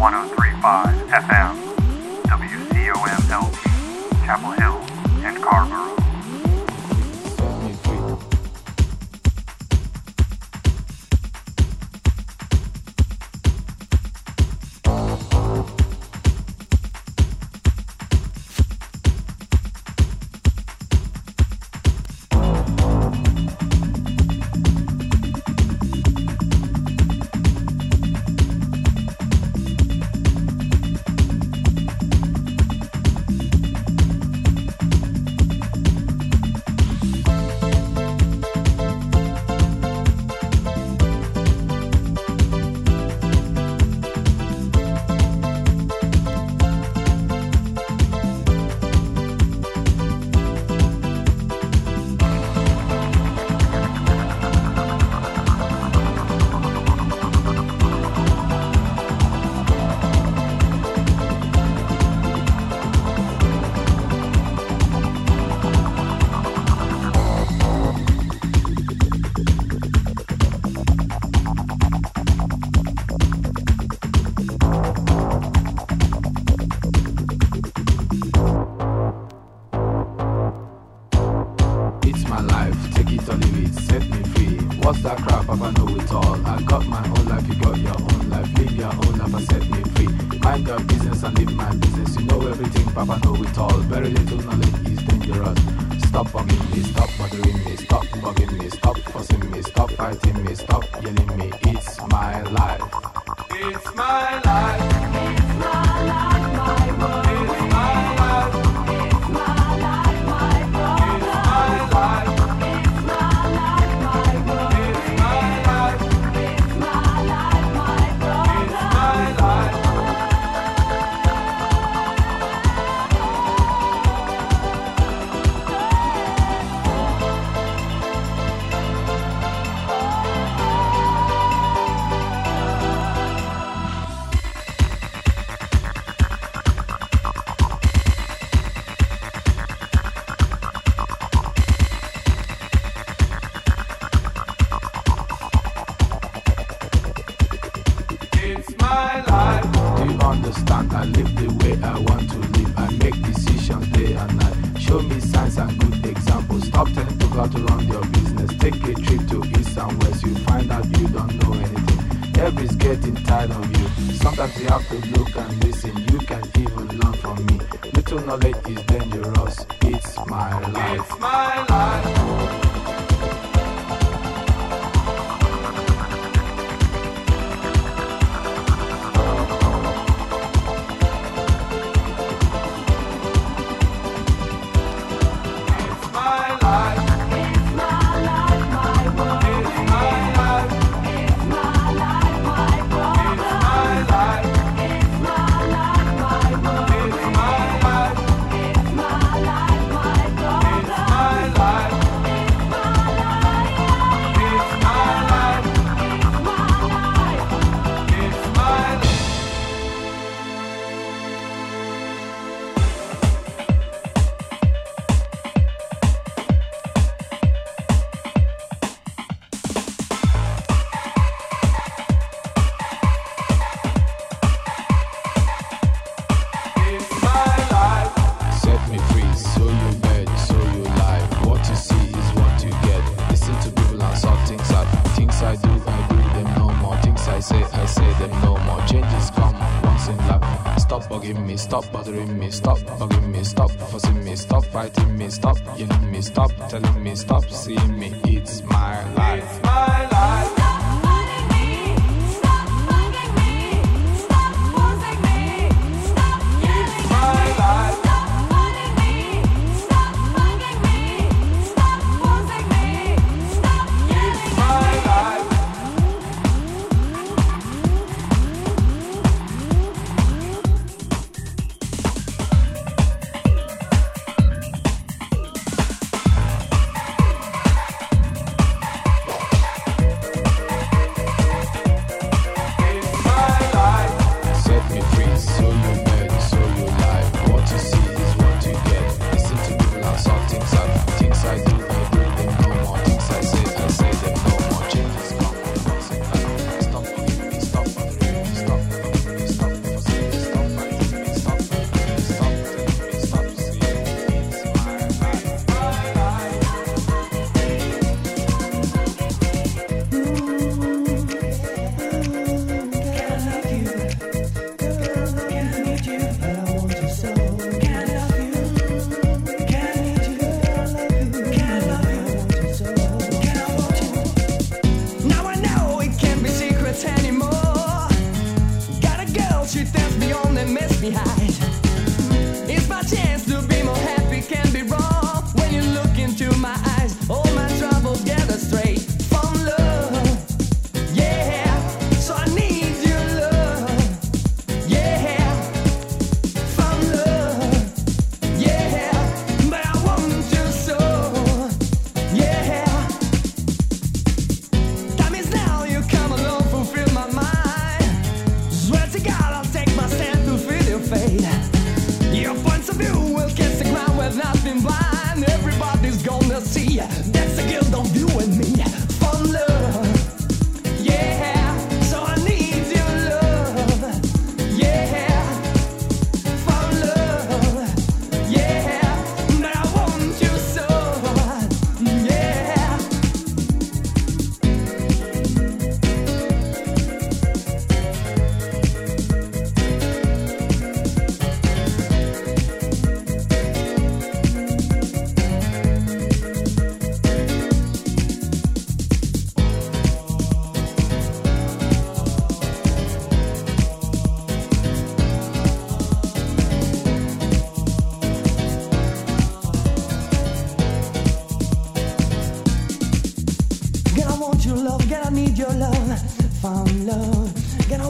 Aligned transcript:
1035 0.00 0.96
FM, 1.12 1.52
WCOM 2.24 3.30
LP, 3.30 4.24
Chapel 4.24 4.52
Hill. 4.52 4.69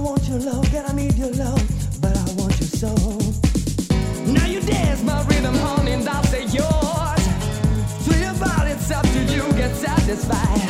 I 0.00 0.02
want 0.02 0.26
your 0.29 0.38
love, 0.38 0.73
girl, 0.73 0.85
I 0.88 0.93
need 0.94 1.14
your 1.19 1.31
love, 1.32 2.00
but 2.00 2.17
I 2.17 2.32
want 2.32 2.58
you 2.58 2.64
so. 2.64 2.94
Now 4.32 4.47
you 4.47 4.62
dance 4.62 5.02
my 5.02 5.23
rhythm, 5.26 5.55
honey, 5.56 5.93
and 5.93 6.08
I'll 6.08 6.25
say 6.25 6.44
yours. 6.47 7.25
Till 8.06 8.19
your 8.19 8.32
body's 8.32 8.91
up 8.91 9.02
to 9.02 9.25
you, 9.25 9.43
get 9.58 9.76
satisfied. 9.76 10.70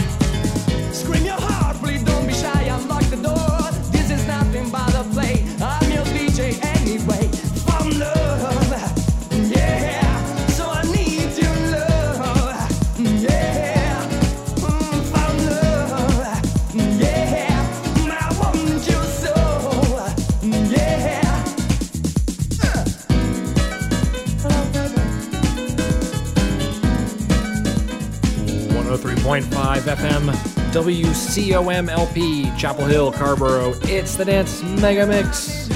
WCOMLP, 30.72 32.58
Chapel 32.58 32.84
Hill, 32.84 33.12
Carrboro. 33.12 33.74
It's 33.82 34.14
the 34.14 34.24
Dance 34.24 34.62
Mega 34.62 35.06
Mix. 35.06 35.70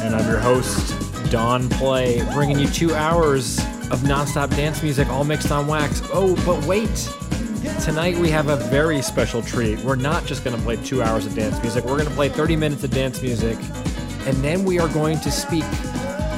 And 0.00 0.14
I'm 0.14 0.28
your 0.28 0.38
host, 0.38 0.94
Don 1.30 1.68
Play, 1.70 2.22
bringing 2.32 2.58
you 2.58 2.68
two 2.68 2.94
hours 2.94 3.58
of 3.90 4.00
nonstop 4.00 4.50
dance 4.50 4.82
music 4.82 5.08
all 5.08 5.24
mixed 5.24 5.50
on 5.50 5.66
wax. 5.66 6.02
Oh, 6.12 6.36
but 6.46 6.64
wait! 6.66 7.08
Tonight 7.82 8.16
we 8.16 8.30
have 8.30 8.48
a 8.48 8.56
very 8.56 9.02
special 9.02 9.42
treat. 9.42 9.78
We're 9.80 9.96
not 9.96 10.24
just 10.26 10.44
going 10.44 10.56
to 10.56 10.62
play 10.62 10.76
two 10.76 11.02
hours 11.02 11.26
of 11.26 11.34
dance 11.34 11.60
music, 11.62 11.84
we're 11.84 11.96
going 11.96 12.08
to 12.08 12.14
play 12.14 12.28
30 12.28 12.56
minutes 12.56 12.84
of 12.84 12.90
dance 12.90 13.20
music. 13.22 13.58
And 14.26 14.36
then 14.44 14.64
we 14.64 14.78
are 14.78 14.88
going 14.88 15.18
to 15.20 15.30
speak 15.30 15.64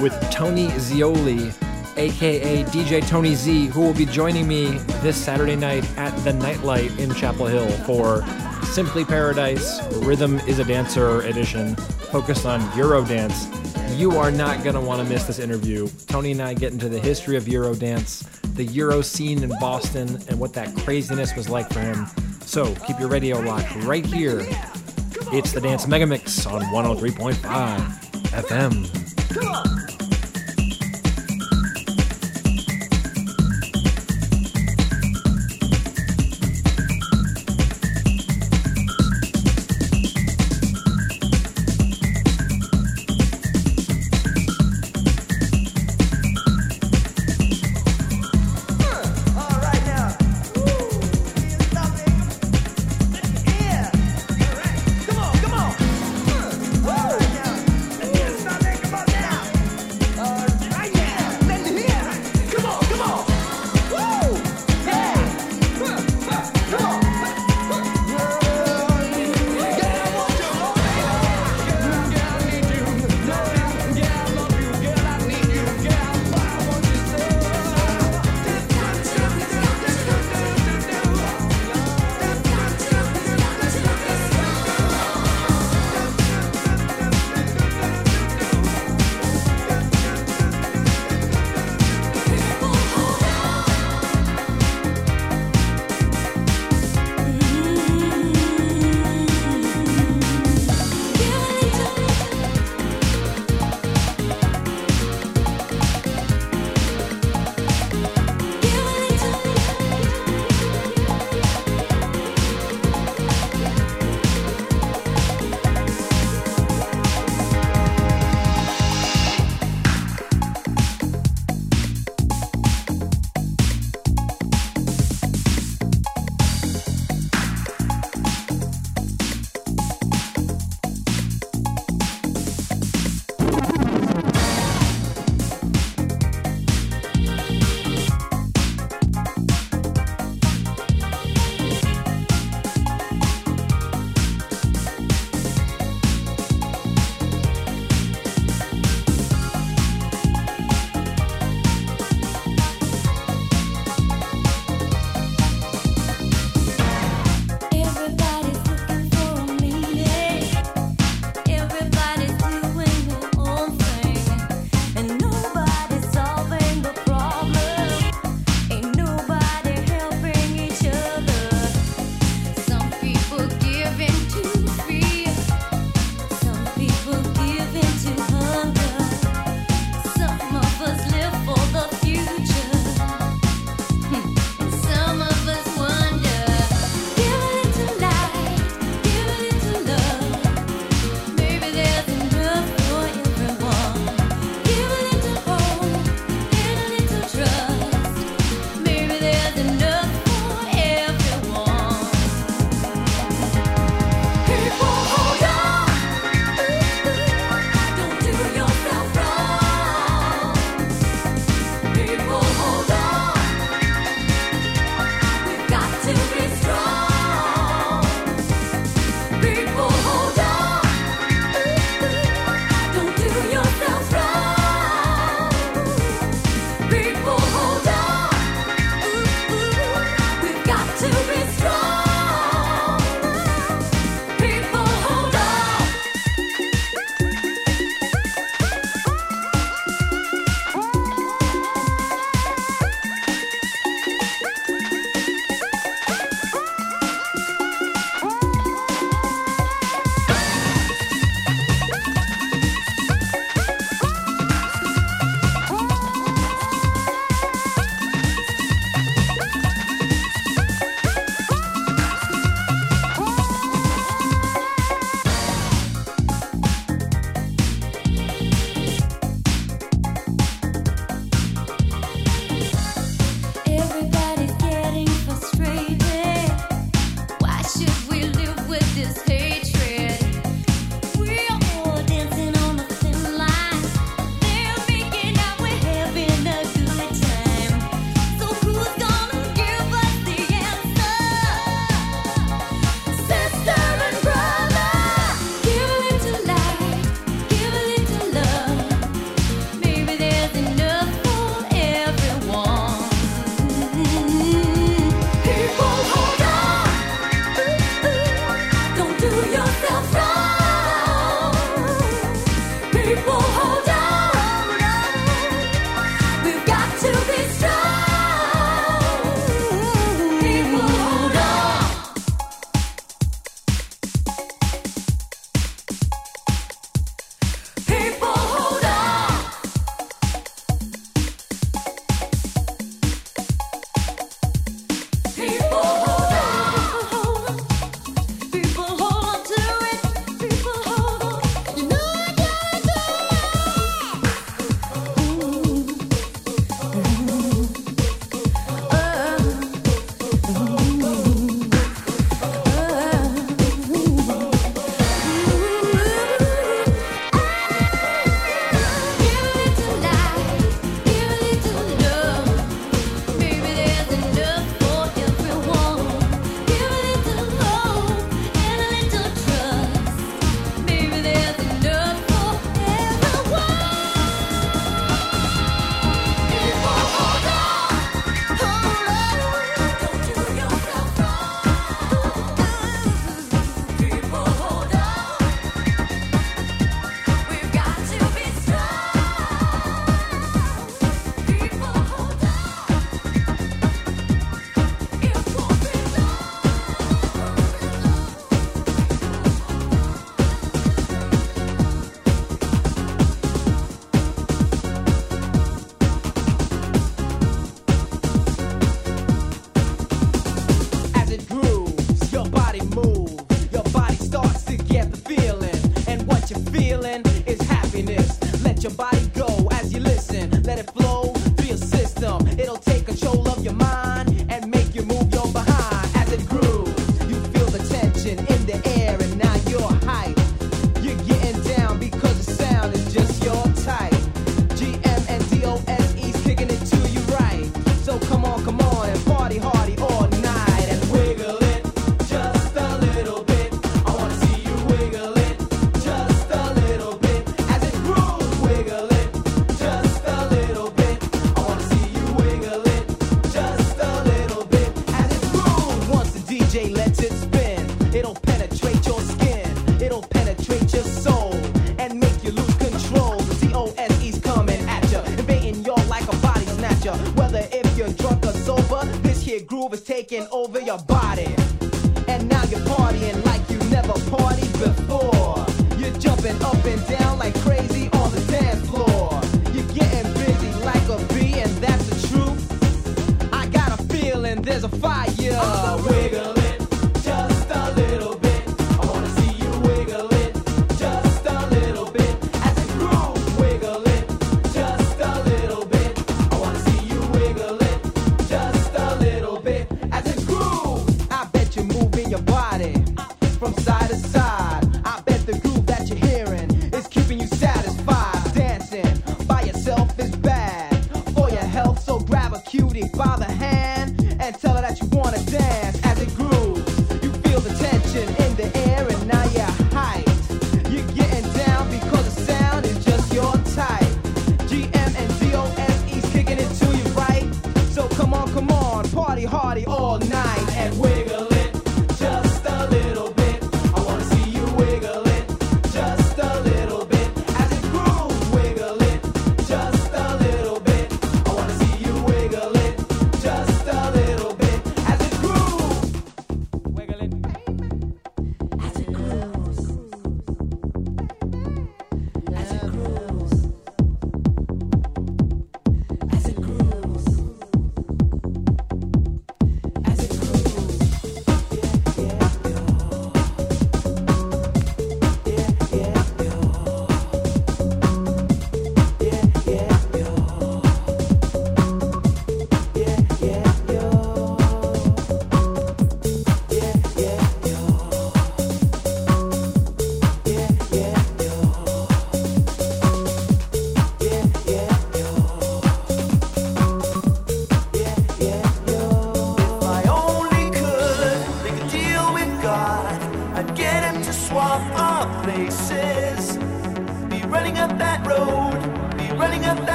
with 0.00 0.12
Tony 0.30 0.70
Zeoli 0.78 1.52
aka 1.96 2.64
DJ 2.64 3.06
Tony 3.06 3.34
Z, 3.34 3.66
who 3.66 3.80
will 3.80 3.94
be 3.94 4.06
joining 4.06 4.46
me 4.46 4.66
this 5.02 5.16
Saturday 5.16 5.56
night 5.56 5.84
at 5.96 6.10
the 6.24 6.32
Nightlight 6.32 6.98
in 6.98 7.12
Chapel 7.14 7.46
Hill 7.46 7.68
for 7.84 8.24
Simply 8.64 9.04
Paradise 9.04 9.80
Rhythm 9.96 10.38
is 10.40 10.58
a 10.58 10.64
Dancer 10.64 11.22
edition 11.22 11.76
focused 11.76 12.46
on 12.46 12.60
Eurodance. 12.72 13.46
You 13.96 14.12
are 14.12 14.30
not 14.30 14.62
going 14.62 14.74
to 14.74 14.80
want 14.80 15.02
to 15.02 15.08
miss 15.08 15.24
this 15.24 15.38
interview. 15.38 15.88
Tony 16.06 16.32
and 16.32 16.42
I 16.42 16.54
get 16.54 16.72
into 16.72 16.88
the 16.88 16.98
history 16.98 17.36
of 17.36 17.44
Eurodance, 17.44 18.24
the 18.54 18.64
Euro 18.64 19.00
scene 19.00 19.42
in 19.42 19.50
Boston, 19.60 20.20
and 20.28 20.38
what 20.38 20.52
that 20.54 20.74
craziness 20.78 21.34
was 21.34 21.48
like 21.48 21.72
for 21.72 21.80
him. 21.80 22.06
So 22.42 22.74
keep 22.86 22.98
your 22.98 23.08
radio 23.08 23.40
locked 23.40 23.74
right 23.84 24.04
here. 24.04 24.40
It's 25.32 25.52
the 25.52 25.60
Dance 25.60 25.86
Megamix 25.86 26.50
on 26.50 26.62
103.5 26.62 27.34
FM. 28.30 29.65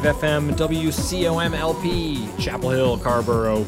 FM 0.00 0.52
WCOM 0.52 1.54
LP, 1.54 2.26
Chapel 2.42 2.70
Hill, 2.70 2.96
Carrboro. 2.96 3.66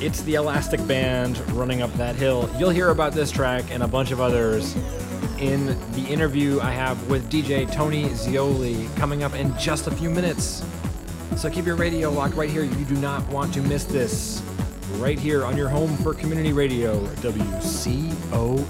It's 0.00 0.22
the 0.22 0.34
Elastic 0.34 0.86
Band 0.86 1.38
running 1.50 1.82
up 1.82 1.92
that 1.94 2.14
hill. 2.14 2.48
You'll 2.56 2.70
hear 2.70 2.90
about 2.90 3.12
this 3.12 3.32
track 3.32 3.64
and 3.70 3.82
a 3.82 3.88
bunch 3.88 4.12
of 4.12 4.20
others 4.20 4.76
in 5.40 5.66
the 5.92 6.06
interview 6.08 6.60
I 6.60 6.70
have 6.70 7.10
with 7.10 7.28
DJ 7.28 7.70
Tony 7.72 8.08
Zeoli 8.14 8.88
coming 8.94 9.24
up 9.24 9.34
in 9.34 9.52
just 9.58 9.88
a 9.88 9.90
few 9.90 10.10
minutes. 10.10 10.64
So 11.36 11.50
keep 11.50 11.66
your 11.66 11.76
radio 11.76 12.08
locked 12.08 12.36
right 12.36 12.48
here. 12.48 12.62
You 12.62 12.84
do 12.84 12.94
not 12.94 13.26
want 13.28 13.52
to 13.54 13.60
miss 13.60 13.82
this. 13.82 14.42
Right 14.98 15.18
here 15.18 15.44
on 15.44 15.56
your 15.56 15.68
home 15.68 15.96
for 15.96 16.14
community 16.14 16.52
radio, 16.52 17.04
WCOM. 17.16 18.64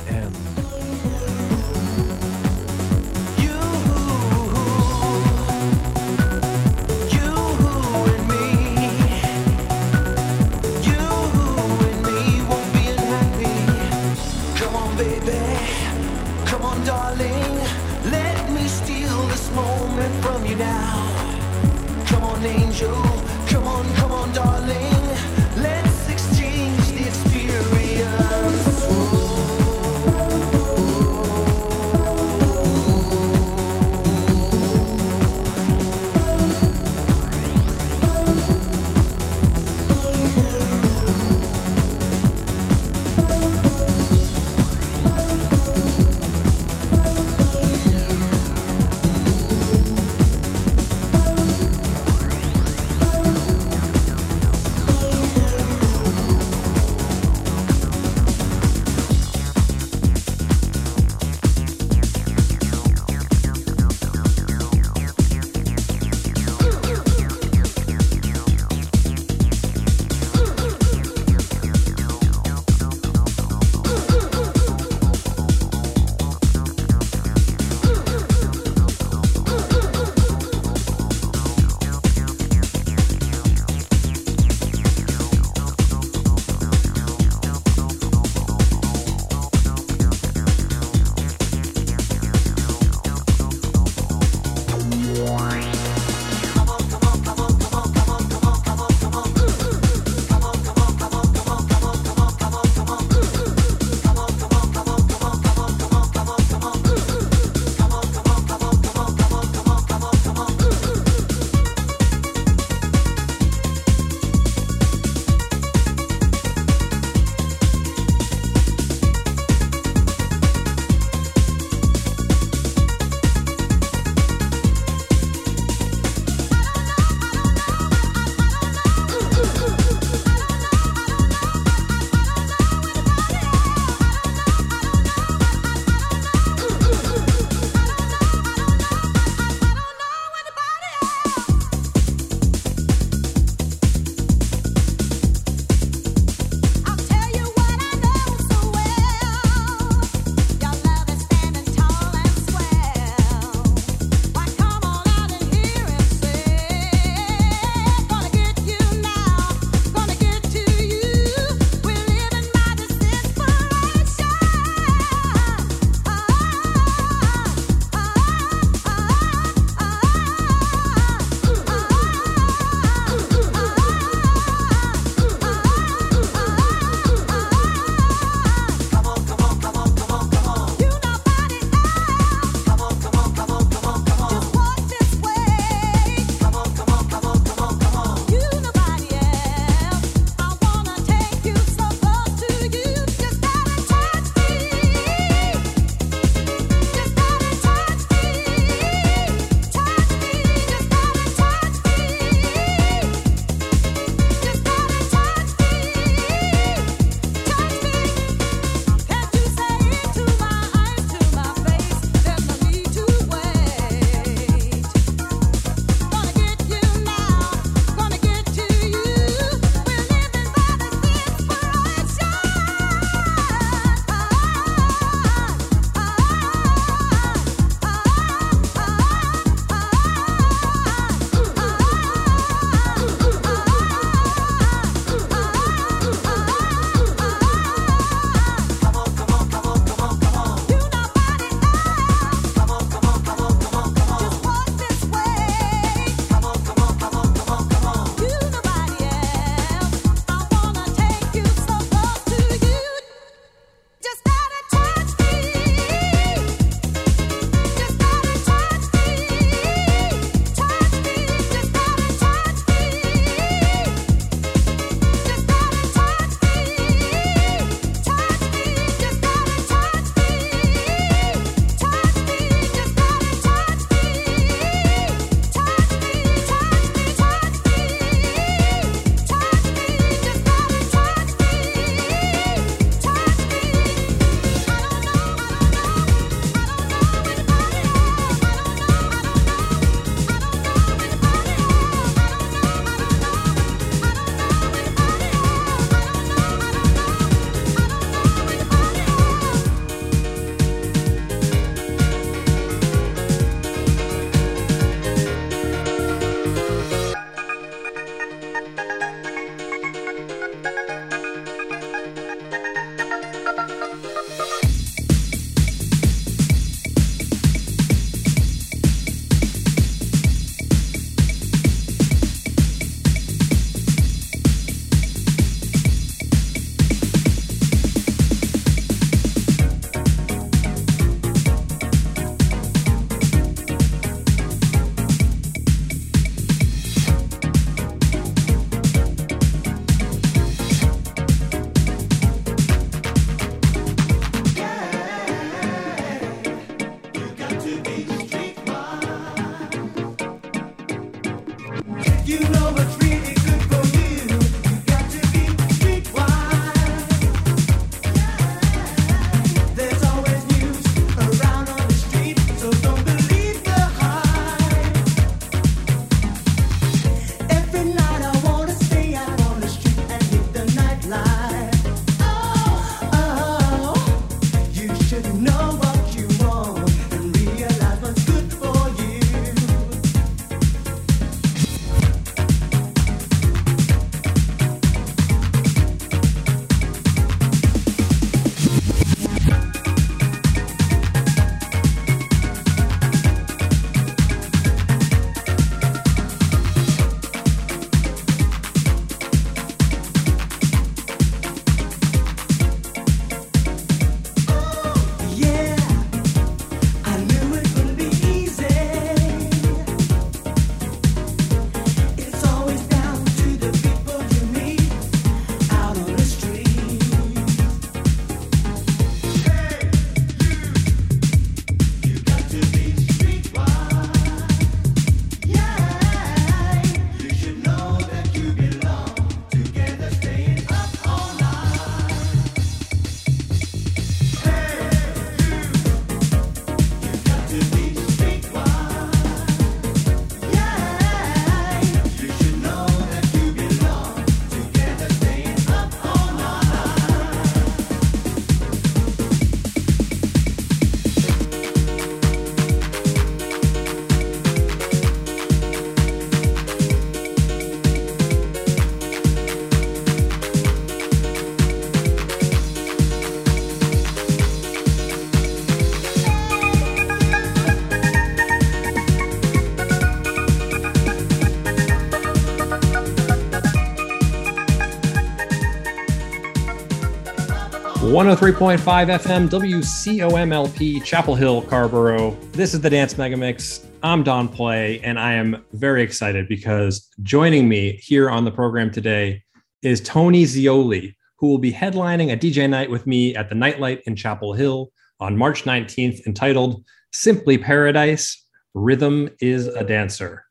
103.5 478.14 478.78
FM 478.78 479.48
WCOMLP 479.48 481.02
Chapel 481.02 481.34
Hill 481.34 481.62
Carrboro. 481.62 482.30
This 482.52 482.72
is 482.72 482.80
the 482.80 482.88
Dance 482.88 483.14
Megamix. 483.14 483.86
I'm 484.04 484.22
Don 484.22 484.46
Play, 484.46 485.00
and 485.00 485.18
I 485.18 485.32
am 485.32 485.64
very 485.72 486.04
excited 486.04 486.46
because 486.46 487.10
joining 487.24 487.68
me 487.68 487.98
here 488.00 488.30
on 488.30 488.44
the 488.44 488.52
program 488.52 488.92
today 488.92 489.42
is 489.82 490.00
Tony 490.00 490.44
Zeoli, 490.44 491.16
who 491.40 491.48
will 491.48 491.58
be 491.58 491.72
headlining 491.72 492.32
a 492.32 492.36
DJ 492.36 492.70
night 492.70 492.88
with 492.88 493.04
me 493.04 493.34
at 493.34 493.48
the 493.48 493.56
Nightlight 493.56 494.02
in 494.06 494.14
Chapel 494.14 494.52
Hill 494.52 494.92
on 495.18 495.36
March 495.36 495.64
19th, 495.64 496.24
entitled 496.24 496.84
Simply 497.12 497.58
Paradise 497.58 498.46
Rhythm 498.74 499.28
is 499.40 499.66
a 499.66 499.82
Dancer. 499.82 500.44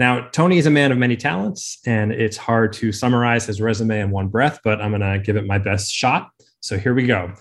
Now, 0.00 0.28
Tony 0.30 0.58
is 0.58 0.66
a 0.66 0.70
man 0.70 0.90
of 0.90 0.98
many 0.98 1.16
talents, 1.16 1.78
and 1.86 2.10
it's 2.10 2.36
hard 2.36 2.72
to 2.72 2.90
summarize 2.90 3.46
his 3.46 3.60
resume 3.60 4.00
in 4.00 4.10
one 4.10 4.26
breath, 4.26 4.58
but 4.64 4.80
I'm 4.80 4.90
going 4.90 5.00
to 5.00 5.24
give 5.24 5.36
it 5.36 5.46
my 5.46 5.58
best 5.58 5.92
shot. 5.92 6.30
So 6.60 6.76
here 6.78 6.94
we 6.94 7.06
go. 7.06 7.32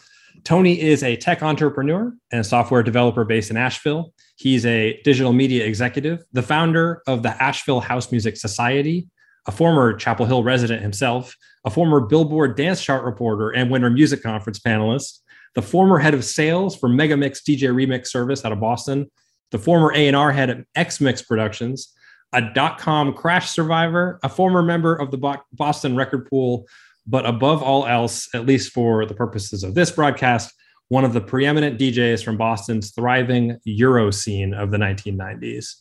Tony 0.44 0.80
is 0.80 1.04
a 1.04 1.16
tech 1.16 1.42
entrepreneur 1.42 2.14
and 2.32 2.42
a 2.42 2.44
software 2.44 2.84
developer 2.84 3.26
based 3.26 3.50
in 3.50 3.58
Asheville. 3.58 4.14
He's 4.36 4.66
a 4.66 5.02
digital 5.04 5.34
media 5.34 5.66
executive, 5.66 6.24
the 6.32 6.44
founder 6.44 7.02
of 7.08 7.24
the 7.24 7.42
Asheville 7.42 7.80
House 7.80 8.12
Music 8.12 8.38
Society, 8.38 9.08
a 9.48 9.52
former 9.52 9.94
Chapel 9.96 10.26
Hill 10.26 10.44
resident 10.44 10.82
himself, 10.82 11.36
a 11.66 11.70
former 11.70 12.02
Billboard 12.02 12.56
dance 12.56 12.82
chart 12.84 13.04
reporter 13.04 13.50
and 13.50 13.72
Winter 13.72 13.90
Music 13.90 14.22
Conference 14.22 14.60
panelist, 14.60 15.20
the 15.56 15.62
former 15.62 15.98
head 15.98 16.14
of 16.14 16.24
sales 16.24 16.76
for 16.76 16.88
Megamix 16.88 17.42
DJ 17.42 17.74
Remix 17.74 18.08
service 18.08 18.46
out 18.46 18.52
of 18.52 18.60
Boston, 18.60 19.10
the 19.52 19.58
former 19.58 19.92
A&R 19.96 20.32
head 20.32 20.50
at 20.50 20.66
X-Mix 20.76 21.24
Productions, 21.24 21.94
a 22.34 22.42
dot-com 22.42 23.14
crash 23.14 23.50
survivor, 23.50 24.20
a 24.22 24.30
former 24.30 24.62
member 24.62 24.96
of 24.96 25.12
the 25.12 25.40
Boston 25.54 25.96
record 25.96 26.30
pool, 26.30 26.68
but 27.08 27.26
above 27.26 27.64
all 27.64 27.88
else, 27.88 28.28
at 28.36 28.46
least 28.46 28.74
for 28.74 29.06
the 29.06 29.14
purposes 29.14 29.64
of 29.64 29.74
this 29.74 29.90
broadcast, 29.92 30.54
one 30.90 31.06
of 31.06 31.14
the 31.14 31.22
preeminent 31.22 31.80
DJs 31.80 32.24
from 32.24 32.38
Boston's 32.38 32.92
thriving 32.92 33.58
Euro 33.64 34.12
scene 34.12 34.54
of 34.54 34.72
the 34.72 34.78
1990s. 34.78 35.76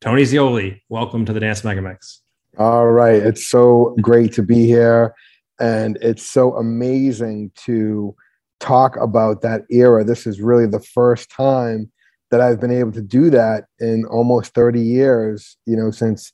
Tony 0.00 0.24
Zeoli, 0.24 0.82
welcome 0.88 1.26
to 1.26 1.32
the 1.32 1.40
Dance 1.40 1.62
Megamix. 1.62 2.18
All 2.58 2.88
right. 2.88 3.22
It's 3.22 3.46
so 3.46 3.94
great 4.00 4.32
to 4.32 4.42
be 4.42 4.66
here. 4.66 5.14
And 5.60 5.98
it's 6.00 6.26
so 6.26 6.56
amazing 6.56 7.52
to 7.66 8.14
talk 8.58 8.96
about 8.96 9.42
that 9.42 9.62
era. 9.70 10.04
This 10.04 10.26
is 10.26 10.40
really 10.40 10.66
the 10.66 10.80
first 10.80 11.30
time 11.30 11.92
that 12.30 12.40
I've 12.40 12.60
been 12.60 12.70
able 12.70 12.92
to 12.92 13.02
do 13.02 13.28
that 13.30 13.64
in 13.78 14.04
almost 14.06 14.54
30 14.54 14.80
years, 14.80 15.56
you 15.66 15.76
know, 15.76 15.90
since 15.90 16.32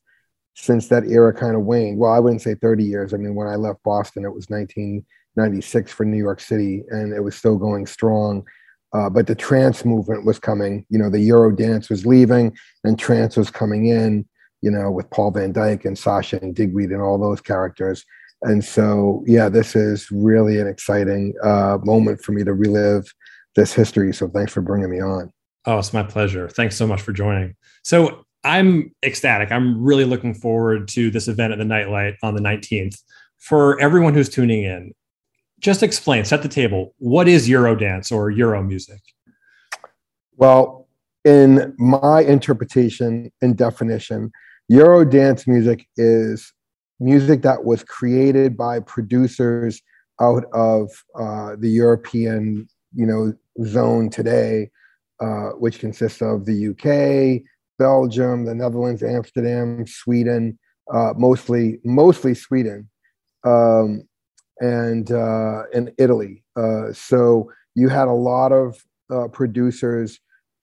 since 0.57 0.89
that 0.89 1.05
era 1.05 1.33
kind 1.33 1.55
of 1.55 1.63
waned. 1.63 1.99
Well, 1.99 2.13
I 2.13 2.19
wouldn't 2.19 2.43
say 2.43 2.55
30 2.55 2.83
years. 2.83 3.13
I 3.15 3.19
mean, 3.19 3.35
when 3.35 3.47
I 3.47 3.57
left 3.57 3.83
Boston, 3.83 4.25
it 4.25 4.35
was 4.35 4.49
1996 4.49 5.93
for 5.93 6.05
New 6.05 6.19
York 6.19 6.41
City, 6.41 6.83
and 6.89 7.13
it 7.13 7.21
was 7.21 7.37
still 7.37 7.59
going 7.59 7.87
strong. 7.87 8.43
Uh, 8.95 9.11
but 9.11 9.27
the 9.27 9.35
trance 9.35 9.85
movement 9.85 10.25
was 10.25 10.39
coming. 10.39 10.87
You 10.89 10.99
know, 10.99 11.11
the 11.11 11.21
Euro 11.21 11.55
dance 11.55 11.91
was 11.91 12.07
leaving, 12.07 12.57
and 12.85 12.99
trance 12.99 13.37
was 13.37 13.51
coming 13.51 13.87
in. 13.87 14.27
You 14.63 14.71
know, 14.71 14.91
with 14.91 15.09
Paul 15.11 15.31
van 15.31 15.53
Dyk 15.53 15.85
and 15.85 15.99
Sasha 15.99 16.41
and 16.41 16.55
Digweed 16.55 16.91
and 16.91 17.03
all 17.03 17.19
those 17.19 17.43
characters. 17.43 18.05
And 18.43 18.65
so, 18.65 19.23
yeah, 19.27 19.49
this 19.49 19.77
is 19.77 20.11
really 20.11 20.59
an 20.59 20.67
exciting 20.67 21.35
uh, 21.45 21.79
moment 21.85 22.23
for 22.23 22.33
me 22.33 22.43
to 22.45 22.55
relive 22.55 23.05
this 23.55 23.75
history. 23.75 24.15
So, 24.15 24.29
thanks 24.29 24.53
for 24.53 24.63
bringing 24.63 24.91
me 24.91 25.01
on. 25.01 25.31
Oh, 25.67 25.79
it's 25.79 25.93
my 25.93 26.03
pleasure. 26.03 26.49
Thanks 26.49 26.77
so 26.77 26.87
much 26.87 27.03
for 27.03 27.13
joining. 27.13 27.55
So, 27.85 28.26
I'm 28.47 28.95
ecstatic. 29.03 29.51
I'm 29.51 29.83
really 29.83 30.05
looking 30.05 30.33
forward 30.33 30.87
to 30.91 31.11
this 31.11 31.27
event 31.27 31.53
at 31.53 31.59
the 31.59 31.65
Nightlight 31.65 32.15
on 32.23 32.37
the 32.37 32.41
19th. 32.41 33.03
For 33.39 33.79
everyone 33.81 34.15
who's 34.15 34.29
tuning 34.29 34.63
in, 34.63 34.93
just 35.59 35.83
explain, 35.83 36.25
set 36.25 36.43
the 36.43 36.49
table. 36.49 36.95
What 36.99 37.27
is 37.27 37.49
Eurodance 37.49 38.13
or 38.13 38.31
Euro 38.31 38.63
music? 38.63 39.01
Well, 40.37 40.87
in 41.25 41.75
my 41.77 42.21
interpretation 42.21 43.33
and 43.43 43.57
definition, 43.57 44.31
Euro 44.69 45.05
dance 45.05 45.49
music 45.49 45.89
is 45.97 46.53
music 47.01 47.43
that 47.43 47.65
was 47.65 47.83
created 47.83 48.57
by 48.57 48.79
producers 48.79 49.83
out 50.21 50.45
of 50.53 50.89
uh, 51.19 51.57
the 51.59 51.69
European, 51.69 52.69
you 52.95 53.07
know, 53.07 53.35
zone 53.65 54.09
today, 54.09 54.71
uh, 55.21 55.51
which 55.59 55.81
consists 55.81 56.23
of 56.23 56.45
the 56.47 56.69
UK, 56.69 57.43
Belgium, 57.79 58.45
the 58.45 58.55
Netherlands, 58.55 59.03
Amsterdam, 59.03 59.87
Sweden, 59.87 60.59
uh, 60.93 61.13
mostly 61.17 61.79
mostly 61.85 62.35
Sweden, 62.35 62.89
um, 63.45 64.07
and 64.61 65.11
uh, 65.13 65.63
and 65.75 65.93
Italy. 65.99 66.45
Uh, 66.57 66.93
so 66.93 67.51
you 67.75 67.89
had 67.89 68.09
a 68.09 68.13
lot 68.13 68.53
of 68.53 68.83
uh, 69.11 69.29
producers 69.29 70.19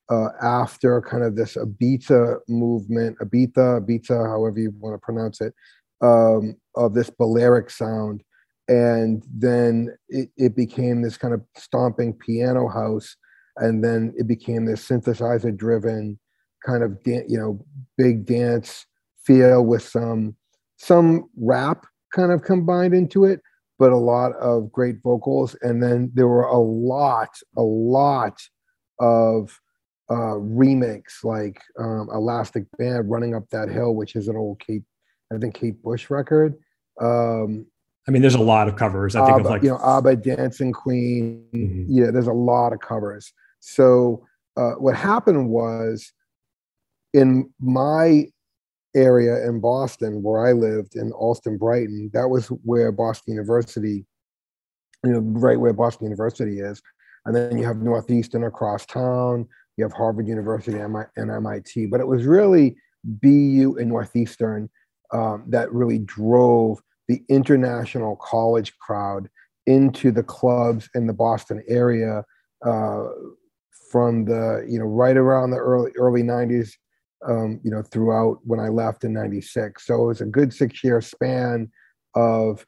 uh, 0.10 0.30
after 0.42 1.02
kind 1.02 1.24
of 1.24 1.36
this 1.36 1.56
Ibiza 1.56 2.40
movement, 2.50 3.18
Ibiza, 3.20 3.86
Ibiza, 3.86 4.28
however 4.28 4.60
you 4.60 4.74
want 4.80 4.96
to 4.96 5.00
pronounce 5.00 5.42
it, 5.42 5.54
um, 6.02 6.56
of 6.76 6.94
this 6.94 7.10
Balearic 7.10 7.70
sound. 7.70 8.24
And 8.68 9.24
then 9.34 9.96
it, 10.10 10.30
it 10.38 10.56
became 10.56 11.02
this 11.02 11.18
kind 11.18 11.34
of 11.34 11.42
stomping 11.58 12.14
piano 12.14 12.68
house. 12.68 13.16
And 13.58 13.84
then 13.84 14.14
it 14.18 14.28
became 14.28 14.66
this 14.66 14.88
synthesizer 14.88 15.56
driven 15.56 16.20
kind 16.66 16.84
of, 16.84 16.98
you 17.06 17.38
know, 17.38 17.64
big 17.98 18.26
dance 18.26 18.86
feel 19.24 19.64
with 19.64 19.84
some 19.84 20.36
some 20.78 21.30
rap 21.38 21.86
kind 22.14 22.32
of 22.32 22.44
combined 22.44 22.94
into 22.94 23.26
it, 23.26 23.42
but 23.80 23.92
a 23.92 23.98
lot 23.98 24.34
of 24.34 24.72
great 24.72 24.98
vocals. 25.02 25.56
And 25.62 25.82
then 25.82 26.12
there 26.14 26.28
were 26.28 26.44
a 26.44 26.60
lot, 26.60 27.30
a 27.58 27.62
lot 27.62 28.42
of 29.00 29.60
uh, 30.12 30.38
remakes 30.38 31.24
like 31.24 31.62
um, 31.80 32.10
Elastic 32.14 32.66
Band, 32.78 33.10
Running 33.10 33.34
Up 33.34 33.50
That 33.50 33.70
Hill, 33.70 33.96
which 33.96 34.16
is 34.16 34.28
an 34.28 34.36
old 34.36 34.60
Kate, 34.60 34.84
I 35.34 35.38
think 35.38 35.56
Kate 35.56 35.82
Bush 35.82 36.10
record. 36.10 36.56
Um, 37.02 37.66
I 38.08 38.12
mean, 38.12 38.22
there's 38.22 38.36
a 38.36 38.40
lot 38.40 38.68
of 38.68 38.76
covers. 38.76 39.16
I 39.16 39.26
think 39.26 39.38
ABBA, 39.38 39.46
of 39.46 39.52
like 39.52 39.64
you 39.64 39.70
know 39.70 39.78
ABBA, 39.78 40.18
Dancing 40.18 40.74
Queen. 40.74 41.46
Mhm. 41.54 41.86
Yeah, 41.88 42.12
there's 42.12 42.28
a 42.28 42.34
lot 42.34 42.74
of 42.74 42.80
covers. 42.82 43.32
So 43.62 44.26
uh, 44.58 44.72
what 44.72 44.96
happened 44.96 45.50
was 45.50 46.12
in 47.14 47.52
my 47.60 48.28
area 48.96 49.48
in 49.48 49.60
Boston, 49.60 50.22
where 50.22 50.46
I 50.46 50.52
lived 50.52 50.96
in 50.96 51.12
Allston, 51.12 51.58
Brighton, 51.58 52.12
that 52.14 52.30
was 52.30 52.48
where 52.64 52.92
Boston 52.92 53.34
University, 53.34 54.06
you 55.04 55.12
know, 55.12 55.20
right 55.20 55.60
where 55.60 55.74
Boston 55.74 56.06
University 56.06 56.60
is. 56.60 56.82
And 57.26 57.36
then 57.36 57.58
you 57.58 57.66
have 57.66 57.78
Northeastern 57.78 58.44
across 58.44 58.86
town. 58.86 59.48
You 59.78 59.86
have 59.86 59.94
Harvard 59.94 60.28
University 60.28 60.78
and 60.78 61.32
MIT. 61.32 61.88
But 61.88 62.02
it 62.02 62.08
was 62.08 62.26
really 62.26 62.76
BU 63.04 63.78
and 63.80 63.90
Northeastern 63.90 64.70
um, 65.12 65.46
that 65.48 65.72
really 65.72 66.00
drove 66.00 66.82
the 67.08 67.24
international 67.30 68.16
college 68.18 68.78
crowd 68.78 69.30
into 69.66 70.12
the 70.12 70.24
clubs 70.24 70.90
in 70.96 71.08
the 71.08 71.14
Boston 71.14 71.64
area 71.68 72.24
uh, 72.66 73.06
from 73.92 74.26
the 74.26 74.66
you 74.68 74.80
know 74.80 74.86
right 74.86 75.18
around 75.18 75.52
the 75.52 75.58
early 75.58 75.92
early 75.98 76.24
90s 76.24 76.74
um, 77.28 77.60
you 77.64 77.72
know 77.72 77.82
throughout 77.82 78.40
when 78.44 78.60
I 78.60 78.68
left 78.68 79.04
in 79.04 79.14
96 79.14 79.86
so 79.86 80.04
it 80.04 80.08
was 80.08 80.22
a 80.22 80.26
good 80.26 80.54
six 80.54 80.84
year 80.84 81.02
span 81.02 81.72
of 82.16 82.66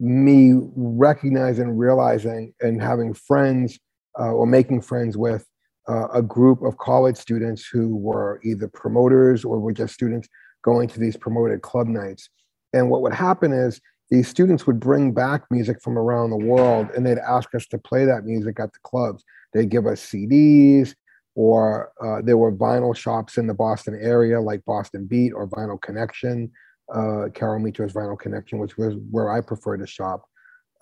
me 0.00 0.54
recognizing 0.76 1.76
realizing 1.76 2.52
and 2.60 2.82
having 2.82 3.14
friends 3.14 3.78
uh, 4.18 4.32
or 4.32 4.46
making 4.46 4.80
friends 4.80 5.16
with 5.16 5.46
uh, 5.88 6.08
a 6.08 6.22
group 6.22 6.62
of 6.62 6.78
college 6.78 7.16
students 7.16 7.66
who 7.66 7.96
were 7.96 8.40
either 8.44 8.68
promoters 8.68 9.44
or 9.44 9.58
were 9.58 9.72
just 9.72 9.94
students 9.94 10.28
going 10.62 10.88
to 10.88 10.98
these 10.98 11.16
promoted 11.16 11.62
club 11.62 11.86
nights 11.86 12.28
and 12.72 12.90
what 12.90 13.02
would 13.02 13.14
happen 13.14 13.52
is 13.52 13.80
these 14.10 14.28
students 14.28 14.66
would 14.66 14.80
bring 14.80 15.12
back 15.12 15.44
music 15.50 15.80
from 15.80 15.96
around 15.96 16.30
the 16.30 16.36
world 16.36 16.88
and 16.94 17.06
they'd 17.06 17.18
ask 17.18 17.54
us 17.54 17.66
to 17.66 17.78
play 17.78 18.04
that 18.04 18.24
music 18.24 18.60
at 18.60 18.72
the 18.72 18.78
clubs. 18.82 19.24
They'd 19.52 19.70
give 19.70 19.86
us 19.86 20.00
CDs, 20.00 20.94
or 21.34 21.92
uh, 22.02 22.22
there 22.22 22.36
were 22.36 22.52
vinyl 22.52 22.96
shops 22.96 23.38
in 23.38 23.46
the 23.46 23.54
Boston 23.54 23.98
area 24.00 24.40
like 24.40 24.64
Boston 24.64 25.06
Beat 25.06 25.32
or 25.32 25.48
Vinyl 25.48 25.80
Connection, 25.80 26.50
uh, 26.94 27.28
Carol 27.34 27.60
Mitra's 27.60 27.92
Vinyl 27.92 28.18
Connection, 28.18 28.58
which 28.58 28.76
was 28.78 28.94
where 29.10 29.30
I 29.30 29.40
prefer 29.40 29.76
to 29.76 29.86
shop, 29.86 30.24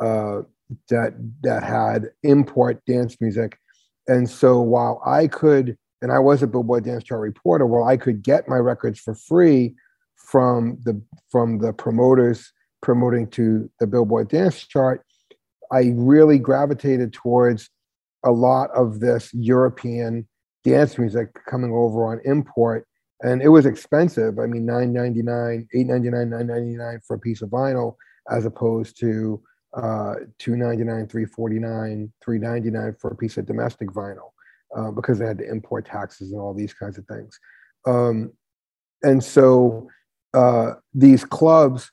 uh, 0.01 0.43
that, 0.89 1.15
that 1.43 1.63
had 1.63 2.11
import 2.23 2.85
dance 2.87 3.21
music. 3.21 3.57
And 4.09 4.29
so 4.29 4.61
while 4.61 5.01
I 5.07 5.27
could, 5.27 5.77
and 6.03 6.11
I 6.11 6.19
was 6.19 6.43
a 6.43 6.47
Billboard 6.47 6.85
Dance 6.85 7.05
Chart 7.05 7.21
reporter, 7.21 7.67
while 7.67 7.85
I 7.85 7.97
could 7.97 8.23
get 8.23 8.49
my 8.49 8.57
records 8.57 8.99
for 8.99 9.15
free 9.15 9.75
from 10.17 10.79
the 10.85 11.01
from 11.31 11.59
the 11.59 11.73
promoters 11.73 12.53
promoting 12.81 13.29
to 13.29 13.71
the 13.79 13.87
Billboard 13.87 14.29
Dance 14.29 14.67
Chart, 14.67 15.05
I 15.71 15.93
really 15.95 16.39
gravitated 16.39 17.13
towards 17.13 17.71
a 18.25 18.33
lot 18.33 18.71
of 18.73 19.01
this 19.01 19.33
European 19.33 20.27
dance 20.65 20.99
music 20.99 21.29
coming 21.49 21.73
over 21.73 22.07
on 22.07 22.21
import. 22.25 22.87
And 23.25 23.41
it 23.41 23.49
was 23.49 23.67
expensive. 23.67 24.39
I 24.39 24.47
mean, 24.47 24.67
nine 24.67 24.93
ninety 24.93 25.23
nine, 25.23 25.69
eight 25.75 25.87
ninety 25.87 26.11
nine, 26.11 26.29
nine 26.31 26.47
ninety 26.47 26.77
nine 26.77 27.01
for 27.07 27.15
a 27.15 27.21
piece 27.21 27.41
of 27.41 27.51
vinyl, 27.51 27.95
as 28.31 28.47
opposed 28.47 28.99
to 29.01 29.41
uh, 29.75 30.15
two 30.39 30.57
ninety 30.57 30.83
nine, 30.83 31.07
three 31.07 31.25
forty 31.25 31.61
nine, 31.61 32.13
three 32.23 32.39
ninety 32.39 32.71
nine 32.71 32.97
for 33.01 33.11
a 33.11 33.17
piece 33.17 33.37
of 33.37 33.47
domestic 33.47 33.91
vinyl, 33.91 34.33
uh, 34.77 34.91
because 34.91 35.19
they 35.19 35.27
had 35.27 35.39
to 35.39 35.49
import 35.49 35.87
taxes 35.87 36.33
and 36.33 36.41
all 36.41 36.53
these 36.53 36.75
kinds 36.75 36.99
of 36.99 37.07
things. 37.07 37.39
Um, 37.87 38.33
and 39.05 39.23
so 39.23 39.89
uh, 40.35 40.73
these 40.93 41.25
clubs 41.25 41.93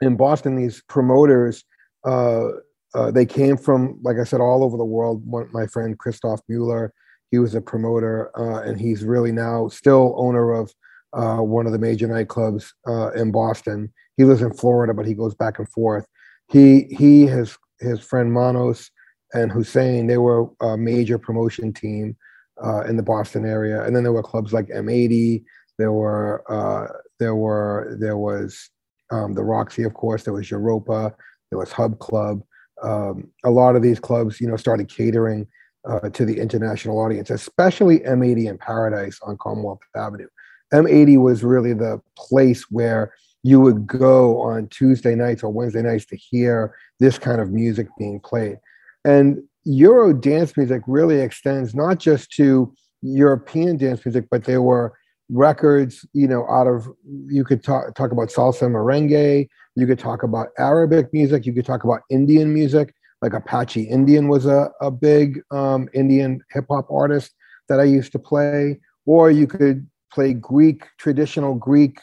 in 0.00 0.16
Boston, 0.16 0.56
these 0.56 0.82
promoters, 0.88 1.64
uh, 2.06 2.48
uh, 2.94 3.10
they 3.10 3.26
came 3.26 3.56
from, 3.56 3.98
like 4.02 4.16
I 4.18 4.24
said, 4.24 4.40
all 4.40 4.62
over 4.62 4.76
the 4.76 4.84
world. 4.84 5.24
My 5.26 5.66
friend 5.66 5.98
Christoph 5.98 6.40
Mueller, 6.48 6.92
he 7.30 7.38
was 7.38 7.54
a 7.54 7.60
promoter, 7.60 8.30
uh, 8.38 8.62
and 8.62 8.80
he's 8.80 9.04
really 9.04 9.32
now 9.32 9.68
still 9.68 10.14
owner 10.16 10.52
of 10.52 10.72
uh, 11.12 11.38
one 11.38 11.66
of 11.66 11.72
the 11.72 11.78
major 11.78 12.08
nightclubs 12.08 12.72
uh, 12.86 13.10
in 13.12 13.32
Boston. 13.32 13.92
He 14.16 14.24
lives 14.24 14.42
in 14.42 14.52
Florida, 14.52 14.94
but 14.94 15.06
he 15.06 15.14
goes 15.14 15.34
back 15.34 15.58
and 15.58 15.68
forth. 15.68 16.06
He 16.48 16.84
he 16.90 17.26
his 17.26 17.56
his 17.80 18.00
friend 18.00 18.32
Manos 18.32 18.90
and 19.34 19.50
Hussein, 19.50 20.06
they 20.06 20.18
were 20.18 20.48
a 20.60 20.76
major 20.76 21.18
promotion 21.18 21.72
team 21.72 22.16
uh, 22.64 22.82
in 22.82 22.96
the 22.96 23.02
Boston 23.02 23.44
area, 23.44 23.82
and 23.82 23.94
then 23.94 24.02
there 24.02 24.12
were 24.12 24.22
clubs 24.22 24.52
like 24.52 24.68
M80. 24.68 25.44
There 25.78 25.92
were 25.92 26.44
uh, 26.50 26.92
there 27.18 27.34
were 27.34 27.96
there 28.00 28.16
was 28.16 28.70
um, 29.10 29.34
the 29.34 29.44
Roxy, 29.44 29.82
of 29.82 29.94
course. 29.94 30.22
There 30.22 30.32
was 30.32 30.50
Europa. 30.50 31.14
There 31.50 31.58
was 31.58 31.72
Hub 31.72 31.98
Club. 31.98 32.42
Um, 32.82 33.28
a 33.44 33.50
lot 33.50 33.76
of 33.76 33.82
these 33.82 34.00
clubs, 34.00 34.40
you 34.40 34.48
know, 34.48 34.56
started 34.56 34.88
catering 34.88 35.46
uh, 35.88 36.08
to 36.10 36.24
the 36.24 36.38
international 36.38 36.98
audience, 36.98 37.30
especially 37.30 38.00
M80 38.00 38.48
in 38.48 38.58
Paradise 38.58 39.18
on 39.22 39.36
Commonwealth 39.38 39.80
Avenue. 39.94 40.28
M80 40.72 41.20
was 41.20 41.44
really 41.44 41.72
the 41.72 42.00
place 42.16 42.64
where 42.70 43.12
you 43.42 43.60
would 43.60 43.86
go 43.86 44.40
on 44.40 44.66
Tuesday 44.68 45.14
nights 45.14 45.42
or 45.44 45.52
Wednesday 45.52 45.82
nights 45.82 46.04
to 46.06 46.16
hear 46.16 46.74
this 46.98 47.18
kind 47.18 47.40
of 47.40 47.52
music 47.52 47.86
being 47.96 48.18
played. 48.18 48.58
And 49.04 49.42
Euro 49.64 50.12
dance 50.12 50.56
music 50.56 50.82
really 50.86 51.20
extends 51.20 51.74
not 51.74 51.98
just 51.98 52.30
to 52.32 52.72
European 53.02 53.76
dance 53.76 54.04
music, 54.04 54.26
but 54.30 54.44
there 54.44 54.62
were 54.62 54.94
records, 55.28 56.04
you 56.12 56.26
know, 56.26 56.46
out 56.48 56.66
of 56.66 56.88
you 57.26 57.44
could 57.44 57.62
talk 57.62 57.94
talk 57.94 58.12
about 58.12 58.28
salsa 58.28 58.68
merengue, 58.68 59.48
you 59.74 59.86
could 59.86 59.98
talk 59.98 60.22
about 60.22 60.48
Arabic 60.58 61.12
music, 61.12 61.46
you 61.46 61.52
could 61.52 61.66
talk 61.66 61.84
about 61.84 62.02
Indian 62.10 62.52
music, 62.52 62.94
like 63.22 63.32
Apache 63.32 63.82
Indian 63.82 64.28
was 64.28 64.46
a, 64.46 64.70
a 64.80 64.90
big 64.90 65.40
um, 65.50 65.88
Indian 65.94 66.40
hip 66.50 66.66
hop 66.70 66.90
artist 66.90 67.32
that 67.68 67.80
I 67.80 67.84
used 67.84 68.12
to 68.12 68.18
play, 68.18 68.78
or 69.06 69.30
you 69.30 69.46
could 69.46 69.86
play 70.12 70.34
Greek 70.34 70.84
traditional 70.98 71.54
Greek 71.54 71.98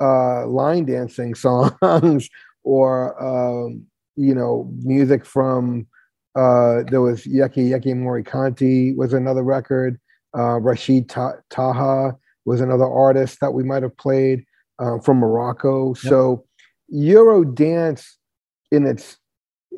uh, 0.00 0.46
line 0.46 0.84
dancing 0.84 1.34
songs, 1.36 2.28
or 2.62 3.22
um, 3.22 3.84
you 4.16 4.34
know, 4.34 4.70
music 4.82 5.24
from 5.24 5.86
uh, 6.34 6.82
there 6.90 7.00
was 7.00 7.26
Yeke 7.26 7.56
Yeke 7.56 7.94
Morikanti 7.94 8.96
was 8.96 9.12
another 9.12 9.42
record. 9.42 9.98
Uh, 10.34 10.58
Rachid 10.58 11.08
Ta- 11.08 11.36
Taha 11.50 12.16
was 12.44 12.60
another 12.60 12.86
artist 12.86 13.38
that 13.40 13.52
we 13.52 13.62
might 13.62 13.82
have 13.82 13.96
played 13.98 14.44
um, 14.78 15.00
from 15.00 15.18
Morocco. 15.18 15.92
So 15.94 16.44
Euro 16.88 17.44
dance 17.44 18.18
in 18.70 18.86
its 18.86 19.18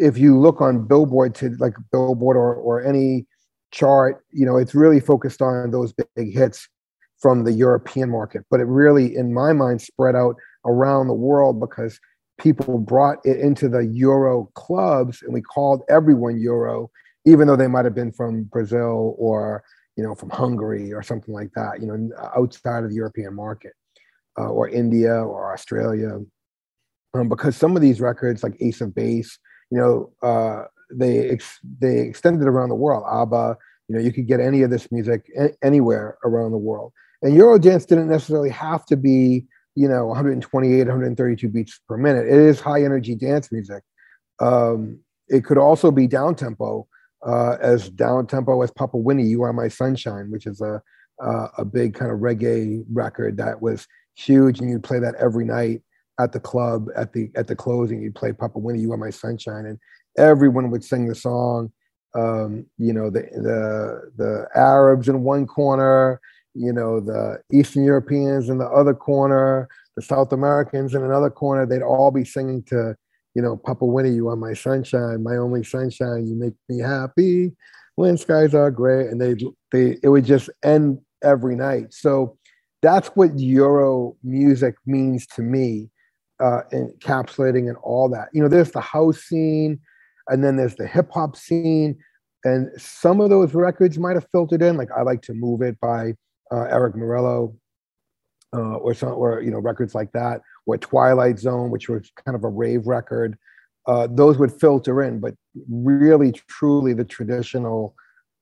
if 0.01 0.18
you 0.18 0.38
look 0.38 0.61
on 0.61 0.86
Billboard 0.86 1.34
to 1.36 1.51
like 1.59 1.74
Billboard 1.92 2.36
or 2.36 2.55
or 2.55 2.84
any 2.84 3.26
chart, 3.72 4.24
you 4.32 4.47
know, 4.47 4.57
it's 4.57 4.74
really 4.74 5.01
focused 5.01 5.42
on 5.42 5.70
those 5.70 5.92
big 5.92 6.32
hits 6.32 6.68
from 7.18 7.45
the 7.45 7.53
European 7.53 8.11
market. 8.11 8.45
But 8.51 8.61
it 8.61 8.66
really, 8.66 9.16
in 9.16 9.32
my 9.32 9.53
mind, 9.53 9.80
spread 9.82 10.14
out 10.14 10.36
around 10.64 11.09
the 11.09 11.14
world 11.14 11.61
because 11.61 11.99
people 12.38 12.78
brought 12.78 13.18
it 13.24 13.38
into 13.38 13.68
the 13.68 13.86
Euro 13.86 14.51
clubs 14.55 15.22
and 15.22 15.32
we 15.32 15.40
called 15.40 15.82
everyone 15.88 16.40
Euro, 16.40 16.90
even 17.24 17.47
though 17.47 17.57
they 17.57 17.68
might 17.68 17.84
have 17.84 17.95
been 17.95 18.12
from 18.12 18.45
Brazil 18.45 19.14
or 19.18 19.62
you 19.97 20.03
know 20.03 20.14
from 20.14 20.30
Hungary 20.30 20.92
or 20.92 21.03
something 21.03 21.32
like 21.32 21.51
that, 21.55 21.80
you 21.80 21.86
know, 21.86 22.11
outside 22.36 22.84
of 22.84 22.90
the 22.90 22.97
European 22.97 23.34
market, 23.34 23.72
uh, 24.38 24.49
or 24.49 24.68
India 24.68 25.14
or 25.14 25.53
Australia, 25.53 26.20
um, 27.14 27.28
because 27.28 27.57
some 27.57 27.76
of 27.76 27.82
these 27.82 28.01
records 28.01 28.42
like 28.42 28.57
Ace 28.61 28.80
of 28.80 28.95
Base, 28.95 29.38
you 29.74 29.80
know, 29.80 30.12
uh, 30.22 30.66
they 30.92 31.30
ex- 31.30 31.58
they 31.80 31.98
extended 31.98 32.46
around 32.46 32.68
the 32.68 32.76
world. 32.76 33.02
ABBA, 33.10 33.58
you 33.88 33.96
know, 33.96 34.00
you 34.00 34.12
could 34.12 34.28
get 34.28 34.38
any 34.38 34.62
of 34.62 34.70
this 34.70 34.92
music 34.92 35.28
a- 35.36 35.52
anywhere 35.64 36.16
around 36.24 36.52
the 36.52 36.58
world. 36.58 36.92
And 37.22 37.36
Eurodance 37.36 37.84
didn't 37.84 38.08
necessarily 38.08 38.50
have 38.50 38.86
to 38.86 38.96
be, 38.96 39.46
you 39.74 39.88
know, 39.88 40.06
128, 40.06 40.86
132 40.86 41.48
beats 41.48 41.80
per 41.88 41.96
minute. 41.96 42.26
It 42.28 42.38
is 42.38 42.60
high 42.60 42.84
energy 42.84 43.16
dance 43.16 43.50
music. 43.50 43.82
Um, 44.40 45.00
it 45.26 45.44
could 45.44 45.58
also 45.58 45.90
be 45.90 46.06
down 46.06 46.36
tempo, 46.36 46.86
uh, 47.26 47.56
as 47.60 47.88
down 47.90 48.28
tempo 48.28 48.62
as 48.62 48.70
Papa 48.70 48.96
Winnie, 48.96 49.24
"You 49.24 49.42
Are 49.42 49.52
My 49.52 49.66
Sunshine," 49.66 50.30
which 50.30 50.46
is 50.46 50.60
a 50.60 50.80
uh, 51.20 51.48
a 51.58 51.64
big 51.64 51.94
kind 51.94 52.12
of 52.12 52.18
reggae 52.18 52.84
record 52.92 53.38
that 53.38 53.60
was 53.60 53.88
huge, 54.14 54.60
and 54.60 54.70
you'd 54.70 54.84
play 54.84 55.00
that 55.00 55.16
every 55.16 55.44
night 55.44 55.82
at 56.20 56.32
the 56.32 56.40
club 56.40 56.88
at 56.96 57.12
the 57.12 57.30
at 57.36 57.46
the 57.46 57.56
closing. 57.56 58.02
You'd 58.02 58.14
play 58.14 58.32
Papa 58.32 58.58
Winnie, 58.58 58.80
"You 58.80 58.92
Are 58.92 58.96
My 58.96 59.10
Sunshine," 59.10 59.66
and 59.66 59.78
everyone 60.18 60.70
would 60.70 60.84
sing 60.84 61.08
the 61.08 61.14
song. 61.14 61.72
Um, 62.14 62.66
you 62.78 62.92
know, 62.92 63.10
the 63.10 63.22
the 63.22 64.12
the 64.16 64.48
Arabs 64.54 65.08
in 65.08 65.22
one 65.24 65.46
corner, 65.46 66.20
you 66.54 66.72
know, 66.72 67.00
the 67.00 67.38
Eastern 67.52 67.84
Europeans 67.84 68.48
in 68.48 68.58
the 68.58 68.68
other 68.68 68.94
corner, 68.94 69.68
the 69.96 70.02
South 70.02 70.32
Americans 70.32 70.94
in 70.94 71.02
another 71.02 71.30
corner, 71.30 71.66
they'd 71.66 71.82
all 71.82 72.10
be 72.10 72.24
singing 72.24 72.62
to, 72.64 72.96
you 73.34 73.42
know, 73.42 73.56
Papa 73.56 73.84
Winnie, 73.84 74.10
you 74.10 74.28
are 74.28 74.36
my 74.36 74.54
sunshine, 74.54 75.22
my 75.22 75.36
only 75.36 75.64
sunshine, 75.64 76.26
you 76.26 76.34
make 76.34 76.54
me 76.68 76.78
happy 76.78 77.52
when 77.96 78.16
skies 78.16 78.54
are 78.54 78.70
gray. 78.70 79.06
And 79.06 79.20
they, 79.20 79.34
they, 79.72 79.98
it 80.02 80.08
would 80.08 80.24
just 80.24 80.50
end 80.64 80.98
every 81.22 81.56
night. 81.56 81.92
So 81.92 82.36
that's 82.82 83.08
what 83.08 83.38
Euro 83.38 84.16
music 84.22 84.74
means 84.86 85.26
to 85.28 85.42
me, 85.42 85.90
uh, 86.41 86.62
encapsulating 86.72 87.68
and 87.68 87.76
all 87.82 88.09
that. 88.11 88.28
You 88.32 88.43
know, 88.43 88.49
there's 88.49 88.72
the 88.72 88.80
house 88.80 89.20
scene, 89.20 89.78
and 90.28 90.43
then 90.43 90.57
there's 90.57 90.76
the 90.76 90.87
hip 90.87 91.11
hop 91.12 91.37
scene, 91.37 91.97
and 92.45 92.70
some 92.76 93.20
of 93.20 93.30
those 93.30 93.55
records 93.55 93.99
might 93.99 94.14
have 94.14 94.26
filtered 94.32 94.62
in. 94.62 94.76
Like 94.76 94.91
I 94.97 95.03
like 95.03 95.22
to 95.22 95.35
move 95.35 95.62
it 95.62 95.78
by 95.80 96.14
uh, 96.53 96.64
Erick 96.64 96.95
Morillo, 96.95 97.55
uh, 98.55 98.76
or 98.76 98.95
some, 98.95 99.11
or 99.11 99.41
you 99.41 99.51
know, 99.51 99.59
records 99.59 99.95
like 99.95 100.12
that, 100.12 100.41
or 100.66 100.78
Twilight 100.78 101.39
Zone, 101.39 101.70
which 101.70 101.89
was 101.89 102.11
kind 102.24 102.37
of 102.37 102.45
a 102.45 102.49
rave 102.49 102.87
record. 102.87 103.37
Uh, 103.87 104.09
those 104.11 104.39
would 104.39 104.53
filter 104.53 105.03
in, 105.03 105.20
but 105.20 105.35
really, 105.68 106.32
truly, 106.49 106.95
the 106.95 107.05
traditional 107.05 107.95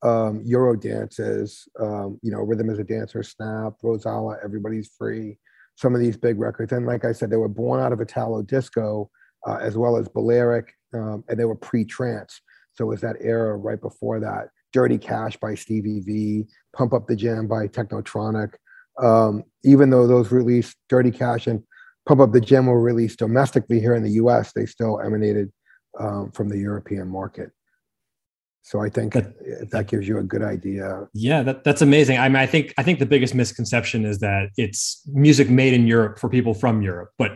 um, 0.02 0.40
Euro 0.44 0.76
dances, 0.76 1.68
um, 1.80 2.18
you 2.22 2.30
know, 2.30 2.38
Rhythm 2.38 2.70
is 2.70 2.78
a 2.78 2.84
Dancer, 2.84 3.22
Snap, 3.22 3.74
Rozalla, 3.82 4.36
Everybody's 4.44 4.90
Free, 4.96 5.38
some 5.76 5.94
of 5.94 6.00
these 6.00 6.16
big 6.16 6.38
records. 6.38 6.72
And 6.72 6.86
like 6.86 7.04
I 7.04 7.12
said, 7.12 7.30
they 7.30 7.36
were 7.36 7.48
born 7.48 7.80
out 7.80 7.92
of 7.92 8.00
Italo 8.00 8.42
disco 8.42 9.10
uh, 9.46 9.58
as 9.60 9.76
well 9.76 9.96
as 9.96 10.08
Balearic, 10.08 10.74
um, 10.94 11.24
and 11.28 11.38
they 11.38 11.44
were 11.44 11.56
pre 11.56 11.84
trance. 11.84 12.40
So 12.74 12.84
it 12.84 12.88
was 12.88 13.00
that 13.00 13.16
era 13.20 13.56
right 13.56 13.80
before 13.80 14.20
that. 14.20 14.48
Dirty 14.72 14.98
Cash 14.98 15.36
by 15.36 15.54
Stevie 15.54 16.00
V, 16.00 16.44
Pump 16.74 16.94
Up 16.94 17.06
the 17.06 17.16
Jam 17.16 17.46
by 17.46 17.68
Technotronic. 17.68 18.54
Um, 19.02 19.44
even 19.64 19.90
though 19.90 20.06
those 20.06 20.32
released 20.32 20.76
Dirty 20.88 21.10
Cash 21.10 21.46
and 21.46 21.62
Pump 22.06 22.20
Up 22.20 22.32
the 22.32 22.40
Jam 22.40 22.66
were 22.66 22.80
released 22.80 23.18
domestically 23.18 23.80
here 23.80 23.94
in 23.94 24.02
the 24.02 24.12
US, 24.12 24.52
they 24.52 24.66
still 24.66 25.00
emanated 25.00 25.52
um, 25.98 26.30
from 26.32 26.48
the 26.48 26.58
European 26.58 27.08
market. 27.08 27.50
So 28.62 28.80
I 28.80 28.88
think 28.88 29.12
that, 29.14 29.34
if 29.40 29.70
that 29.70 29.88
gives 29.88 30.06
you 30.06 30.18
a 30.18 30.22
good 30.22 30.42
idea. 30.42 31.08
Yeah, 31.14 31.42
that, 31.42 31.64
that's 31.64 31.82
amazing. 31.82 32.18
I 32.18 32.28
mean, 32.28 32.36
I 32.36 32.46
think 32.46 32.72
I 32.78 32.82
think 32.82 33.00
the 33.00 33.06
biggest 33.06 33.34
misconception 33.34 34.04
is 34.04 34.20
that 34.20 34.50
it's 34.56 35.02
music 35.12 35.50
made 35.50 35.74
in 35.74 35.86
Europe 35.86 36.18
for 36.18 36.28
people 36.28 36.54
from 36.54 36.80
Europe, 36.80 37.10
but 37.18 37.32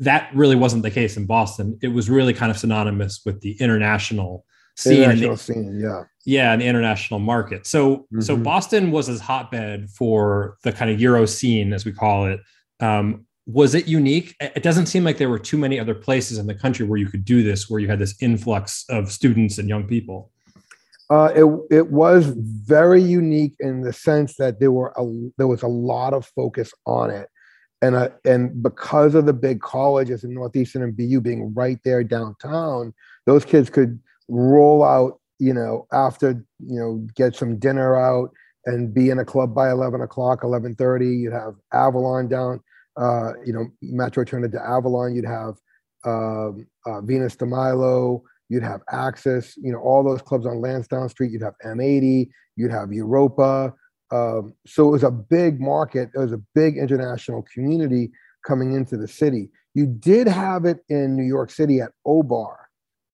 that 0.00 0.30
really 0.34 0.56
wasn't 0.56 0.82
the 0.82 0.90
case 0.90 1.16
in 1.16 1.24
Boston. 1.24 1.78
It 1.82 1.88
was 1.88 2.10
really 2.10 2.34
kind 2.34 2.50
of 2.50 2.58
synonymous 2.58 3.22
with 3.24 3.40
the 3.40 3.52
international 3.60 4.44
scene. 4.76 5.02
International 5.02 5.36
the, 5.36 5.38
scene, 5.38 5.80
yeah. 5.80 6.02
Yeah, 6.24 6.52
in 6.52 6.58
the 6.58 6.66
international 6.66 7.20
market. 7.20 7.66
So 7.66 7.96
mm-hmm. 7.96 8.20
so 8.20 8.36
Boston 8.36 8.90
was 8.90 9.06
his 9.06 9.20
hotbed 9.20 9.88
for 9.90 10.56
the 10.64 10.72
kind 10.72 10.90
of 10.90 11.00
Euro 11.00 11.26
scene, 11.26 11.72
as 11.72 11.84
we 11.84 11.92
call 11.92 12.26
it. 12.26 12.40
Um, 12.80 13.26
was 13.46 13.76
it 13.76 13.86
unique? 13.86 14.34
It 14.40 14.64
doesn't 14.64 14.86
seem 14.86 15.04
like 15.04 15.18
there 15.18 15.30
were 15.30 15.38
too 15.38 15.56
many 15.56 15.78
other 15.78 15.94
places 15.94 16.38
in 16.38 16.48
the 16.48 16.54
country 16.54 16.84
where 16.84 16.98
you 16.98 17.06
could 17.06 17.24
do 17.24 17.44
this, 17.44 17.70
where 17.70 17.80
you 17.80 17.86
had 17.86 18.00
this 18.00 18.20
influx 18.20 18.84
of 18.88 19.12
students 19.12 19.58
and 19.58 19.68
young 19.68 19.86
people. 19.86 20.32
Uh, 21.08 21.30
it 21.36 21.44
it 21.70 21.90
was 21.92 22.26
very 22.36 23.00
unique 23.00 23.54
in 23.60 23.82
the 23.82 23.92
sense 23.92 24.36
that 24.36 24.58
there 24.58 24.72
were 24.72 24.92
a, 24.96 25.04
there 25.38 25.46
was 25.46 25.62
a 25.62 25.68
lot 25.68 26.12
of 26.12 26.26
focus 26.34 26.72
on 26.84 27.10
it, 27.10 27.28
and 27.80 27.94
uh, 27.94 28.08
and 28.24 28.60
because 28.62 29.14
of 29.14 29.24
the 29.24 29.32
big 29.32 29.60
colleges 29.60 30.24
in 30.24 30.34
Northeastern 30.34 30.82
and 30.82 30.96
BU 30.96 31.20
being 31.20 31.54
right 31.54 31.78
there 31.84 32.02
downtown, 32.02 32.92
those 33.24 33.44
kids 33.44 33.70
could 33.70 34.00
roll 34.28 34.82
out, 34.82 35.20
you 35.38 35.54
know, 35.54 35.86
after 35.92 36.44
you 36.58 36.80
know 36.80 37.06
get 37.14 37.36
some 37.36 37.56
dinner 37.58 37.94
out 37.96 38.30
and 38.64 38.92
be 38.92 39.10
in 39.10 39.20
a 39.20 39.24
club 39.24 39.54
by 39.54 39.70
eleven 39.70 40.00
o'clock, 40.00 40.42
eleven 40.42 40.74
thirty. 40.74 41.18
You'd 41.18 41.32
have 41.32 41.54
Avalon 41.72 42.26
down, 42.26 42.60
uh, 42.96 43.34
you 43.44 43.52
know, 43.52 43.66
Metro 43.80 44.24
turned 44.24 44.44
into 44.44 44.60
Avalon. 44.60 45.14
You'd 45.14 45.24
have 45.24 45.54
um, 46.04 46.66
uh, 46.84 47.00
Venus 47.00 47.36
de 47.36 47.46
Milo 47.46 48.24
You'd 48.48 48.62
have 48.62 48.80
Access, 48.90 49.56
you 49.56 49.72
know, 49.72 49.78
all 49.78 50.04
those 50.04 50.22
clubs 50.22 50.46
on 50.46 50.60
Lansdowne 50.60 51.08
Street. 51.08 51.32
You'd 51.32 51.42
have 51.42 51.54
M80. 51.64 52.28
You'd 52.56 52.70
have 52.70 52.92
Europa. 52.92 53.74
Um, 54.10 54.54
so 54.66 54.88
it 54.88 54.92
was 54.92 55.02
a 55.02 55.10
big 55.10 55.60
market. 55.60 56.10
It 56.14 56.18
was 56.18 56.32
a 56.32 56.40
big 56.54 56.76
international 56.76 57.44
community 57.52 58.12
coming 58.46 58.74
into 58.74 58.96
the 58.96 59.08
city. 59.08 59.50
You 59.74 59.86
did 59.86 60.28
have 60.28 60.64
it 60.64 60.78
in 60.88 61.16
New 61.16 61.24
York 61.24 61.50
City 61.50 61.80
at 61.80 61.90
O-Bar. 62.04 62.68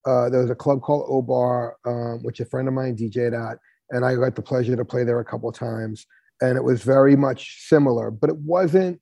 Uh, 0.06 0.28
there 0.28 0.40
was 0.40 0.50
a 0.50 0.54
club 0.54 0.82
called 0.82 1.06
O-Bar, 1.08 1.76
um, 1.86 2.22
which 2.22 2.40
a 2.40 2.44
friend 2.44 2.68
of 2.68 2.74
mine 2.74 2.96
DJed 2.96 3.32
at, 3.34 3.58
and 3.90 4.04
I 4.04 4.14
got 4.16 4.36
the 4.36 4.42
pleasure 4.42 4.76
to 4.76 4.84
play 4.84 5.04
there 5.04 5.20
a 5.20 5.24
couple 5.24 5.48
of 5.48 5.54
times. 5.54 6.06
And 6.40 6.56
it 6.56 6.64
was 6.64 6.82
very 6.82 7.16
much 7.16 7.66
similar, 7.66 8.10
but 8.10 8.30
it 8.30 8.36
wasn't. 8.36 9.00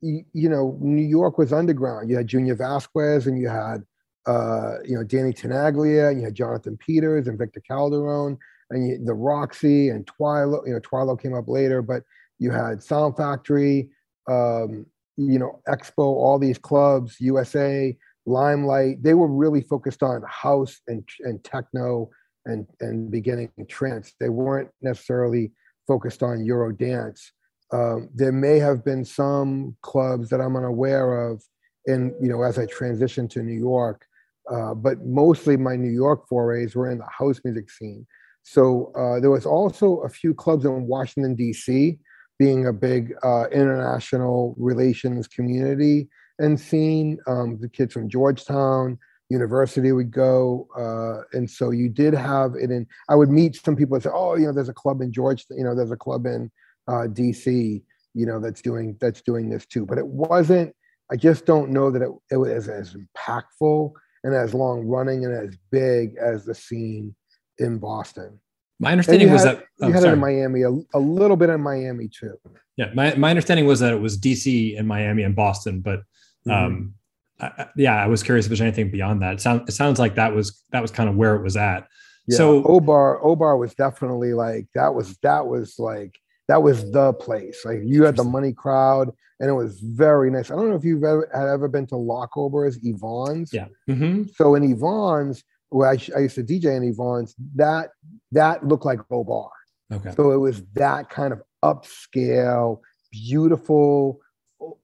You 0.00 0.48
know, 0.48 0.78
New 0.80 1.04
York 1.04 1.38
was 1.38 1.52
underground. 1.52 2.08
You 2.08 2.16
had 2.16 2.28
Junior 2.28 2.54
Vasquez, 2.54 3.26
and 3.26 3.38
you 3.38 3.48
had 3.48 3.82
uh, 4.28 4.74
you 4.84 4.94
know, 4.94 5.02
Danny 5.02 5.32
Tenaglia, 5.32 6.14
you 6.14 6.22
had 6.22 6.34
Jonathan 6.34 6.76
Peters 6.76 7.28
and 7.28 7.38
Victor 7.38 7.62
Calderone, 7.68 8.36
and 8.70 8.86
you, 8.86 9.02
the 9.02 9.14
Roxy 9.14 9.88
and 9.88 10.06
Twilo. 10.06 10.66
You 10.66 10.74
know, 10.74 10.80
Twilo 10.80 11.20
came 11.20 11.34
up 11.34 11.48
later, 11.48 11.80
but 11.80 12.02
you 12.38 12.50
had 12.50 12.82
Sound 12.82 13.16
Factory, 13.16 13.88
um, 14.28 14.84
you 15.16 15.38
know, 15.38 15.60
Expo, 15.66 16.04
all 16.04 16.38
these 16.38 16.58
clubs, 16.58 17.16
USA, 17.20 17.96
Limelight. 18.26 19.02
They 19.02 19.14
were 19.14 19.28
really 19.28 19.62
focused 19.62 20.02
on 20.02 20.22
house 20.28 20.78
and 20.88 21.08
and 21.20 21.42
techno 21.42 22.10
and 22.44 22.66
and 22.80 23.10
beginning 23.10 23.50
trance. 23.66 24.12
They 24.20 24.28
weren't 24.28 24.68
necessarily 24.82 25.52
focused 25.86 26.22
on 26.22 26.44
Euro 26.44 26.70
dance. 26.70 27.32
Um, 27.72 28.10
there 28.14 28.32
may 28.32 28.58
have 28.58 28.84
been 28.84 29.06
some 29.06 29.74
clubs 29.80 30.28
that 30.28 30.40
I'm 30.42 30.56
unaware 30.56 31.30
of, 31.30 31.42
and 31.86 32.12
you 32.20 32.28
know, 32.28 32.42
as 32.42 32.58
I 32.58 32.66
transitioned 32.66 33.30
to 33.30 33.42
New 33.42 33.58
York, 33.58 34.04
uh, 34.50 34.74
but 34.74 35.04
mostly 35.04 35.56
my 35.56 35.76
New 35.76 35.90
York 35.90 36.26
forays 36.28 36.74
were 36.74 36.90
in 36.90 36.98
the 36.98 37.06
house 37.06 37.40
music 37.44 37.70
scene. 37.70 38.06
So 38.42 38.92
uh, 38.96 39.20
there 39.20 39.30
was 39.30 39.44
also 39.44 39.98
a 39.98 40.08
few 40.08 40.32
clubs 40.32 40.64
in 40.64 40.86
Washington 40.86 41.34
D.C. 41.34 41.98
being 42.38 42.66
a 42.66 42.72
big 42.72 43.12
uh, 43.22 43.48
international 43.48 44.54
relations 44.58 45.28
community 45.28 46.08
and 46.38 46.58
scene. 46.58 47.18
Um, 47.26 47.58
the 47.60 47.68
kids 47.68 47.92
from 47.92 48.08
Georgetown 48.08 48.98
University 49.28 49.92
would 49.92 50.10
go, 50.10 50.66
uh, 50.78 51.36
and 51.36 51.50
so 51.50 51.70
you 51.70 51.90
did 51.90 52.14
have 52.14 52.54
it 52.54 52.70
in. 52.70 52.86
I 53.10 53.16
would 53.16 53.28
meet 53.28 53.56
some 53.56 53.76
people 53.76 53.96
and 53.96 54.02
say, 54.02 54.10
"Oh, 54.12 54.36
you 54.36 54.46
know, 54.46 54.52
there's 54.54 54.70
a 54.70 54.74
club 54.74 55.02
in 55.02 55.12
Georgetown. 55.12 55.58
You 55.58 55.64
know, 55.64 55.74
there's 55.74 55.90
a 55.90 55.96
club 55.96 56.24
in 56.24 56.50
uh, 56.86 57.06
D.C. 57.08 57.82
You 58.14 58.26
know, 58.26 58.40
that's 58.40 58.62
doing 58.62 58.96
that's 58.98 59.20
doing 59.20 59.50
this 59.50 59.66
too." 59.66 59.84
But 59.84 59.98
it 59.98 60.06
wasn't. 60.06 60.74
I 61.12 61.16
just 61.16 61.44
don't 61.44 61.70
know 61.70 61.90
that 61.90 62.00
it, 62.00 62.10
it 62.30 62.36
was 62.38 62.68
as 62.68 62.94
impactful 62.94 63.92
and 64.24 64.34
as 64.34 64.54
long 64.54 64.86
running 64.86 65.24
and 65.24 65.34
as 65.34 65.56
big 65.70 66.16
as 66.16 66.44
the 66.44 66.54
scene 66.54 67.14
in 67.58 67.78
Boston. 67.78 68.40
My 68.80 68.92
understanding 68.92 69.32
was 69.32 69.44
had, 69.44 69.58
that 69.58 69.64
oh, 69.80 69.88
you 69.88 69.92
had 69.92 70.02
sorry. 70.02 70.12
it 70.12 70.14
in 70.14 70.20
Miami, 70.20 70.62
a, 70.62 70.70
a, 70.96 71.00
little 71.00 71.36
bit 71.36 71.50
in 71.50 71.60
Miami 71.60 72.08
too. 72.08 72.38
Yeah, 72.76 72.90
my, 72.94 73.14
my 73.16 73.30
understanding 73.30 73.66
was 73.66 73.80
that 73.80 73.92
it 73.92 74.00
was 74.00 74.16
DC 74.18 74.78
and 74.78 74.86
Miami 74.86 75.24
and 75.24 75.34
Boston, 75.34 75.80
but 75.80 76.00
mm-hmm. 76.46 76.50
um, 76.50 76.94
I, 77.40 77.66
yeah, 77.76 77.96
I 78.02 78.06
was 78.06 78.22
curious 78.22 78.46
if 78.46 78.50
there's 78.50 78.60
anything 78.60 78.90
beyond 78.90 79.22
that. 79.22 79.34
It 79.34 79.40
sounds 79.40 79.68
it 79.68 79.72
sounds 79.72 79.98
like 79.98 80.14
that 80.14 80.34
was 80.34 80.62
that 80.70 80.82
was 80.82 80.90
kind 80.90 81.08
of 81.08 81.16
where 81.16 81.34
it 81.34 81.42
was 81.42 81.56
at. 81.56 81.86
Yeah, 82.26 82.36
so 82.36 82.64
O-Bar 82.64 83.22
O-Bar 83.22 83.56
was 83.56 83.74
definitely 83.74 84.32
like 84.32 84.66
that 84.74 84.94
was 84.94 85.16
that 85.18 85.46
was 85.46 85.78
like 85.78 86.18
that 86.48 86.62
was 86.62 86.90
the 86.90 87.12
place. 87.14 87.64
Like 87.64 87.80
you 87.84 88.04
had 88.04 88.16
the 88.16 88.24
money 88.24 88.52
crowd, 88.52 89.10
and 89.40 89.48
it 89.48 89.52
was 89.52 89.80
very 89.80 90.30
nice. 90.30 90.50
I 90.50 90.56
don't 90.56 90.68
know 90.68 90.76
if 90.76 90.84
you've 90.84 91.04
ever 91.04 91.28
had 91.32 91.48
ever 91.48 91.68
been 91.68 91.86
to 91.88 91.96
Locke-Ober's 91.96 92.78
Yvonne's. 92.82 93.52
Yeah. 93.52 93.66
Mm-hmm. 93.88 94.24
So 94.34 94.54
in 94.54 94.64
Yvonne's, 94.64 95.44
where 95.70 95.90
I, 95.90 95.98
I, 96.16 96.20
used 96.20 96.34
to 96.36 96.42
DJ 96.42 96.76
in 96.76 96.82
Yvonne's, 96.82 97.34
that 97.54 97.90
that 98.32 98.66
looked 98.66 98.84
like 98.84 99.00
O 99.10 99.22
Bar. 99.22 99.50
Okay. 99.92 100.12
So 100.16 100.32
it 100.32 100.38
was 100.38 100.62
that 100.74 101.08
kind 101.08 101.32
of 101.32 101.42
upscale, 101.64 102.80
beautiful, 103.12 104.20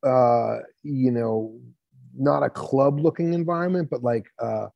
uh, 0.03 0.59
you 0.83 1.11
know, 1.11 1.59
not 2.17 2.43
a 2.43 2.51
club 2.51 3.01
looking 3.01 3.35
environment, 3.35 3.89
but 3.91 4.03
like 4.03 4.27
uh, 4.39 4.67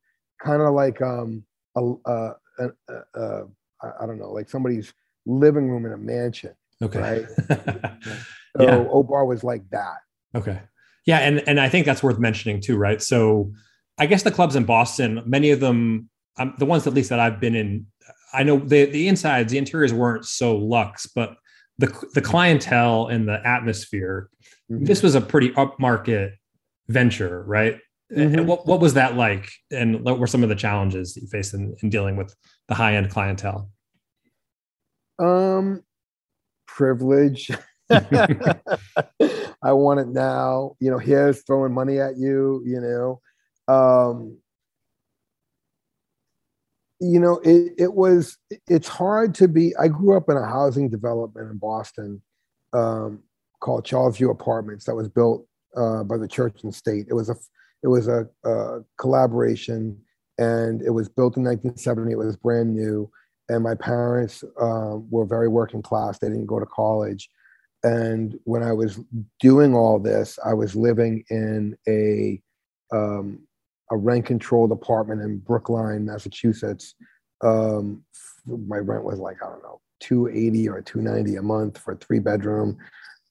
kind 0.43 0.63
of 0.63 0.75
like 0.75 1.01
um, 1.01 1.45
a, 1.77 1.93
a, 2.07 2.33
a, 2.59 2.69
a, 3.15 3.43
I 3.83 4.07
don't 4.07 4.19
know, 4.19 4.33
like 4.33 4.49
somebody's 4.49 4.93
living 5.25 5.71
room 5.71 5.87
in 5.87 5.93
a 5.93 5.97
mansion. 5.97 6.55
Okay. 6.83 7.27
Right. 7.49 7.91
so 8.59 8.65
yeah. 8.65 8.89
O-Bar 8.91 9.25
was 9.25 9.45
like 9.45 9.69
that. 9.71 9.99
Okay. 10.35 10.61
Yeah, 11.07 11.19
and 11.21 11.43
and 11.49 11.59
I 11.59 11.69
think 11.69 11.87
that's 11.87 12.03
worth 12.03 12.19
mentioning 12.19 12.61
too, 12.61 12.77
right? 12.77 13.01
So 13.01 13.53
I 13.99 14.07
guess 14.07 14.23
the 14.23 14.31
clubs 14.31 14.57
in 14.57 14.65
Boston, 14.65 15.23
many 15.25 15.51
of 15.51 15.61
them, 15.61 16.11
um, 16.39 16.55
the 16.59 16.67
ones 16.67 16.87
at 16.87 16.95
least 16.95 17.09
that 17.09 17.19
I've 17.19 17.41
been 17.41 17.55
in, 17.55 17.87
I 18.33 18.43
know 18.43 18.59
the 18.59 18.85
the 18.85 19.09
insides, 19.09 19.51
the 19.51 19.59
interiors 19.59 19.93
weren't 19.93 20.27
so 20.27 20.57
luxe, 20.57 21.07
but 21.07 21.37
the 21.79 21.87
the 22.15 22.21
clientele 22.21 23.07
and 23.07 23.27
the 23.27 23.41
atmosphere, 23.47 24.29
mm-hmm. 24.71 24.85
this 24.85 25.03
was 25.03 25.15
a 25.15 25.21
pretty 25.21 25.51
upmarket 25.53 26.33
venture, 26.89 27.43
right? 27.45 27.79
Mm-hmm. 28.13 28.39
And 28.39 28.49
what 28.49 28.67
what 28.67 28.81
was 28.81 28.95
that 28.95 29.17
like? 29.17 29.51
And 29.71 30.05
what 30.05 30.19
were 30.19 30.27
some 30.27 30.43
of 30.43 30.49
the 30.49 30.55
challenges 30.55 31.15
that 31.15 31.23
you 31.23 31.29
faced 31.29 31.55
in, 31.55 31.75
in 31.83 31.91
dealing 31.91 32.17
with 32.17 32.35
the 32.69 32.75
high 32.75 32.97
end 32.97 33.11
clientele? 33.11 33.71
Um, 35.19 35.83
privilege. 36.67 37.51
I 39.63 39.73
want 39.73 40.01
it 40.01 40.09
now. 40.09 40.77
You 40.81 40.91
know, 40.91 40.99
here's 40.99 41.43
throwing 41.43 41.73
money 41.73 41.99
at 42.01 42.19
you. 42.19 42.63
You 42.65 42.81
know, 42.81 43.21
um, 43.73 44.39
you 47.01 47.19
know, 47.21 47.41
it 47.45 47.73
it 47.79 47.95
was. 47.95 48.37
It's 48.67 48.89
hard 48.89 49.35
to 49.37 49.49
be. 49.49 49.75
I 49.77 49.89
grew 49.89 50.17
up 50.17 50.29
in 50.29 50.37
a 50.37 50.47
housing 50.47 50.91
development 50.91 51.51
in 51.51 51.59
Boston 51.59 52.23
um, 52.73 53.23
called 53.61 53.85
Charlesview 53.85 54.31
Apartments 54.31 54.85
that 54.85 54.95
was 54.95 55.09
built 55.09 55.47
uh, 55.77 56.05
by 56.05 56.17
the 56.17 56.29
church 56.29 56.63
and 56.65 56.75
state. 56.75 57.07
It 57.09 57.15
was 57.15 57.31
a 57.31 57.37
it 57.83 57.89
was 57.89 58.09
a, 58.09 58.27
a 58.45 58.81
collaboration, 58.99 59.99
and 60.39 60.83
it 60.83 60.91
was 60.91 61.09
built 61.09 61.37
in 61.37 61.45
1970. 61.45 62.13
It 62.13 62.19
was 62.19 62.37
brand 62.37 62.75
new, 62.75 63.11
and 63.49 63.63
my 63.63 63.75
parents 63.75 64.43
um, 64.61 65.07
were 65.11 65.25
very 65.25 65.49
working 65.49 65.83
class. 65.83 66.19
They 66.19 66.29
didn't 66.29 66.47
go 66.47 66.59
to 66.59 66.67
college, 66.67 67.29
and 67.83 68.39
when 68.45 68.63
I 68.63 68.73
was 68.73 69.01
doing 69.41 69.75
all 69.75 69.99
this, 69.99 70.39
I 70.45 70.55
was 70.55 70.75
living 70.75 71.25
in 71.31 71.77
a 71.89 72.41
um, 72.93 73.41
a 73.91 73.97
rent 73.97 74.27
controlled 74.27 74.73
apartment 74.73 75.23
in 75.23 75.39
Brookline, 75.39 76.05
Massachusetts. 76.05 76.95
Um, 77.43 78.05
my 78.47 78.79
rent 78.79 79.05
was 79.05 79.19
like 79.19 79.43
I 79.43 79.47
don't 79.47 79.63
know 79.63 79.81
280 80.01 80.69
or 80.69 80.83
290 80.83 81.37
a 81.37 81.43
month 81.43 81.79
for 81.79 81.93
a 81.93 81.97
three 81.97 82.19
bedroom 82.19 82.79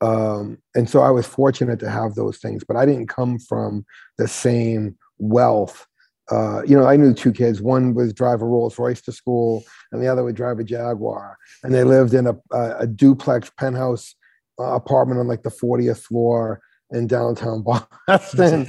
um, 0.01 0.59
and 0.75 0.89
so 0.89 1.01
I 1.01 1.09
was 1.09 1.25
fortunate 1.25 1.79
to 1.79 1.89
have 1.89 2.15
those 2.15 2.37
things, 2.37 2.63
but 2.63 2.77
I 2.77 2.85
didn't 2.85 3.07
come 3.07 3.39
from 3.39 3.85
the 4.17 4.27
same 4.27 4.97
wealth. 5.17 5.87
Uh, 6.29 6.61
you 6.63 6.77
know, 6.77 6.85
I 6.85 6.97
knew 6.97 7.13
two 7.13 7.31
kids. 7.31 7.61
One 7.61 7.93
was 7.93 8.13
drive 8.13 8.41
a 8.41 8.45
Rolls 8.45 8.77
Royce 8.77 9.01
to 9.03 9.11
school, 9.11 9.63
and 9.91 10.01
the 10.01 10.07
other 10.07 10.23
would 10.23 10.35
drive 10.35 10.59
a 10.59 10.63
Jaguar. 10.63 11.37
And 11.63 11.73
they 11.73 11.83
lived 11.83 12.13
in 12.13 12.27
a, 12.27 12.35
a, 12.51 12.77
a 12.79 12.87
duplex 12.87 13.49
penthouse 13.57 14.13
uh, 14.59 14.73
apartment 14.75 15.19
on 15.19 15.27
like 15.27 15.43
the 15.43 15.49
40th 15.49 15.99
floor 15.99 16.61
in 16.91 17.07
downtown 17.07 17.63
Boston. 18.07 18.65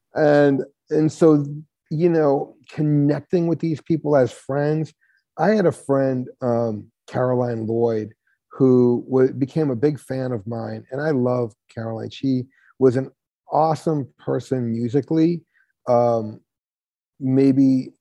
and 0.14 0.62
and 0.90 1.12
so 1.12 1.44
you 1.90 2.08
know, 2.08 2.56
connecting 2.70 3.48
with 3.48 3.58
these 3.58 3.80
people 3.80 4.16
as 4.16 4.32
friends. 4.32 4.94
I 5.38 5.50
had 5.50 5.66
a 5.66 5.72
friend, 5.72 6.28
um, 6.40 6.90
Caroline 7.08 7.66
Lloyd, 7.66 8.14
who 8.52 9.04
w- 9.10 9.32
became 9.32 9.70
a 9.70 9.76
big 9.76 9.98
fan 9.98 10.32
of 10.32 10.46
mine. 10.46 10.84
And 10.90 11.00
I 11.00 11.10
love 11.10 11.52
Caroline. 11.74 12.10
She 12.10 12.44
was 12.78 12.96
an 12.96 13.10
awesome 13.52 14.08
person 14.18 14.70
musically, 14.70 15.42
um, 15.88 16.40
maybe 17.18 17.92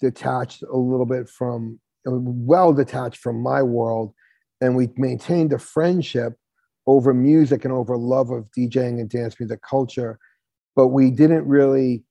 detached 0.00 0.62
a 0.62 0.76
little 0.76 1.06
bit 1.06 1.28
from, 1.28 1.80
well 2.04 2.72
detached 2.72 3.18
from 3.18 3.42
my 3.42 3.62
world. 3.62 4.14
And 4.60 4.76
we 4.76 4.88
maintained 4.96 5.52
a 5.52 5.58
friendship 5.58 6.34
over 6.86 7.12
music 7.12 7.64
and 7.64 7.72
over 7.72 7.96
love 7.96 8.30
of 8.30 8.46
DJing 8.56 9.00
and 9.00 9.08
dance 9.08 9.38
music 9.38 9.60
culture. 9.62 10.18
But 10.74 10.88
we 10.88 11.10
didn't 11.10 11.46
really 11.46 12.04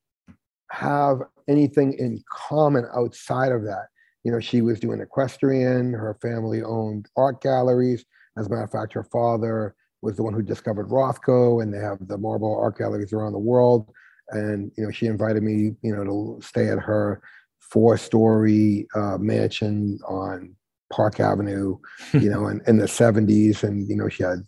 have 0.70 1.22
anything 1.48 1.94
in 1.94 2.22
common 2.48 2.86
outside 2.94 3.52
of 3.52 3.62
that 3.64 3.86
you 4.26 4.32
know, 4.32 4.40
she 4.40 4.60
was 4.60 4.80
doing 4.80 5.00
equestrian. 5.00 5.92
Her 5.92 6.18
family 6.20 6.60
owned 6.60 7.08
art 7.16 7.40
galleries. 7.40 8.04
As 8.36 8.48
a 8.48 8.50
matter 8.50 8.64
of 8.64 8.72
fact, 8.72 8.92
her 8.94 9.04
father 9.04 9.76
was 10.02 10.16
the 10.16 10.24
one 10.24 10.34
who 10.34 10.42
discovered 10.42 10.88
Rothko, 10.88 11.62
and 11.62 11.72
they 11.72 11.78
have 11.78 11.98
the 12.08 12.18
Marlborough 12.18 12.60
art 12.60 12.76
galleries 12.76 13.12
around 13.12 13.34
the 13.34 13.38
world. 13.38 13.88
And 14.30 14.72
you 14.76 14.82
know, 14.82 14.90
she 14.90 15.06
invited 15.06 15.44
me, 15.44 15.76
you 15.80 15.94
know, 15.94 16.02
to 16.02 16.44
stay 16.44 16.68
at 16.70 16.80
her 16.80 17.22
four-story 17.60 18.88
uh, 18.96 19.16
mansion 19.18 20.00
on 20.08 20.56
Park 20.92 21.20
Avenue, 21.20 21.78
you 22.12 22.30
know, 22.30 22.46
in, 22.48 22.60
in 22.66 22.78
the 22.78 22.86
'70s. 22.86 23.62
And 23.62 23.88
you 23.88 23.96
know, 23.96 24.08
she 24.08 24.22
had, 24.22 24.44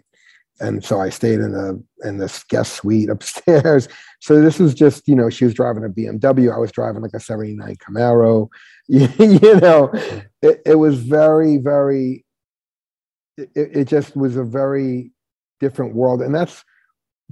and 0.60 0.84
so 0.84 1.00
I 1.00 1.08
stayed 1.08 1.40
in 1.40 1.52
the 1.52 1.82
in 2.04 2.18
this 2.18 2.44
guest 2.44 2.74
suite 2.74 3.08
upstairs. 3.10 3.88
So 4.20 4.40
this 4.40 4.58
was 4.58 4.74
just, 4.74 5.06
you 5.06 5.14
know, 5.14 5.30
she 5.30 5.44
was 5.44 5.54
driving 5.54 5.84
a 5.84 5.88
BMW. 5.88 6.52
I 6.54 6.58
was 6.58 6.72
driving 6.72 7.02
like 7.02 7.14
a 7.14 7.20
'79 7.20 7.76
Camaro 7.76 8.48
you 8.88 9.60
know, 9.60 9.90
it, 10.40 10.62
it 10.64 10.76
was 10.76 10.98
very, 10.98 11.58
very, 11.58 12.24
it, 13.36 13.50
it 13.54 13.84
just 13.84 14.16
was 14.16 14.36
a 14.36 14.42
very 14.42 15.12
different 15.60 15.94
world. 15.94 16.22
And 16.22 16.34
that's 16.34 16.64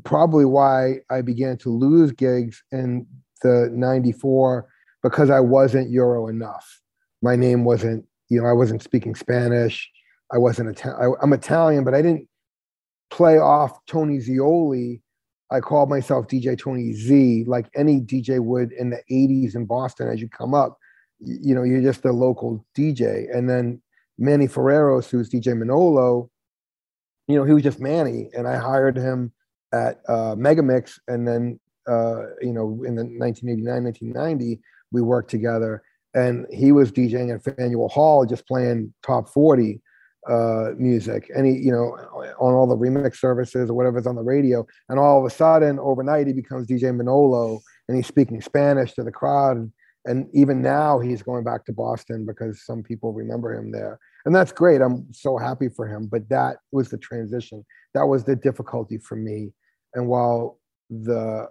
probably 0.05 0.45
why 0.45 1.01
I 1.09 1.23
began 1.23 1.57
to 1.59 1.71
lose 1.71 2.13
gigs 2.13 2.63
in 2.73 3.07
the 3.41 3.71
94 3.73 4.69
because 5.03 5.31
I 5.31 5.41
wasn't 5.41 5.89
Euro 5.91 6.29
enough. 6.29 6.83
My 7.23 7.37
name 7.37 7.65
wasn't, 7.65 8.05
you 8.29 8.41
know, 8.41 8.49
I 8.49 8.53
wasn't 8.53 8.83
speaking 8.83 9.15
Spanish. 9.15 9.89
I 10.33 10.39
wasn't 10.39 10.71
Italian. 10.71 11.15
I'm 11.23 11.33
Italian, 11.33 11.85
but 11.85 11.95
I 11.95 12.03
didn't 12.03 12.29
play 13.11 13.39
off 13.39 13.85
Tony 13.87 14.21
Zeoli. 14.21 15.01
I 15.51 15.61
called 15.61 15.89
myself 15.89 16.27
DJ 16.27 16.59
Tony 16.59 16.93
Z, 16.93 17.45
like 17.47 17.67
any 17.77 18.01
DJ 18.01 18.41
would 18.41 18.73
in 18.73 18.91
the 18.91 19.01
80s 19.11 19.55
in 19.55 19.65
Boston 19.65 20.09
as 20.09 20.21
you 20.21 20.29
come 20.29 20.55
up 20.55 20.77
you 21.21 21.55
know, 21.55 21.63
you're 21.63 21.83
just 21.83 22.05
a 22.05 22.13
local 22.13 22.65
DJ. 22.77 23.35
And 23.35 23.49
then 23.49 23.81
Manny 24.19 24.47
Ferreros, 24.47 25.11
who's 25.11 25.31
DJ 25.31 25.57
Manolo, 25.57 26.31
you 27.29 27.37
know, 27.37 27.45
he 27.45 27.53
was 27.53 27.63
just 27.63 27.81
Manny, 27.81 28.31
and 28.37 28.47
I 28.47 28.57
hired 28.57 28.97
him 28.97 29.33
at 29.73 30.01
uh, 30.09 30.37
Megamix, 30.37 30.99
and 31.09 31.27
then 31.27 31.59
uh, 31.89 32.35
you 32.41 32.53
know, 32.53 32.83
in 32.85 32.95
the 32.95 33.05
1989, 33.05 33.85
1990, 33.85 34.61
we 34.93 35.03
worked 35.03 35.31
together, 35.31 35.83
and 36.15 36.47
he 36.53 36.73
was 36.73 36.93
DJing 36.93 37.35
at 37.35 37.45
Faneuil 37.45 37.89
Hall, 37.89 38.25
just 38.25 38.47
playing 38.47 38.93
top 39.05 39.29
40 39.29 39.81
uh, 40.29 40.71
music, 40.77 41.31
he, 41.37 41.53
you 41.53 41.71
know, 41.71 41.97
on 42.41 42.55
all 42.55 42.67
the 42.67 42.77
remix 42.77 43.17
services 43.17 43.71
or 43.71 43.75
whatever's 43.75 44.07
on 44.07 44.17
the 44.17 44.23
radio, 44.23 44.67
and 44.89 44.99
all 44.99 45.19
of 45.19 45.25
a 45.25 45.35
sudden, 45.35 45.79
overnight, 45.79 46.27
he 46.27 46.33
becomes 46.33 46.67
DJ 46.67 46.95
Manolo, 46.95 47.61
and 47.89 47.97
he's 47.97 48.07
speaking 48.07 48.41
Spanish 48.41 48.93
to 48.95 49.05
the 49.05 49.13
crowd 49.13 49.71
and 50.07 50.29
even 50.33 50.63
now 50.63 51.01
he's 51.01 51.23
going 51.23 51.45
back 51.45 51.65
to 51.65 51.73
Boston 51.73 52.25
because 52.25 52.65
some 52.65 52.83
people 52.83 53.13
remember 53.13 53.53
him 53.53 53.73
there. 53.73 53.99
And 54.25 54.35
that's 54.35 54.53
great. 54.53 54.81
I'm 54.81 55.07
so 55.13 55.37
happy 55.37 55.69
for 55.69 55.87
him. 55.87 56.07
But 56.07 56.29
that 56.29 56.59
was 56.73 56.89
the 56.89 56.99
transition. 56.99 57.65
That 57.93 58.05
was 58.05 58.25
the 58.25 58.37
difficulty 58.37 58.99
for 58.99 59.17
me. 59.17 59.53
And 59.95 60.07
while 60.07 60.61
the 60.89 61.49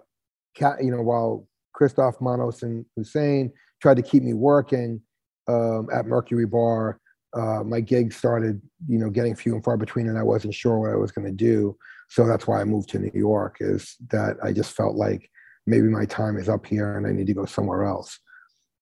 cat, 0.54 0.82
you 0.82 0.90
know, 0.90 1.02
while 1.02 1.46
Christoph 1.74 2.20
Manos 2.20 2.62
and 2.62 2.86
Hussein 2.96 3.52
tried 3.80 3.96
to 3.96 4.02
keep 4.02 4.22
me 4.22 4.34
working 4.34 5.00
um, 5.48 5.88
at 5.92 6.06
Mercury 6.06 6.46
Bar, 6.46 7.00
uh, 7.34 7.62
my 7.62 7.80
gigs 7.80 8.16
started, 8.16 8.60
you 8.88 8.98
know, 8.98 9.10
getting 9.10 9.34
few 9.34 9.54
and 9.54 9.62
far 9.62 9.76
between, 9.76 10.08
and 10.08 10.18
I 10.18 10.22
wasn't 10.22 10.54
sure 10.54 10.78
what 10.78 10.90
I 10.90 10.96
was 10.96 11.12
going 11.12 11.26
to 11.26 11.32
do. 11.32 11.76
So 12.08 12.26
that's 12.26 12.46
why 12.46 12.60
I 12.60 12.64
moved 12.64 12.88
to 12.90 12.98
New 12.98 13.10
York. 13.14 13.56
Is 13.60 13.96
that 14.10 14.36
I 14.42 14.52
just 14.52 14.72
felt 14.72 14.96
like 14.96 15.28
maybe 15.66 15.88
my 15.88 16.06
time 16.06 16.36
is 16.36 16.48
up 16.48 16.66
here, 16.66 16.96
and 16.96 17.06
I 17.06 17.12
need 17.12 17.26
to 17.26 17.34
go 17.34 17.44
somewhere 17.44 17.84
else. 17.84 18.18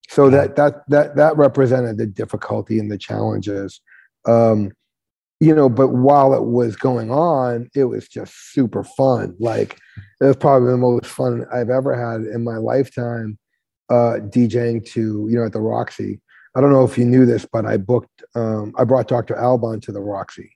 So 0.09 0.31
that 0.31 0.57
that 0.57 0.89
that 0.89 1.17
that 1.17 1.37
represented 1.37 1.99
the 1.99 2.07
difficulty 2.07 2.79
and 2.79 2.91
the 2.91 2.99
challenges. 2.99 3.81
Um 4.27 4.73
you 5.41 5.53
know 5.53 5.69
but 5.69 5.89
while 5.89 6.33
it 6.33 6.45
was 6.45 6.77
going 6.77 7.11
on 7.11 7.69
it 7.75 7.85
was 7.85 8.07
just 8.09 8.53
super 8.53 8.85
fun. 8.85 9.35
Like 9.41 9.79
it 10.21 10.27
was 10.27 10.37
probably 10.37 10.71
the 10.71 10.77
most 10.77 11.07
fun 11.07 11.45
i've 11.53 11.71
ever 11.71 11.95
had 11.95 12.27
in 12.27 12.45
my 12.45 12.57
lifetime 12.57 13.37
uh 13.91 14.19
djing 14.21 14.85
to 14.93 15.27
you 15.29 15.37
know 15.37 15.45
at 15.45 15.53
the 15.53 15.61
roxy. 15.61 16.21
I 16.57 16.61
don't 16.61 16.73
know 16.73 16.85
if 16.85 16.97
you 16.97 17.05
knew 17.05 17.27
this 17.27 17.47
but 17.51 17.67
i 17.67 17.77
booked 17.77 18.25
um 18.35 18.73
i 18.79 18.85
brought 18.85 19.09
dr 19.09 19.37
alban 19.37 19.81
to 19.81 19.93
the 19.93 20.01
roxy. 20.01 20.51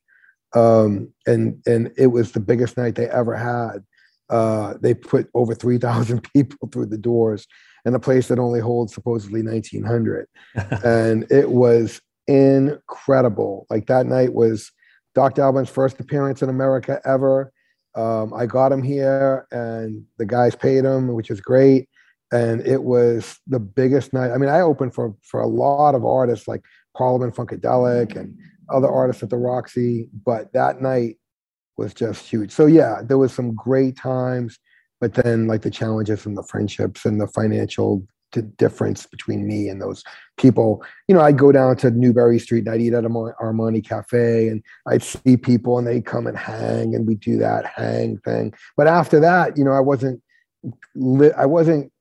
Um 0.54 1.12
and 1.26 1.60
and 1.66 1.92
it 1.96 2.08
was 2.08 2.32
the 2.32 2.40
biggest 2.40 2.76
night 2.76 2.94
they 2.94 3.08
ever 3.08 3.36
had. 3.36 3.84
Uh 4.30 4.74
they 4.80 4.94
put 4.94 5.28
over 5.34 5.54
3000 5.54 6.26
people 6.34 6.68
through 6.72 6.86
the 6.86 6.98
doors 6.98 7.46
in 7.84 7.94
a 7.94 8.00
place 8.00 8.28
that 8.28 8.38
only 8.38 8.60
holds 8.60 8.94
supposedly 8.94 9.42
1900 9.42 10.26
and 10.84 11.30
it 11.30 11.50
was 11.50 12.00
incredible. 12.26 13.66
Like 13.70 13.86
that 13.86 14.06
night 14.06 14.32
was 14.32 14.72
dr 15.14 15.42
alban's 15.42 15.70
first 15.70 16.00
appearance 16.00 16.42
in 16.42 16.48
america 16.48 17.00
ever. 17.04 17.52
Um, 17.94 18.32
i 18.32 18.46
got 18.46 18.70
him 18.70 18.82
here 18.82 19.46
and 19.50 20.04
the 20.18 20.26
guys 20.26 20.54
paid 20.54 20.84
him 20.84 21.08
which 21.12 21.30
is 21.30 21.40
great 21.40 21.88
and 22.32 22.60
it 22.66 22.82
was 22.82 23.38
the 23.46 23.60
biggest 23.60 24.12
night. 24.12 24.30
I 24.32 24.38
mean 24.38 24.50
i 24.50 24.60
opened 24.60 24.94
for 24.94 25.14
for 25.22 25.40
a 25.40 25.46
lot 25.46 25.94
of 25.94 26.04
artists 26.04 26.48
like 26.48 26.62
parliament 26.96 27.34
funkadelic 27.34 28.16
and 28.16 28.36
other 28.70 28.88
artists 28.88 29.22
at 29.22 29.30
the 29.30 29.36
roxy 29.36 30.08
but 30.24 30.52
that 30.52 30.80
night 30.82 31.16
was 31.76 31.94
just 31.94 32.26
huge. 32.26 32.50
So 32.50 32.66
yeah 32.66 33.02
there 33.02 33.18
was 33.18 33.32
some 33.32 33.54
great 33.54 33.96
times 33.96 34.58
but 35.00 35.14
then 35.14 35.46
like 35.46 35.62
the 35.62 35.70
challenges 35.70 36.26
and 36.26 36.36
the 36.36 36.42
friendships 36.42 37.04
and 37.04 37.20
the 37.20 37.28
financial 37.28 38.04
difference 38.56 39.06
between 39.06 39.46
me 39.46 39.68
and 39.68 39.80
those 39.80 40.04
people. 40.36 40.84
You 41.06 41.14
know 41.14 41.22
i'd 41.22 41.38
go 41.38 41.50
down 41.52 41.76
to 41.78 41.90
newbury 41.90 42.38
street 42.38 42.66
and 42.66 42.74
i'd 42.74 42.80
eat 42.80 42.92
at 42.92 43.04
a 43.04 43.08
armani 43.08 43.82
cafe 43.82 44.48
and 44.48 44.62
i'd 44.86 45.02
see 45.02 45.36
people 45.36 45.78
and 45.78 45.86
they'd 45.86 46.04
come 46.04 46.26
and 46.26 46.36
hang 46.36 46.94
and 46.94 47.06
we'd 47.06 47.20
do 47.20 47.38
that 47.38 47.64
hang 47.64 48.18
thing. 48.18 48.52
But 48.76 48.86
after 48.86 49.18
that 49.20 49.56
you 49.56 49.64
know 49.64 49.72
i 49.72 49.80
wasn't 49.80 50.20
i 51.36 51.46
wasn't 51.46 51.92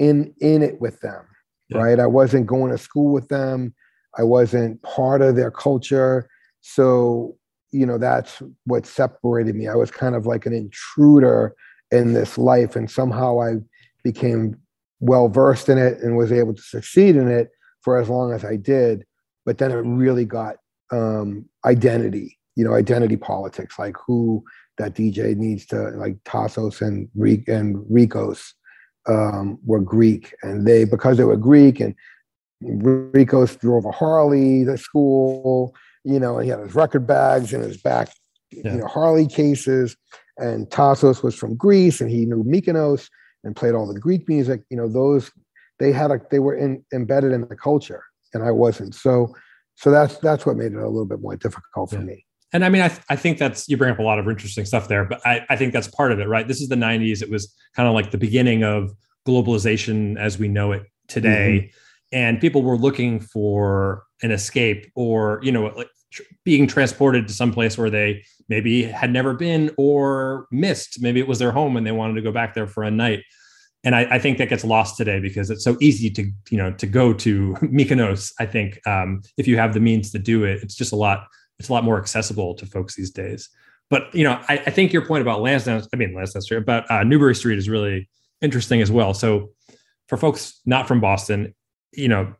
in 0.00 0.34
in 0.40 0.62
it 0.62 0.80
with 0.80 0.98
them 1.00 1.24
yeah. 1.70 1.78
right? 1.78 2.00
I 2.00 2.06
wasn't 2.06 2.46
going 2.46 2.72
to 2.72 2.78
school 2.78 3.12
with 3.12 3.28
them. 3.28 3.74
I 4.18 4.24
wasn't 4.24 4.82
part 4.82 5.22
of 5.22 5.36
their 5.36 5.50
culture. 5.50 6.28
So 6.60 7.36
you 7.72 7.86
know 7.86 7.98
that's 7.98 8.42
what 8.66 8.84
separated 8.84 9.54
me. 9.54 9.68
I 9.68 9.76
was 9.76 9.90
kind 9.90 10.14
of 10.14 10.26
like 10.26 10.44
an 10.44 10.52
intruder 10.52 11.54
in 11.92 12.12
this 12.12 12.38
life 12.38 12.76
and 12.76 12.88
somehow 12.88 13.40
i 13.40 13.54
became 14.04 14.56
well 15.00 15.28
versed 15.28 15.68
in 15.68 15.76
it 15.76 15.98
and 15.98 16.16
was 16.16 16.30
able 16.30 16.54
to 16.54 16.62
succeed 16.62 17.16
in 17.16 17.26
it 17.28 17.50
for 17.82 17.98
as 17.98 18.08
long 18.08 18.32
as 18.32 18.44
i 18.44 18.56
did. 18.56 19.04
But 19.46 19.58
then 19.58 19.70
it 19.70 19.76
really 19.76 20.24
got 20.24 20.56
um 20.92 21.48
identity 21.64 22.38
you 22.56 22.64
know 22.64 22.74
identity 22.74 23.16
politics 23.16 23.78
like 23.78 23.94
who 24.04 24.42
that 24.76 24.94
dj 24.94 25.36
needs 25.36 25.64
to 25.66 25.90
like 25.90 26.16
tassos 26.24 26.80
and 26.80 27.08
and 27.46 27.76
ricos 27.88 28.54
um 29.06 29.58
were 29.64 29.80
greek 29.80 30.34
and 30.42 30.66
they 30.66 30.84
because 30.84 31.16
they 31.16 31.24
were 31.24 31.36
greek 31.36 31.80
and 31.80 31.94
ricos 32.62 33.58
drove 33.58 33.84
a 33.86 33.90
harley 33.90 34.64
to 34.64 34.76
school 34.76 35.74
you 36.04 36.18
know, 36.18 36.36
and 36.36 36.44
he 36.44 36.50
had 36.50 36.60
his 36.60 36.74
record 36.74 37.06
bags 37.06 37.52
in 37.52 37.60
his 37.60 37.76
back, 37.76 38.08
Yeah. 38.50 38.72
you 38.74 38.80
know, 38.80 38.86
Harley 38.86 39.26
cases. 39.26 39.96
And 40.38 40.66
Tassos 40.70 41.22
was 41.22 41.34
from 41.34 41.56
Greece, 41.56 42.00
and 42.00 42.10
he 42.10 42.24
knew 42.24 42.42
Mykonos 42.42 43.10
and 43.44 43.54
played 43.54 43.74
all 43.74 43.86
the 43.92 44.00
Greek 44.00 44.26
music. 44.26 44.62
You 44.70 44.78
know, 44.78 44.88
those 44.88 45.30
they 45.78 45.92
had 45.92 46.10
a 46.10 46.18
they 46.30 46.38
were 46.38 46.54
in, 46.54 46.82
embedded 46.94 47.32
in 47.32 47.42
the 47.42 47.56
culture, 47.56 48.02
and 48.32 48.42
I 48.42 48.50
wasn't. 48.50 48.94
So, 48.94 49.34
so 49.74 49.90
that's 49.90 50.16
that's 50.18 50.46
what 50.46 50.56
made 50.56 50.72
it 50.72 50.78
a 50.78 50.88
little 50.88 51.04
bit 51.04 51.20
more 51.20 51.36
difficult 51.36 51.90
for 51.90 51.96
Yeah. 51.96 52.02
me. 52.04 52.24
And 52.52 52.64
I 52.64 52.68
mean, 52.68 52.82
I, 52.82 52.88
th- 52.88 53.02
I 53.08 53.16
think 53.16 53.38
that's 53.38 53.68
you 53.68 53.76
bring 53.76 53.90
up 53.90 53.98
a 53.98 54.02
lot 54.02 54.18
of 54.18 54.28
interesting 54.28 54.64
stuff 54.64 54.88
there, 54.88 55.04
but 55.04 55.24
I, 55.24 55.44
I 55.48 55.56
think 55.56 55.72
that's 55.72 55.88
part 55.88 56.10
of 56.12 56.18
it, 56.18 56.28
right? 56.28 56.46
This 56.46 56.60
is 56.60 56.68
the 56.68 56.76
90s. 56.76 57.22
It 57.22 57.30
was 57.30 57.54
kind 57.76 57.88
of 57.88 57.94
like 57.94 58.10
the 58.10 58.18
beginning 58.18 58.64
of 58.64 58.92
globalization 59.26 60.18
as 60.18 60.38
we 60.38 60.48
know 60.48 60.72
it 60.72 60.82
today. 61.08 61.70
And 62.12 62.40
people 62.40 62.62
were 62.62 62.76
looking 62.76 63.20
for 63.20 64.02
an 64.22 64.32
escape 64.32 64.90
or, 64.96 65.38
you 65.42 65.52
know, 65.52 65.66
like 65.66 65.88
tr- 66.12 66.22
being 66.44 66.66
transported 66.66 67.28
to 67.28 67.34
some 67.34 67.52
place 67.52 67.78
where 67.78 67.90
they 67.90 68.24
maybe 68.48 68.82
had 68.82 69.12
never 69.12 69.32
been 69.32 69.70
or 69.76 70.48
missed. 70.50 71.00
Maybe 71.00 71.20
it 71.20 71.28
was 71.28 71.38
their 71.38 71.52
home 71.52 71.76
and 71.76 71.86
they 71.86 71.92
wanted 71.92 72.14
to 72.14 72.22
go 72.22 72.32
back 72.32 72.54
there 72.54 72.66
for 72.66 72.82
a 72.82 72.90
night. 72.90 73.20
And 73.84 73.94
I, 73.94 74.02
I 74.10 74.18
think 74.18 74.38
that 74.38 74.48
gets 74.48 74.64
lost 74.64 74.96
today 74.96 75.20
because 75.20 75.50
it's 75.50 75.64
so 75.64 75.76
easy 75.80 76.10
to, 76.10 76.30
you 76.50 76.58
know, 76.58 76.72
to 76.72 76.86
go 76.86 77.14
to 77.14 77.52
Mykonos. 77.62 78.32
I 78.40 78.46
think 78.46 78.84
um, 78.86 79.22
if 79.38 79.46
you 79.46 79.56
have 79.56 79.72
the 79.72 79.80
means 79.80 80.10
to 80.10 80.18
do 80.18 80.44
it, 80.44 80.62
it's 80.62 80.74
just 80.74 80.92
a 80.92 80.96
lot 80.96 81.26
it's 81.60 81.68
a 81.68 81.72
lot 81.72 81.84
more 81.84 81.98
accessible 81.98 82.54
to 82.54 82.66
folks 82.66 82.96
these 82.96 83.10
days. 83.10 83.50
But 83.90 84.12
you 84.14 84.24
know, 84.24 84.40
I, 84.48 84.54
I 84.54 84.70
think 84.70 84.92
your 84.92 85.04
point 85.04 85.20
about 85.20 85.42
Lansdowne, 85.42 85.82
I 85.92 85.96
mean 85.96 86.14
Lansdowne 86.14 86.42
Street, 86.42 86.58
about 86.58 86.90
uh, 86.90 87.04
Newbury 87.04 87.34
Street 87.34 87.58
is 87.58 87.68
really 87.68 88.08
interesting 88.40 88.80
as 88.80 88.90
well. 88.90 89.12
So 89.14 89.50
for 90.08 90.16
folks 90.16 90.60
not 90.64 90.88
from 90.88 91.00
Boston, 91.00 91.54
you 91.92 92.08
know, 92.08 92.34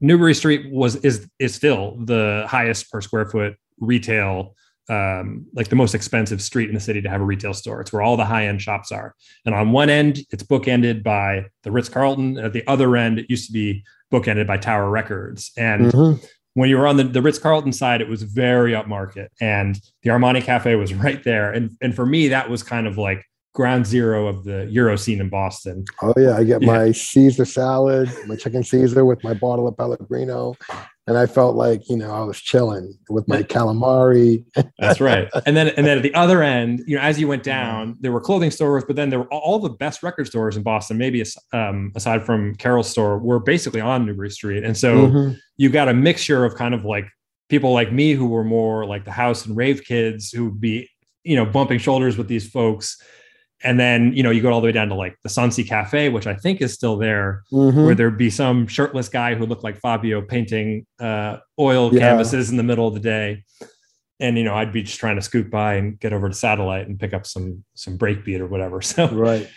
Newbury 0.00 0.34
Street 0.34 0.70
was 0.70 0.96
is 0.96 1.28
is 1.38 1.54
still 1.54 1.96
the 2.04 2.44
highest 2.46 2.92
per 2.92 3.00
square 3.00 3.24
foot 3.24 3.54
retail, 3.80 4.54
um, 4.90 5.46
like 5.54 5.68
the 5.68 5.76
most 5.76 5.94
expensive 5.94 6.42
street 6.42 6.68
in 6.68 6.74
the 6.74 6.80
city 6.80 7.00
to 7.00 7.08
have 7.08 7.22
a 7.22 7.24
retail 7.24 7.54
store. 7.54 7.80
It's 7.80 7.92
where 7.92 8.02
all 8.02 8.18
the 8.18 8.26
high 8.26 8.46
end 8.46 8.60
shops 8.60 8.92
are. 8.92 9.14
And 9.46 9.54
on 9.54 9.72
one 9.72 9.88
end, 9.88 10.18
it's 10.30 10.42
bookended 10.42 11.02
by 11.02 11.46
the 11.62 11.70
Ritz 11.72 11.88
Carlton. 11.88 12.36
At 12.38 12.52
the 12.52 12.66
other 12.66 12.94
end, 12.96 13.18
it 13.18 13.30
used 13.30 13.46
to 13.46 13.52
be 13.52 13.82
bookended 14.12 14.46
by 14.46 14.58
Tower 14.58 14.90
Records. 14.90 15.52
And 15.56 15.90
Mhm. 15.92 16.28
When 16.56 16.70
you 16.70 16.78
were 16.78 16.86
on 16.86 16.96
the, 16.96 17.04
the 17.04 17.20
Ritz 17.20 17.38
Carlton 17.38 17.70
side, 17.70 18.00
it 18.00 18.08
was 18.08 18.22
very 18.22 18.72
upmarket, 18.72 19.28
and 19.42 19.78
the 20.02 20.08
Armani 20.08 20.42
Cafe 20.42 20.74
was 20.74 20.94
right 21.04 21.22
there. 21.22 21.52
And 21.52 21.76
and 21.82 21.94
for 21.94 22.06
me, 22.06 22.28
that 22.28 22.48
was 22.48 22.62
kind 22.62 22.86
of 22.86 22.96
like 22.96 23.24
ground 23.56 23.86
zero 23.86 24.28
of 24.28 24.44
the 24.44 24.66
Euro 24.70 24.96
scene 24.96 25.18
in 25.18 25.30
Boston. 25.30 25.82
Oh 26.02 26.12
yeah, 26.18 26.36
I 26.36 26.44
get 26.44 26.60
Yeah. 26.60 26.66
my 26.76 26.92
Caesar 26.92 27.46
salad, 27.46 28.10
my 28.26 28.36
chicken 28.36 28.62
Caesar 28.62 29.02
with 29.06 29.24
my 29.24 29.32
bottle 29.32 29.66
of 29.66 29.74
Pellegrino, 29.78 30.54
and 31.06 31.16
I 31.16 31.24
felt 31.24 31.56
like 31.56 31.88
you 31.88 31.96
know 31.96 32.10
I 32.10 32.22
was 32.22 32.38
chilling 32.38 32.86
with 33.08 33.26
my 33.26 33.42
calamari. 33.42 34.44
That's 34.78 35.00
right. 35.00 35.28
And 35.46 35.56
then 35.56 35.68
and 35.68 35.86
then 35.86 35.96
at 35.96 36.02
the 36.02 36.12
other 36.14 36.42
end, 36.42 36.82
you 36.86 36.96
know, 36.96 37.02
as 37.02 37.18
you 37.18 37.28
went 37.28 37.44
down, 37.44 37.96
there 38.00 38.12
were 38.12 38.20
clothing 38.20 38.50
stores, 38.50 38.84
but 38.86 38.94
then 38.94 39.08
there 39.08 39.20
were 39.20 39.32
all 39.32 39.58
the 39.58 39.70
best 39.70 40.02
record 40.02 40.26
stores 40.26 40.54
in 40.58 40.62
Boston, 40.62 40.98
maybe 40.98 41.24
um, 41.54 41.92
aside 41.96 42.26
from 42.26 42.54
Carol's 42.56 42.90
store, 42.90 43.18
were 43.18 43.40
basically 43.40 43.80
on 43.80 44.04
Newbury 44.04 44.30
Street. 44.30 44.64
And 44.64 44.76
so 44.76 45.08
Mhm. 45.08 45.36
you 45.56 45.70
got 45.70 45.88
a 45.88 45.94
mixture 45.94 46.44
of 46.44 46.54
kind 46.56 46.74
of 46.74 46.84
like 46.84 47.06
people 47.48 47.72
like 47.72 47.90
me 47.90 48.12
who 48.12 48.26
were 48.26 48.44
more 48.44 48.84
like 48.84 49.06
the 49.06 49.12
house 49.12 49.46
and 49.46 49.56
rave 49.56 49.82
kids 49.82 50.30
who 50.30 50.44
would 50.46 50.60
be, 50.60 50.90
you 51.24 51.36
know, 51.36 51.46
bumping 51.46 51.78
shoulders 51.78 52.18
with 52.18 52.28
these 52.28 52.46
folks. 52.50 53.00
And 53.64 53.80
then, 53.80 54.12
you 54.12 54.22
know, 54.22 54.30
you 54.30 54.42
go 54.42 54.50
all 54.52 54.60
the 54.60 54.66
way 54.66 54.72
down 54.72 54.88
to 54.90 54.94
like 54.94 55.16
the 55.22 55.28
Sonsie 55.30 55.66
Cafe, 55.66 56.10
which 56.10 56.26
I 56.26 56.34
think 56.34 56.60
is 56.60 56.74
still 56.74 56.96
there, 56.98 57.42
Mhm. 57.52 57.86
where 57.86 57.94
there'd 57.94 58.18
be 58.18 58.28
some 58.30 58.66
shirtless 58.66 59.08
guy 59.08 59.34
who 59.34 59.46
looked 59.46 59.64
like 59.64 59.78
Fabio 59.80 60.20
painting 60.20 60.86
uh, 61.00 61.38
oil 61.58 61.92
Yeah. 61.92 62.00
canvases 62.00 62.50
in 62.50 62.58
the 62.58 62.62
middle 62.62 62.86
of 62.86 62.92
the 62.94 63.00
day. 63.00 63.44
And 64.20 64.36
you 64.38 64.44
know, 64.44 64.54
I'd 64.54 64.72
be 64.72 64.82
just 64.82 64.98
trying 65.00 65.16
to 65.16 65.22
scoot 65.22 65.50
by 65.50 65.74
and 65.74 65.98
get 65.98 66.12
over 66.12 66.28
to 66.28 66.34
satellite 66.34 66.86
and 66.86 66.98
pick 67.00 67.14
up 67.14 67.26
some 67.26 67.64
some 67.74 67.96
breakbeat 67.98 68.40
or 68.40 68.46
whatever. 68.46 68.80
So 68.82 69.08
Right. 69.08 69.48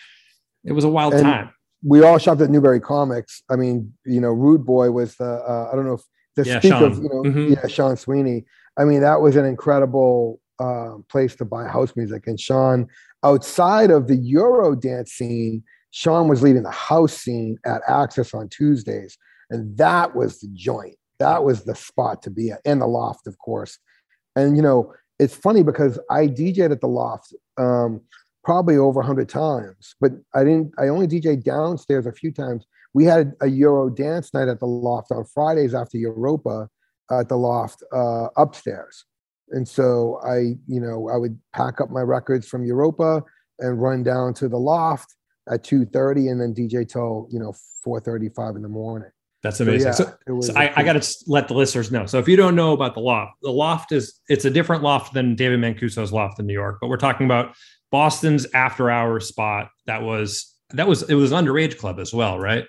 it 0.64 0.72
was 0.72 0.84
a 0.84 0.88
wild 0.88 1.14
And- 1.14 1.22
time. 1.22 1.50
we 1.84 2.02
all 2.02 2.18
shopped 2.18 2.40
at 2.42 2.50
Newbury 2.50 2.80
Comics. 2.80 3.42
I 3.50 3.56
mean, 3.56 3.92
you 4.04 4.20
know, 4.20 4.32
Rude 4.32 4.64
Boy 4.64 4.90
was 4.90 5.16
the 5.16 5.24
uh, 5.46 5.68
I 5.72 5.76
don't 5.76 5.84
know 5.86 5.94
if 5.94 6.02
the 6.36 6.44
Yeah, 6.44 6.58
speak 6.60 6.72
of 6.72 6.96
you 6.98 7.08
know 7.08 7.22
Mhm. 7.22 7.50
yeah 7.54 7.66
Sean 7.66 7.96
Sweeney. 7.96 8.44
I 8.78 8.84
mean, 8.84 9.00
that 9.02 9.20
was 9.20 9.36
an 9.36 9.44
incredible 9.44 10.40
uh, 10.58 10.98
place 11.08 11.34
to 11.36 11.44
buy 11.46 11.66
house 11.66 11.96
music. 11.96 12.26
And 12.26 12.38
Sean, 12.38 12.86
outside 13.24 13.90
of 13.90 14.08
the 14.08 14.16
Euro 14.16 14.74
dance 14.74 15.12
scene, 15.12 15.62
Sean 15.90 16.28
was 16.28 16.42
leading 16.42 16.62
the 16.62 16.70
house 16.70 17.14
scene 17.14 17.58
at 17.64 17.82
Access 17.88 18.32
on 18.34 18.48
Tuesdays, 18.48 19.18
and 19.50 19.76
that 19.76 20.14
was 20.14 20.40
the 20.40 20.48
joint. 20.52 20.96
That 21.18 21.44
was 21.44 21.64
the 21.64 21.74
spot 21.74 22.22
to 22.22 22.30
be 22.30 22.50
at, 22.50 22.62
the 22.64 22.86
Loft, 22.86 23.26
of 23.26 23.38
course. 23.38 23.78
And 24.36 24.56
you 24.56 24.62
know, 24.62 24.94
it's 25.18 25.34
funny 25.34 25.62
because 25.62 25.98
I 26.10 26.28
DJ'd 26.28 26.72
at 26.72 26.80
the 26.80 26.88
Loft. 26.88 27.34
Um, 27.58 28.02
probably 28.42 28.76
over 28.76 29.00
100 29.00 29.28
times 29.28 29.94
but 30.00 30.12
i 30.34 30.42
didn't 30.42 30.72
i 30.78 30.88
only 30.88 31.06
dj 31.06 31.42
downstairs 31.42 32.06
a 32.06 32.12
few 32.12 32.32
times 32.32 32.64
we 32.94 33.04
had 33.04 33.34
a 33.42 33.46
euro 33.46 33.90
dance 33.90 34.32
night 34.32 34.48
at 34.48 34.58
the 34.60 34.66
loft 34.66 35.12
on 35.12 35.24
fridays 35.24 35.74
after 35.74 35.98
europa 35.98 36.68
at 37.10 37.28
the 37.28 37.36
loft 37.36 37.82
uh, 37.92 38.28
upstairs 38.36 39.04
and 39.50 39.66
so 39.66 40.20
i 40.24 40.36
you 40.66 40.80
know 40.80 41.08
i 41.08 41.16
would 41.16 41.38
pack 41.54 41.80
up 41.80 41.90
my 41.90 42.00
records 42.00 42.46
from 42.46 42.64
europa 42.64 43.22
and 43.58 43.80
run 43.80 44.02
down 44.02 44.32
to 44.34 44.48
the 44.48 44.58
loft 44.58 45.14
at 45.50 45.62
2.30 45.64 46.30
and 46.30 46.40
then 46.40 46.54
dj 46.54 46.88
till 46.88 47.28
you 47.30 47.38
know 47.38 47.52
4.35 47.86 48.56
in 48.56 48.62
the 48.62 48.68
morning 48.68 49.10
That's 49.42 49.56
So, 49.58 49.64
amazing. 49.64 49.86
yeah, 49.88 49.92
So, 49.92 50.14
was 50.28 50.46
so 50.48 50.52
a 50.54 50.58
I, 50.58 50.72
I 50.76 50.82
got 50.82 51.00
to 51.00 51.14
let 51.26 51.48
the 51.48 51.54
listeners 51.54 51.90
know. 51.90 52.04
So 52.04 52.18
if 52.18 52.28
you 52.28 52.36
don't 52.36 52.54
know 52.54 52.74
about 52.74 52.92
the 52.94 53.00
loft, 53.00 53.32
the 53.40 53.50
loft 53.50 53.90
is 53.90 54.20
it's 54.28 54.44
a 54.44 54.50
different 54.50 54.82
loft 54.82 55.14
than 55.14 55.34
David 55.34 55.60
Mancuso's 55.60 56.12
loft 56.12 56.38
in 56.38 56.46
New 56.46 56.52
York, 56.52 56.76
but 56.78 56.88
we're 56.88 56.98
talking 56.98 57.24
about 57.24 57.54
Boston's 57.90 58.46
after 58.52 58.90
hours 58.90 59.26
spot. 59.28 59.70
That 59.86 60.02
was 60.02 60.54
that 60.74 60.86
was 60.86 61.08
it 61.08 61.14
was 61.14 61.32
an 61.32 61.42
underage 61.42 61.78
club 61.78 61.98
as 61.98 62.12
well, 62.12 62.38
right? 62.38 62.64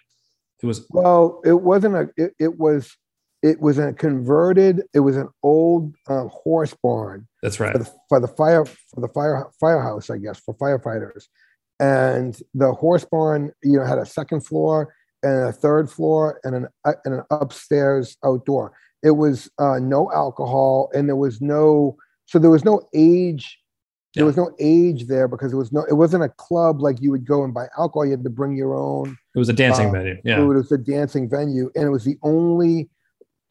It 0.64 0.66
was 0.66 0.86
Well, 0.92 1.42
it 1.44 1.62
wasn't 1.62 1.96
a. 1.96 2.08
It, 2.16 2.32
it 2.40 2.58
was. 2.58 2.96
It 3.44 3.60
was 3.60 3.78
a 3.80 3.94
converted. 3.94 4.84
It 4.94 5.00
was 5.00 5.18
an 5.18 5.30
old 5.42 5.96
uh, 6.08 6.26
horse 6.28 6.76
barn 6.84 7.28
that's 7.42 7.60
right. 7.60 7.72
for 7.72 7.80
the, 7.80 7.90
for 8.08 8.20
the 8.20 8.28
fire 8.28 8.66
for 8.66 9.02
the 9.02 9.08
fire 9.08 9.48
firehouse, 9.60 10.10
I 10.10 10.18
guess, 10.18 10.40
for 10.40 10.54
firefighters. 10.56 11.24
And 11.80 12.40
the 12.54 12.72
horse 12.74 13.04
barn, 13.06 13.52
you 13.64 13.80
know, 13.80 13.86
had 13.86 13.98
a 13.98 14.06
second 14.06 14.46
floor 14.46 14.94
and 15.24 15.50
a 15.50 15.52
third 15.52 15.90
floor 15.90 16.40
and 16.44 16.56
an 16.56 16.68
uh, 16.86 16.94
and 17.06 17.16
an 17.16 17.24
upstairs 17.32 18.18
outdoor. 18.24 18.74
It 19.04 19.12
was 19.12 19.50
uh, 19.58 19.80
no 19.80 20.12
alcohol 20.14 20.92
and 20.94 21.08
there 21.10 21.16
was 21.16 21.42
no. 21.42 21.98
So 22.28 22.38
there 22.38 22.52
was 22.52 22.64
no 22.64 22.82
age. 22.94 23.58
There 24.14 24.24
Yeah. 24.24 24.28
was 24.28 24.38
no 24.38 24.52
age 24.60 25.08
there 25.08 25.28
because 25.28 25.52
it 25.54 25.56
was 25.56 25.72
no. 25.72 25.84
It 25.90 25.94
wasn't 25.96 26.24
a 26.24 26.30
club 26.30 26.82
like 26.82 27.02
you 27.02 27.10
would 27.10 27.26
go 27.26 27.44
and 27.44 27.54
buy 27.54 27.66
alcohol. 27.78 28.06
You 28.06 28.12
had 28.12 28.24
to 28.24 28.30
bring 28.30 28.56
your 28.56 28.76
own 28.76 29.18
It 29.36 29.40
was 29.40 29.50
a 29.50 29.54
dancing 29.54 29.88
uh, 29.88 29.92
venue. 29.94 30.18
Yeah. 30.24 30.42
it 30.42 30.46
was 30.46 30.72
a 30.72 30.78
dancing 30.78 31.28
venue, 31.28 31.72
and 31.76 31.86
it 31.86 31.90
was 31.90 32.04
the 32.06 32.18
only 32.22 32.90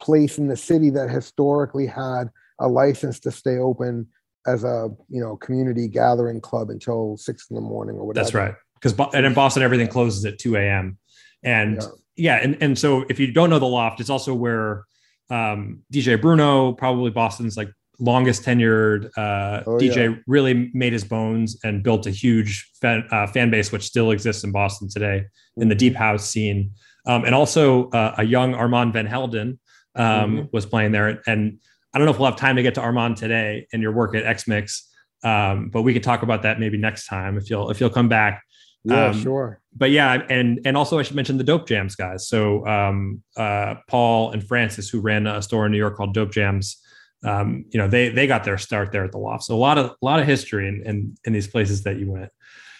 place 0.01 0.37
in 0.37 0.47
the 0.47 0.57
city 0.57 0.89
that 0.91 1.09
historically 1.09 1.85
had 1.87 2.25
a 2.59 2.67
license 2.67 3.19
to 3.21 3.31
stay 3.31 3.57
open 3.57 4.07
as 4.47 4.63
a 4.63 4.89
you 5.09 5.21
know 5.21 5.35
community 5.37 5.87
gathering 5.87 6.41
club 6.41 6.69
until 6.69 7.15
six 7.17 7.47
in 7.49 7.55
the 7.55 7.61
morning 7.61 7.95
or 7.95 8.05
whatever. 8.07 8.23
That's 8.23 8.33
right. 8.33 8.55
Because 8.79 9.13
and 9.13 9.25
in 9.25 9.33
Boston, 9.33 9.61
everything 9.63 9.87
closes 9.87 10.25
at 10.25 10.39
2 10.39 10.55
a.m. 10.55 10.97
And 11.43 11.75
Yeah. 11.75 11.87
yeah, 12.15 12.35
and, 12.37 12.57
and 12.61 12.77
so 12.77 13.05
if 13.09 13.19
you 13.19 13.31
don't 13.31 13.49
know 13.51 13.59
the 13.59 13.67
loft, 13.67 13.99
it's 13.99 14.09
also 14.09 14.33
where 14.33 14.85
um, 15.29 15.83
DJ 15.93 16.19
Bruno, 16.19 16.73
probably 16.73 17.11
Boston's 17.11 17.55
like 17.55 17.69
longest 17.99 18.43
tenured 18.43 19.05
uh, 19.17 19.61
Oh, 19.67 19.77
DJ, 19.77 20.09
yeah. 20.09 20.15
really 20.25 20.71
made 20.73 20.93
his 20.93 21.03
bones 21.03 21.57
and 21.63 21.83
built 21.83 22.07
a 22.07 22.09
huge 22.11 22.69
fan, 22.81 23.07
uh, 23.11 23.27
fan 23.27 23.51
base, 23.51 23.71
which 23.71 23.83
still 23.83 24.09
exists 24.09 24.43
in 24.43 24.51
Boston 24.51 24.89
today 24.89 25.25
in 25.57 25.69
the 25.69 25.75
deep 25.75 25.95
house 25.95 26.27
scene. 26.27 26.71
Um, 27.05 27.23
and 27.25 27.35
also 27.35 27.89
uh, 27.91 28.15
a 28.17 28.23
young 28.23 28.55
Armand 28.55 28.93
Van 28.93 29.05
Helden 29.05 29.59
um, 29.95 30.37
Mhm. 30.37 30.53
was 30.53 30.65
playing 30.65 30.91
there. 30.91 31.21
And 31.27 31.59
I 31.93 31.97
don't 31.97 32.05
know 32.05 32.11
if 32.11 32.19
we'll 32.19 32.29
have 32.29 32.39
time 32.39 32.55
to 32.55 32.63
get 32.63 32.75
to 32.75 32.81
Armand 32.81 33.17
today 33.17 33.67
and 33.73 33.81
your 33.81 33.91
work 33.91 34.15
at 34.15 34.23
X 34.25 34.47
Mix, 34.47 34.89
um, 35.23 35.69
but 35.69 35.81
we 35.81 35.93
could 35.93 36.03
talk 36.03 36.23
about 36.23 36.43
that 36.43 36.59
maybe 36.59 36.77
next 36.77 37.05
time 37.07 37.37
if 37.37 37.49
you'll 37.49 37.69
if 37.69 37.79
you'll 37.79 37.89
come 37.89 38.07
back 38.09 38.43
Yeah, 38.83 39.07
Um, 39.09 39.21
sure. 39.21 39.59
but 39.75 39.91
yeah, 39.91 40.23
and 40.29 40.59
and 40.65 40.75
also 40.77 40.97
I 40.97 41.03
should 41.03 41.15
mention 41.15 41.37
the 41.37 41.43
Dope 41.43 41.67
Jams 41.67 41.95
guys. 41.95 42.27
So 42.27 42.65
um, 42.65 43.21
uh, 43.37 43.75
Paul 43.87 44.31
and 44.31 44.41
Francis, 44.43 44.89
who 44.89 44.99
ran 45.01 45.27
a 45.27 45.41
store 45.41 45.65
in 45.65 45.71
New 45.71 45.77
York 45.77 45.95
called 45.97 46.13
Dope 46.15 46.31
Jams, 46.31 46.81
um, 47.23 47.65
you 47.69 47.77
know, 47.77 47.87
they 47.87 48.09
they 48.09 48.25
got 48.25 48.43
their 48.43 48.57
start 48.57 48.91
there 48.91 49.03
at 49.03 49.11
the 49.11 49.19
loft. 49.19 49.43
So 49.43 49.53
a 49.55 49.57
lot 49.67 49.77
of 49.77 49.85
a 49.91 49.95
lot 50.05 50.19
of 50.19 50.25
history 50.25 50.67
in 50.67 50.81
in, 50.85 51.15
in 51.25 51.33
these 51.33 51.47
places 51.47 51.83
that 51.83 51.99
you 51.99 52.09
went. 52.11 52.29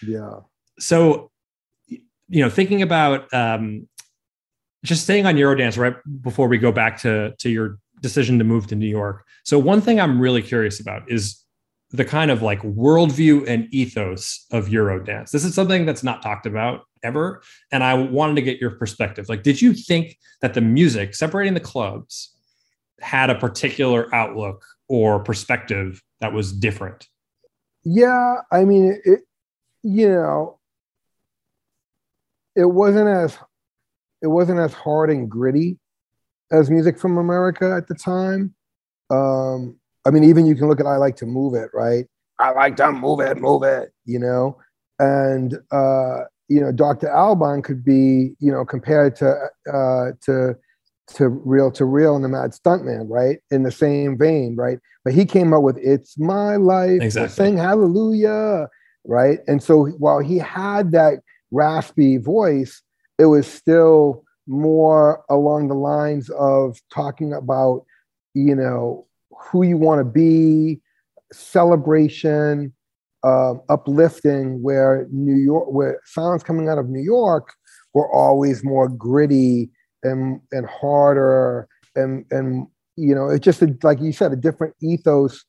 Yeah. 0.04 0.40
So, 0.80 1.30
you 2.28 2.40
know, 2.42 2.48
thinking 2.50 2.82
about 2.82 3.32
um, 3.32 3.86
just 4.84 5.04
staying 5.04 5.26
on 5.26 5.36
Eurodance 5.36 5.78
right 5.78 5.94
before 6.22 6.48
we 6.48 6.58
go 6.58 6.72
back 6.72 6.98
to 7.00 7.34
to 7.38 7.50
your 7.50 7.78
decision 8.00 8.38
to 8.38 8.44
move 8.44 8.66
to 8.66 8.74
New 8.74 8.88
York. 8.88 9.24
So 9.44 9.58
one 9.58 9.80
thing 9.80 10.00
I'm 10.00 10.20
really 10.20 10.42
curious 10.42 10.80
about 10.80 11.10
is 11.10 11.42
the 11.90 12.04
kind 12.04 12.30
of 12.30 12.42
like 12.42 12.60
worldview 12.62 13.48
and 13.48 13.72
ethos 13.72 14.46
of 14.50 14.66
Eurodance. 14.66 15.30
This 15.30 15.44
is 15.44 15.54
something 15.54 15.86
that's 15.86 16.02
not 16.02 16.22
talked 16.22 16.46
about 16.46 16.82
ever. 17.02 17.42
And 17.70 17.84
I 17.84 17.94
wanted 17.94 18.36
to 18.36 18.42
get 18.42 18.60
your 18.60 18.70
perspective. 18.72 19.28
Like, 19.28 19.42
did 19.42 19.60
you 19.60 19.74
think 19.74 20.18
that 20.40 20.54
the 20.54 20.60
music 20.60 21.14
separating 21.14 21.54
the 21.54 21.60
clubs 21.60 22.34
had 23.00 23.30
a 23.30 23.34
particular 23.34 24.12
outlook 24.14 24.64
or 24.88 25.20
perspective 25.20 26.02
that 26.20 26.32
was 26.32 26.52
different? 26.52 27.08
Yeah, 27.84 28.36
I 28.50 28.64
mean, 28.64 29.00
it, 29.04 29.20
you 29.82 30.08
know, 30.08 30.60
it 32.54 32.66
wasn't 32.66 33.08
as 33.08 33.36
it 34.22 34.28
wasn't 34.28 34.60
as 34.60 34.72
hard 34.72 35.10
and 35.10 35.28
gritty 35.28 35.78
as 36.50 36.70
music 36.70 36.98
from 36.98 37.18
America 37.18 37.74
at 37.76 37.88
the 37.88 37.94
time. 37.94 38.54
Um, 39.10 39.76
I 40.06 40.10
mean, 40.10 40.24
even 40.24 40.46
you 40.46 40.54
can 40.54 40.68
look 40.68 40.80
at 40.80 40.86
I 40.86 40.96
like 40.96 41.16
to 41.16 41.26
move 41.26 41.54
it, 41.54 41.70
right? 41.74 42.06
I 42.38 42.50
like 42.52 42.76
to 42.76 42.92
move 42.92 43.20
it, 43.20 43.40
move 43.40 43.62
it, 43.62 43.92
you 44.04 44.18
know. 44.18 44.58
And 44.98 45.54
uh, 45.70 46.24
you 46.48 46.60
know, 46.60 46.72
Dr. 46.72 47.08
Alban 47.10 47.62
could 47.62 47.84
be, 47.84 48.34
you 48.38 48.52
know, 48.52 48.64
compared 48.64 49.16
to 49.16 49.34
uh, 49.72 50.12
to 50.22 50.56
to 51.08 51.28
Reel 51.28 51.70
2 51.70 51.84
Real 51.84 52.14
and 52.14 52.24
the 52.24 52.28
Mad 52.28 52.52
Stuntman, 52.52 53.06
right? 53.08 53.38
In 53.50 53.64
the 53.64 53.70
same 53.70 54.16
vein, 54.16 54.56
right? 54.56 54.78
But 55.04 55.14
he 55.14 55.24
came 55.24 55.52
up 55.52 55.62
with 55.62 55.78
"It's 55.78 56.18
My 56.18 56.56
Life," 56.56 57.02
Exactly. 57.02 57.34
sing 57.34 57.56
Hallelujah, 57.56 58.68
right? 59.04 59.40
And 59.46 59.62
so 59.62 59.86
while 59.86 60.20
he 60.20 60.38
had 60.38 60.92
that 60.92 61.20
raspy 61.50 62.16
voice, 62.16 62.82
it 63.18 63.26
was 63.26 63.46
still 63.46 64.24
more 64.46 65.24
along 65.30 65.68
the 65.68 65.74
lines 65.74 66.28
of 66.30 66.78
talking 66.92 67.32
about, 67.32 67.84
you 68.34 68.54
know, 68.54 69.06
who 69.30 69.62
you 69.62 69.76
want 69.76 70.00
to 70.00 70.04
be, 70.04 70.80
celebration, 71.32 72.72
um, 73.24 73.60
uplifting. 73.68 74.62
Where 74.62 75.06
New 75.10 75.36
York, 75.36 75.70
where 75.70 76.00
sounds 76.04 76.42
coming 76.42 76.68
out 76.68 76.78
of 76.78 76.88
New 76.88 77.02
York 77.02 77.54
were 77.94 78.10
always 78.12 78.64
more 78.64 78.88
gritty 78.88 79.70
and 80.02 80.40
and 80.50 80.66
harder, 80.66 81.68
and 81.94 82.24
and 82.30 82.66
you 82.96 83.14
know, 83.14 83.28
it's 83.28 83.44
just 83.44 83.62
a, 83.62 83.76
like 83.82 84.00
you 84.00 84.12
said, 84.12 84.32
a 84.32 84.36
different 84.36 84.74
ethos, 84.82 85.44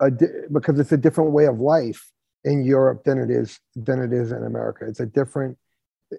a 0.00 0.10
di- 0.10 0.26
because 0.52 0.78
it's 0.78 0.92
a 0.92 0.96
different 0.96 1.30
way 1.30 1.46
of 1.46 1.58
life 1.58 2.10
in 2.44 2.64
Europe 2.64 3.04
than 3.04 3.18
it 3.18 3.30
is 3.30 3.60
than 3.76 4.02
it 4.02 4.12
is 4.12 4.32
in 4.32 4.42
America. 4.44 4.86
It's 4.86 5.00
a 5.00 5.06
different. 5.06 5.56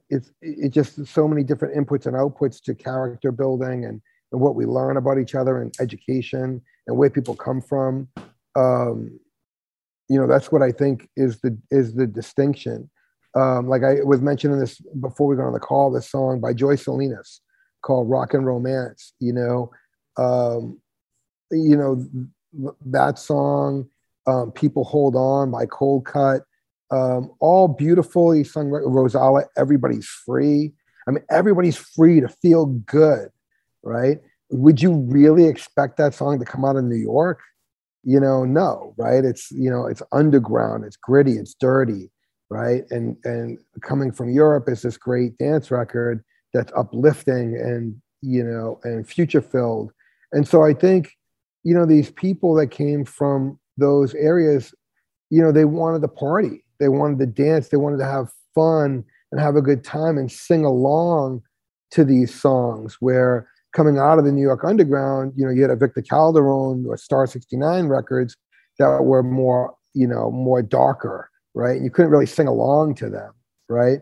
It's 0.10 0.32
it's 0.42 0.74
just 0.74 1.06
so 1.06 1.28
many 1.28 1.44
different 1.44 1.76
inputs 1.76 2.06
and 2.06 2.16
outputs 2.16 2.62
to 2.64 2.74
character 2.74 3.32
building 3.32 3.86
and 3.86 4.02
and 4.34 4.42
what 4.42 4.56
we 4.56 4.66
learn 4.66 4.98
about 4.98 5.20
each 5.20 5.36
other 5.36 5.62
and 5.62 5.74
education 5.80 6.62
and 6.88 6.98
where 6.98 7.10
people 7.10 7.36
come 7.36 7.62
from. 7.62 8.10
Um, 8.56 9.20
you 10.10 10.20
know, 10.20 10.28
that's 10.28 10.52
what 10.52 10.62
I 10.62 10.72
think 10.72 11.10
is 11.16 11.40
the 11.40 11.58
is 11.72 11.94
the 11.94 12.08
distinction. 12.08 12.90
Um, 13.36 13.68
like 13.68 13.84
I 13.84 14.04
was 14.04 14.22
mentioning 14.22 14.60
this 14.60 14.80
before 15.00 15.28
we 15.28 15.36
got 15.36 15.48
on 15.48 15.54
the 15.54 15.60
call, 15.60 15.92
this 15.92 16.10
song 16.10 16.40
by 16.40 16.54
Joy 16.54 16.76
Salinas 16.76 17.42
called 17.82 18.10
"Rock 18.10 18.34
and 18.34 18.46
Romance." 18.46 19.14
You 19.20 19.34
know, 19.34 19.72
um, 20.18 20.80
you 21.52 21.78
know 21.78 22.06
that 22.86 23.18
song, 23.18 23.88
um, 24.28 24.52
"People 24.52 24.84
Hold 24.84 25.16
On" 25.16 25.52
by 25.52 25.66
Coldcut, 25.66 26.42
um, 26.94 27.32
all 27.40 27.68
beautiful. 27.68 28.32
He 28.32 28.44
sung 28.44 28.68
Rozalla. 28.70 29.46
Everybody's 29.58 30.06
free. 30.06 30.74
I 31.08 31.12
mean, 31.12 31.24
everybody's 31.30 31.78
free 31.78 32.22
to 32.22 32.28
feel 32.28 32.68
good, 32.68 33.30
right? 33.82 34.20
Would 34.52 34.82
you 34.82 34.94
really 35.10 35.46
expect 35.46 35.98
that 35.98 36.14
song 36.14 36.40
to 36.40 36.46
come 36.46 36.64
out 36.64 36.76
of 36.76 36.84
New 36.84 36.96
York? 36.96 37.40
You 38.04 38.20
know, 38.20 38.46
no, 38.46 38.94
right? 38.98 39.26
It's 39.26 39.50
you 39.52 39.72
know, 39.72 39.88
it's 39.88 40.04
underground, 40.12 40.86
it's 40.86 40.98
gritty, 40.98 41.34
it's 41.34 41.56
dirty, 41.56 42.12
right? 42.50 42.84
And 42.92 43.18
and 43.24 43.58
coming 43.82 44.12
from 44.12 44.30
Europe 44.32 44.66
is 44.68 44.84
this 44.84 44.98
great 44.98 45.38
dance 45.38 45.72
record 45.72 46.24
that's 46.54 46.72
uplifting 46.76 47.56
and 47.58 48.00
you 48.22 48.44
know 48.44 48.80
and 48.84 49.08
future 49.08 49.42
filled. 49.42 49.92
And 50.32 50.48
so 50.48 50.64
I 50.64 50.74
think, 50.74 51.12
you 51.64 51.74
know, 51.74 51.86
these 51.86 52.12
people 52.12 52.54
that 52.56 52.68
came 52.68 53.06
from 53.06 53.60
those 53.78 54.14
areas, 54.16 54.74
you 55.30 55.42
know, 55.42 55.52
they 55.52 55.66
wanted 55.66 56.02
to 56.02 56.08
party, 56.08 56.63
they 56.84 56.90
wanted 56.90 57.20
to 57.20 57.26
dance, 57.26 57.70
they 57.70 57.78
wanted 57.78 57.98
to 57.98 58.06
have 58.06 58.30
fun 58.54 59.06
and 59.32 59.40
have 59.40 59.56
a 59.56 59.62
good 59.62 59.84
time 59.84 60.18
and 60.18 60.30
sing 60.30 60.66
along 60.66 61.42
to 61.92 62.04
these 62.04 62.34
songs 62.34 62.98
where 63.00 63.48
coming 63.72 63.98
out 63.98 64.20
of 64.20 64.26
the 64.26 64.32
New 64.32 64.42
York 64.42 64.64
underground, 64.64 65.32
you 65.36 65.46
know, 65.46 65.52
you 65.52 65.62
had 65.62 65.72
a 65.72 65.76
Victor 65.78 66.02
Calderone 66.02 66.86
or 66.86 66.98
Star 66.98 67.26
69 67.26 67.88
records 67.88 68.36
that 68.80 69.04
were 69.04 69.24
more, 69.24 69.74
you 69.94 70.08
know, 70.08 70.30
more 70.30 70.62
darker, 70.62 71.30
right? 71.54 71.82
You 71.82 71.90
couldn't 71.90 72.12
really 72.12 72.26
sing 72.26 72.48
along 72.48 72.96
to 72.96 73.10
them, 73.10 73.32
right? 73.70 74.00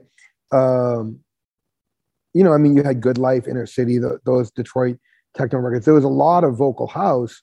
Um, 0.52 1.20
you 2.34 2.44
know, 2.44 2.54
I 2.54 2.58
mean, 2.58 2.76
you 2.76 2.84
had 2.84 3.00
Good 3.00 3.18
Life, 3.18 3.48
Inner 3.48 3.68
City, 3.68 4.00
the, 4.00 4.20
those 4.26 4.50
Detroit 4.52 4.98
techno 5.38 5.60
records. 5.60 5.86
There 5.86 5.94
was 5.94 6.04
a 6.04 6.10
lot 6.10 6.44
of 6.44 6.58
vocal 6.58 6.88
house. 6.88 7.42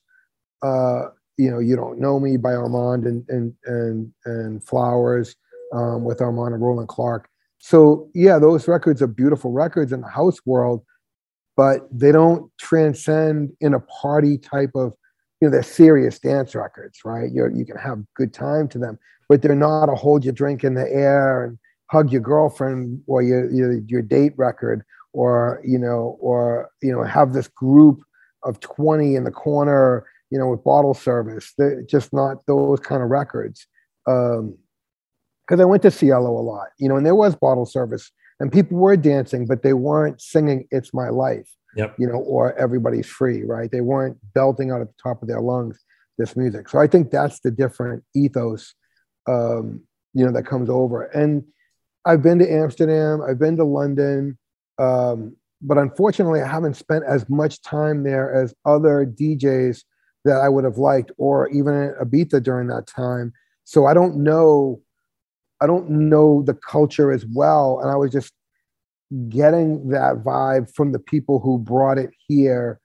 Uh, 0.61 1.05
you 1.39 1.49
know, 1.49 1.59
You 1.59 1.75
Don't 1.77 1.99
Know 1.99 2.19
Me 2.19 2.35
by 2.35 2.53
Armand 2.53 3.05
and 3.05 3.23
and 3.29 3.53
and 3.65 4.13
and 4.25 4.63
Flowers 4.63 5.35
um, 5.73 6.03
with 6.03 6.21
Armand 6.21 6.53
and 6.53 6.61
Roland 6.61 6.89
Clark. 6.89 7.29
So 7.59 8.09
yeah, 8.13 8.39
those 8.39 8.67
records 8.67 9.01
are 9.01 9.07
beautiful 9.07 9.51
records 9.51 9.91
in 9.93 10.01
the 10.01 10.09
house 10.09 10.39
world, 10.45 10.83
but 11.55 11.87
they 11.91 12.11
don't 12.11 12.51
transcend 12.57 13.51
in 13.61 13.73
a 13.73 13.79
party 13.79 14.37
type 14.37 14.71
of, 14.75 14.93
you 15.39 15.47
know, 15.47 15.51
they're 15.51 15.63
serious 15.63 16.19
dance 16.19 16.55
records, 16.55 16.99
right? 17.05 17.31
You 17.31 17.49
you 17.55 17.65
can 17.65 17.77
have 17.77 18.03
good 18.15 18.33
time 18.33 18.67
to 18.69 18.77
them, 18.77 18.99
but 19.29 19.41
they're 19.41 19.55
not 19.55 19.89
a 19.89 19.95
hold 19.95 20.25
your 20.25 20.33
drink 20.33 20.63
in 20.63 20.73
the 20.73 20.89
air 20.91 21.45
and 21.45 21.57
hug 21.89 22.11
your 22.11 22.21
girlfriend 22.21 23.01
or 23.07 23.21
your 23.21 23.49
your, 23.51 23.79
your 23.87 24.01
date 24.01 24.33
record, 24.35 24.83
or 25.13 25.61
you 25.63 25.79
know, 25.79 26.17
or 26.19 26.69
you 26.81 26.91
know, 26.91 27.03
have 27.03 27.31
this 27.31 27.47
group 27.47 28.01
of 28.43 28.59
twenty 28.59 29.15
in 29.15 29.23
the 29.23 29.31
corner, 29.31 30.05
you 30.29 30.37
know, 30.37 30.49
with 30.49 30.63
bottle 30.63 30.93
service. 30.93 31.53
They're 31.57 31.81
just 31.83 32.13
not 32.13 32.45
those 32.45 32.79
kind 32.79 33.01
of 33.01 33.09
records. 33.09 33.67
Um, 34.07 34.57
because 35.47 35.59
I 35.59 35.65
went 35.65 35.81
to 35.81 35.89
Cielo 35.91 36.29
a 36.29 36.43
lot, 36.43 36.67
you 36.77 36.87
know, 36.87 36.95
and 36.95 37.03
there 37.03 37.15
was 37.15 37.35
bottle 37.35 37.65
service 37.65 38.11
and 38.39 38.51
people 38.51 38.77
were 38.77 38.95
dancing, 38.95 39.47
but 39.47 39.63
they 39.63 39.73
weren't 39.73 40.21
singing 40.21 40.67
"It's 40.71 40.93
My 40.93 41.09
Life," 41.09 41.49
Yep. 41.75 41.95
you 41.97 42.07
know, 42.07 42.19
or 42.19 42.53
"Everybody's 42.57 43.07
Free," 43.07 43.43
right? 43.43 43.71
They 43.71 43.81
weren't 43.81 44.17
belting 44.33 44.71
out 44.71 44.81
at 44.81 44.87
the 44.87 45.01
top 45.01 45.21
of 45.21 45.27
their 45.27 45.41
lungs 45.41 45.83
this 46.17 46.35
music. 46.35 46.69
So 46.69 46.79
I 46.79 46.87
think 46.87 47.11
that's 47.11 47.39
the 47.39 47.49
different 47.51 48.03
ethos, 48.15 48.75
um, 49.27 49.81
you 50.13 50.25
know, 50.25 50.31
that 50.33 50.45
comes 50.45 50.69
over. 50.69 51.03
And 51.03 51.43
I've 52.05 52.21
been 52.21 52.39
to 52.39 52.51
Amsterdam, 52.51 53.21
I've 53.21 53.39
been 53.39 53.57
to 53.57 53.63
London, 53.63 54.37
um, 54.77 55.35
but 55.61 55.77
unfortunately, 55.77 56.41
I 56.41 56.47
haven't 56.47 56.75
spent 56.75 57.03
as 57.05 57.29
much 57.29 57.61
time 57.61 58.03
there 58.03 58.33
as 58.33 58.53
other 58.65 59.05
DJs 59.05 59.83
that 60.25 60.37
I 60.37 60.49
would 60.49 60.63
have 60.63 60.77
liked, 60.77 61.11
or 61.17 61.49
even 61.49 61.93
Ibiza 62.01 62.43
during 62.43 62.67
that 62.67 62.87
time. 62.87 63.33
So 63.63 63.85
I 63.85 63.93
don't 63.93 64.17
know 64.17 64.81
I 65.61 65.67
don't 65.67 65.89
know 65.89 66.41
the 66.41 66.53
culture 66.53 67.11
as 67.11 67.25
well. 67.25 67.79
And 67.81 67.91
I 67.91 67.95
was 67.95 68.11
just 68.11 68.33
getting 69.27 69.89
that 69.89 70.23
vibe 70.23 70.73
from 70.73 70.91
the 70.91 70.99
people 70.99 71.39
who 71.39 71.57
brought 71.57 71.97
it 71.97 72.11
here. 72.27 72.79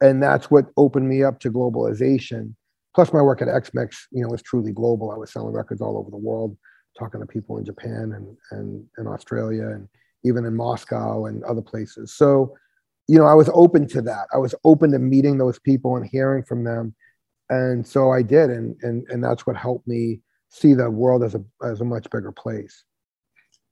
And 0.00 0.22
that's 0.22 0.50
what 0.50 0.66
opened 0.76 1.08
me 1.08 1.22
up 1.22 1.40
to 1.40 1.50
globalization. 1.50 2.54
Plus, 2.94 3.12
my 3.12 3.20
work 3.20 3.42
at 3.42 3.48
XMix, 3.48 3.96
you 4.10 4.22
know, 4.22 4.28
was 4.28 4.42
truly 4.42 4.72
global. 4.72 5.10
I 5.10 5.16
was 5.16 5.32
selling 5.32 5.54
records 5.54 5.80
all 5.80 5.98
over 5.98 6.10
the 6.10 6.16
world, 6.16 6.56
talking 6.98 7.20
to 7.20 7.26
people 7.26 7.58
in 7.58 7.64
Japan 7.64 8.12
and 8.14 8.36
and, 8.52 8.84
and 8.96 9.08
Australia 9.08 9.68
and 9.68 9.88
even 10.24 10.44
in 10.44 10.56
Moscow 10.56 11.26
and 11.26 11.44
other 11.44 11.60
places. 11.60 12.14
So, 12.14 12.56
you 13.08 13.18
know, 13.18 13.26
I 13.26 13.34
was 13.34 13.50
open 13.52 13.86
to 13.88 14.02
that. 14.02 14.26
I 14.34 14.38
was 14.38 14.54
open 14.64 14.92
to 14.92 14.98
meeting 14.98 15.38
those 15.38 15.58
people 15.58 15.96
and 15.96 16.06
hearing 16.06 16.42
from 16.42 16.64
them. 16.64 16.94
And 17.48 17.86
so 17.86 18.10
I 18.10 18.22
did, 18.22 18.50
and 18.50 18.76
and 18.82 19.06
and 19.08 19.22
that's 19.22 19.46
what 19.46 19.56
helped 19.56 19.86
me 19.86 20.20
see 20.48 20.74
the 20.74 20.90
world 20.90 21.22
as 21.22 21.34
a 21.36 21.44
as 21.64 21.80
a 21.80 21.84
much 21.84 22.10
bigger 22.10 22.32
place. 22.32 22.84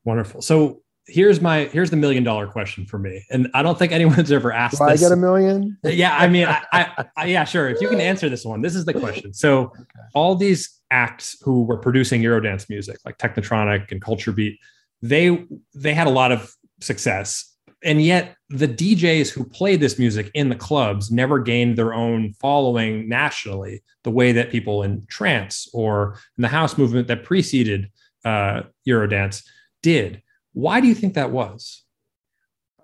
Wonderful. 0.04 0.42
So 0.42 0.82
here's 1.06 1.40
my 1.40 1.64
here's 1.64 1.90
the 1.90 1.96
million 1.96 2.22
dollar 2.22 2.46
question 2.46 2.86
for 2.86 2.98
me, 2.98 3.24
and 3.30 3.48
I 3.52 3.64
don't 3.64 3.76
think 3.76 3.90
anyone's 3.90 4.30
ever 4.30 4.52
asked 4.52 4.78
Do 4.78 4.84
I 4.84 4.92
this. 4.92 5.00
get 5.00 5.10
a 5.10 5.16
million? 5.16 5.76
yeah, 5.84 6.16
I 6.16 6.28
mean, 6.28 6.46
I, 6.46 6.62
I, 6.72 7.04
I 7.16 7.26
yeah, 7.26 7.42
sure. 7.42 7.68
If 7.68 7.80
you 7.80 7.88
can 7.88 8.00
answer 8.00 8.28
this 8.28 8.44
one, 8.44 8.62
this 8.62 8.76
is 8.76 8.84
the 8.84 8.94
question. 8.94 9.34
So 9.34 9.72
all 10.14 10.36
these 10.36 10.80
acts 10.92 11.36
who 11.42 11.64
were 11.64 11.78
producing 11.78 12.22
Eurodance 12.22 12.68
music, 12.68 12.98
like 13.04 13.18
Technotronic 13.18 13.90
and 13.90 14.00
Culture 14.00 14.30
Beat, 14.30 14.58
they 15.02 15.46
they 15.74 15.94
had 15.94 16.06
a 16.06 16.10
lot 16.10 16.30
of 16.30 16.54
success 16.80 17.53
and 17.84 18.02
yet 18.02 18.36
the 18.48 18.66
DJs 18.66 19.30
who 19.30 19.44
played 19.44 19.80
this 19.80 19.98
music 19.98 20.30
in 20.34 20.48
the 20.48 20.56
clubs 20.56 21.10
never 21.10 21.38
gained 21.38 21.76
their 21.76 21.92
own 21.92 22.32
following 22.34 23.08
nationally, 23.08 23.82
the 24.04 24.10
way 24.10 24.32
that 24.32 24.50
people 24.50 24.82
in 24.82 25.04
trance 25.06 25.68
or 25.72 26.18
in 26.38 26.42
the 26.42 26.48
house 26.48 26.78
movement 26.78 27.08
that 27.08 27.24
preceded 27.24 27.90
uh, 28.24 28.62
Eurodance 28.88 29.44
did. 29.82 30.22
Why 30.54 30.80
do 30.80 30.88
you 30.88 30.94
think 30.94 31.14
that 31.14 31.30
was? 31.30 31.82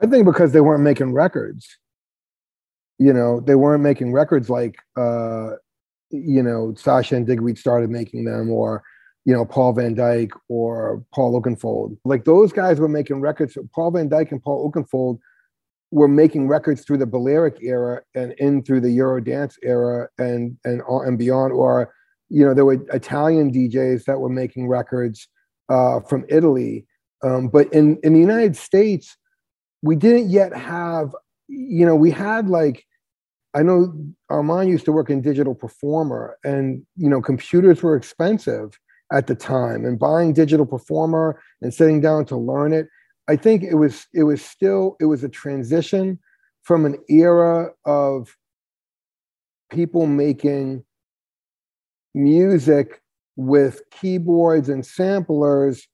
I 0.03 0.07
think 0.07 0.27
because 0.27 0.53
they 0.53 0.61
weren't 0.61 0.83
making 0.83 1.13
records. 1.13 1.79
You 2.99 3.13
know, 3.13 3.41
they 3.41 3.55
weren't 3.55 3.83
making 3.83 4.13
records 4.13 4.51
like, 4.51 4.77
uh, 4.97 5.53
you 6.11 6.43
know, 6.43 6.75
Sasha 6.77 7.17
and 7.17 7.27
Digweed 7.27 7.59
started 7.59 7.89
making 7.89 8.25
them, 8.25 8.51
or 8.51 8.83
you 9.25 9.35
know, 9.35 9.45
Paul 9.45 9.75
van 9.75 9.95
Dyk 9.95 10.31
or 10.49 11.05
Paul 11.13 11.41
Oakenfold. 11.41 11.97
Like 12.05 12.25
those 12.25 12.53
guys 12.53 12.81
were 12.81 12.89
making 12.89 13.21
records. 13.21 13.57
Paul 13.75 13.91
van 13.91 14.09
Dyk 14.09 14.31
and 14.31 14.43
Paul 14.43 14.71
Oakenfold 14.71 15.19
were 15.91 16.09
making 16.09 16.49
records 16.49 16.83
through 16.83 16.99
the 16.99 17.07
Balearic 17.07 17.59
era 17.63 18.01
and 18.15 18.33
in 18.35 18.63
through 18.63 18.81
the 18.81 18.97
Eurodance 18.97 19.57
era 19.63 20.09
and 20.19 20.57
and 20.65 20.83
and 20.89 21.19
beyond. 21.19 21.53
Or 21.53 21.93
you 22.29 22.45
know, 22.45 22.55
there 22.55 22.65
were 22.65 22.85
Italian 22.95 23.53
DJs 23.53 24.05
that 24.05 24.21
were 24.21 24.29
making 24.29 24.69
records 24.69 25.29
uh, 25.69 26.01
from 26.01 26.25
Italy. 26.29 26.87
Um, 27.23 27.49
but 27.49 27.73
in 27.73 27.99
in 28.03 28.15
the 28.15 28.21
United 28.21 28.57
States, 28.57 29.17
we 29.83 29.97
didn't 29.97 30.31
yet 30.31 30.55
have. 30.57 31.15
You 31.49 31.85
know, 31.85 31.97
we 31.97 32.11
had 32.13 32.49
like 32.49 32.87
I 33.55 33.63
know 33.63 33.93
Armand 34.31 34.71
used 34.71 34.85
to 34.87 34.93
work 34.93 35.11
in 35.11 35.21
digital 35.21 35.55
performer, 35.55 36.39
and 36.43 36.87
you 36.97 37.11
know, 37.11 37.21
computers 37.21 37.83
were 37.83 37.97
expensive 37.97 38.79
at 39.13 39.27
the 39.27 39.35
time. 39.35 39.85
And 39.85 39.99
buying 39.99 40.33
digital 40.33 40.67
performer 40.67 41.41
and 41.63 41.73
sitting 41.75 42.01
down 42.01 42.25
to 42.27 42.37
learn 42.37 42.73
it 42.73 42.89
i 43.31 43.37
think 43.37 43.63
it 43.63 43.77
was 43.77 44.07
it 44.13 44.25
was 44.25 44.45
still 44.45 44.97
it 45.01 45.07
was 45.07 45.23
a 45.25 45.29
transition 45.29 46.19
from 46.63 46.85
an 46.85 46.97
era 47.09 47.71
of 47.85 48.37
people 49.71 50.07
making 50.07 50.85
music 52.15 53.01
with 53.37 53.83
keyboards 53.91 54.69
and 54.69 54.85
samplers 54.85 55.87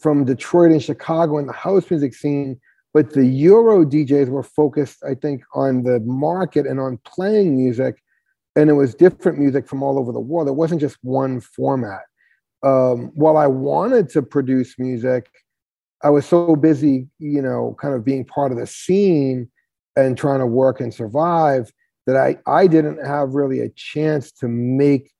from 0.00 0.24
detroit 0.24 0.70
and 0.70 0.82
chicago 0.82 1.38
in 1.38 1.46
the 1.46 1.52
house 1.52 1.90
music 1.90 2.14
scene 2.14 2.58
but 2.92 3.12
the 3.12 3.26
euro 3.26 3.84
djs 3.84 4.28
were 4.28 4.42
focused 4.42 5.02
i 5.04 5.14
think 5.14 5.42
on 5.54 5.82
the 5.82 5.98
market 6.00 6.66
and 6.66 6.78
on 6.78 6.98
playing 7.04 7.56
music 7.56 8.00
and 8.56 8.70
it 8.70 8.74
was 8.74 8.94
different 8.94 9.38
music 9.38 9.66
from 9.66 9.82
all 9.82 9.98
over 9.98 10.12
the 10.12 10.20
world. 10.20 10.46
It 10.46 10.52
wasn't 10.52 10.80
just 10.80 10.96
one 11.02 11.40
format 11.40 12.02
um, 12.64 13.10
while 13.14 13.36
I 13.36 13.46
wanted 13.46 14.08
to 14.10 14.22
produce 14.22 14.78
music, 14.78 15.30
I 16.02 16.10
was 16.10 16.26
so 16.26 16.56
busy, 16.56 17.08
you 17.18 17.42
know, 17.42 17.76
kind 17.80 17.94
of 17.94 18.04
being 18.04 18.24
part 18.24 18.52
of 18.52 18.58
the 18.58 18.66
scene 18.66 19.48
and 19.96 20.16
trying 20.16 20.40
to 20.40 20.46
work 20.46 20.80
and 20.80 20.92
survive 20.92 21.70
that 22.06 22.16
I, 22.16 22.38
I 22.46 22.66
didn't 22.66 23.04
have 23.04 23.30
really 23.30 23.60
a 23.60 23.68
chance 23.70 24.32
to 24.32 24.48
make 24.48 25.10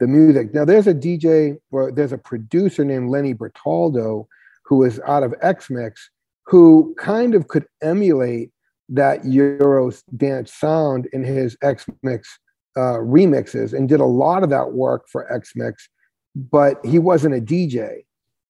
the 0.00 0.06
music. 0.06 0.52
Now, 0.52 0.64
there's 0.64 0.86
a 0.86 0.94
DJ 0.94 1.56
or 1.70 1.92
there's 1.92 2.12
a 2.12 2.18
producer 2.18 2.84
named 2.84 3.10
Lenny 3.10 3.34
Bertoldo 3.34 4.26
who 4.64 4.82
is 4.82 5.00
out 5.06 5.22
of 5.22 5.34
X 5.42 5.70
Mix 5.70 6.10
who 6.46 6.94
kind 6.98 7.34
of 7.34 7.48
could 7.48 7.66
emulate 7.82 8.50
that 8.88 9.24
Euro 9.24 9.90
dance 10.16 10.52
sound 10.52 11.06
in 11.12 11.24
his 11.24 11.56
X 11.62 11.86
Mix 12.02 12.38
uh, 12.76 12.98
remixes 12.98 13.72
and 13.72 13.88
did 13.88 14.00
a 14.00 14.04
lot 14.04 14.42
of 14.42 14.50
that 14.50 14.72
work 14.72 15.06
for 15.10 15.32
X 15.32 15.52
Mix 15.54 15.88
but 16.34 16.84
he 16.84 16.98
wasn't 16.98 17.34
a 17.34 17.40
DJ. 17.40 18.04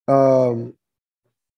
Um, 0.07 0.73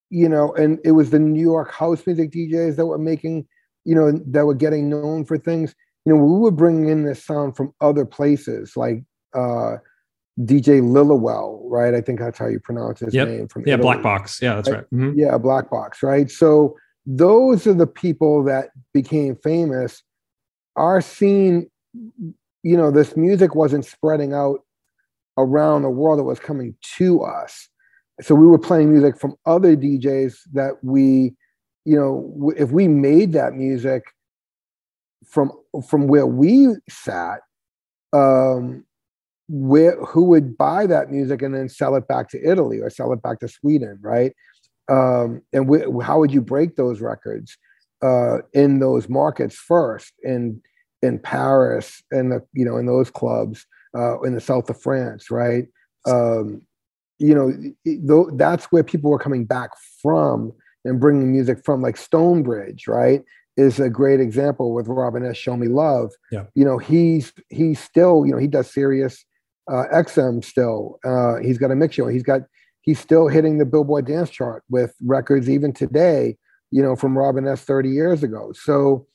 you 0.10 0.30
know, 0.30 0.54
and 0.54 0.80
it 0.86 0.92
was 0.92 1.10
the 1.10 1.20
New 1.20 1.42
York 1.42 1.72
house 1.72 2.06
music 2.06 2.32
DJs 2.32 2.78
that 2.78 2.86
were 2.86 2.98
making, 2.98 3.46
you 3.84 3.96
know, 3.96 4.12
that 4.12 4.46
were 4.46 4.54
getting 4.54 4.90
known 4.90 5.26
for 5.26 5.38
things. 5.38 5.76
You 6.06 6.14
know, 6.14 6.24
we 6.24 6.40
were 6.40 6.52
bringing 6.52 6.88
in 6.88 7.04
this 7.04 7.24
sound 7.24 7.58
from 7.58 7.74
other 7.82 8.06
places, 8.06 8.78
like 8.78 9.04
uh, 9.36 9.78
DJ 10.40 10.82
Lillywell, 10.82 11.62
right? 11.66 11.94
I 11.94 12.02
think 12.02 12.20
that's 12.20 12.40
how 12.40 12.48
you 12.48 12.60
pronounce 12.60 13.02
his 13.02 13.14
yep. 13.14 13.28
name. 13.28 13.48
From 13.48 13.64
yeah, 13.66 13.74
Italy. 13.74 13.84
Black 13.84 14.04
Box. 14.04 14.42
Yeah, 14.42 14.56
that's 14.56 14.70
right. 14.70 14.86
Mm-hmm. 14.94 15.20
Yeah, 15.20 15.38
Black 15.38 15.70
Box, 15.70 16.02
right? 16.02 16.32
So 16.32 16.78
those 17.06 17.68
are 17.68 17.74
the 17.74 17.88
people 17.88 18.44
that 18.46 18.70
became 18.94 19.36
famous. 19.36 20.04
Our 20.76 21.02
scene, 21.02 21.70
you 21.94 22.78
know, 22.78 22.92
this 22.92 23.18
music 23.18 23.56
wasn't 23.56 23.86
spreading 23.86 24.34
out 24.34 24.62
around 25.38 25.84
the 25.84 25.90
world 25.90 26.20
that 26.20 26.24
was 26.24 26.40
coming 26.40 26.76
to 26.98 27.22
us. 27.22 27.70
So 28.22 28.34
we 28.34 28.48
were 28.48 28.58
playing 28.58 28.92
music 28.92 29.20
from 29.20 29.36
other 29.46 29.76
DJs 29.76 30.36
that 30.54 30.84
we, 30.84 31.36
you 31.86 31.96
know, 31.96 32.52
if 32.58 32.72
we 32.72 32.88
made 32.88 33.34
that 33.34 33.54
music 33.54 34.04
from 35.28 35.52
from 35.88 36.08
where 36.08 36.26
we 36.26 36.76
sat, 36.90 37.42
um, 38.14 38.86
where 39.50 40.04
who 40.04 40.24
would 40.24 40.58
buy 40.58 40.88
that 40.88 41.12
music 41.12 41.42
and 41.42 41.54
then 41.54 41.70
sell 41.70 41.96
it 41.96 42.08
back 42.08 42.30
to 42.30 42.44
Italy 42.44 42.80
or 42.80 42.90
sell 42.90 43.14
it 43.14 43.22
back 43.22 43.40
to 43.40 43.48
Sweden, 43.48 44.00
right? 44.02 44.34
Um, 44.90 45.42
and 45.54 45.68
we, 45.68 45.80
how 46.02 46.20
would 46.20 46.32
you 46.32 46.42
break 46.42 46.76
those 46.76 47.02
records 47.02 47.58
uh, 48.02 48.40
in 48.54 48.80
those 48.80 49.10
markets 49.10 49.56
first 49.56 50.14
in 50.24 50.62
in 51.04 51.20
Paris 51.20 52.02
and 52.10 52.32
the 52.32 52.42
you 52.54 52.66
know 52.66 52.78
in 52.78 52.88
those 52.88 53.12
clubs? 53.12 53.68
Uh, 53.96 54.20
in 54.22 54.34
the 54.34 54.42
south 54.42 54.70
of 54.70 54.82
France, 54.82 55.32
right? 55.32 55.66
Um, 56.06 56.62
you 57.20 57.34
know, 57.34 57.52
that's 58.36 58.66
where 58.66 58.84
people 58.84 59.10
were 59.10 59.20
coming 59.20 59.46
back 59.46 59.72
from 60.02 60.54
and 60.86 61.00
bringing 61.00 61.32
music 61.32 61.64
from, 61.66 61.82
like 61.82 61.98
Stonebridge, 61.98 62.88
right? 62.88 63.24
Is 63.56 63.80
a 63.80 63.90
great 63.90 64.20
example 64.20 64.74
with 64.74 64.88
Robin 64.88 65.26
S. 65.26 65.36
Show 65.36 65.58
Me 65.58 65.68
Love. 65.68 66.12
Yeah. 66.32 66.44
You 66.54 66.64
know, 66.64 66.78
he's 66.78 67.34
he's 67.50 67.80
still, 67.80 68.24
you 68.26 68.32
know, 68.32 68.38
he 68.38 68.48
does 68.48 68.72
Sirius 68.72 69.26
uh, 69.68 69.86
XM 69.92 70.46
still. 70.46 71.00
Uh, 71.04 71.38
he's 71.38 71.58
got 71.58 71.72
a 71.72 71.76
mix 71.76 71.96
show. 71.96 72.08
He's 72.08 72.24
got 72.24 72.42
he's 72.82 73.00
still 73.00 73.28
hitting 73.28 73.58
the 73.58 73.66
Billboard 73.66 74.06
dance 74.06 74.30
chart 74.30 74.64
with 74.70 74.94
records 75.04 75.50
even 75.50 75.74
today, 75.74 76.38
you 76.70 76.84
know, 76.84 76.96
from 76.96 77.18
Robin 77.18 77.48
S. 77.48 77.62
30 77.62 77.90
years 77.90 78.22
ago. 78.22 78.52
So 78.54 79.08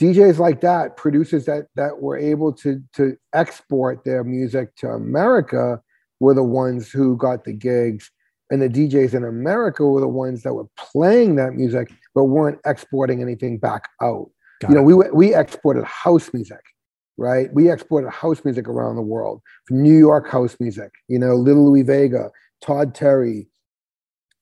DJs 0.00 0.38
like 0.38 0.60
that, 0.60 0.96
producers 0.96 1.46
that 1.46 1.68
that 1.74 2.02
were 2.02 2.18
able 2.18 2.52
to 2.54 2.82
to 2.94 3.16
export 3.32 4.04
their 4.04 4.24
music 4.24 4.76
to 4.76 4.88
America 4.88 5.80
were 6.20 6.34
the 6.34 6.42
ones 6.42 6.90
who 6.90 7.16
got 7.16 7.44
the 7.44 7.52
gigs. 7.52 8.10
And 8.50 8.62
the 8.62 8.68
DJs 8.68 9.14
in 9.14 9.24
America 9.24 9.84
were 9.84 10.00
the 10.00 10.06
ones 10.06 10.42
that 10.44 10.54
were 10.54 10.68
playing 10.76 11.34
that 11.34 11.54
music, 11.54 11.92
but 12.14 12.24
weren't 12.24 12.60
exporting 12.64 13.20
anything 13.20 13.58
back 13.58 13.88
out. 14.00 14.30
Got 14.60 14.70
you 14.70 14.74
know, 14.76 14.80
it. 14.82 15.14
we 15.14 15.28
we 15.28 15.34
exported 15.34 15.84
house 15.84 16.32
music, 16.32 16.62
right? 17.16 17.52
We 17.52 17.70
exported 17.70 18.10
house 18.10 18.44
music 18.44 18.68
around 18.68 18.96
the 18.96 19.02
world. 19.02 19.42
From 19.66 19.82
New 19.82 19.96
York 19.96 20.28
house 20.28 20.56
music, 20.60 20.92
you 21.08 21.18
know, 21.18 21.34
Little 21.34 21.70
Louie 21.70 21.82
Vega, 21.82 22.30
Todd 22.62 22.94
Terry, 22.94 23.48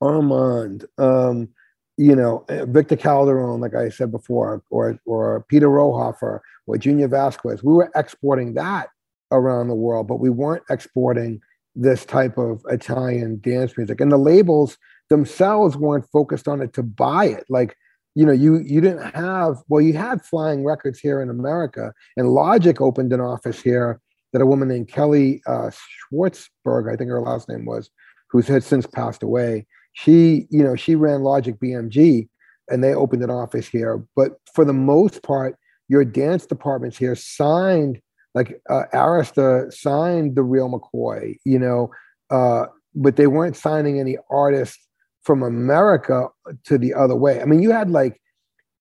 Armand, 0.01 0.85
um, 0.99 1.49
you 1.97 2.17
know, 2.17 2.45
uh, 2.49 2.65
Victor 2.67 2.97
Calderone, 2.97 3.61
like 3.61 3.75
I 3.75 3.89
said 3.89 4.11
before, 4.11 4.63
or 4.71 4.99
or 5.07 5.45
Peter 5.49 5.69
Rauhofer 5.69 6.41
or 6.67 6.79
Junior 6.79 7.09
Vasquez. 7.09 7.63
We 7.63 7.73
were 7.73 7.91
exporting 7.95 8.55
that 8.55 8.89
around 9.31 9.69
the 9.69 9.75
world, 9.75 10.09
but 10.09 10.21
we 10.21 10.31
weren't 10.31 10.65
exporting 10.71 11.41
this 11.75 12.05
type 12.05 12.39
of 12.39 12.65
Italian 12.69 13.41
dance 13.41 13.77
music. 13.77 14.01
And 14.01 14.11
the 14.11 14.17
labels 14.17 14.79
themselves 15.11 15.77
weren't 15.77 16.09
focused 16.11 16.49
on 16.49 16.61
it 16.63 16.73
to 16.75 16.83
buy 16.83 17.27
it. 17.27 17.45
Like, 17.49 17.77
you 18.15 18.25
know, 18.25 18.33
you 18.33 18.59
you 18.59 18.81
didn't 18.81 19.15
have 19.15 19.63
well, 19.69 19.81
you 19.81 19.93
had 19.93 20.25
Flying 20.25 20.65
Records 20.65 20.99
here 20.99 21.21
in 21.23 21.31
America, 21.31 21.93
and 22.17 22.29
Logic 22.29 22.81
opened 22.81 23.13
an 23.13 23.21
office 23.21 23.61
here 23.61 24.01
that 24.33 24.43
a 24.43 24.47
woman 24.47 24.69
named 24.69 24.89
Kelly 24.89 25.43
uh, 25.47 25.71
Schwartzberg, 26.13 26.93
I 26.93 26.97
think 26.97 27.09
her 27.09 27.21
last 27.21 27.49
name 27.49 27.65
was, 27.65 27.89
who's 28.31 28.49
had 28.49 28.65
since 28.65 28.85
passed 28.85 29.23
away 29.23 29.65
she 29.95 30.47
you 30.51 30.63
know 30.63 30.77
she 30.77 30.95
ran 30.95 31.23
logic 31.23 31.59
bmg 31.59 32.29
and 32.69 32.83
they 32.85 32.95
opened 32.95 33.23
an 33.23 33.31
office 33.31 33.69
here. 33.69 34.03
But 34.17 34.33
for 34.55 34.65
the 34.65 34.73
most 34.73 35.23
part 35.23 35.57
your 35.89 36.05
dance 36.05 36.47
departments 36.47 36.97
here 36.99 37.15
signed 37.15 38.01
like 38.35 38.61
uh, 38.71 38.85
arista 38.93 39.73
signed 39.73 40.35
the 40.35 40.43
real 40.43 40.69
mccoy 40.71 41.37
you 41.45 41.59
know 41.59 41.91
uh, 42.31 42.67
but 42.95 43.17
they 43.17 43.27
weren't 43.27 43.57
signing 43.57 43.99
any 44.01 44.17
artists 44.31 44.87
from 45.23 45.43
america 45.43 46.29
to 46.65 46.77
the 46.79 46.93
other 46.95 47.17
way. 47.17 47.41
I 47.41 47.45
mean 47.47 47.63
you 47.63 47.71
had 47.71 47.91
like 47.91 48.21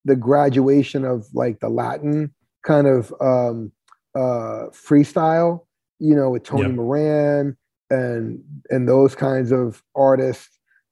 the 0.05 0.16
graduation 0.16 1.05
of 1.05 1.26
like 1.34 1.59
the 1.59 1.70
latin 1.70 2.34
kind 2.66 2.88
of 2.88 3.14
um, 3.22 3.72
uh, 4.16 4.68
freestyle 4.72 5.66
you 5.99 6.16
know 6.16 6.30
with 6.30 6.43
tony 6.43 6.64
Yep. 6.64 6.72
moran 6.72 7.57
and 7.89 8.41
and 8.70 8.88
those 8.89 9.14
kinds 9.16 9.51
of 9.51 9.84
artists 9.95 10.49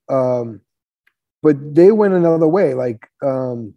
um, 0.10 0.62
but 1.44 1.56
they 1.76 1.92
went 1.92 2.14
another 2.14 2.48
way, 2.48 2.74
like 2.74 3.08
um, 3.24 3.74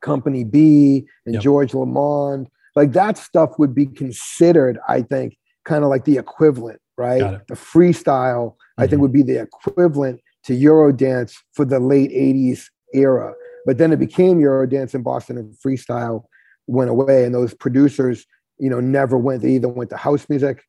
Company 0.00 0.44
B 0.44 1.06
and 1.26 1.34
Yep. 1.34 1.42
George 1.42 1.74
Lamond. 1.74 2.48
Like 2.74 2.92
that 2.92 3.18
stuff 3.18 3.58
would 3.58 3.74
be 3.74 3.86
considered, 3.86 4.78
I 4.88 5.02
think, 5.02 5.36
kind 5.64 5.84
of 5.84 5.90
like 5.90 6.04
the 6.06 6.16
equivalent, 6.16 6.80
right? 6.96 7.40
The 7.48 7.54
freestyle, 7.54 8.56
I 8.78 8.86
think, 8.86 8.98
Mhm. 8.98 9.02
would 9.02 9.12
be 9.12 9.22
the 9.22 9.40
equivalent 9.42 10.20
to 10.44 10.54
Eurodance 10.54 11.34
for 11.52 11.64
the 11.64 11.78
late 11.78 12.10
80s 12.12 12.70
era. 12.94 13.34
But 13.66 13.78
then 13.78 13.92
it 13.92 13.98
became 13.98 14.38
Eurodance 14.40 14.94
in 14.94 15.02
Boston 15.02 15.36
and 15.38 15.54
freestyle 15.64 16.24
went 16.66 16.90
away, 16.90 17.24
and 17.24 17.34
those 17.34 17.52
producers, 17.54 18.26
you 18.58 18.70
know, 18.70 18.80
never 18.80 19.18
went. 19.18 19.42
They 19.42 19.50
either 19.52 19.68
went 19.68 19.90
to 19.90 19.96
house 19.96 20.28
music 20.28 20.62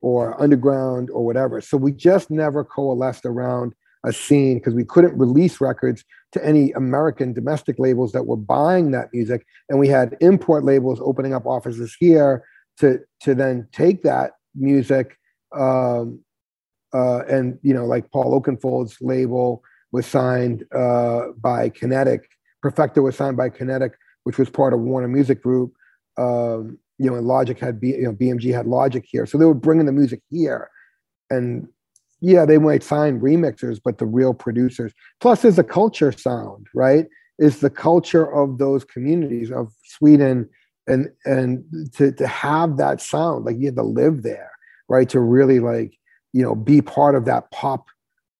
or 0.00 0.40
underground 0.42 1.10
or 1.10 1.24
whatever. 1.24 1.60
So 1.60 1.76
we 1.76 1.92
just 1.92 2.30
never 2.30 2.64
coalesced 2.64 3.26
around 3.26 3.74
a 4.04 4.12
scene 4.12 4.58
because 4.58 4.74
we 4.74 4.84
couldn't 4.84 5.16
release 5.16 5.60
records 5.60 6.04
to 6.32 6.44
any 6.44 6.72
American 6.72 7.32
domestic 7.32 7.78
labels 7.78 8.12
that 8.12 8.26
were 8.26 8.36
buying 8.36 8.90
that 8.90 9.08
music, 9.12 9.46
and 9.68 9.78
we 9.78 9.88
had 9.88 10.16
import 10.20 10.64
labels 10.64 11.00
opening 11.02 11.34
up 11.34 11.46
offices 11.46 11.96
here 11.98 12.44
to 12.78 12.98
to 13.20 13.34
then 13.34 13.68
take 13.72 14.02
that 14.02 14.32
music 14.54 15.16
um, 15.56 16.20
uh, 16.94 17.20
and 17.28 17.58
you 17.62 17.74
know 17.74 17.86
like 17.86 18.10
Paul 18.10 18.40
Oakenfold's 18.40 18.98
label 19.00 19.62
was 19.92 20.06
signed 20.06 20.64
uh, 20.74 21.28
by 21.40 21.68
Kinetic. 21.68 22.28
Perfecto 22.62 23.02
was 23.02 23.16
signed 23.16 23.36
by 23.36 23.48
Kinetic, 23.48 23.92
which 24.24 24.38
was 24.38 24.48
part 24.48 24.72
of 24.72 24.80
Warner 24.80 25.08
Music 25.08 25.42
Group. 25.42 25.74
Um, 26.16 26.78
you 26.98 27.10
know, 27.10 27.16
and 27.16 27.26
Logic 27.26 27.58
had 27.58 27.80
B, 27.80 27.88
you 27.88 28.02
know 28.02 28.12
BMG 28.12 28.54
had 28.54 28.66
Logic 28.66 29.04
here, 29.06 29.26
so 29.26 29.38
they 29.38 29.44
were 29.44 29.54
bringing 29.54 29.86
the 29.86 29.92
music 29.92 30.20
here, 30.30 30.70
and 31.30 31.68
yeah, 32.22 32.46
they 32.46 32.58
might 32.58 32.84
sign 32.84 33.20
remixers, 33.20 33.80
but 33.84 33.98
the 33.98 34.06
real 34.06 34.32
producers. 34.32 34.92
Plus, 35.20 35.42
there's 35.42 35.58
a 35.58 35.64
culture 35.64 36.12
sound, 36.12 36.68
right? 36.74 37.06
Is 37.38 37.60
the 37.60 37.70
culture 37.70 38.32
of 38.32 38.58
those 38.58 38.84
communities 38.84 39.50
of 39.50 39.72
Sweden, 39.84 40.48
and 40.86 41.08
and 41.24 41.64
to 41.94 42.12
to 42.12 42.26
have 42.26 42.76
that 42.76 43.00
sound, 43.00 43.44
like 43.44 43.56
you 43.58 43.66
had 43.66 43.76
to 43.76 43.82
live 43.82 44.22
there, 44.22 44.52
right? 44.88 45.08
To 45.08 45.20
really 45.20 45.58
like 45.58 45.98
you 46.32 46.42
know 46.42 46.54
be 46.54 46.80
part 46.80 47.16
of 47.16 47.24
that 47.24 47.50
pop 47.50 47.86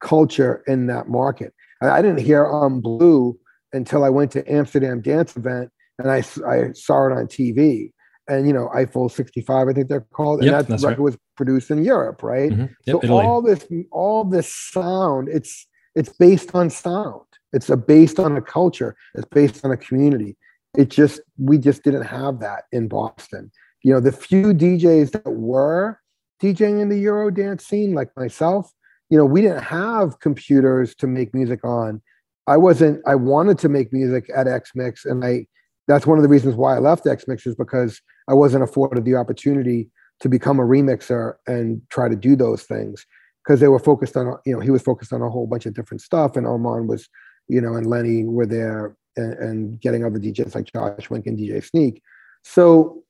culture 0.01 0.63
in 0.67 0.87
that 0.87 1.09
market. 1.09 1.53
I, 1.83 2.01
didn't 2.01 2.21
hear 2.21 2.47
on 2.47 2.81
Blue 2.81 3.37
until 3.73 4.05
I 4.05 4.09
went 4.09 4.31
to 4.33 4.53
Amsterdam 4.53 5.01
Dance 5.01 5.37
Event 5.37 5.71
and 5.99 6.11
I, 6.11 6.19
I 6.47 6.73
saw 6.75 7.07
it 7.07 7.13
on 7.13 7.27
TV. 7.27 7.93
And 8.29 8.47
you 8.47 8.53
know, 8.53 8.69
Eiffel 8.73 9.09
65, 9.09 9.69
I 9.69 9.73
think 9.73 9.89
they're 9.89 10.07
called, 10.13 10.41
and 10.41 10.47
Yep, 10.47 10.59
that 10.61 10.69
that's 10.69 10.85
record 10.85 10.99
right. 10.99 11.05
was 11.05 11.19
produced 11.37 11.71
in 11.71 11.85
Europe, 11.85 12.23
right? 12.23 12.53
Mhm. 12.53 12.69
Yep, 12.87 12.95
so 12.95 13.01
Italy. 13.03 13.25
all 13.25 13.43
this, 13.43 13.67
all 13.91 14.25
this 14.25 14.55
sound, 14.55 15.29
it's 15.29 15.67
it's 15.95 16.09
based 16.11 16.55
on 16.55 16.71
sound. 16.71 17.21
It's 17.53 17.69
a 17.69 17.77
based 17.77 18.19
on 18.21 18.37
a 18.37 18.41
culture. 18.41 18.97
It's 19.15 19.27
based 19.29 19.65
on 19.65 19.73
a 19.73 19.77
community. 19.77 20.37
It 20.77 20.89
just 20.89 21.21
we 21.39 21.59
just 21.59 21.83
didn't 21.83 22.05
have 22.05 22.39
that 22.41 22.65
in 22.73 22.89
Boston. 22.89 23.51
You 23.83 23.93
know, 23.93 24.01
the 24.01 24.13
few 24.13 24.55
DJs 24.55 25.11
that 25.13 25.29
were 25.33 25.99
DJing 26.41 26.81
in 26.81 26.89
the 26.89 26.99
Euro 27.01 27.31
dance 27.31 27.67
scene, 27.67 27.93
like 27.93 28.11
myself, 28.17 28.73
you 29.11 29.19
know, 29.19 29.25
we 29.27 29.43
didn't 29.43 29.65
have 29.65 30.21
computers 30.21 30.95
to 30.97 31.07
make 31.09 31.35
music 31.35 31.65
on. 31.65 32.01
I 32.47 32.57
wasn't. 32.57 33.03
I 33.07 33.17
wanted 33.17 33.59
to 33.59 33.69
make 33.69 33.93
music 33.93 34.31
at 34.35 34.47
X 34.47 34.71
Mix, 34.77 35.05
and 35.05 35.25
I. 35.25 35.47
That's 35.89 36.07
one 36.07 36.19
of 36.19 36.23
the 36.23 36.29
reasons 36.29 36.55
why 36.55 36.77
I 36.77 36.79
left 36.79 37.07
X 37.07 37.27
Mix 37.27 37.47
is 37.47 37.55
because 37.55 38.01
I 38.29 38.35
wasn't 38.35 38.65
afforded 38.65 39.05
the 39.05 39.17
opportunity 39.17 39.91
to 40.21 40.29
become 40.29 40.61
a 40.61 40.65
remixer 40.65 41.35
and 41.47 41.83
try 41.91 42.09
to 42.09 42.17
do 42.17 42.37
those 42.37 42.63
things 42.63 43.05
because 43.45 43.61
they 43.61 43.69
were 43.69 43.79
focused 43.81 44.17
on. 44.17 44.37
You 44.47 44.55
know, 44.55 44.61
he 44.61 44.71
was 44.71 44.83
focused 44.83 45.13
on 45.13 45.23
a 45.23 45.29
whole 45.29 45.47
bunch 45.47 45.67
of 45.67 45.75
different 45.75 46.01
stuff, 46.01 46.37
and 46.37 46.47
Oman 46.47 46.87
was, 46.87 47.09
you 47.49 47.61
know, 47.61 47.75
and 47.75 47.87
Lenny 47.87 48.25
were 48.25 48.47
there, 48.47 48.97
and, 49.17 49.33
and 49.35 49.81
getting 49.81 50.05
other 50.05 50.19
DJs 50.19 50.55
like 50.55 50.73
Josh 50.73 51.11
Wink 51.11 51.27
and 51.27 51.39
DJ 51.39 51.65
Sneak. 51.65 52.03
So, 52.45 53.03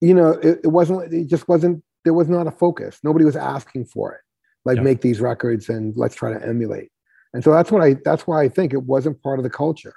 you 0.00 0.14
know, 0.14 0.30
it, 0.32 0.60
it 0.64 0.68
wasn't. 0.68 1.12
It 1.12 1.28
just 1.28 1.48
wasn't. 1.48 1.82
There 2.04 2.14
was 2.14 2.28
not 2.28 2.46
a 2.46 2.50
focus. 2.50 2.98
Nobody 3.02 3.24
was 3.24 3.36
asking 3.36 3.86
for 3.86 4.12
it. 4.12 4.20
Like 4.64 4.76
Yep. 4.76 4.84
make 4.84 5.00
these 5.02 5.20
records 5.20 5.68
and 5.68 5.94
let's 5.96 6.14
try 6.14 6.32
to 6.32 6.46
emulate. 6.46 6.90
And 7.32 7.44
so 7.44 7.52
that's 7.52 7.70
what 7.70 7.82
I. 7.82 7.96
That's 8.04 8.26
why 8.26 8.42
I 8.42 8.48
think 8.48 8.72
it 8.72 8.82
wasn't 8.82 9.22
part 9.22 9.38
of 9.38 9.42
the 9.44 9.50
culture. 9.50 9.94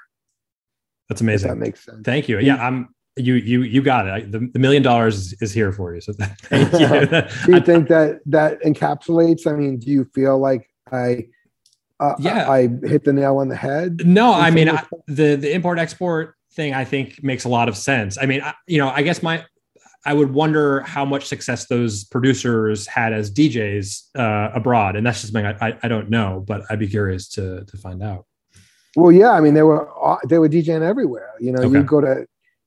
That's 1.10 1.22
amazing. 1.22 1.50
that 1.50 1.58
makes 1.58 1.84
sense. 1.86 2.02
Thank 2.04 2.28
you. 2.30 2.40
Yeah, 2.40 2.56
I'm. 2.56 2.90
You 3.16 3.34
you 3.34 3.64
you 3.64 3.82
got 3.82 4.08
it. 4.08 4.12
I, 4.12 4.20
the, 4.22 4.48
the 4.54 4.60
million 4.60 4.84
dollars 4.84 5.34
is, 5.42 5.52
here 5.52 5.72
for 5.72 5.96
you. 5.96 6.02
So 6.02 6.14
thank 6.20 6.40
you. 6.74 7.08
do 7.48 7.52
you 7.52 7.60
think 7.66 7.88
that 7.88 8.20
that 8.28 8.62
encapsulates? 8.62 9.48
I 9.48 9.54
mean, 9.54 9.80
do 9.80 9.90
you 9.90 10.06
feel 10.14 10.38
like 10.38 10.70
I, 10.92 11.26
uh, 12.00 12.14
Yeah. 12.20 12.48
I, 12.48 12.58
I 12.58 12.88
hit 12.88 13.06
the 13.06 13.14
nail 13.14 13.38
on 13.38 13.48
the 13.48 13.56
head? 13.56 14.06
No, 14.06 14.32
I 14.34 14.52
mean 14.52 14.70
I, 14.70 14.84
the 15.08 15.36
the 15.36 15.52
import 15.52 15.80
export 15.80 16.36
thing. 16.54 16.76
I 16.76 16.86
think 16.86 17.24
makes 17.24 17.44
a 17.44 17.50
lot 17.50 17.68
of 17.70 17.76
sense. 17.76 18.20
I 18.22 18.28
mean, 18.28 18.42
I, 18.44 18.54
you 18.68 18.78
know, 18.78 18.90
I 18.90 19.02
guess 19.02 19.24
my 19.24 19.44
I 20.06 20.14
would 20.14 20.32
wonder 20.32 20.82
how 20.82 21.04
much 21.04 21.26
success 21.26 21.66
those 21.66 22.04
producers 22.04 22.86
had 22.86 23.14
as 23.14 23.34
DJs 23.34 24.16
uh, 24.16 24.52
abroad, 24.54 24.96
and 24.96 25.04
that's 25.04 25.22
just 25.22 25.34
something 25.34 25.48
I, 25.60 25.70
I 25.70 25.78
I 25.82 25.88
don't 25.88 26.12
know, 26.12 26.44
but 26.48 26.62
I'd 26.70 26.78
be 26.78 26.88
curious 26.88 27.28
to 27.30 27.66
to 27.66 27.78
find 27.78 28.04
out. 28.04 28.27
Well, 28.98 29.12
yeah. 29.12 29.30
I 29.32 29.42
mean, 29.42 29.54
they 29.54 29.62
were 29.62 29.88
they 30.28 30.40
were 30.40 30.50
DJing 30.50 30.82
everywhere. 30.82 31.30
You 31.40 31.52
know, 31.52 31.62
Okay. 31.62 31.78
you 31.78 31.84
go 31.84 32.02
to 32.02 32.26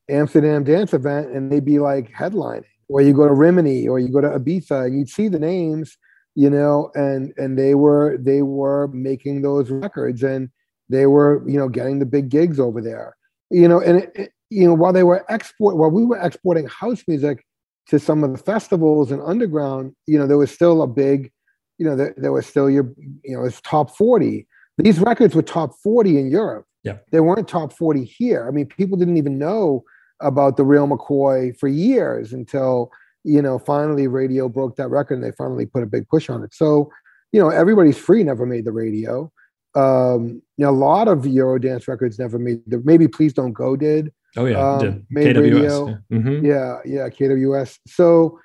Amsterdam 0.09 0.63
dance 0.65 0.95
event 0.95 1.31
and 1.33 1.51
they'd 1.51 1.65
be 1.65 1.81
like 1.81 2.11
headlining, 2.13 2.65
or 2.89 3.01
you 3.03 3.13
go 3.13 3.27
to 3.27 3.35
Rimini, 3.35 3.89
or 3.89 3.99
you 3.99 4.09
go 4.09 4.21
to 4.21 4.29
Ibiza, 4.39 4.87
and 4.87 4.97
you'd 4.97 5.09
see 5.09 5.27
the 5.29 5.41
names. 5.41 5.99
You 6.37 6.49
know, 6.49 6.91
and 6.95 7.33
and 7.37 7.59
they 7.59 7.75
were 7.75 8.17
they 8.21 8.43
were 8.43 8.87
making 8.89 9.43
those 9.43 9.71
records, 9.71 10.23
and 10.23 10.49
they 10.89 11.07
were 11.07 11.43
you 11.51 11.59
know 11.59 11.69
getting 11.69 11.99
the 11.99 12.07
big 12.07 12.29
gigs 12.29 12.61
over 12.61 12.81
there. 12.81 13.17
You 13.51 13.67
know, 13.67 13.81
and 13.81 13.99
it, 14.05 14.13
it- 14.15 14.33
you 14.53 14.67
know 14.67 14.75
while 14.75 14.93
they 14.93 15.05
were 15.05 15.25
export 15.29 15.77
while 15.77 15.91
we 15.91 16.05
were 16.05 16.19
exporting 16.19 16.67
house 16.69 17.03
music 17.09 17.45
to 17.89 17.99
some 17.99 18.23
of 18.25 18.31
the 18.33 18.39
festivals 18.39 19.11
and 19.13 19.21
underground, 19.23 19.95
you 20.07 20.17
know, 20.19 20.27
there 20.29 20.39
was 20.39 20.51
still 20.53 20.83
a 20.83 20.87
big, 20.87 21.31
you 21.79 21.87
know, 21.87 21.97
there, 21.97 22.15
there 22.17 22.31
was 22.33 22.47
still 22.47 22.69
your, 22.71 22.93
you 23.25 23.35
know, 23.37 23.45
it's 23.45 23.61
top 23.63 23.97
40. 23.97 24.47
These 24.83 24.99
records 25.01 25.35
were 25.35 25.43
top 25.43 25.75
40 25.83 26.19
in 26.19 26.31
Europe. 26.31 26.67
Yeah. 26.83 26.99
They 27.13 27.21
weren't 27.21 27.47
top 27.49 27.73
40 27.73 28.05
here. 28.05 28.47
I 28.49 28.51
mean, 28.51 28.67
people 28.67 28.97
didn't 28.97 29.17
even 29.17 29.39
know 29.39 29.85
about 30.21 30.57
the 30.57 30.65
real 30.65 30.87
McCoy 30.89 31.57
for 31.59 31.69
years 31.69 32.33
until, 32.33 32.91
you 33.25 33.43
know, 33.43 33.59
finally 33.59 34.07
radio 34.07 34.49
broke 34.49 34.77
that 34.77 34.89
record 34.89 35.15
and 35.15 35.25
they 35.25 35.33
finally 35.33 35.67
put 35.67 35.83
a 35.83 35.87
big 35.87 36.09
push 36.09 36.29
on 36.31 36.43
it. 36.43 36.55
So, 36.55 36.91
you 37.33 37.41
know, 37.41 37.49
everybody's 37.51 37.99
free 37.99 38.23
never 38.25 38.47
made 38.47 38.65
the 38.65 38.73
radio. 38.73 39.31
Um, 39.75 40.43
you 40.57 40.65
know, 40.65 40.71
a 40.71 40.73
lot 40.73 41.07
of 41.09 41.21
Eurodance 41.21 41.87
records 41.87 42.19
never 42.19 42.39
made 42.39 42.61
the 42.67 42.83
maybe 42.85 43.07
Please 43.09 43.33
Don't 43.33 43.53
Go 43.53 43.77
did. 43.77 44.13
Oh 44.37 44.47
yeah, 44.47 44.59
Um, 44.75 44.79
did. 44.81 45.07
made 45.11 45.37
KWS. 45.37 45.41
radio. 45.43 45.89
Yeah. 45.89 46.19
Mhm. 46.19 46.43
Yeah, 46.45 46.79
yeah, 46.85 47.09
KWS. 47.09 47.79
So, 47.87 48.39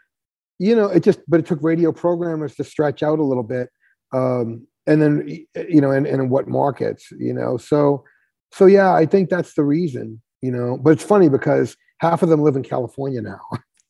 you 0.60 0.76
know, 0.76 0.88
it 0.88 1.04
just, 1.04 1.20
but 1.28 1.40
it 1.40 1.46
took 1.46 1.60
radio 1.62 1.92
programmers 1.92 2.56
to 2.56 2.64
stretch 2.64 3.02
out 3.04 3.20
a 3.20 3.24
little 3.24 3.44
bit. 3.44 3.70
Um, 4.14 4.68
and 4.88 5.02
then, 5.02 5.28
you 5.70 5.82
know, 5.82 5.92
and, 5.92 6.06
and 6.06 6.22
in 6.22 6.30
what 6.30 6.48
markets, 6.48 7.12
you 7.18 7.34
know, 7.34 7.58
so, 7.58 8.04
so 8.52 8.66
yeah, 8.66 8.94
I 8.94 9.06
think 9.06 9.30
that's 9.30 9.54
the 9.54 9.64
reason, 9.64 10.22
you 10.42 10.52
know, 10.52 10.78
but 10.82 10.92
it's 10.92 11.04
funny 11.04 11.30
because 11.30 11.76
half 12.00 12.24
of 12.24 12.30
them 12.30 12.42
live 12.42 12.56
in 12.56 12.64
California 12.64 13.22
now. 13.22 13.42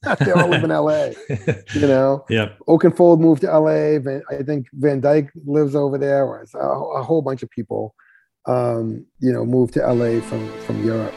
they 0.19 0.31
all 0.31 0.47
live 0.47 0.63
in 0.63 0.69
LA, 0.69 1.09
you 1.73 1.87
know. 1.87 2.23
yeah 2.29 2.49
Oakenfold 2.67 3.19
moved 3.19 3.41
to 3.41 3.47
LA. 3.47 3.99
Van, 3.99 4.21
I 4.29 4.43
think 4.43 4.67
Van 4.73 5.01
Dyk 5.01 5.29
lives 5.45 5.75
over 5.75 5.97
there, 5.97 6.23
or 6.25 6.45
a, 6.53 6.99
a 6.99 7.03
whole 7.03 7.23
bunch 7.23 7.41
of 7.41 7.49
people, 7.49 7.95
um, 8.45 9.05
you 9.19 9.33
know, 9.33 9.45
moved 9.45 9.73
to 9.73 9.79
LA 9.79 10.21
from 10.21 10.51
from 10.61 10.85
Europe. 10.85 11.13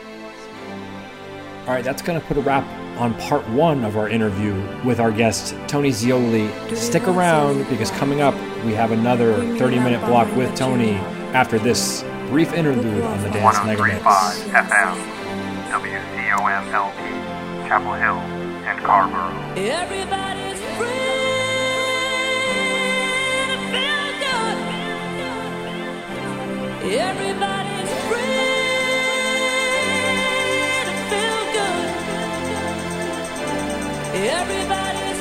All 1.66 1.74
right, 1.74 1.84
that's 1.84 2.00
going 2.00 2.18
to 2.18 2.26
put 2.26 2.38
a 2.38 2.40
wrap 2.40 2.64
on 2.98 3.14
part 3.14 3.48
one 3.50 3.84
of 3.84 3.96
our 3.96 4.08
interview 4.08 4.54
with 4.84 5.00
our 5.00 5.12
guest, 5.12 5.54
Tony 5.68 5.90
Zeoli. 5.90 6.48
Stick 6.74 7.06
around 7.06 7.68
because 7.68 7.90
coming 7.92 8.20
up, 8.20 8.34
we 8.64 8.74
have 8.74 8.90
another 8.90 9.34
30 9.56 9.78
minute 9.78 10.04
block 10.06 10.34
with 10.36 10.54
Tony 10.56 10.94
after 11.32 11.58
this 11.58 12.02
brief 12.28 12.52
interlude 12.52 13.04
on 13.04 13.22
the 13.22 13.30
Dance 13.30 13.58
Mega 13.64 13.82
Mix. 13.82 14.04
1035 14.04 14.66
FM, 14.66 14.96
WCOM 15.70 16.72
LP, 16.72 17.68
Chapel 17.68 17.94
Hill, 17.94 18.18
and 18.66 18.84
Carrboro. 18.84 19.30
Everybody's 19.56 20.60
free 20.76 20.88
to 23.48 23.68
Everybody's 34.14 35.18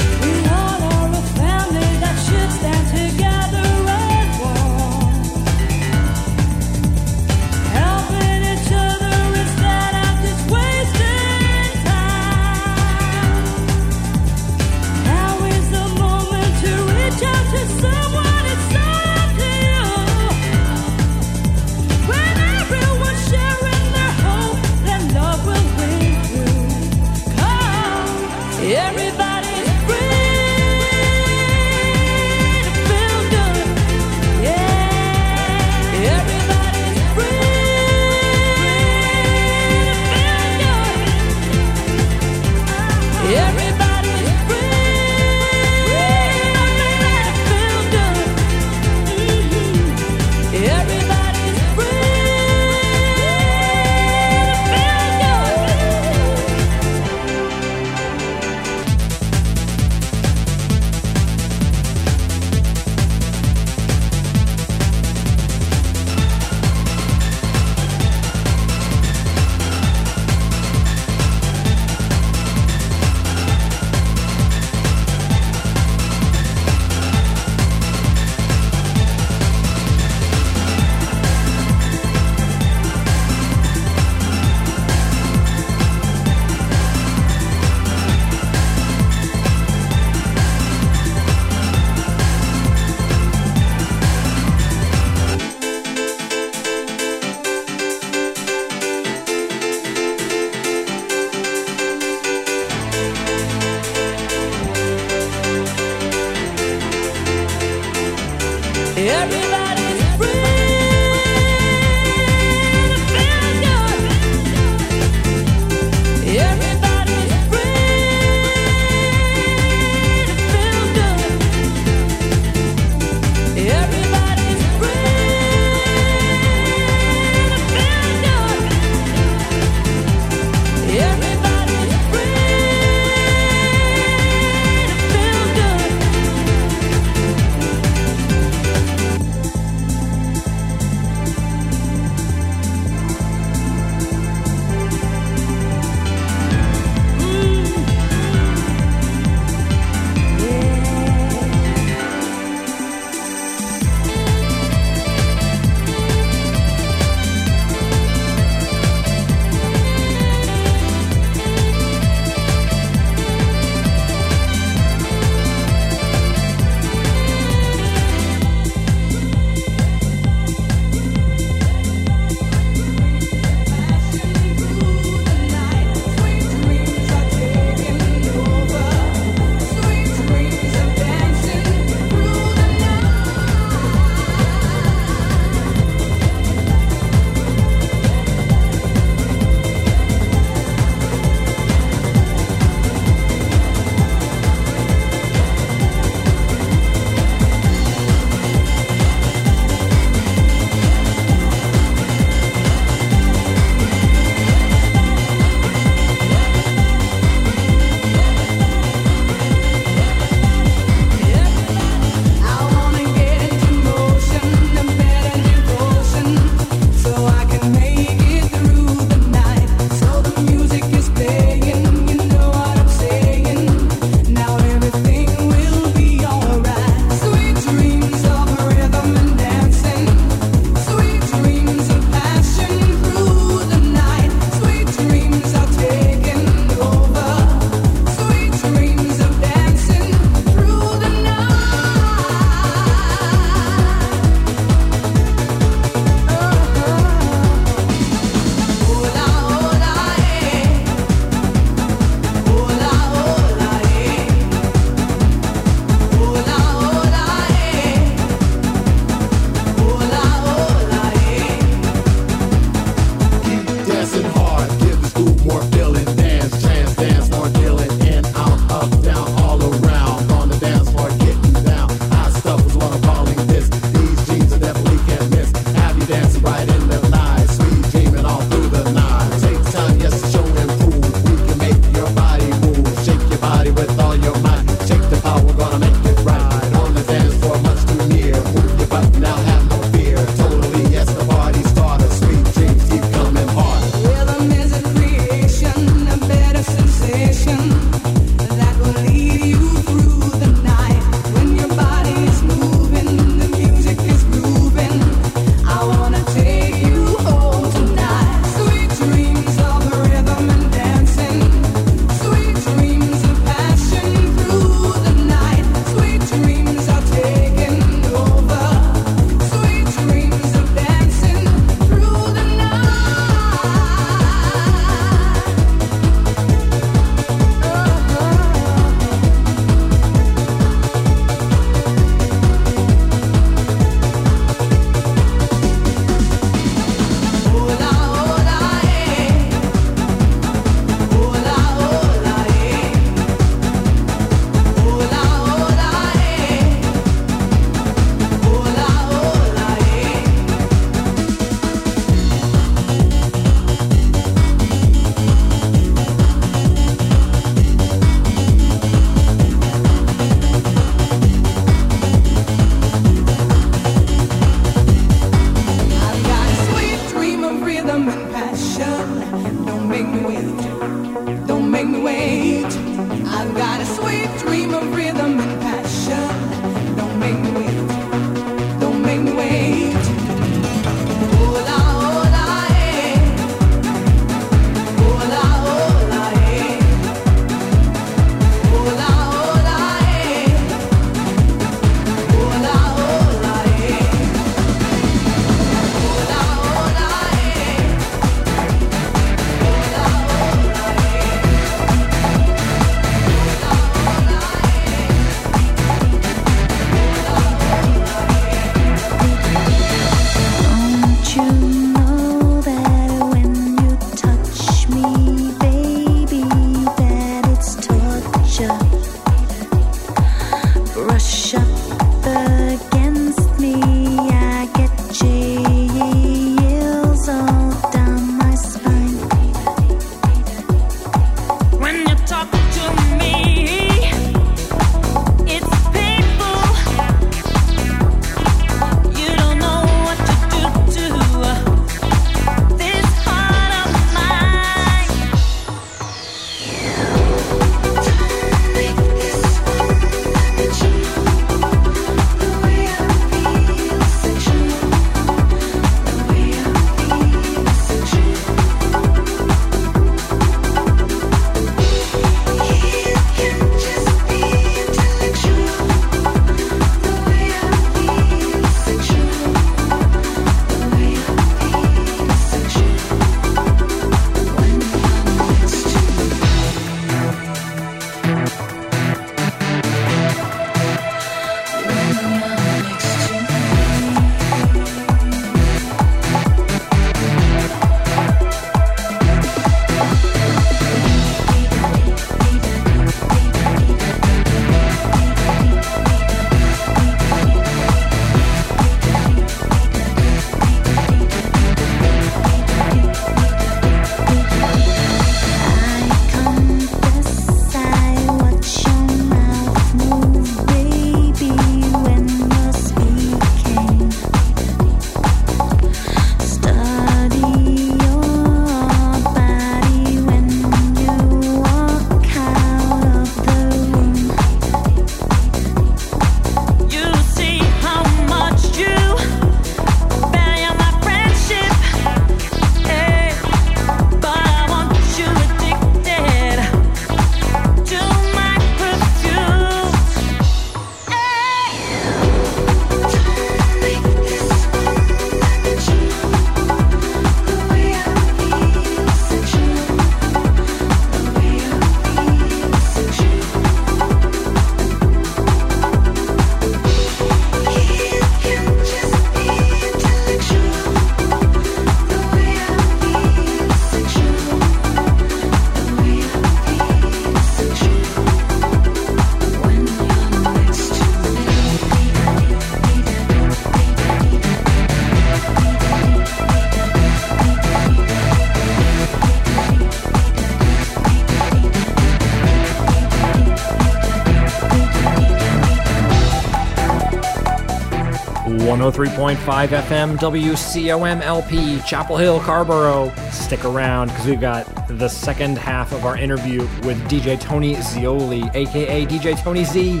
103.5 588.92 589.36
FM 589.68 590.16
WCOM 590.16 591.20
LP, 591.20 591.80
Chapel 591.80 592.16
Hill, 592.16 592.38
Carrboro. 592.38 593.12
Stick 593.32 593.64
around 593.64 594.10
because 594.10 594.26
we've 594.26 594.40
got 594.40 594.64
the 594.86 595.08
second 595.08 595.58
half 595.58 595.90
of 595.90 596.04
our 596.04 596.16
interview 596.16 596.60
with 596.84 596.96
DJ 597.10 597.40
Tony 597.40 597.74
Zeoli, 597.82 598.44
aka 598.54 599.04
DJ 599.04 599.42
Tony 599.42 599.64
Z. 599.64 600.00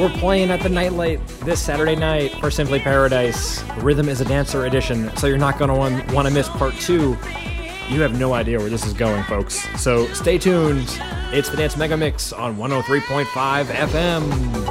We're 0.00 0.10
playing 0.18 0.50
at 0.50 0.60
the 0.62 0.68
Nightlight 0.68 1.24
this 1.44 1.62
Saturday 1.62 1.94
night 1.94 2.32
for 2.40 2.50
Simply 2.50 2.80
Paradise. 2.80 3.62
Rhythm 3.76 4.08
is 4.08 4.20
a 4.20 4.24
Dancer 4.24 4.66
edition, 4.66 5.16
so 5.16 5.28
you're 5.28 5.38
not 5.38 5.60
going 5.60 5.70
to 5.70 6.12
want 6.12 6.26
to 6.26 6.34
miss 6.34 6.48
part 6.48 6.74
two. 6.74 7.16
You 7.88 8.00
have 8.00 8.18
no 8.18 8.34
idea 8.34 8.58
where 8.58 8.68
this 8.68 8.84
is 8.84 8.94
going, 8.94 9.22
folks. 9.24 9.64
So 9.80 10.08
stay 10.08 10.38
tuned. 10.38 10.88
It's 11.30 11.50
the 11.50 11.56
Dance 11.56 11.76
Mega 11.76 11.96
Mix 11.96 12.32
on 12.32 12.56
103.5 12.56 13.64
FM. 13.66 14.67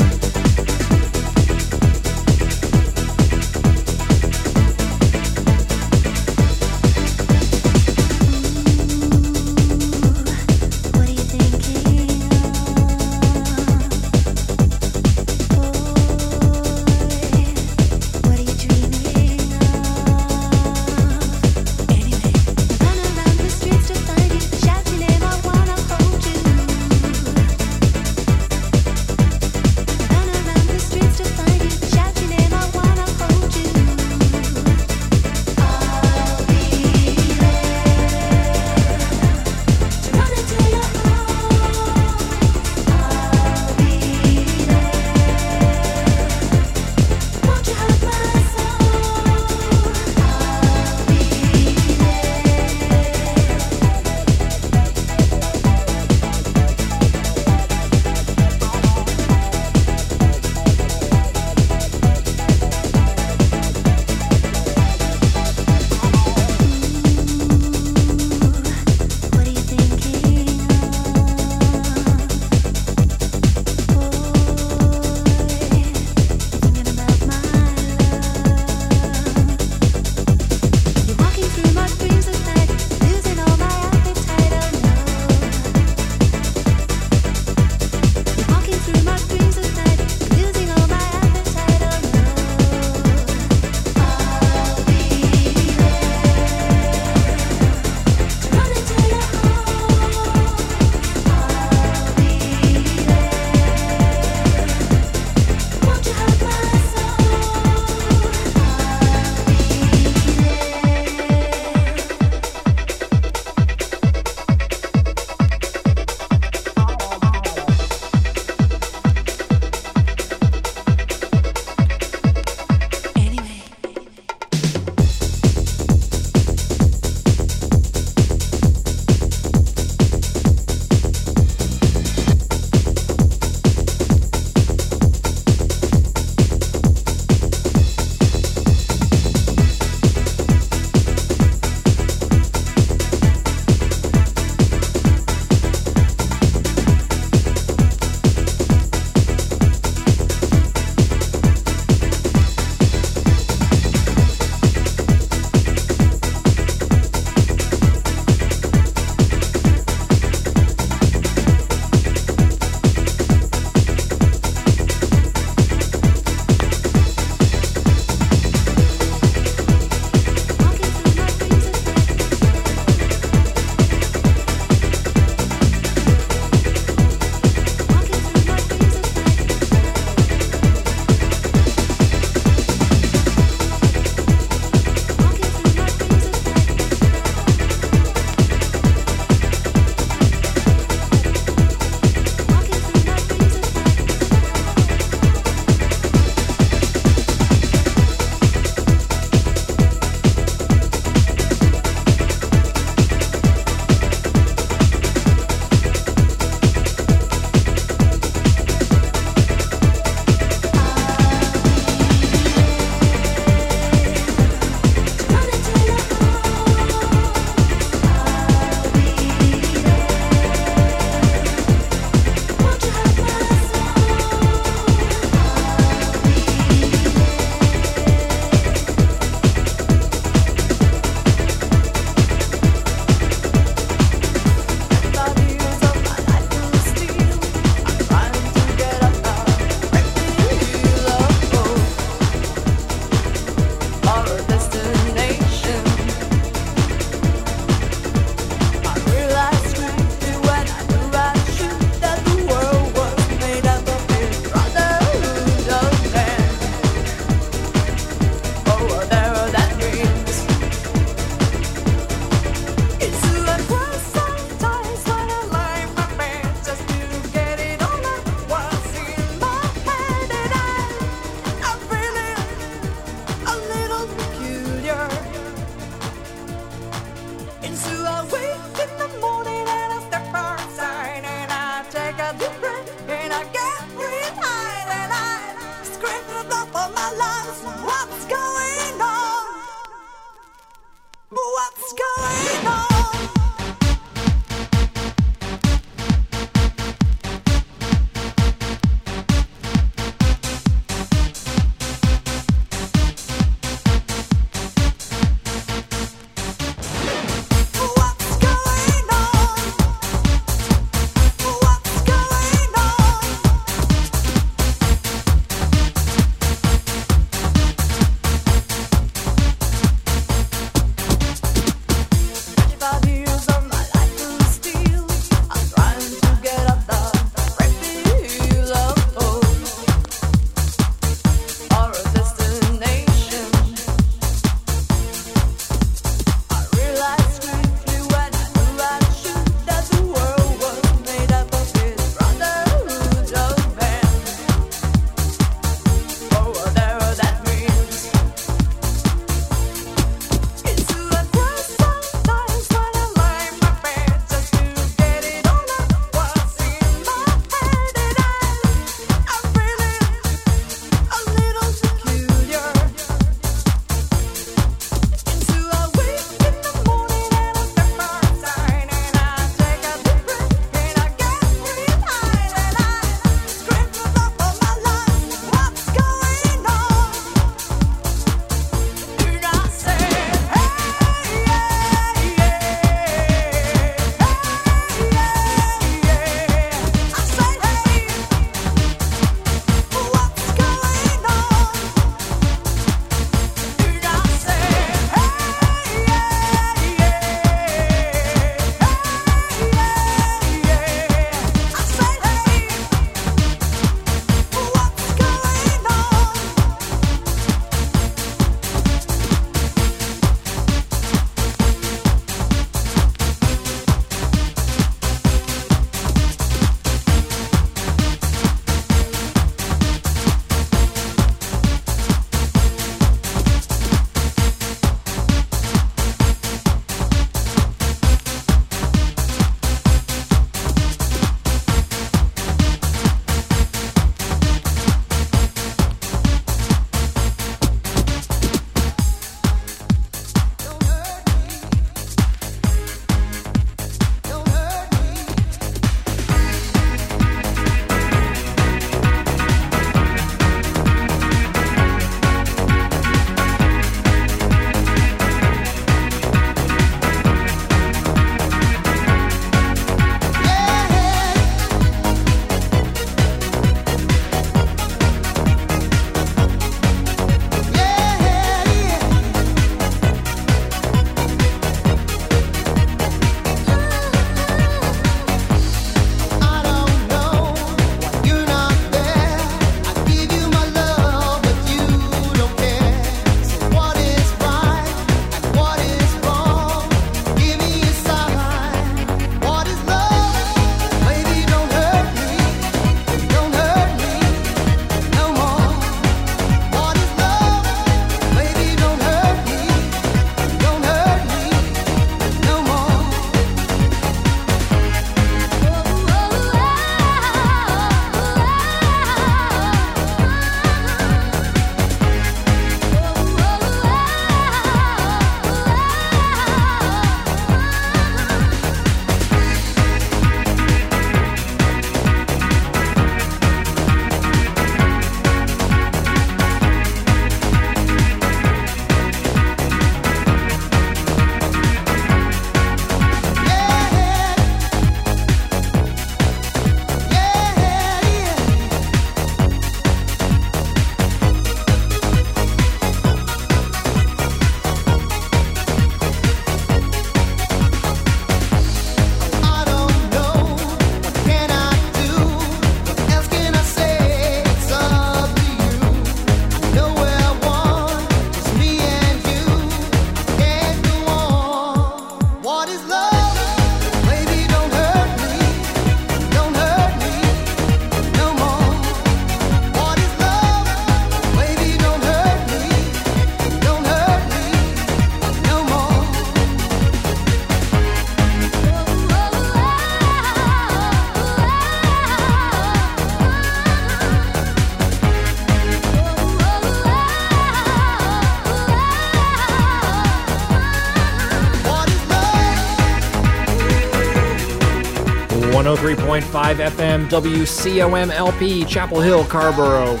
103.5 595.84 596.22
FM 596.70 597.08
WCOM 597.10 598.10
LP, 598.10 598.64
Chapel 598.64 599.02
Hill, 599.02 599.22
Carrboro. 599.26 600.00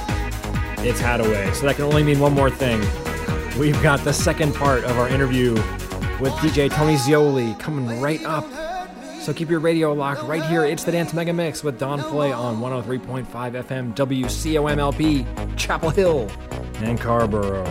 It's 0.78 0.98
Haddaway. 0.98 1.54
So 1.54 1.66
that 1.66 1.76
can 1.76 1.84
only 1.84 2.02
mean 2.02 2.18
one 2.20 2.32
more 2.32 2.48
thing. 2.48 2.80
We've 3.58 3.80
got 3.82 4.00
the 4.00 4.14
second 4.14 4.54
part 4.54 4.84
of 4.84 4.96
our 4.96 5.10
interview 5.10 5.52
with 6.22 6.32
DJ 6.36 6.70
Tony 6.70 6.96
Zeoli 6.96 7.54
coming 7.58 8.00
right 8.00 8.24
up. 8.24 8.46
So 9.20 9.34
keep 9.34 9.50
your 9.50 9.60
radio 9.60 9.92
locked 9.92 10.22
right 10.22 10.42
here. 10.46 10.64
It's 10.64 10.84
the 10.84 10.92
Dance 10.92 11.12
Mega 11.12 11.34
Mix 11.34 11.62
with 11.62 11.78
Don 11.78 12.00
Play 12.00 12.32
on 12.32 12.60
103.5 12.60 13.26
FM 13.26 13.94
WCOM 13.94 14.78
LP, 14.78 15.26
Chapel 15.56 15.90
Hill, 15.90 16.30
and 16.76 16.98
Carrboro. 16.98 17.62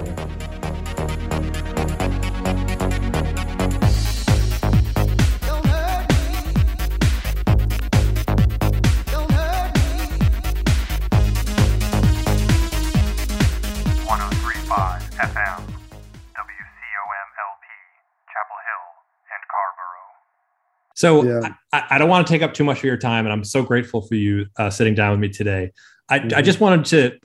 So 21.03 21.25
Yeah. 21.25 21.53
I, 21.73 21.83
I 21.91 21.97
don't 21.97 22.07
want 22.07 22.25
to 22.25 22.31
take 22.33 22.41
up 22.41 22.53
too 22.53 22.63
much 22.63 22.77
of 22.77 22.85
your 22.85 22.95
time, 22.95 23.25
and 23.25 23.33
I'm 23.33 23.43
so 23.43 23.61
grateful 23.61 24.01
for 24.01 24.15
you 24.15 24.45
uh, 24.57 24.69
sitting 24.69 24.95
down 24.95 25.11
with 25.11 25.19
me 25.19 25.27
today. 25.27 25.71
I, 26.09 26.15
I 26.15 26.19
Mhm. 26.19 26.45
just 26.45 26.61
wanted 26.61 26.85
to 26.85 27.19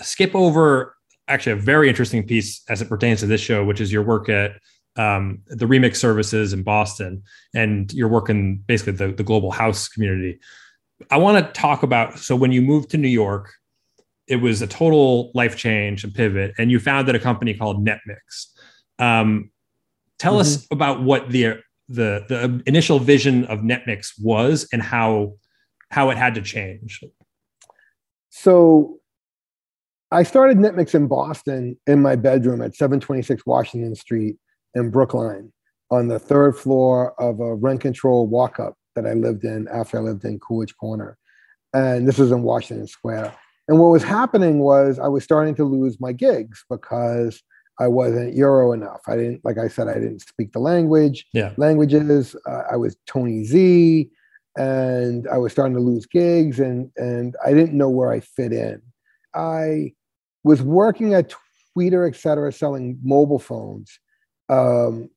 skip 0.00 0.34
over 0.34 0.96
actually 1.28 1.52
a 1.52 1.62
very 1.72 1.88
interesting 1.88 2.26
piece 2.26 2.60
as 2.68 2.82
it 2.82 2.88
pertains 2.88 3.20
to 3.20 3.26
this 3.26 3.40
show, 3.40 3.64
which 3.64 3.80
is 3.80 3.92
your 3.92 4.02
work 4.02 4.28
at 4.28 4.58
um, 4.96 5.42
the 5.46 5.64
Remix 5.64 5.96
Services 5.96 6.52
in 6.52 6.64
Boston, 6.64 7.22
and 7.54 7.92
your 7.92 8.08
work 8.08 8.30
in 8.30 8.56
basically 8.66 8.94
the, 8.94 9.12
the 9.12 9.22
global 9.22 9.52
house 9.52 9.86
community. 9.86 10.40
I 11.08 11.18
want 11.18 11.36
to 11.46 11.52
talk 11.52 11.84
about 11.84 12.18
so 12.18 12.34
when 12.34 12.50
you 12.50 12.60
moved 12.62 12.90
to 12.90 12.98
New 12.98 13.14
York, 13.24 13.52
it 14.26 14.36
was 14.36 14.60
a 14.60 14.66
total 14.66 15.30
life 15.34 15.56
change 15.56 16.02
and 16.02 16.12
pivot, 16.12 16.52
and 16.58 16.68
you 16.72 16.80
founded 16.80 17.14
a 17.14 17.20
company 17.20 17.54
called 17.54 17.86
NetMix. 17.86 18.46
Um, 18.98 19.52
tell 20.18 20.40
us 20.40 20.66
about 20.72 21.02
what 21.04 21.30
the 21.30 21.62
the 21.90 22.24
the 22.28 22.62
initial 22.66 22.98
vision 23.00 23.44
of 23.46 23.60
NetMix 23.60 24.12
was 24.22 24.66
and 24.72 24.80
how 24.80 25.34
how 25.90 26.10
it 26.10 26.16
had 26.16 26.34
to 26.36 26.40
change. 26.40 27.00
So 28.30 29.00
I 30.12 30.22
started 30.22 30.56
Netmix 30.56 30.94
in 30.94 31.08
Boston 31.08 31.76
in 31.86 32.00
my 32.00 32.16
bedroom 32.16 32.62
at 32.62 32.76
726 32.76 33.44
Washington 33.44 33.94
Street 33.94 34.36
in 34.74 34.90
Brookline 34.90 35.52
on 35.90 36.06
the 36.06 36.18
third 36.18 36.56
floor 36.56 37.20
of 37.20 37.40
a 37.40 37.54
rent 37.54 37.80
control 37.80 38.28
walk 38.28 38.60
up 38.60 38.74
that 38.94 39.06
I 39.06 39.14
lived 39.14 39.44
in 39.44 39.66
after 39.68 39.98
I 39.98 40.00
lived 40.00 40.24
in 40.24 40.38
Coolidge 40.38 40.76
Corner. 40.76 41.18
And 41.74 42.06
this 42.06 42.18
was 42.18 42.30
in 42.30 42.42
Washington 42.42 42.86
Square. 42.86 43.34
And 43.68 43.78
what 43.78 43.88
was 43.88 44.02
happening 44.02 44.60
was 44.60 44.98
I 44.98 45.08
was 45.08 45.24
starting 45.24 45.54
to 45.56 45.64
lose 45.64 46.00
my 46.00 46.12
gigs 46.12 46.64
because 46.68 47.42
I 47.80 47.88
wasn't 47.88 48.34
Euro 48.34 48.72
enough. 48.72 49.00
I 49.08 49.16
didn't, 49.16 49.42
like 49.44 49.58
I 49.58 49.66
said, 49.66 49.88
I 49.88 49.94
didn't 49.94 50.20
speak 50.20 50.52
the 50.52 50.58
language 50.60 51.26
Yeah. 51.32 51.54
languages. 51.56 52.36
Uh, 52.46 52.62
I 52.70 52.76
was 52.76 52.96
Tony 53.06 53.42
Z, 53.44 54.10
and 54.58 55.26
I 55.28 55.38
was 55.38 55.52
starting 55.52 55.74
to 55.74 55.80
lose 55.80 56.06
gigs, 56.06 56.60
and 56.60 56.90
and 56.96 57.34
I 57.44 57.54
didn't 57.54 57.76
know 57.76 57.88
where 57.88 58.12
I 58.12 58.20
fit 58.20 58.52
in. 58.52 58.82
I 59.34 59.94
was 60.44 60.62
working 60.62 61.14
at 61.14 61.32
Tweeter, 61.76 62.06
et 62.08 62.16
cetera, 62.16 62.52
selling 62.52 62.98
mobile 63.02 63.38
phones, 63.38 63.98
um, 64.50 65.08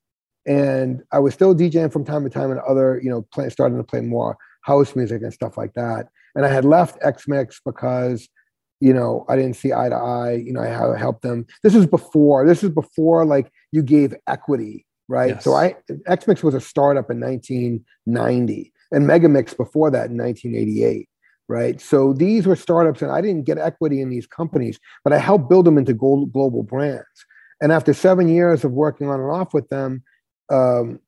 and 0.46 1.04
I 1.12 1.20
was 1.20 1.34
still 1.34 1.54
DJing 1.54 1.92
from 1.92 2.06
time 2.06 2.24
to 2.24 2.30
time 2.30 2.52
and 2.52 2.60
other, 2.62 3.00
you 3.04 3.10
know, 3.10 3.24
play, 3.34 3.50
starting 3.50 3.78
to 3.78 3.84
play 3.84 4.02
more 4.02 4.38
house 4.62 4.96
music 4.96 5.22
and 5.22 5.34
stuff 5.34 5.58
like 5.58 5.74
that. 5.74 6.08
And 6.36 6.46
I 6.46 6.50
had 6.50 6.64
left 6.64 6.98
X 7.02 7.28
Mix 7.28 7.60
because 7.66 8.30
you 8.84 8.94
know, 8.94 9.26
I 9.30 9.38
didn't 9.38 9.56
see 9.56 9.72
eye 9.72 9.88
to 9.88 9.96
eye. 9.96 10.34
You 10.46 10.52
know, 10.52 10.60
I 10.60 10.98
helped 10.98 11.22
them. 11.22 11.46
This 11.64 11.74
is 11.74 11.86
before. 11.86 12.46
This 12.46 12.66
is 12.66 12.70
before 12.70 13.24
like 13.24 13.50
you 13.72 13.82
gave 13.82 14.14
equity, 14.28 14.86
right? 15.08 15.42
So 15.42 15.54
I 15.54 15.78
XMix 16.10 16.44
was 16.44 16.54
a 16.54 16.60
startup 16.60 17.10
in 17.10 17.22
1990, 17.22 18.74
and 18.92 19.08
Megamix 19.08 19.56
before 19.56 19.90
that 19.92 20.10
in 20.10 20.18
1988, 20.18 21.08
right? 21.48 21.80
So 21.80 22.12
these 22.12 22.46
were 22.46 22.58
startups, 22.58 23.02
and 23.02 23.10
I 23.10 23.22
didn't 23.22 23.46
get 23.46 23.58
equity 23.58 24.02
in 24.02 24.10
these 24.10 24.28
companies, 24.28 24.78
but 25.06 25.14
I 25.14 25.18
helped 25.18 25.50
build 25.50 25.66
them 25.66 25.78
into 25.78 25.94
glo- 25.94 26.26
global 26.26 26.64
brands. 26.64 27.26
And 27.62 27.72
after 27.72 27.94
seven 27.94 28.28
years 28.28 28.66
of 28.66 28.74
working 28.74 29.08
on 29.08 29.22
and 29.22 29.32
off 29.32 29.54
with 29.54 29.70
them, 29.70 30.04
um, 30.52 31.00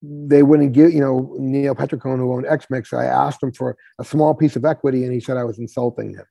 they 0.00 0.42
wouldn't 0.42 0.72
give, 0.72 0.94
you 0.94 1.00
know, 1.00 1.36
Neil 1.38 1.74
Petricone, 1.74 2.16
who 2.20 2.32
owned 2.32 2.46
XMix, 2.46 2.94
I 2.94 3.04
asked 3.04 3.42
him 3.42 3.52
for 3.52 3.76
a 3.98 4.04
small 4.04 4.32
piece 4.32 4.56
of 4.56 4.64
equity, 4.64 5.04
and 5.04 5.12
he 5.12 5.20
said 5.20 5.36
I 5.36 5.44
was 5.44 5.58
insulting 5.58 6.14
him. 6.14 6.24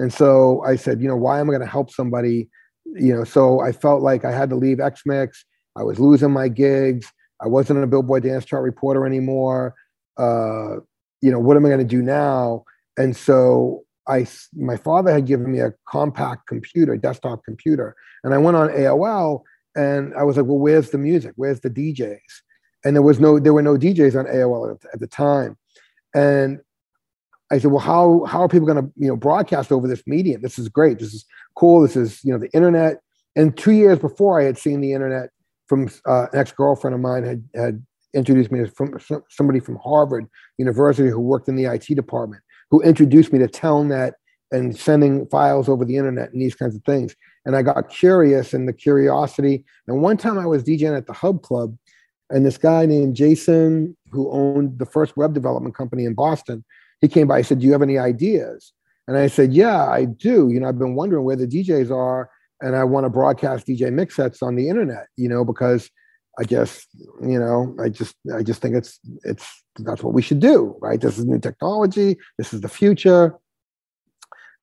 And 0.00 0.12
so 0.12 0.62
I 0.64 0.76
said, 0.76 1.02
you 1.02 1.08
know, 1.08 1.16
why 1.16 1.40
am 1.40 1.50
I 1.50 1.52
going 1.52 1.60
to 1.60 1.66
help 1.66 1.90
somebody? 1.90 2.48
You 2.86 3.14
know, 3.14 3.24
so 3.24 3.60
I 3.60 3.70
felt 3.70 4.02
like 4.02 4.24
I 4.24 4.32
had 4.32 4.48
to 4.50 4.56
leave 4.56 4.78
XMix. 4.78 5.44
I 5.76 5.82
was 5.82 6.00
losing 6.00 6.30
my 6.30 6.48
gigs. 6.48 7.06
I 7.40 7.48
wasn't 7.48 7.84
a 7.84 7.86
Billboard 7.86 8.22
dance 8.22 8.46
chart 8.46 8.62
reporter 8.62 9.06
anymore. 9.06 9.74
Uh, 10.16 10.76
you 11.20 11.30
know, 11.30 11.38
what 11.38 11.56
am 11.56 11.66
I 11.66 11.68
going 11.68 11.80
to 11.80 11.84
do 11.84 12.00
now? 12.00 12.64
And 12.96 13.14
so 13.14 13.82
I, 14.08 14.26
my 14.54 14.78
father 14.78 15.12
had 15.12 15.26
given 15.26 15.52
me 15.52 15.60
a 15.60 15.74
compact 15.86 16.46
computer, 16.46 16.96
desktop 16.96 17.44
computer, 17.44 17.94
and 18.24 18.32
I 18.32 18.38
went 18.38 18.56
on 18.56 18.68
AOL 18.70 19.42
and 19.76 20.14
I 20.14 20.22
was 20.22 20.38
like, 20.38 20.46
well, 20.46 20.58
where's 20.58 20.90
the 20.90 20.98
music? 20.98 21.32
Where's 21.36 21.60
the 21.60 21.70
DJs? 21.70 22.18
And 22.84 22.96
there 22.96 23.02
was 23.02 23.20
no, 23.20 23.38
there 23.38 23.52
were 23.52 23.62
no 23.62 23.76
DJs 23.76 24.18
on 24.18 24.24
AOL 24.24 24.74
at, 24.74 24.94
at 24.94 25.00
the 25.00 25.06
time. 25.06 25.58
And 26.14 26.60
I 27.50 27.58
said, 27.58 27.70
well, 27.70 27.80
how 27.80 28.24
how 28.26 28.42
are 28.42 28.48
people 28.48 28.66
going 28.66 28.84
to 28.84 28.92
you 28.96 29.08
know 29.08 29.16
broadcast 29.16 29.72
over 29.72 29.88
this 29.88 30.02
medium? 30.06 30.42
This 30.42 30.58
is 30.58 30.68
great. 30.68 30.98
This 30.98 31.12
is 31.14 31.24
cool. 31.56 31.82
This 31.82 31.96
is 31.96 32.24
you 32.24 32.32
know 32.32 32.38
the 32.38 32.50
internet. 32.52 33.00
And 33.36 33.56
two 33.56 33.72
years 33.72 33.98
before, 33.98 34.40
I 34.40 34.44
had 34.44 34.58
seen 34.58 34.80
the 34.80 34.92
internet 34.92 35.30
from 35.66 35.88
uh, 36.06 36.26
an 36.32 36.38
ex 36.38 36.52
girlfriend 36.52 36.94
of 36.94 37.00
mine 37.00 37.24
had 37.24 37.44
had 37.54 37.84
introduced 38.14 38.50
me 38.50 38.60
to 38.60 38.66
from 38.68 38.98
somebody 39.28 39.60
from 39.60 39.76
Harvard 39.76 40.26
University 40.58 41.08
who 41.08 41.20
worked 41.20 41.48
in 41.48 41.56
the 41.56 41.64
IT 41.64 41.94
department, 41.94 42.42
who 42.70 42.80
introduced 42.82 43.32
me 43.32 43.38
to 43.38 43.48
Telnet 43.48 44.12
and 44.52 44.76
sending 44.76 45.26
files 45.26 45.68
over 45.68 45.84
the 45.84 45.96
internet 45.96 46.32
and 46.32 46.42
these 46.42 46.54
kinds 46.54 46.74
of 46.74 46.82
things. 46.84 47.14
And 47.44 47.56
I 47.56 47.62
got 47.62 47.88
curious 47.88 48.52
and 48.52 48.68
the 48.68 48.72
curiosity. 48.72 49.64
And 49.86 50.02
one 50.02 50.16
time 50.16 50.38
I 50.38 50.46
was 50.46 50.64
DJing 50.64 50.96
at 50.96 51.06
the 51.06 51.12
Hub 51.12 51.42
Club, 51.42 51.76
and 52.30 52.44
this 52.44 52.58
guy 52.58 52.86
named 52.86 53.16
Jason, 53.16 53.96
who 54.10 54.30
owned 54.30 54.78
the 54.78 54.86
first 54.86 55.16
web 55.16 55.34
development 55.34 55.74
company 55.74 56.04
in 56.04 56.14
Boston, 56.14 56.64
he 57.00 57.08
came 57.08 57.26
by. 57.26 57.38
He 57.38 57.44
said, 57.44 57.60
"Do 57.60 57.66
you 57.66 57.72
have 57.72 57.82
any 57.82 57.98
ideas?" 57.98 58.72
And 59.08 59.16
I 59.16 59.26
said, 59.26 59.52
"Yeah, 59.52 59.86
I 59.86 60.04
do. 60.04 60.50
You 60.50 60.60
know, 60.60 60.68
I've 60.68 60.78
been 60.78 60.94
wondering 60.94 61.24
where 61.24 61.36
the 61.36 61.46
DJs 61.46 61.90
are, 61.90 62.30
and 62.60 62.76
I 62.76 62.84
want 62.84 63.04
to 63.04 63.10
broadcast 63.10 63.66
DJ 63.66 63.92
mix 63.92 64.16
sets 64.16 64.42
on 64.42 64.56
the 64.56 64.68
internet. 64.68 65.06
You 65.16 65.28
know, 65.28 65.44
because 65.44 65.90
I 66.38 66.44
just, 66.44 66.86
you 67.22 67.38
know, 67.38 67.76
I 67.82 67.88
just, 67.88 68.14
I 68.34 68.42
just 68.42 68.62
think 68.62 68.76
it's, 68.76 69.00
it's 69.24 69.46
that's 69.80 70.02
what 70.02 70.14
we 70.14 70.22
should 70.22 70.40
do, 70.40 70.76
right? 70.80 71.00
This 71.00 71.18
is 71.18 71.26
new 71.26 71.38
technology. 71.38 72.16
This 72.38 72.52
is 72.52 72.60
the 72.60 72.68
future." 72.68 73.36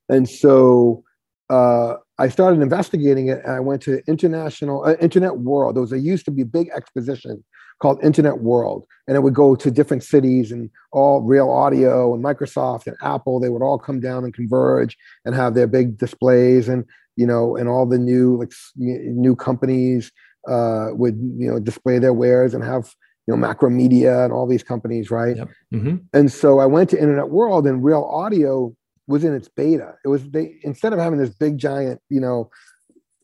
And 0.09 0.29
so 0.29 1.03
uh, 1.49 1.95
I 2.17 2.29
started 2.29 2.61
investigating 2.61 3.27
it, 3.27 3.43
and 3.43 3.53
I 3.53 3.59
went 3.59 3.81
to 3.83 4.01
international 4.07 4.85
uh, 4.85 4.95
Internet 5.01 5.39
World. 5.39 5.75
There 5.75 5.81
was 5.81 5.91
a 5.91 5.99
used 5.99 6.25
to 6.25 6.31
be 6.31 6.43
big 6.43 6.69
exposition 6.75 7.43
called 7.79 8.03
Internet 8.03 8.39
World, 8.39 8.85
and 9.07 9.15
it 9.15 9.21
would 9.21 9.33
go 9.35 9.55
to 9.55 9.71
different 9.71 10.03
cities, 10.03 10.51
and 10.51 10.69
all 10.91 11.21
Real 11.21 11.49
Audio 11.49 12.13
and 12.13 12.23
Microsoft 12.23 12.87
and 12.87 12.97
Apple. 13.01 13.39
They 13.39 13.49
would 13.49 13.61
all 13.61 13.77
come 13.77 13.99
down 13.99 14.23
and 14.23 14.33
converge 14.33 14.97
and 15.25 15.35
have 15.35 15.53
their 15.53 15.67
big 15.67 15.97
displays, 15.97 16.67
and 16.67 16.85
you 17.15 17.27
know, 17.27 17.55
and 17.55 17.67
all 17.69 17.85
the 17.85 17.99
new 17.99 18.37
like 18.37 18.53
new 18.85 19.35
companies 19.35 20.11
uh, 20.47 20.89
would 20.91 21.17
you 21.37 21.49
know 21.49 21.59
display 21.59 21.99
their 21.99 22.13
wares 22.13 22.53
and 22.53 22.63
have 22.63 22.93
you 23.27 23.35
know 23.35 23.47
Macromedia 23.47 24.23
and 24.23 24.33
all 24.33 24.47
these 24.47 24.63
companies, 24.63 25.11
right? 25.11 25.37
Mhm. 25.73 26.01
And 26.13 26.31
so 26.31 26.59
I 26.59 26.65
went 26.65 26.89
to 26.91 27.01
Internet 27.01 27.29
World, 27.29 27.67
and 27.67 27.83
Real 27.83 28.03
Audio 28.03 28.75
was 29.07 29.23
in 29.23 29.33
its 29.33 29.47
beta. 29.47 29.95
It 30.03 30.09
was 30.09 30.23
they 30.29 30.59
instead 30.63 30.93
of 30.93 30.99
having 30.99 31.19
this 31.19 31.29
big 31.29 31.57
giant, 31.57 32.01
you 32.09 32.19
know, 32.19 32.49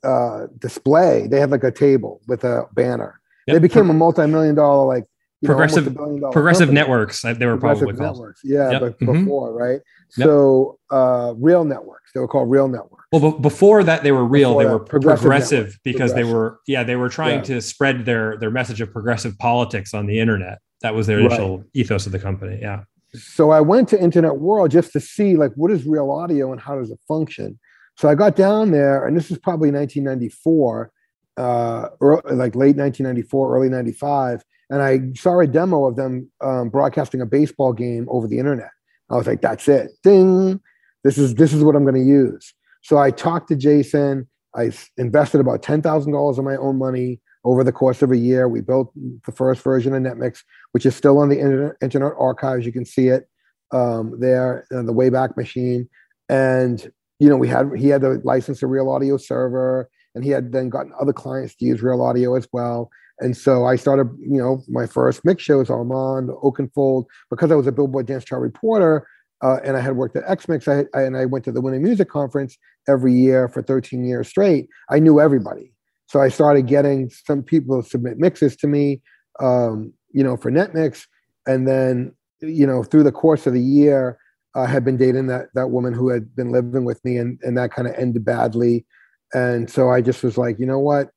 uh, 0.03 0.47
display, 0.59 1.27
they 1.27 1.39
had 1.39 1.51
like 1.51 1.63
a 1.63 1.71
table 1.71 2.21
with 2.27 2.43
a 2.43 2.65
banner. 2.73 3.19
Yep. 3.47 3.55
They 3.55 3.59
became 3.59 3.89
a 3.89 3.93
multi-million 3.93 4.55
dollar, 4.55 4.85
like 4.87 5.05
you 5.41 5.47
know, 5.49 5.53
progressive 5.55 5.87
a 5.87 5.89
billion 5.89 6.21
dollar 6.21 6.31
progressive 6.31 6.67
company. 6.67 6.79
networks 6.79 7.21
they 7.21 7.33
were 7.33 7.57
Progressive 7.57 7.83
probably 7.89 7.97
called. 7.97 8.15
networks, 8.17 8.41
yeah, 8.43 8.71
Yep. 8.71 8.81
but 8.81 8.99
Mhm. 8.99 9.23
before, 9.25 9.53
right? 9.53 9.81
Yep. 10.17 10.25
So 10.27 10.79
uh, 10.89 11.33
real 11.37 11.65
networks, 11.65 12.11
they 12.13 12.19
were 12.21 12.27
called 12.27 12.49
real 12.49 12.67
networks. 12.69 13.03
Well, 13.11 13.31
be- 13.33 13.39
before 13.41 13.83
that, 13.83 14.03
they 14.03 14.11
were 14.13 14.23
real. 14.25 14.51
Before 14.51 14.63
they 14.63 14.67
that, 14.69 14.73
were 14.73 14.79
progressive 14.85 15.21
progressive, 15.21 15.79
because 15.83 16.13
they 16.13 16.23
were, 16.23 16.59
yeah, 16.67 16.83
they 16.83 16.95
were 16.95 17.09
trying 17.09 17.39
Yeah. 17.39 17.43
to 17.55 17.61
spread 17.61 18.05
their 18.05 18.37
their 18.37 18.51
message 18.51 18.79
of 18.81 18.91
progressive 18.91 19.37
politics 19.37 19.93
on 19.93 20.05
the 20.05 20.19
internet. 20.19 20.59
That 20.81 20.95
was 20.95 21.07
their 21.07 21.17
Right. 21.17 21.25
initial 21.27 21.63
ethos 21.73 22.05
of 22.05 22.11
the 22.11 22.19
company. 22.19 22.59
Yeah. 22.61 22.83
so 23.15 23.51
I 23.51 23.61
went 23.61 23.89
to 23.89 24.01
Internet 24.01 24.37
World 24.39 24.71
just 24.71 24.91
to 24.93 24.99
see 24.99 25.35
like 25.35 25.51
what 25.55 25.69
is 25.69 25.85
real 25.85 26.09
audio 26.09 26.51
and 26.51 26.59
how 26.59 26.75
does 26.79 26.89
it 26.89 26.97
function. 27.07 27.59
So 27.95 28.09
I 28.09 28.15
got 28.15 28.35
down 28.35 28.71
there, 28.71 29.05
and 29.05 29.15
this 29.15 29.29
is 29.29 29.37
probably 29.37 29.69
1994, 29.69 30.89
uh, 31.37 31.89
or 31.99 32.21
like 32.25 32.55
late 32.55 32.75
1994, 32.77 33.55
early 33.55 33.69
95, 33.69 34.43
and 34.69 34.81
I 34.81 34.99
saw 35.15 35.39
a 35.39 35.47
demo 35.47 35.85
of 35.85 35.95
them 35.95 36.31
um, 36.41 36.69
broadcasting 36.69 37.21
a 37.21 37.25
baseball 37.25 37.73
game 37.73 38.07
over 38.09 38.27
the 38.27 38.39
internet. 38.39 38.71
I 39.09 39.15
was 39.15 39.27
like, 39.27 39.41
that's 39.41 39.67
it. 39.67 39.91
Ding. 40.03 40.59
This 41.03 41.17
is 41.17 41.35
this 41.35 41.53
is 41.53 41.63
what 41.63 41.75
I'm 41.75 41.83
going 41.83 41.95
to 41.95 42.01
use. 42.01 42.53
So 42.81 42.97
I 42.97 43.11
talked 43.11 43.49
to 43.49 43.55
Jason. 43.55 44.27
I 44.55 44.71
invested 44.97 45.41
about 45.41 45.61
ten 45.61 45.81
thousand 45.81 46.13
dollars 46.13 46.37
of 46.37 46.45
my 46.45 46.55
own 46.55 46.77
money 46.77 47.19
over 47.43 47.63
the 47.63 47.71
course 47.71 48.01
of 48.01 48.11
a 48.11 48.17
year. 48.17 48.47
We 48.47 48.61
built 48.61 48.91
the 49.25 49.31
first 49.31 49.61
version 49.61 49.93
of 49.93 50.01
NetMix, 50.01 50.43
which 50.71 50.85
is 50.85 50.95
still 50.95 51.19
on 51.19 51.29
the 51.29 51.39
internet, 51.39 51.75
internet 51.81 52.13
archives. 52.17 52.65
You 52.65 52.71
can 52.71 52.85
see 52.85 53.09
it 53.09 53.27
um, 53.71 54.17
there, 54.19 54.65
uh, 54.73 54.83
the 54.83 54.93
Wayback 54.93 55.35
Machine. 55.35 55.89
And 56.29 56.91
you 57.19 57.29
know, 57.29 57.37
we 57.37 57.47
had 57.47 57.69
he 57.77 57.89
had 57.89 58.01
to 58.01 58.21
license 58.23 58.63
a 58.63 58.67
Real 58.67 58.89
Audio 58.89 59.17
server, 59.17 59.89
and 60.15 60.23
he 60.23 60.29
had 60.29 60.51
then 60.51 60.69
gotten 60.69 60.93
other 60.99 61.13
clients 61.13 61.55
to 61.55 61.65
use 61.65 61.81
Real 61.81 62.01
Audio 62.01 62.35
as 62.35 62.47
well. 62.51 62.89
And 63.19 63.37
so 63.37 63.65
I 63.65 63.75
started, 63.75 64.09
you 64.19 64.37
know, 64.37 64.63
my 64.67 64.85
first 64.85 65.23
mix 65.23 65.43
shows, 65.43 65.69
Armand, 65.69 66.29
Oakenfold, 66.29 67.05
because 67.29 67.51
I 67.51 67.55
was 67.55 67.67
a 67.67 67.71
Billboard 67.71 68.07
Dance 68.07 68.25
Chart 68.25 68.41
reporter, 68.41 69.07
uh, 69.41 69.59
and 69.63 69.77
I 69.77 69.81
had 69.81 69.95
worked 69.95 70.15
at 70.15 70.23
X-Mix, 70.25 70.67
I, 70.67 70.85
I, 70.95 71.01
and 71.01 71.17
I 71.17 71.25
went 71.25 71.45
to 71.45 71.51
the 71.51 71.61
Winter 71.61 71.79
Music 71.79 72.09
Conference 72.09 72.57
every 72.87 73.13
year 73.13 73.49
for 73.49 73.61
13 73.61 74.05
years 74.05 74.29
straight. 74.29 74.67
I 74.89 74.99
knew 74.99 75.19
everybody. 75.19 75.73
So 76.07 76.21
I 76.21 76.29
started 76.29 76.67
getting 76.67 77.09
some 77.09 77.43
people 77.43 77.81
submit 77.81 78.17
mixes 78.17 78.55
to 78.57 78.67
me, 78.67 79.01
um, 79.39 79.93
you 80.11 80.23
know, 80.23 80.37
for 80.37 80.51
NetMix. 80.51 81.05
And 81.45 81.67
then, 81.67 82.13
you 82.41 82.65
know, 82.65 82.83
through 82.83 83.03
the 83.03 83.11
course 83.11 83.45
of 83.45 83.53
the 83.53 83.61
year, 83.61 84.17
I 84.55 84.67
had 84.67 84.85
been 84.85 84.97
dating 84.97 85.27
that 85.27 85.47
that 85.55 85.71
woman 85.71 85.93
who 85.93 86.09
had 86.09 86.35
been 86.35 86.51
living 86.51 86.85
with 86.85 87.03
me, 87.03 87.17
and 87.17 87.39
and 87.41 87.57
that 87.57 87.71
kind 87.71 87.87
of 87.87 87.95
ended 87.95 88.23
badly. 88.23 88.85
And 89.33 89.69
so 89.69 89.89
I 89.89 90.01
just 90.01 90.23
was 90.23 90.37
like, 90.37 90.59
you 90.59 90.65
know 90.65 90.79
what? 90.79 91.09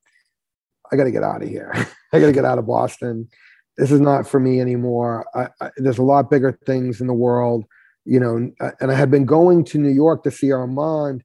I 0.91 0.97
got 0.97 1.05
to 1.05 1.11
get 1.11 1.23
out 1.23 1.43
of 1.43 1.49
here. 1.49 1.73
I 2.13 2.21
got 2.21 2.27
to 2.27 2.33
get 2.33 2.45
out 2.45 2.59
of 2.59 2.67
Boston. 2.67 3.29
This 3.77 3.91
is 3.91 4.01
not 4.01 4.27
for 4.27 4.41
me 4.41 4.61
anymore. 4.61 5.27
I, 5.35 5.49
I, 5.61 5.71
there's 5.77 5.99
a 5.99 6.03
lot 6.03 6.31
bigger 6.31 6.59
things 6.67 7.01
in 7.01 7.07
the 7.07 7.15
world, 7.15 7.65
you 8.05 8.19
know. 8.19 8.51
And 8.81 8.91
I 8.91 8.95
had 8.95 9.11
been 9.11 9.27
going 9.27 9.65
to 9.65 9.79
New 9.79 9.91
York 9.91 10.23
to 10.25 10.31
see 10.31 10.51
Armand 10.51 11.23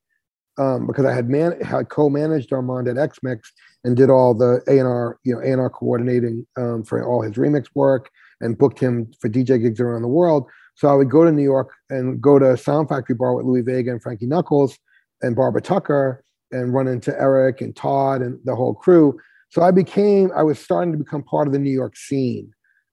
um, 0.57 0.85
because 0.85 1.05
I 1.05 1.13
had 1.13 1.29
man 1.29 1.59
had 1.61 1.89
co-managed 1.89 2.51
Armand 2.51 2.87
at 2.87 2.97
XMix 2.97 3.39
and 3.83 3.95
did 3.95 4.09
all 4.09 4.33
the 4.33 4.61
A 4.67 4.79
and 4.79 4.87
R, 4.87 5.17
you 5.23 5.33
know, 5.33 5.39
A 5.39 5.51
and 5.51 5.61
R 5.61 5.69
coordinating 5.69 6.45
um, 6.57 6.83
for 6.83 7.05
all 7.07 7.21
his 7.21 7.35
remix 7.35 7.67
work 7.73 8.09
and 8.41 8.57
booked 8.57 8.79
him 8.79 9.11
for 9.21 9.29
DJ 9.29 9.61
gigs 9.61 9.79
around 9.79 10.01
the 10.01 10.07
world. 10.09 10.45
So 10.75 10.89
I 10.89 10.93
would 10.93 11.09
go 11.09 11.23
to 11.23 11.31
New 11.31 11.43
York 11.43 11.73
and 11.89 12.19
go 12.21 12.37
to 12.37 12.57
Sound 12.57 12.89
Factory 12.89 13.15
Bar 13.15 13.35
with 13.35 13.45
Louie 13.45 13.61
Vega 13.61 13.91
and 13.91 14.01
Frankie 14.01 14.25
Knuckles 14.25 14.77
and 15.21 15.35
Barbara 15.35 15.61
Tucker 15.61 16.23
and 16.51 16.73
run 16.73 16.87
into 16.87 17.11
Eric 17.19 17.61
and 17.61 17.75
Todd 17.75 18.21
and 18.21 18.39
the 18.45 18.55
whole 18.55 18.73
crew. 18.73 19.19
So 19.49 19.61
I 19.61 19.71
became, 19.71 20.31
I 20.35 20.43
was 20.43 20.59
starting 20.59 20.91
to 20.93 20.97
become 20.97 21.23
part 21.23 21.47
of 21.47 21.53
the 21.53 21.59
New 21.59 21.71
York 21.71 21.97
scene 21.97 22.51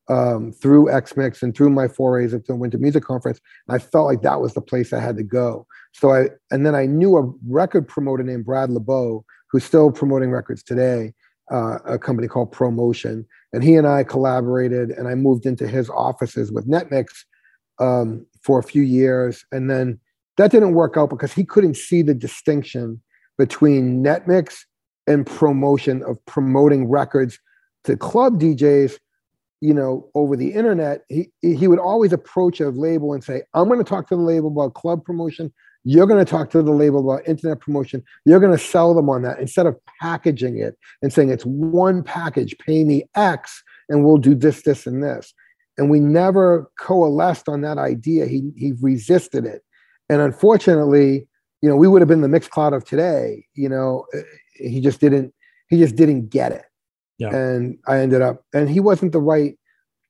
um, 0.09 0.52
through 0.52 0.86
XMix 0.86 1.43
and 1.43 1.55
through 1.55 1.70
my 1.70 1.86
forays 1.86 2.35
at 2.35 2.47
the 2.47 2.56
Winter 2.56 2.78
Music 2.78 3.05
Conference. 3.05 3.40
And 3.68 3.76
I 3.76 3.78
felt 3.78 4.06
like 4.06 4.22
that 4.22 4.40
was 4.40 4.55
the 4.55 4.60
place 4.60 4.93
I 4.93 5.01
had 5.01 5.16
to 5.16 5.22
go. 5.22 5.66
So 5.93 6.12
I, 6.12 6.26
and 6.51 6.66
then 6.66 6.74
I 6.74 6.86
knew 6.86 7.16
a 7.16 7.32
record 7.47 7.86
promoter 7.86 8.22
named 8.22 8.44
Brad 8.44 8.70
LeBeau, 8.70 9.24
who's 9.51 9.64
still 9.64 9.90
promoting 9.93 10.30
records 10.30 10.62
today, 10.62 11.12
uh, 11.51 11.78
a 11.86 11.98
company 11.98 12.28
called 12.28 12.52
Promotion. 12.52 13.26
And 13.52 13.62
he 13.62 13.74
and 13.76 13.86
I 13.86 14.05
collaborated, 14.05 14.90
and 14.90 15.09
I 15.09 15.14
moved 15.14 15.47
into 15.47 15.66
his 15.66 15.89
offices 15.90 16.52
with 16.52 16.68
NetMix 16.68 17.06
um, 17.78 18.26
for 18.43 18.59
a 18.59 18.62
few 18.62 18.82
years. 18.82 19.44
And 19.52 19.70
then 19.70 20.01
that 20.36 20.51
didn't 20.51 20.74
work 20.74 20.97
out 20.97 21.10
because 21.10 21.32
he 21.32 21.44
couldn't 21.44 21.76
see 21.76 22.02
the 22.02 22.14
distinction 22.14 23.01
between 23.39 24.02
NetMix 24.02 24.65
and 25.06 25.27
promotion 25.27 26.02
of 26.02 26.23
promoting 26.27 26.89
records 26.89 27.39
to 27.85 27.97
club 27.97 28.39
DJs, 28.39 28.98
you 29.60 29.73
know, 29.73 30.09
over 30.15 30.36
the 30.36 30.52
internet. 30.52 31.02
He 31.09 31.31
he 31.40 31.66
would 31.69 31.78
always 31.78 32.12
approach 32.12 32.60
a 32.60 32.69
label 32.69 33.15
and 33.15 33.24
say, 33.24 33.43
"I'm 33.55 33.69
going 33.69 33.82
to 33.82 33.89
talk 33.89 34.09
to 34.09 34.16
the 34.16 34.23
label 34.23 34.48
about 34.48 34.74
club 34.74 35.05
promotion. 35.05 35.52
You're 35.85 36.06
going 36.06 36.24
to 36.24 36.31
talk 36.31 36.51
to 36.51 36.62
the 36.62 36.73
label 36.73 37.01
about 37.01 37.27
internet 37.27 37.60
promotion. 37.60 38.02
You're 38.27 38.40
going 38.40 38.52
to 38.52 38.62
sell 38.62 38.94
them 38.94 39.09
on 39.09 39.23
that 39.23 39.39
instead 39.39 39.66
of 39.66 39.77
packaging 40.01 40.59
it 40.59 40.77
and 41.01 41.12
saying 41.12 41.31
it's 41.31 41.47
one 41.47 42.02
package. 42.02 42.56
Pay 42.59 42.85
me 42.85 43.05
X, 43.15 43.62
and 43.89 44.05
we'll 44.05 44.19
do 44.19 44.35
this, 44.35 44.62
this, 44.62 44.86
and 44.86 45.02
this." 45.02 45.32
And 45.78 45.89
we 45.89 46.01
never 46.01 46.69
coalesced 46.81 47.48
on 47.48 47.60
that 47.60 47.78
idea. 47.78 48.27
He 48.27 48.51
he 48.56 48.73
resisted 48.82 49.47
it, 49.47 49.62
and 50.09 50.20
unfortunately, 50.20 51.27
you 51.62 51.68
know, 51.68 51.76
we 51.76 51.89
would 51.89 52.01
have 52.01 52.09
been 52.09 52.20
the 52.20 52.28
Mixcloud 52.28 52.74
of 52.74 52.85
today. 52.85 53.44
You 53.55 53.68
know, 53.68 54.05
eh, 54.14 54.22
he 54.55 54.80
just 54.80 55.01
didn't. 55.01 55.35
He 55.68 55.78
just 55.78 55.97
didn't 55.97 56.28
get 56.30 56.52
it. 56.52 56.64
Yeah. 57.18 57.35
And 57.35 57.78
I 57.86 57.98
ended 57.98 58.22
up, 58.22 58.44
and 58.55 58.70
he 58.70 58.80
wasn't 58.80 59.12
the 59.12 59.20
right 59.20 59.59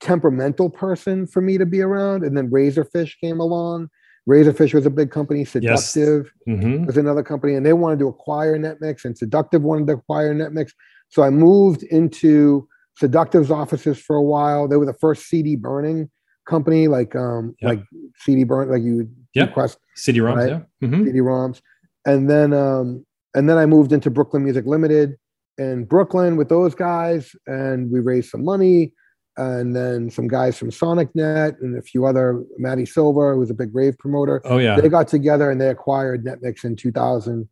temperamental 0.01 0.71
person 0.71 1.27
for 1.27 1.41
me 1.41 1.59
to 1.59 1.67
be 1.67 1.81
around. 1.81 2.23
And 2.23 2.37
then 2.37 2.51
Razorfish 2.51 3.15
came 3.21 3.41
along. 3.41 3.89
Razorfish 4.29 4.75
was 4.75 4.87
a 4.87 4.91
big 4.91 5.11
company. 5.11 5.41
Yes. 5.61 5.91
Seductive 5.91 6.31
Mhm. 6.47 6.87
was 6.87 6.97
another 6.97 7.23
company, 7.23 7.55
and 7.55 7.65
they 7.65 7.73
wanted 7.73 7.99
to 8.01 8.09
acquire 8.09 8.59
NetMix, 8.59 9.05
and 9.05 9.17
Seductive 9.17 9.63
wanted 9.63 9.87
to 9.89 9.95
acquire 9.95 10.35
NetMix. 10.35 10.73
So 11.09 11.23
I 11.23 11.31
moved 11.31 11.83
into 11.85 12.69
Seductive's 12.99 13.51
offices 13.51 13.99
for 13.99 14.17
a 14.17 14.23
while. 14.23 14.69
They 14.69 14.77
were 14.77 14.85
the 14.87 14.93
first 14.93 15.29
CD 15.29 15.57
burning 15.57 16.11
company, 16.49 16.89
like 16.89 17.15
um, 17.15 17.55
Yep. 17.61 17.69
like 17.69 17.83
CD 18.19 18.43
burn, 18.45 18.71
like 18.71 18.83
you 18.83 18.97
would 18.97 19.15
Yep. 19.35 19.49
request 19.51 19.79
CD-ROMs, 19.95 20.37
right? 20.37 20.49
yeah. 20.81 20.89
Mhm. 20.89 21.05
CD-ROMs, 21.05 21.61
and 22.07 22.29
then 22.29 22.53
um, 22.53 23.05
and 23.35 23.49
then 23.49 23.59
I 23.59 23.67
moved 23.67 23.93
into 23.93 24.11
Brooklyn 24.11 24.43
Music 24.43 24.65
Limited 24.67 25.17
in 25.59 25.85
Brooklyn 25.85 26.37
with 26.37 26.49
those 26.49 26.75
guys, 26.75 27.35
and 27.47 27.91
we 27.93 28.01
raised 28.01 28.31
some 28.31 28.43
money, 28.45 28.93
and 29.37 29.77
then 29.77 30.11
some 30.11 30.27
guys 30.27 30.57
from 30.59 30.71
SonicNet 30.71 31.61
and 31.61 31.77
a 31.77 31.83
few 31.83 32.07
other 32.07 32.43
Matty 32.59 32.87
Silver, 32.87 33.35
who 33.35 33.41
was 33.41 33.51
a 33.51 33.55
big 33.55 33.73
rave 33.75 33.97
promoter. 33.99 34.41
Oh, 34.45 34.59
yeah. 34.59 34.81
they 34.81 34.89
got 34.89 35.07
together 35.09 35.51
and 35.51 35.61
they 35.61 35.69
acquired 35.69 36.25
NetMix 36.25 36.65
in 36.65 36.75
2000. 36.75 37.49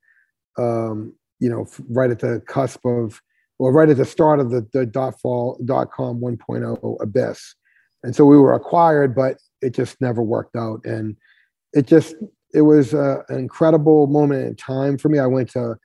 Um, 0.59 1.13
you 1.39 1.51
know, 1.51 1.67
right 1.91 2.11
at 2.11 2.21
the 2.21 2.43
cusp 2.47 2.85
of, 2.87 3.21
or 3.59 3.71
right 3.73 3.89
at 3.91 3.99
the 3.99 4.05
start 4.07 4.41
of 4.41 4.51
the 4.51 4.67
the 4.73 4.87
dot 4.87 5.21
fall 5.21 5.61
dot 5.65 5.91
com 5.93 6.21
1.0 6.21 6.97
abyss, 7.03 7.55
and 8.03 8.15
so 8.15 8.25
we 8.25 8.39
were 8.39 8.55
acquired, 8.55 9.15
but 9.15 9.39
it 9.63 9.75
just 9.75 10.01
never 10.01 10.23
worked 10.23 10.57
out, 10.57 10.85
and 10.85 11.17
it 11.73 11.87
just 11.87 12.15
it 12.55 12.63
was 12.63 12.95
uh, 12.95 13.23
an 13.29 13.39
incredible 13.39 14.07
moment 14.07 14.47
in 14.47 14.57
time 14.57 14.97
for 14.97 15.09
me. 15.09 15.19
I 15.19 15.27
went 15.27 15.51
to, 15.51 15.77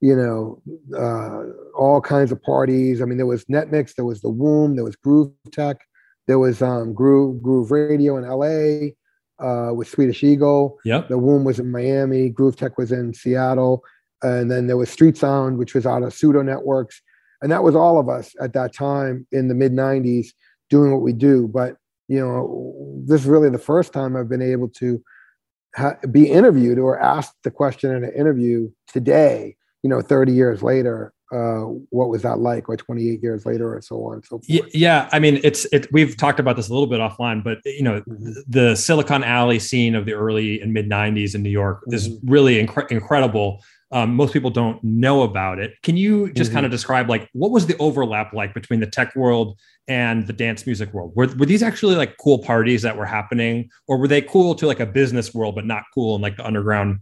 you 0.00 0.14
know, 0.14 0.60
uh, 0.96 1.44
all 1.76 2.00
kinds 2.00 2.32
of 2.32 2.42
parties. 2.42 3.00
I 3.00 3.06
mean, 3.06 3.16
there 3.16 3.26
was 3.26 3.44
NetMix, 3.46 3.94
there 3.94 4.04
was 4.04 4.20
the 4.20 4.28
Womb, 4.28 4.76
there 4.76 4.84
was 4.84 4.96
Groove 4.96 5.32
Tech, 5.52 5.78
there 6.26 6.38
was 6.38 6.60
um, 6.60 6.92
Groove 6.92 7.42
Groove 7.42 7.70
Radio 7.70 8.16
in 8.18 8.28
LA 8.28 8.90
uh, 9.44 9.72
with 9.72 9.88
Swedish 9.88 10.22
Egil. 10.22 10.78
Yep. 10.84 11.08
The 11.08 11.18
Womb 11.18 11.44
was 11.44 11.58
in 11.58 11.70
Miami. 11.70 12.28
Groove 12.28 12.56
Tech 12.56 12.76
was 12.76 12.92
in 12.92 13.14
Seattle, 13.14 13.82
and 14.22 14.50
then 14.50 14.66
there 14.66 14.76
was 14.76 14.90
Street 14.90 15.16
Sound, 15.16 15.58
which 15.58 15.74
was 15.74 15.86
out 15.86 16.02
of 16.02 16.12
Pseudo 16.12 16.42
Networks, 16.42 17.00
and 17.40 17.50
that 17.50 17.62
was 17.62 17.74
all 17.74 17.98
of 17.98 18.08
us 18.08 18.34
at 18.40 18.52
that 18.52 18.74
time 18.74 19.26
in 19.32 19.48
the 19.48 19.54
mid 19.54 19.72
'90s 19.72 20.28
doing 20.70 20.92
what 20.92 21.02
we 21.02 21.12
do. 21.12 21.48
But 21.48 21.76
you 22.08 22.20
know, 22.20 23.02
this 23.06 23.20
is 23.22 23.26
really 23.26 23.50
the 23.50 23.58
first 23.58 23.92
time 23.92 24.16
I've 24.16 24.28
been 24.28 24.42
able 24.42 24.68
to 24.70 25.02
ha- 25.76 25.96
be 26.10 26.30
interviewed 26.30 26.78
or 26.78 26.98
asked 26.98 27.34
the 27.44 27.50
question 27.50 27.94
in 27.94 28.04
an 28.04 28.12
interview 28.14 28.70
today, 28.86 29.56
you 29.82 29.90
know, 29.90 30.00
30 30.00 30.32
years 30.32 30.62
later, 30.62 31.12
uh, 31.30 31.64
what 31.90 32.08
was 32.08 32.22
that 32.22 32.38
like, 32.38 32.66
or 32.70 32.76
28 32.78 33.22
years 33.22 33.44
later, 33.44 33.74
and 33.74 33.84
so 33.84 34.02
on 34.06 34.14
and 34.14 34.24
so 34.24 34.38
forth. 34.40 34.74
Yeah, 34.74 35.10
I 35.12 35.18
mean, 35.18 35.38
it's 35.44 35.66
it. 35.66 35.86
We've 35.92 36.16
talked 36.16 36.40
about 36.40 36.56
this 36.56 36.70
a 36.70 36.72
little 36.72 36.86
bit 36.86 37.00
offline, 37.00 37.44
but 37.44 37.58
you 37.66 37.82
know, 37.82 38.00
Mm-hmm. 38.08 38.32
the 38.48 38.74
Silicon 38.74 39.22
Alley 39.22 39.58
scene 39.58 39.94
of 39.94 40.06
the 40.06 40.14
early 40.14 40.58
and 40.62 40.72
mid 40.72 40.88
'90s 40.88 41.34
in 41.34 41.42
New 41.42 41.50
York 41.50 41.82
is 41.88 42.08
Mm-hmm. 42.08 42.30
really 42.30 42.66
incre- 42.66 42.90
incredible. 42.90 43.62
Um, 43.90 44.14
most 44.14 44.34
people 44.34 44.50
don't 44.50 44.82
know 44.84 45.22
about 45.22 45.58
it. 45.58 45.72
Can 45.82 45.96
you 45.96 46.30
just 46.34 46.50
Mhm. 46.50 46.54
kind 46.54 46.66
of 46.66 46.72
describe 46.72 47.08
like 47.08 47.28
what 47.32 47.50
was 47.50 47.66
the 47.66 47.76
overlap 47.78 48.34
like 48.34 48.52
between 48.52 48.80
the 48.80 48.86
tech 48.86 49.16
world 49.16 49.58
and 49.86 50.26
the 50.26 50.32
dance 50.34 50.66
music 50.66 50.92
world? 50.92 51.12
Were 51.16 51.28
were 51.38 51.46
these 51.46 51.62
actually 51.62 51.96
like 51.96 52.16
cool 52.18 52.38
parties 52.40 52.82
that 52.82 52.98
were 52.98 53.06
happening, 53.06 53.70
or 53.86 53.96
were 53.98 54.08
they 54.08 54.20
cool 54.20 54.54
to 54.56 54.66
like 54.66 54.80
a 54.80 54.86
business 54.86 55.34
world, 55.34 55.54
but 55.54 55.64
not 55.64 55.84
cool 55.94 56.16
in 56.16 56.22
like 56.22 56.36
the 56.36 56.46
underground 56.46 56.98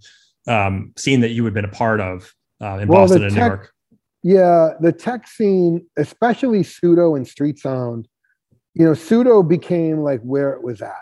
um, 0.49 0.93
scene 0.97 1.21
that 1.23 1.31
you 1.31 1.45
had 1.45 1.55
been 1.55 1.65
a 1.65 1.69
part 1.69 2.01
of 2.01 2.33
uh, 2.63 2.79
in 2.79 2.87
Well, 2.89 3.01
Boston 3.03 3.25
and 3.25 3.35
New 3.35 3.41
tech- 3.41 3.49
York? 3.49 3.73
Yeah, 4.23 4.71
the 4.81 4.93
tech 4.93 5.27
scene, 5.27 5.85
especially 5.97 6.63
pseudo 6.63 7.17
and 7.17 7.27
street 7.27 7.59
sound, 7.59 8.07
you 8.75 8.85
know, 8.85 8.95
pseudo 8.95 9.43
became 9.43 9.99
like 10.05 10.21
where 10.21 10.53
it 10.53 10.63
was 10.63 10.83
at. 10.83 10.95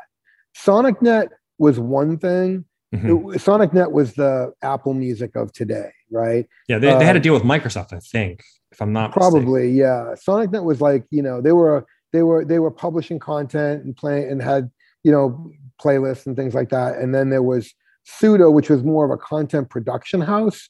SonicNet 0.56 1.28
was 1.58 1.78
one 1.78 2.16
thing. 2.18 2.64
Mhm. 2.94 3.34
It- 3.34 3.40
SonicNet 3.40 3.90
was 3.92 4.14
the 4.14 4.52
Apple 4.62 4.94
Music 4.94 5.34
of 5.36 5.52
today, 5.52 5.90
right? 6.10 6.46
Yeah, 6.68 6.78
they, 6.78 6.88
they 6.98 7.04
had 7.04 7.12
to 7.14 7.18
Um, 7.18 7.22
deal 7.22 7.34
with 7.34 7.42
Microsoft, 7.42 7.92
I 7.92 7.98
think, 8.00 8.40
if 8.72 8.80
I'm 8.80 8.92
not 8.92 9.10
mistaken. 9.16 9.30
probably 9.44 9.70
yeah 9.70 10.14
sonicnet 10.26 10.64
was 10.64 10.80
like 10.80 11.04
you 11.10 11.22
know 11.22 11.40
they 11.40 11.52
were 11.52 11.86
they 12.12 12.22
were 12.24 12.44
they 12.44 12.58
were 12.58 12.70
publishing 12.72 13.18
content 13.20 13.84
and 13.84 13.94
playing 13.96 14.28
and 14.30 14.42
had 14.42 14.68
you 15.04 15.12
know 15.12 15.50
playlists 15.82 16.26
and 16.26 16.34
things 16.36 16.54
like 16.54 16.70
that 16.70 16.96
and 16.98 17.14
then 17.14 17.30
there 17.30 17.42
was 17.42 17.72
pseudo 18.04 18.50
which 18.50 18.68
was 18.70 18.82
more 18.82 19.04
of 19.04 19.10
a 19.12 19.16
content 19.16 19.70
production 19.70 20.20
house 20.20 20.68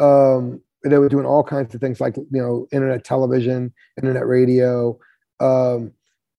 um 0.00 0.60
they 0.84 0.98
were 0.98 1.08
doing 1.08 1.24
all 1.26 1.42
kinds 1.44 1.74
of 1.74 1.80
things 1.80 2.00
like 2.00 2.16
you 2.16 2.26
know 2.42 2.66
internet 2.72 3.04
television 3.04 3.72
internet 3.96 4.26
radio 4.26 4.98
um 5.40 5.92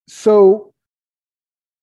so 0.09 0.73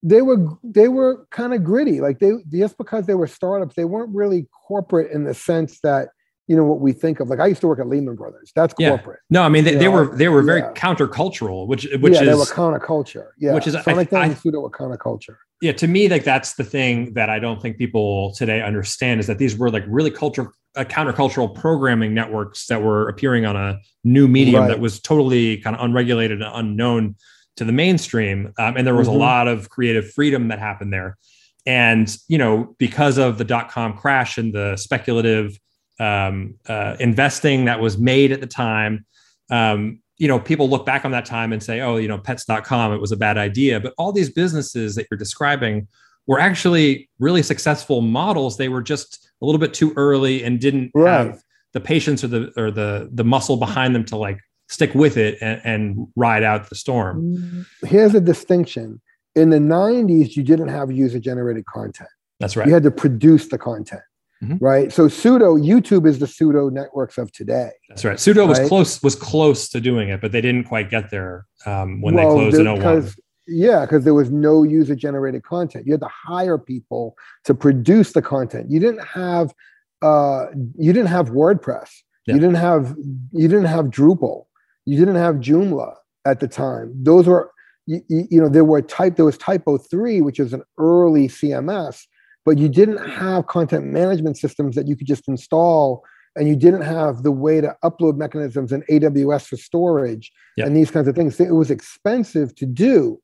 they 0.03 0.21
were 0.21 0.45
they 0.63 0.89
were 0.89 1.25
kind 1.31 1.53
of 1.53 1.63
gritty. 1.63 2.01
Like 2.01 2.19
they 2.19 2.31
just 2.51 2.77
because 2.77 3.05
they 3.05 3.15
were 3.15 3.27
startups, 3.27 3.75
they 3.75 3.85
weren't 3.85 4.13
really 4.13 4.47
corporate 4.67 5.11
in 5.11 5.23
the 5.23 5.33
sense 5.33 5.79
that 5.81 6.09
you 6.47 6.57
know 6.57 6.65
what 6.65 6.81
we 6.81 6.91
think 6.91 7.21
of. 7.21 7.29
Like 7.29 7.39
I 7.39 7.47
used 7.47 7.61
to 7.61 7.67
work 7.67 7.79
at 7.79 7.87
Lehman 7.87 8.15
Brothers. 8.15 8.51
That's 8.53 8.73
Yeah. 8.77 8.89
corporate. 8.89 9.21
No, 9.29 9.43
I 9.43 9.49
mean 9.49 9.63
they, 9.63 9.75
they 9.75 9.87
were 9.87 10.13
they 10.15 10.27
were 10.27 10.41
very 10.43 10.59
yeah. 10.59 10.73
countercultural, 10.73 11.67
which 11.67 11.87
which 12.01 12.13
yeah, 12.15 12.25
they 12.25 12.33
were 12.33 12.43
counterculture. 12.43 13.27
Yeah, 13.39 13.53
which 13.53 13.65
is- 13.65 13.81
Sonic 13.83 14.11
I- 14.11 14.25
and 14.25 14.37
Pseudo 14.37 14.67
counterculture. 14.69 15.37
yeah 15.61 15.71
to 15.71 15.87
me 15.87 16.09
like 16.09 16.25
that's 16.25 16.55
the 16.55 16.63
thing 16.65 17.13
that 17.13 17.29
I 17.29 17.39
don't 17.39 17.61
think 17.61 17.77
people 17.77 18.33
today 18.35 18.61
understand 18.61 19.21
is 19.21 19.27
that 19.27 19.37
these 19.37 19.57
were 19.57 19.71
like 19.71 19.85
really 19.87 20.11
culture 20.11 20.51
uh, 20.75 20.83
countercultural 20.83 21.53
programming 21.55 22.13
networks 22.13 22.65
that 22.67 22.81
were 22.81 23.07
appearing 23.07 23.45
on 23.45 23.55
a 23.55 23.79
new 24.03 24.27
medium 24.27 24.61
Right. 24.63 24.67
that 24.69 24.79
was 24.81 24.99
totally 24.99 25.57
kind 25.57 25.75
of 25.77 25.81
unregulated 25.85 26.41
and 26.41 26.51
unknown 26.53 27.15
to 27.57 27.65
the 27.65 27.71
mainstream, 27.71 28.53
um, 28.57 28.75
and 28.77 28.85
there 28.87 28.95
was 28.95 29.07
Mhm. 29.07 29.13
a 29.15 29.17
lot 29.17 29.47
of 29.47 29.69
creative 29.69 30.11
freedom 30.11 30.47
that 30.49 30.59
happened 30.59 30.91
there. 30.93 31.17
And 31.65 32.15
you 32.27 32.37
know, 32.37 32.75
because 32.77 33.17
of 33.17 33.37
the 33.37 33.43
dot 33.45 33.69
com 33.69 33.93
crash 33.97 34.37
and 34.37 34.53
the 34.53 34.75
speculative 34.77 35.57
um, 35.99 36.55
uh, 36.67 36.95
investing 36.99 37.65
that 37.65 37.79
was 37.79 37.97
made 37.99 38.31
at 38.31 38.41
the 38.41 38.47
time, 38.47 39.05
um, 39.51 39.99
you 40.17 40.27
know, 40.27 40.39
people 40.39 40.67
look 40.67 40.85
back 40.87 41.05
on 41.05 41.11
that 41.11 41.25
time 41.25 41.53
and 41.53 41.61
say, 41.61 41.81
oh, 41.81 41.97
you 41.97 42.07
know, 42.07 42.17
pets.com, 42.17 42.91
it 42.93 42.97
was 42.99 43.11
a 43.11 43.17
bad 43.17 43.37
idea. 43.37 43.79
But 43.79 43.93
all 43.99 44.11
these 44.11 44.31
businesses 44.31 44.95
that 44.95 45.05
you're 45.09 45.17
describing 45.19 45.87
were 46.25 46.39
actually 46.39 47.09
really 47.19 47.43
successful 47.43 48.01
models. 48.01 48.57
They 48.57 48.69
were 48.69 48.81
just 48.81 49.29
a 49.41 49.45
little 49.45 49.59
bit 49.59 49.73
too 49.73 49.93
early 49.95 50.43
and 50.43 50.59
didn't 50.59 50.91
Right. 50.95 51.27
have 51.27 51.41
the 51.73 51.79
patience 51.79 52.23
or 52.23 52.27
the 52.27 52.51
or 52.57 52.71
the 52.71 53.09
the 53.13 53.23
muscle 53.23 53.57
behind 53.57 53.93
them 53.95 54.03
to 54.05 54.15
like 54.17 54.39
stick 54.73 54.93
with 54.95 55.15
it 55.17 55.37
and, 55.41 55.61
and 55.63 56.07
ride 56.15 56.43
out 56.43 56.69
the 56.69 56.75
storm. 56.75 57.65
Here's 57.85 58.13
a 58.15 58.19
distinction. 58.21 59.01
In 59.35 59.49
the 59.49 59.57
90s, 59.59 60.35
you 60.35 60.43
didn't 60.43 60.67
have 60.69 60.91
user 60.91 61.19
generated 61.19 61.65
content. 61.65 62.09
That's 62.39 62.55
right. 62.57 62.67
You 62.67 62.73
had 62.73 62.83
to 62.83 62.91
produce 62.91 63.47
the 63.47 63.57
content. 63.57 64.01
Mhm. 64.43 64.57
Right. 64.59 64.91
So 64.91 65.07
pseudo 65.07 65.55
YouTube 65.55 66.05
is 66.05 66.19
the 66.19 66.27
pseudo 66.27 66.67
networks 66.69 67.17
of 67.17 67.31
today. 67.31 67.69
That's 67.87 68.03
right. 68.03 68.19
Pseudo 68.19 68.45
was 68.45 68.59
close 68.67 69.01
was 69.01 69.15
close 69.15 69.69
to 69.69 69.79
doing 69.79 70.09
it, 70.09 70.19
but 70.19 70.31
they 70.33 70.41
didn't 70.41 70.65
quite 70.65 70.89
get 70.89 71.09
there 71.11 71.45
um, 71.65 72.01
when 72.01 72.15
they 72.15 72.25
Well, 72.25 72.35
closed 72.35 72.57
in 72.57 72.65
there- 72.65 72.73
01. 72.73 72.79
because- 72.79 73.15
Yeah, 73.47 73.81
because 73.85 74.03
there 74.05 74.13
was 74.13 74.29
no 74.31 74.63
user 74.63 74.95
generated 74.95 75.43
content. 75.43 75.85
You 75.85 75.93
had 75.93 76.01
to 76.01 76.09
hire 76.31 76.57
people 76.57 77.15
to 77.45 77.53
produce 77.53 78.11
the 78.13 78.21
content. 78.21 78.69
You 78.71 78.79
didn't 78.79 79.05
have 79.05 79.53
uh 80.01 80.47
you 80.77 80.91
didn't 80.93 81.07
have 81.17 81.29
WordPress. 81.29 81.89
Yeah. 82.27 82.35
You 82.35 82.39
didn't 82.41 82.55
have 82.69 82.95
you 83.31 83.47
didn't 83.47 83.65
have 83.75 83.85
Drupal. 83.85 84.45
You 84.85 84.97
didn't 84.97 85.15
have 85.15 85.35
Joomla 85.35 85.95
at 86.25 86.39
the 86.39 86.47
time. 86.47 86.93
Those 87.03 87.27
were 87.27 87.51
you, 87.85 88.01
you 88.09 88.41
know 88.41 88.49
there 88.49 88.63
were 88.63 88.81
type 88.81 89.15
there 89.17 89.25
was 89.25 89.37
TYPO3 89.37 90.23
which 90.23 90.39
is 90.39 90.53
an 90.53 90.63
early 90.77 91.27
CMS, 91.27 92.03
but 92.45 92.57
you 92.57 92.69
didn't 92.69 93.05
have 93.09 93.47
content 93.47 93.85
management 93.85 94.37
systems 94.37 94.75
that 94.75 94.87
you 94.87 94.95
could 94.95 95.07
just 95.07 95.27
install 95.27 96.03
and 96.35 96.47
you 96.47 96.55
didn't 96.55 96.81
have 96.81 97.23
the 97.23 97.31
way 97.31 97.61
to 97.61 97.75
upload 97.83 98.17
mechanisms 98.17 98.71
and 98.71 98.83
AWS 98.89 99.47
for 99.47 99.57
storage 99.57 100.31
Yeah. 100.57 100.65
and 100.65 100.75
these 100.75 100.89
kinds 100.89 101.07
of 101.07 101.15
things. 101.15 101.39
It 101.39 101.53
was 101.53 101.69
expensive 101.69 102.55
to 102.55 102.65
do. 102.65 103.19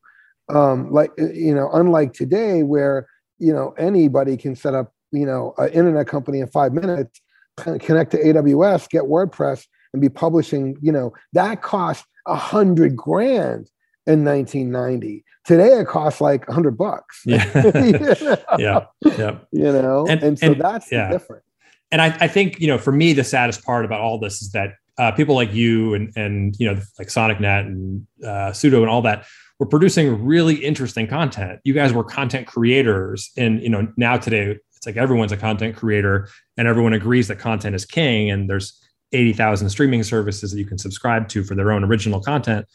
Um, 0.50 0.92
like 0.92 1.12
uh, 1.20 1.30
you 1.32 1.54
know, 1.54 1.70
unlike 1.74 2.14
today 2.14 2.64
where 2.64 3.08
you 3.38 3.54
know 3.54 3.74
anybody 3.78 4.36
can 4.36 4.56
set 4.56 4.74
up 4.76 4.94
you 5.12 5.26
know 5.26 5.54
an 5.58 5.70
internet 5.70 6.08
company 6.08 6.40
in 6.40 6.48
five 6.48 6.74
minutes, 6.74 7.22
connect 7.58 8.12
to 8.12 8.18
AWS, 8.24 8.90
get 8.90 9.04
WordPress, 9.04 9.66
and 9.94 10.02
be 10.02 10.10
publishing. 10.10 10.78
You 10.82 10.92
know 10.92 11.14
that 11.34 11.62
cost 11.62 12.06
a 12.26 12.36
hundred 12.36 12.96
grand 12.96 13.70
in 14.08 14.24
1990. 14.26 15.24
Today 15.46 15.80
it 15.80 15.88
costs 15.88 16.22
like 16.22 16.48
a 16.48 16.54
hundred 16.54 16.78
bucks. 16.78 17.22
Yeah. 17.26 17.46
You 17.78 17.92
know? 18.00 18.38
yeah. 18.58 18.86
Yeah. 19.02 19.36
You 19.52 19.72
know, 19.72 20.06
And- 20.08 20.22
and, 20.22 20.38
so 20.40 20.48
and- 20.52 20.62
that's 20.62 20.92
yeah. 20.92 21.08
the 21.08 21.18
difference. 21.18 21.46
and 21.92 22.02
I, 22.02 22.08
I 22.20 22.28
think 22.28 22.60
you 22.60 22.68
know 22.68 22.78
for 22.78 22.92
me 22.92 23.14
the 23.14 23.24
saddest 23.24 23.64
part 23.64 23.86
about 23.86 24.00
all 24.02 24.20
this 24.20 24.42
is 24.42 24.52
that 24.52 24.74
uh, 24.98 25.12
people 25.14 25.34
like 25.36 25.54
you 25.54 25.94
and 25.94 26.12
and 26.16 26.56
you 26.60 26.68
know 26.72 26.80
like 27.00 27.08
SonicNet 27.08 27.62
and 27.68 28.06
uh, 28.26 28.52
Pseudo 28.52 28.82
and 28.82 28.90
all 28.90 29.02
that 29.04 29.26
were 29.60 29.66
producing 29.66 30.24
really 30.24 30.56
interesting 30.56 31.08
content. 31.08 31.60
You 31.64 31.74
guys 31.74 31.94
were 31.94 32.04
content 32.04 32.48
creators, 32.48 33.32
and 33.38 33.62
you 33.62 33.70
know 33.70 33.88
now 33.98 34.18
today 34.18 34.58
it's 34.76 34.86
like 34.86 34.98
everyone's 34.98 35.32
a 35.32 35.38
content 35.38 35.76
creator, 35.76 36.28
and 36.58 36.68
everyone 36.68 36.94
agrees 36.94 37.28
that 37.30 37.40
content 37.40 37.76
is 37.76 37.86
king. 37.86 38.30
And 38.30 38.50
there's 38.50 38.78
eighty 39.12 39.34
thousand 39.34 39.70
streaming 39.70 40.04
services 40.04 40.52
that 40.52 40.60
you 40.60 40.66
can 40.66 40.78
subscribe 40.78 41.28
to 41.30 41.44
for 41.44 41.56
their 41.56 41.72
own 41.72 41.84
original 41.84 42.22
content. 42.22 42.66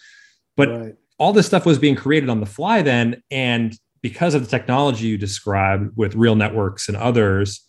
But 0.57 0.69
Right. 0.69 0.95
all 1.19 1.33
this 1.33 1.47
stuff 1.47 1.67
was 1.67 1.79
being 1.79 1.97
created 1.97 2.29
on 2.29 2.41
the 2.41 2.47
fly 2.47 2.83
then, 2.83 3.23
and 3.31 3.77
because 4.03 4.35
of 4.35 4.43
the 4.43 4.49
technology 4.49 5.07
you 5.07 5.17
described 5.17 5.97
with 5.97 6.15
real 6.15 6.35
networks 6.35 6.89
and 6.89 6.97
others, 6.97 7.65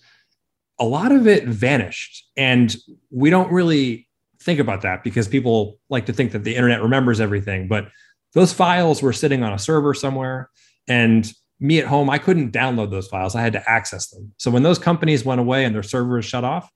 a 0.80 0.86
lot 0.86 1.12
of 1.12 1.28
it 1.28 1.48
vanished. 1.48 2.28
And 2.36 2.76
we 3.10 3.30
don't 3.30 3.52
really 3.52 4.08
think 4.42 4.60
about 4.60 4.82
that 4.82 5.04
because 5.04 5.28
people 5.28 5.80
like 5.90 6.06
to 6.08 6.14
think 6.14 6.34
that 6.34 6.44
the 6.44 6.56
internet 6.56 6.82
remembers 6.82 7.22
everything. 7.22 7.68
But 7.70 7.88
those 8.34 8.52
files 8.52 9.02
were 9.02 9.14
sitting 9.14 9.44
on 9.44 9.54
a 9.54 9.60
server 9.60 9.94
somewhere. 9.94 10.50
And 10.90 11.32
me 11.62 11.80
at 11.80 11.88
home, 11.88 12.10
I 12.10 12.18
couldn't 12.18 12.52
download 12.52 12.92
those 12.92 13.08
files. 13.08 13.34
I 13.34 13.42
had 13.42 13.54
to 13.54 13.70
access 13.70 14.10
them. 14.10 14.34
So 14.38 14.52
when 14.52 14.64
those 14.64 14.78
companies 14.78 15.24
went 15.24 15.40
away 15.40 15.64
and 15.64 15.74
their 15.74 15.84
servers 15.84 16.26
shut 16.26 16.44
off, 16.44 16.70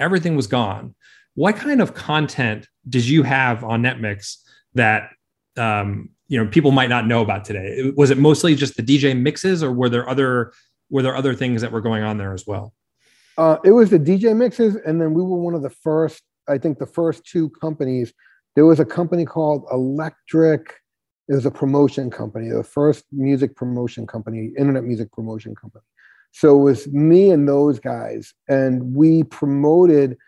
everything 0.00 0.34
was 0.34 0.48
gone. 0.48 0.96
What 1.34 1.56
kind 1.56 1.80
of 1.80 1.94
content 1.94 2.68
did 2.88 3.06
you 3.06 3.22
have 3.22 3.64
on 3.64 3.82
NetMix 3.82 4.36
that 4.74 5.10
um, 5.56 6.10
you 6.28 6.42
know 6.42 6.50
people 6.50 6.70
might 6.70 6.88
not 6.88 7.06
know 7.06 7.22
about 7.22 7.44
today? 7.44 7.92
Was 7.96 8.10
it 8.10 8.18
mostly 8.18 8.54
just 8.54 8.76
the 8.76 8.82
DJ 8.82 9.18
mixes, 9.18 9.62
or 9.62 9.72
were 9.72 9.88
there 9.88 10.08
other 10.08 10.52
were 10.90 11.02
there 11.02 11.16
other 11.16 11.34
things 11.34 11.62
that 11.62 11.72
were 11.72 11.80
going 11.80 12.02
on 12.02 12.18
there 12.18 12.34
as 12.34 12.46
well? 12.46 12.74
Uh, 13.38 13.56
it 13.64 13.70
was 13.70 13.90
the 13.90 13.98
DJ 13.98 14.36
mixes, 14.36 14.76
and 14.76 15.00
then 15.00 15.14
we 15.14 15.22
were 15.22 15.38
one 15.38 15.54
of 15.54 15.62
the 15.62 15.70
first. 15.70 16.22
I 16.48 16.58
think 16.58 16.78
the 16.78 16.86
first 16.86 17.24
two 17.24 17.50
companies. 17.50 18.12
There 18.54 18.66
was 18.66 18.80
a 18.80 18.84
company 18.84 19.24
called 19.24 19.64
Electric. 19.72 20.74
It 21.28 21.34
was 21.34 21.46
a 21.46 21.50
promotion 21.50 22.10
company, 22.10 22.50
the 22.50 22.64
first 22.64 23.04
music 23.10 23.56
promotion 23.56 24.06
company, 24.06 24.52
internet 24.58 24.84
music 24.84 25.10
promotion 25.12 25.54
company. 25.54 25.84
So 26.32 26.58
it 26.58 26.62
was 26.62 26.88
me 26.88 27.30
and 27.30 27.48
those 27.48 27.78
guys, 27.78 28.34
and 28.48 28.94
we 28.94 29.22
promoted 29.22 30.18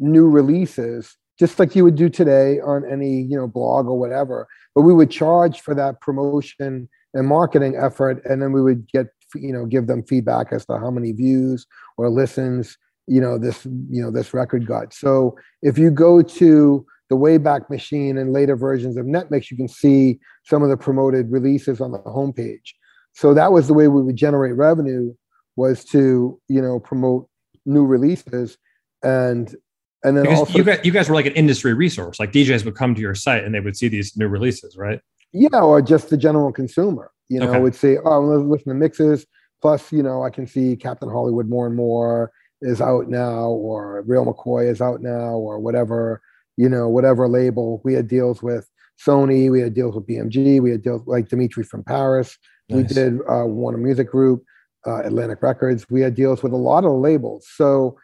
new 0.00 0.28
releases 0.28 1.16
just 1.40 1.58
like 1.58 1.74
you 1.74 1.84
would 1.84 1.96
do 1.96 2.10
today 2.10 2.60
on 2.60 2.84
any 2.84 3.22
you 3.22 3.34
know 3.34 3.48
blog 3.48 3.86
or 3.86 3.98
whatever. 3.98 4.46
But 4.74 4.82
we 4.82 4.92
would 4.92 5.10
charge 5.10 5.62
for 5.62 5.74
that 5.74 6.00
promotion 6.02 6.86
and 7.14 7.26
marketing 7.26 7.76
effort, 7.76 8.22
and 8.26 8.42
then 8.42 8.52
we 8.52 8.62
would 8.62 8.86
get 8.92 9.06
you 9.34 9.52
know 9.52 9.64
give 9.64 9.86
them 9.86 10.04
feedback 10.04 10.52
as 10.52 10.66
to 10.66 10.78
how 10.78 10.90
many 10.90 11.12
views 11.12 11.66
or 11.96 12.10
listens 12.10 12.76
you 13.06 13.20
know 13.20 13.38
this 13.38 13.64
you 13.64 14.02
know 14.02 14.10
this 14.10 14.34
record 14.34 14.66
got. 14.66 14.92
So 14.92 15.36
if 15.62 15.78
you 15.78 15.90
go 15.90 16.20
to 16.20 16.86
the 17.08 17.16
Wayback 17.16 17.70
Machine 17.70 18.18
and 18.18 18.34
later 18.34 18.54
versions 18.54 18.98
of 18.98 19.06
NetMix, 19.06 19.50
you 19.50 19.56
can 19.56 19.66
see 19.66 20.20
some 20.44 20.62
of 20.62 20.68
the 20.68 20.76
promoted 20.76 21.32
releases 21.32 21.80
on 21.80 21.90
the 21.90 21.98
homepage. 22.00 22.74
So 23.14 23.34
that 23.34 23.50
was 23.50 23.66
the 23.66 23.74
way 23.74 23.88
we 23.88 24.02
would 24.02 24.14
generate 24.14 24.54
revenue 24.56 25.14
was 25.56 25.86
to 25.86 26.38
you 26.48 26.60
know 26.60 26.80
promote 26.80 27.30
new 27.64 27.86
releases 27.86 28.58
and 29.02 29.56
and 30.04 30.16
then 30.16 30.24
Because 30.24 30.40
also 30.40 30.58
you 30.58 30.64
guys, 30.64 30.80
you 30.82 30.92
guys 30.92 31.08
were 31.08 31.14
like 31.14 31.26
an 31.26 31.34
industry 31.34 31.74
resource. 31.74 32.18
Like 32.18 32.32
DJs 32.32 32.64
would 32.64 32.74
come 32.74 32.94
to 32.94 33.00
your 33.00 33.14
site 33.14 33.44
and 33.44 33.54
they 33.54 33.60
would 33.60 33.76
see 33.76 33.88
these 33.88 34.16
new 34.16 34.28
releases, 34.28 34.76
right? 34.76 35.00
Yeah, 35.32 35.60
or 35.60 35.80
just 35.82 36.10
the 36.10 36.16
general 36.16 36.52
consumer. 36.52 37.10
You 37.28 37.40
know, 37.40 37.50
Okay. 37.50 37.60
would 37.60 37.74
say, 37.74 37.98
"Oh, 38.04 38.20
let's 38.20 38.44
listen 38.44 38.68
to 38.70 38.74
mixes." 38.74 39.26
Plus, 39.62 39.92
you 39.92 40.02
know, 40.02 40.22
I 40.24 40.30
can 40.30 40.46
see 40.46 40.74
Captain 40.74 41.08
Hollywood 41.08 41.48
more 41.48 41.66
and 41.66 41.76
more 41.76 42.32
is 42.62 42.80
out 42.80 43.08
now, 43.08 43.48
or 43.48 44.02
Real 44.06 44.24
McCoy 44.26 44.68
is 44.70 44.80
out 44.80 45.00
now, 45.02 45.34
or 45.36 45.58
whatever. 45.58 46.20
You 46.56 46.68
know, 46.68 46.88
whatever 46.88 47.28
label 47.28 47.80
we 47.84 47.94
had 47.94 48.08
deals 48.08 48.42
with 48.42 48.68
Sony, 49.06 49.50
we 49.50 49.60
had 49.60 49.74
deals 49.74 49.94
with 49.94 50.06
BMG, 50.06 50.60
we 50.60 50.70
had 50.70 50.82
deals 50.82 51.02
like 51.06 51.28
Dimitri 51.28 51.62
from 51.64 51.84
Paris. 51.84 52.36
We 52.68 52.82
did 52.84 53.18
uh, 53.28 53.46
Warner 53.46 53.78
Music 53.78 54.08
Group, 54.10 54.44
uh, 54.86 55.02
Atlantic 55.02 55.42
Records. 55.42 55.86
We 55.90 56.02
had 56.02 56.14
deals 56.14 56.42
with 56.42 56.52
a 56.52 56.56
lot 56.56 56.84
of 56.84 56.92
labels. 56.92 57.48
So, 57.54 57.96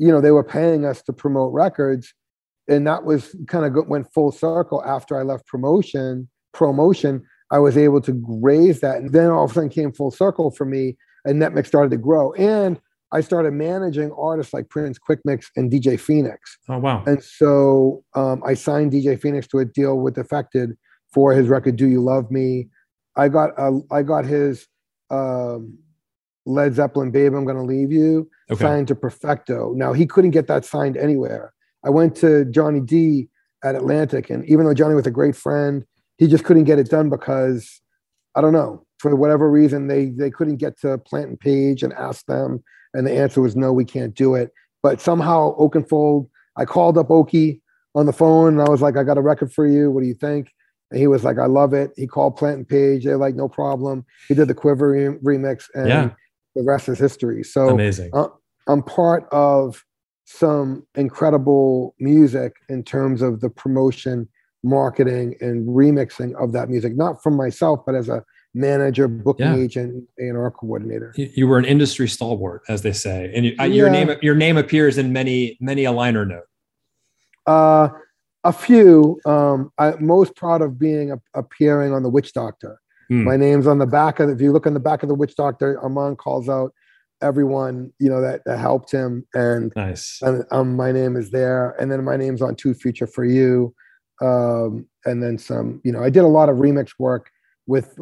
you 0.00 0.08
know, 0.08 0.22
they 0.22 0.30
were 0.30 0.42
paying 0.42 0.86
us 0.86 1.02
to 1.02 1.12
promote 1.12 1.52
records, 1.52 2.14
and 2.66 2.86
that 2.86 3.04
was 3.04 3.36
kind 3.48 3.66
of 3.66 3.86
went 3.86 4.10
full 4.14 4.32
circle 4.32 4.82
after 4.82 5.20
I 5.20 5.22
left 5.22 5.46
promotion. 5.46 6.26
Promotion, 6.54 7.22
I 7.50 7.58
was 7.58 7.76
able 7.76 8.00
to 8.02 8.24
raise 8.26 8.80
that, 8.80 8.96
and 8.96 9.12
then 9.12 9.28
all 9.30 9.44
of 9.44 9.50
a 9.50 9.54
sudden 9.54 9.68
came 9.68 9.92
full 9.92 10.10
circle 10.10 10.50
for 10.50 10.64
me, 10.64 10.96
and 11.26 11.40
NetMix 11.40 11.66
started 11.66 11.90
to 11.90 11.98
grow, 11.98 12.32
and 12.32 12.80
I 13.12 13.20
started 13.20 13.52
managing 13.52 14.10
artists 14.12 14.54
like 14.54 14.70
Prince, 14.70 14.98
Quick 14.98 15.20
Mix, 15.26 15.50
and 15.54 15.70
DJ 15.70 16.00
Phoenix. 16.00 16.56
Oh 16.70 16.78
wow. 16.78 17.04
And 17.06 17.22
so 17.22 18.02
um, 18.14 18.42
I 18.46 18.54
signed 18.54 18.92
DJ 18.92 19.20
Phoenix 19.20 19.46
to 19.48 19.58
a 19.58 19.66
deal 19.66 19.98
with 19.98 20.16
Affected 20.16 20.78
for 21.12 21.34
his 21.34 21.48
record 21.48 21.76
"Do 21.76 21.86
You 21.86 22.00
Love 22.00 22.30
Me." 22.30 22.68
I 23.16 23.28
got 23.28 23.50
a, 23.58 23.80
I 23.90 24.02
got 24.02 24.24
his 24.24 24.66
um, 25.10 25.76
Led 26.50 26.74
Zeppelin 26.74 27.10
"Babe, 27.10 27.34
I'm 27.34 27.44
Gonna 27.44 27.64
Leave 27.64 27.92
You" 27.92 28.28
Okay. 28.50 28.62
signed 28.62 28.88
to 28.88 28.94
Perfecto. 28.94 29.72
Now 29.74 29.92
he 29.92 30.06
couldn't 30.06 30.32
get 30.32 30.46
that 30.48 30.64
signed 30.64 30.96
anywhere. 30.96 31.52
I 31.84 31.90
went 31.90 32.16
to 32.16 32.44
Johnny 32.46 32.80
D 32.80 33.28
at 33.64 33.74
Atlantic, 33.74 34.30
and 34.30 34.44
even 34.46 34.66
though 34.66 34.74
Johnny 34.74 34.94
was 34.94 35.06
a 35.06 35.10
great 35.10 35.36
friend, 35.36 35.84
he 36.18 36.26
just 36.26 36.44
couldn't 36.44 36.64
get 36.64 36.78
it 36.78 36.90
done 36.90 37.08
because 37.10 37.80
I 38.34 38.40
don't 38.40 38.52
know. 38.52 38.84
for 38.98 39.16
whatever 39.16 39.50
reason 39.50 39.86
they 39.88 40.06
they 40.10 40.30
couldn't 40.30 40.56
get 40.56 40.78
to 40.80 40.98
Plant 40.98 41.28
and 41.30 41.40
Page 41.40 41.82
and 41.82 41.92
ask 41.94 42.26
them, 42.26 42.62
and 42.94 43.06
the 43.06 43.12
answer 43.12 43.40
was 43.40 43.56
no, 43.56 43.72
we 43.72 43.84
can't 43.84 44.14
do 44.14 44.34
it. 44.34 44.50
But 44.82 45.00
somehow 45.00 45.56
Oakenfold, 45.58 46.28
I 46.56 46.64
called 46.66 46.98
up 46.98 47.08
Okie 47.08 47.60
on 47.94 48.06
the 48.06 48.12
phone 48.12 48.52
and 48.54 48.62
I 48.62 48.68
was 48.70 48.82
like, 48.82 48.96
I 48.96 49.02
got 49.04 49.18
a 49.18 49.22
record 49.22 49.52
for 49.52 49.66
you. 49.66 49.90
What 49.90 50.00
do 50.02 50.06
you 50.06 50.14
think? 50.14 50.52
And 50.90 50.98
he 51.00 51.06
was 51.06 51.22
like, 51.24 51.38
I 51.38 51.46
love 51.46 51.72
it. 51.74 51.90
He 51.96 52.06
called 52.06 52.36
Plant 52.36 52.56
and 52.58 52.68
Page. 52.68 53.04
They're 53.04 53.16
like, 53.16 53.34
no 53.34 53.48
problem. 53.48 54.04
He 54.28 54.34
did 54.34 54.48
the 54.48 54.54
Quivver 54.54 54.90
re- 54.90 55.18
remix, 55.36 55.64
and 55.74 55.88
Yeah. 55.88 56.10
The 56.54 56.62
rest 56.62 56.88
is 56.88 56.98
history. 56.98 57.42
So 57.42 57.68
Amazing. 57.70 58.10
uh, 58.12 58.28
I'm 58.68 58.82
part 58.82 59.26
of 59.32 59.84
some 60.24 60.86
incredible 60.94 61.94
music 61.98 62.54
in 62.68 62.84
terms 62.84 63.22
of 63.22 63.40
the 63.40 63.50
promotion, 63.50 64.28
marketing, 64.62 65.34
and 65.40 65.66
remixing 65.68 66.34
of 66.42 66.52
that 66.52 66.68
music. 66.68 66.96
Not 66.96 67.22
from 67.22 67.36
myself, 67.36 67.80
but 67.84 67.94
as 67.94 68.08
a 68.08 68.24
manager, 68.54 69.08
booking 69.08 69.46
Yeah. 69.46 69.56
agent, 69.56 70.04
and 70.18 70.36
or 70.36 70.50
coordinator. 70.50 71.12
You 71.16 71.30
you 71.34 71.48
were 71.48 71.58
an 71.58 71.64
industry 71.64 72.08
stalwart, 72.08 72.62
as 72.68 72.82
they 72.82 72.92
say, 72.92 73.32
and 73.34 73.46
you, 73.46 73.54
uh, 73.58 73.64
your 73.64 73.90
name 73.90 74.16
your 74.22 74.34
name 74.34 74.56
appears 74.56 74.98
in 74.98 75.12
many 75.12 75.56
many 75.60 75.84
a 75.84 75.92
liner 75.92 76.24
note. 76.26 76.46
Uh, 77.46 77.88
a 78.44 78.52
few. 78.52 79.20
Um, 79.26 79.70
I'm 79.78 80.04
most 80.06 80.34
proud 80.36 80.62
of 80.62 80.78
being 80.78 81.12
a, 81.12 81.20
appearing 81.34 81.92
on 81.92 82.02
the 82.02 82.08
Witch 82.08 82.32
Doctor. 82.32 82.80
Hmm. 83.10 83.24
My 83.24 83.36
name's 83.36 83.66
on 83.66 83.78
the 83.78 83.86
back 83.86 84.20
of. 84.20 84.28
the, 84.28 84.34
If 84.34 84.40
you 84.40 84.52
look 84.52 84.66
on 84.66 84.74
the 84.74 84.80
back 84.80 85.02
of 85.02 85.08
the 85.08 85.14
Witch 85.14 85.34
Doctor, 85.36 85.78
Armand 85.80 86.16
calls 86.18 86.48
out 86.48 86.72
everyone 87.22 87.92
you 87.98 88.08
know 88.08 88.20
that, 88.22 88.40
that 88.46 88.58
helped 88.58 88.90
him, 88.90 89.26
and 89.34 89.72
Nice. 89.76 90.18
and 90.22 90.44
um, 90.50 90.74
my 90.76 90.90
name 90.92 91.16
is 91.16 91.30
there. 91.30 91.72
And 91.80 91.90
then 91.92 92.02
my 92.04 92.16
name's 92.16 92.40
on 92.40 92.54
Two 92.54 92.72
Future 92.72 93.06
for 93.06 93.24
You, 93.24 93.74
um, 94.22 94.86
and 95.04 95.22
then 95.22 95.36
some. 95.38 95.80
You 95.84 95.92
know, 95.92 96.02
I 96.02 96.08
did 96.10 96.20
a 96.24 96.28
lot 96.28 96.48
of 96.48 96.56
remix 96.56 96.92
work 96.98 97.30
with 97.66 97.94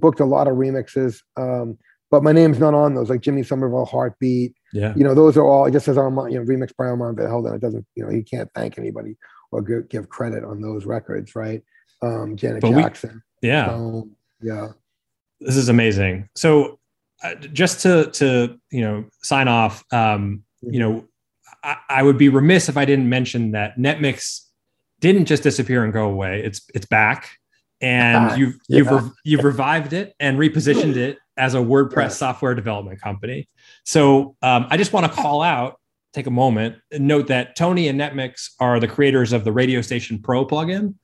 booked 0.00 0.20
a 0.20 0.24
lot 0.24 0.48
of 0.48 0.56
remixes. 0.56 1.20
Um, 1.36 1.78
but 2.10 2.22
my 2.22 2.32
name's 2.32 2.58
not 2.58 2.74
on 2.74 2.94
those, 2.94 3.08
like 3.08 3.22
Jimmy 3.22 3.42
Somerville, 3.42 3.86
Heartbeat. 3.86 4.54
Yeah. 4.74 4.92
You 4.94 5.02
know, 5.04 5.14
those 5.14 5.36
are 5.38 5.44
all 5.46 5.64
it 5.66 5.70
just 5.70 5.86
says 5.86 5.96
Armand, 5.96 6.32
you 6.32 6.38
know, 6.38 6.44
remix 6.44 6.72
by 6.76 6.84
Armand 6.84 7.16
Van 7.16 7.26
Helden. 7.28 7.54
It 7.54 7.60
doesn't, 7.62 7.86
you 7.94 8.04
know, 8.04 8.10
he 8.10 8.22
can't 8.22 8.50
thank 8.54 8.76
anybody 8.76 9.16
or 9.50 9.62
give, 9.62 10.08
credit 10.10 10.44
on 10.44 10.60
those 10.60 10.84
records, 10.84 11.34
right? 11.34 11.62
Um, 12.02 12.36
Janet 12.36 12.60
But 12.60 12.72
we- 12.72 12.82
Jackson. 12.82 13.22
Yeah. 13.40 13.68
So, 13.68 14.08
yeah. 14.42 14.68
this 15.40 15.56
is 15.56 15.68
amazing. 15.68 16.28
So, 16.34 16.78
uh, 17.22 17.34
just 17.36 17.80
to 17.82 18.10
to 18.12 18.58
you 18.70 18.80
know 18.80 19.04
sign 19.22 19.48
off, 19.48 19.84
um, 19.92 20.42
you 20.60 20.80
know, 20.80 21.04
I, 21.62 21.76
I 21.88 22.02
would 22.02 22.18
be 22.18 22.28
remiss 22.28 22.68
if 22.68 22.76
I 22.76 22.84
didn't 22.84 23.08
mention 23.08 23.52
that 23.52 23.78
NetMix 23.78 24.40
didn't 25.00 25.26
just 25.26 25.42
disappear 25.42 25.84
and 25.84 25.92
go 25.92 26.08
away. 26.08 26.42
It's 26.44 26.62
it's 26.74 26.86
back, 26.86 27.30
and 27.80 28.16
Ah, 28.30 28.34
you've 28.34 28.56
you've 28.68 28.86
yeah. 28.86 28.94
rev- 28.94 29.12
you've 29.24 29.44
revived 29.44 29.92
it 29.92 30.14
and 30.20 30.38
repositioned 30.38 30.96
it 30.96 31.18
as 31.36 31.54
a 31.54 31.58
WordPress 31.58 32.12
software 32.12 32.54
development 32.54 33.00
company. 33.00 33.48
So, 33.84 34.36
um, 34.42 34.66
I 34.70 34.76
just 34.76 34.92
want 34.92 35.06
to 35.06 35.12
call 35.12 35.42
out. 35.42 35.78
Take 36.12 36.26
a 36.26 36.30
moment 36.30 36.76
and 36.90 37.08
note 37.08 37.28
that 37.28 37.56
Tony 37.56 37.88
and 37.88 37.98
NetMix 37.98 38.50
are 38.60 38.78
the 38.78 38.86
creators 38.86 39.32
of 39.32 39.44
the 39.44 39.52
Radio 39.52 39.80
Station 39.80 40.18
Pro 40.20 40.44
plugin 40.44 40.94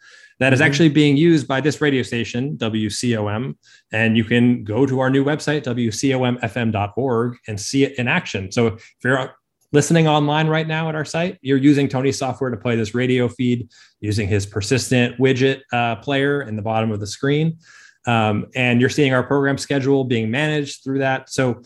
that 0.41 0.53
is 0.53 0.61
Mhm. 0.61 0.65
actually 0.65 0.89
being 0.89 1.17
used 1.17 1.49
by 1.49 1.61
this 1.61 1.81
radio 1.81 2.03
station, 2.03 2.57
WCOM. 2.57 3.57
And 3.93 4.17
you 4.17 4.25
can 4.25 4.65
go 4.65 4.87
to 4.87 5.01
our 5.01 5.11
new 5.11 5.25
website, 5.25 5.63
WCOMFM.org, 5.65 7.37
and 7.47 7.61
see 7.61 7.85
it 7.85 7.99
in 7.99 8.09
action. 8.09 8.53
So 8.53 8.69
if 8.69 8.83
you're 9.05 9.31
listening 9.73 10.09
online 10.09 10.47
right 10.49 10.67
now 10.67 10.89
at 10.89 10.95
our 10.95 11.05
site, 11.05 11.39
you're 11.43 11.59
using 11.59 11.89
Tony's 11.89 12.19
software 12.19 12.51
to 12.51 12.57
play 12.57 12.77
this 12.77 12.95
radio 12.95 13.29
feed 13.29 13.69
using 14.01 14.29
his 14.29 14.47
persistent 14.47 15.19
widget 15.19 15.61
uh, 15.73 15.97
player 15.97 16.43
in 16.43 16.57
the 16.57 16.63
bottom 16.63 16.91
of 16.91 17.01
the 17.01 17.07
screen. 17.07 17.59
Um, 18.07 18.47
and 18.55 18.81
you're 18.81 18.89
seeing 18.91 19.13
our 19.13 19.23
program 19.23 19.59
schedule 19.59 20.05
being 20.05 20.31
managed 20.31 20.83
through 20.85 21.01
that. 21.01 21.29
So 21.31 21.61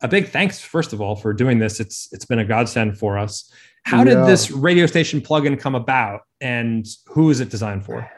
a 0.00 0.06
big 0.06 0.28
thanks, 0.28 0.60
first 0.60 0.92
of 0.92 1.00
all, 1.00 1.16
for 1.16 1.32
doing 1.32 1.58
this. 1.58 1.80
It's 1.80 2.08
it's 2.12 2.24
been 2.24 2.38
a 2.38 2.44
godsend 2.44 2.98
for 2.98 3.18
us. 3.18 3.50
How 3.84 4.04
did 4.04 4.18
this 4.26 4.50
radio 4.50 4.86
station 4.86 5.20
plugin 5.20 5.58
come 5.58 5.74
about, 5.74 6.20
and 6.40 6.86
who 7.06 7.30
is 7.30 7.40
it 7.40 7.48
designed 7.48 7.84
for? 7.84 8.08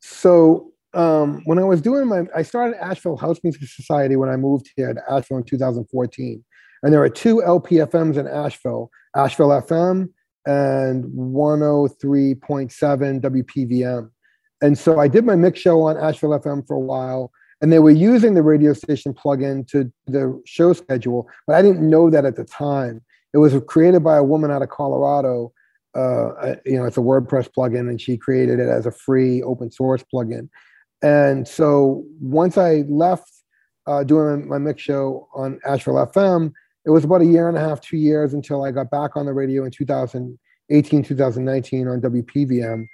So 0.00 0.72
um, 0.94 1.42
when 1.44 1.58
I 1.58 1.64
was 1.64 1.80
doing 1.80 2.08
my, 2.08 2.24
I 2.34 2.42
started 2.42 2.82
Asheville 2.82 3.16
House 3.16 3.38
Music 3.42 3.62
Society 3.68 4.16
when 4.16 4.28
I 4.28 4.36
moved 4.36 4.70
here 4.76 4.92
to 4.92 5.00
Asheville 5.10 5.38
in 5.38 5.44
2014, 5.44 6.44
and 6.82 6.92
there 6.92 7.02
are 7.02 7.08
two 7.08 7.36
LPFMs 7.36 8.16
in 8.16 8.26
Asheville, 8.26 8.90
Asheville 9.14 9.48
FM 9.48 10.08
and 10.46 11.04
103.7 11.04 13.20
WPVM. 13.20 14.10
And 14.62 14.78
so 14.78 14.98
I 14.98 15.08
did 15.08 15.24
my 15.24 15.36
mix 15.36 15.60
show 15.60 15.82
on 15.82 15.96
Asheville 15.96 16.38
FM 16.38 16.66
for 16.66 16.74
a 16.74 16.80
while, 16.80 17.30
and 17.60 17.72
they 17.72 17.78
were 17.78 17.90
using 17.90 18.34
the 18.34 18.42
radio 18.42 18.72
station 18.72 19.14
plugin 19.14 19.66
to 19.68 19.92
the 20.06 20.40
show 20.46 20.72
schedule, 20.72 21.28
but 21.46 21.56
I 21.56 21.62
didn't 21.62 21.88
know 21.88 22.10
that 22.10 22.24
at 22.24 22.36
the 22.36 22.44
time. 22.44 23.02
It 23.32 23.38
was 23.38 23.54
created 23.68 24.02
by 24.02 24.16
a 24.16 24.24
woman 24.24 24.50
out 24.50 24.62
of 24.62 24.70
Colorado 24.70 25.52
uh, 25.94 26.54
you 26.64 26.76
know, 26.76 26.84
it's 26.84 26.96
a 26.96 27.00
WordPress 27.00 27.50
plugin, 27.56 27.88
and 27.88 28.00
she 28.00 28.16
created 28.16 28.60
it 28.60 28.68
as 28.68 28.86
a 28.86 28.92
free 28.92 29.42
open 29.42 29.70
source 29.70 30.04
plugin. 30.12 30.48
And 31.02 31.48
so 31.48 32.04
once 32.20 32.58
I 32.58 32.84
left 32.88 33.30
uh, 33.86 34.04
doing 34.04 34.48
my 34.48 34.58
mix 34.58 34.82
show 34.82 35.28
on 35.34 35.58
Asheville 35.66 36.06
FM, 36.06 36.52
it 36.84 36.90
was 36.90 37.04
about 37.04 37.22
a 37.22 37.26
year 37.26 37.48
and 37.48 37.56
a 37.56 37.60
half, 37.60 37.80
two 37.80 37.96
years 37.96 38.34
until 38.34 38.64
I 38.64 38.70
got 38.70 38.90
back 38.90 39.16
on 39.16 39.26
the 39.26 39.32
radio 39.32 39.64
in 39.64 39.70
2018, 39.70 41.02
2019 41.02 41.88
on 41.88 42.00
WPVM. 42.00 42.86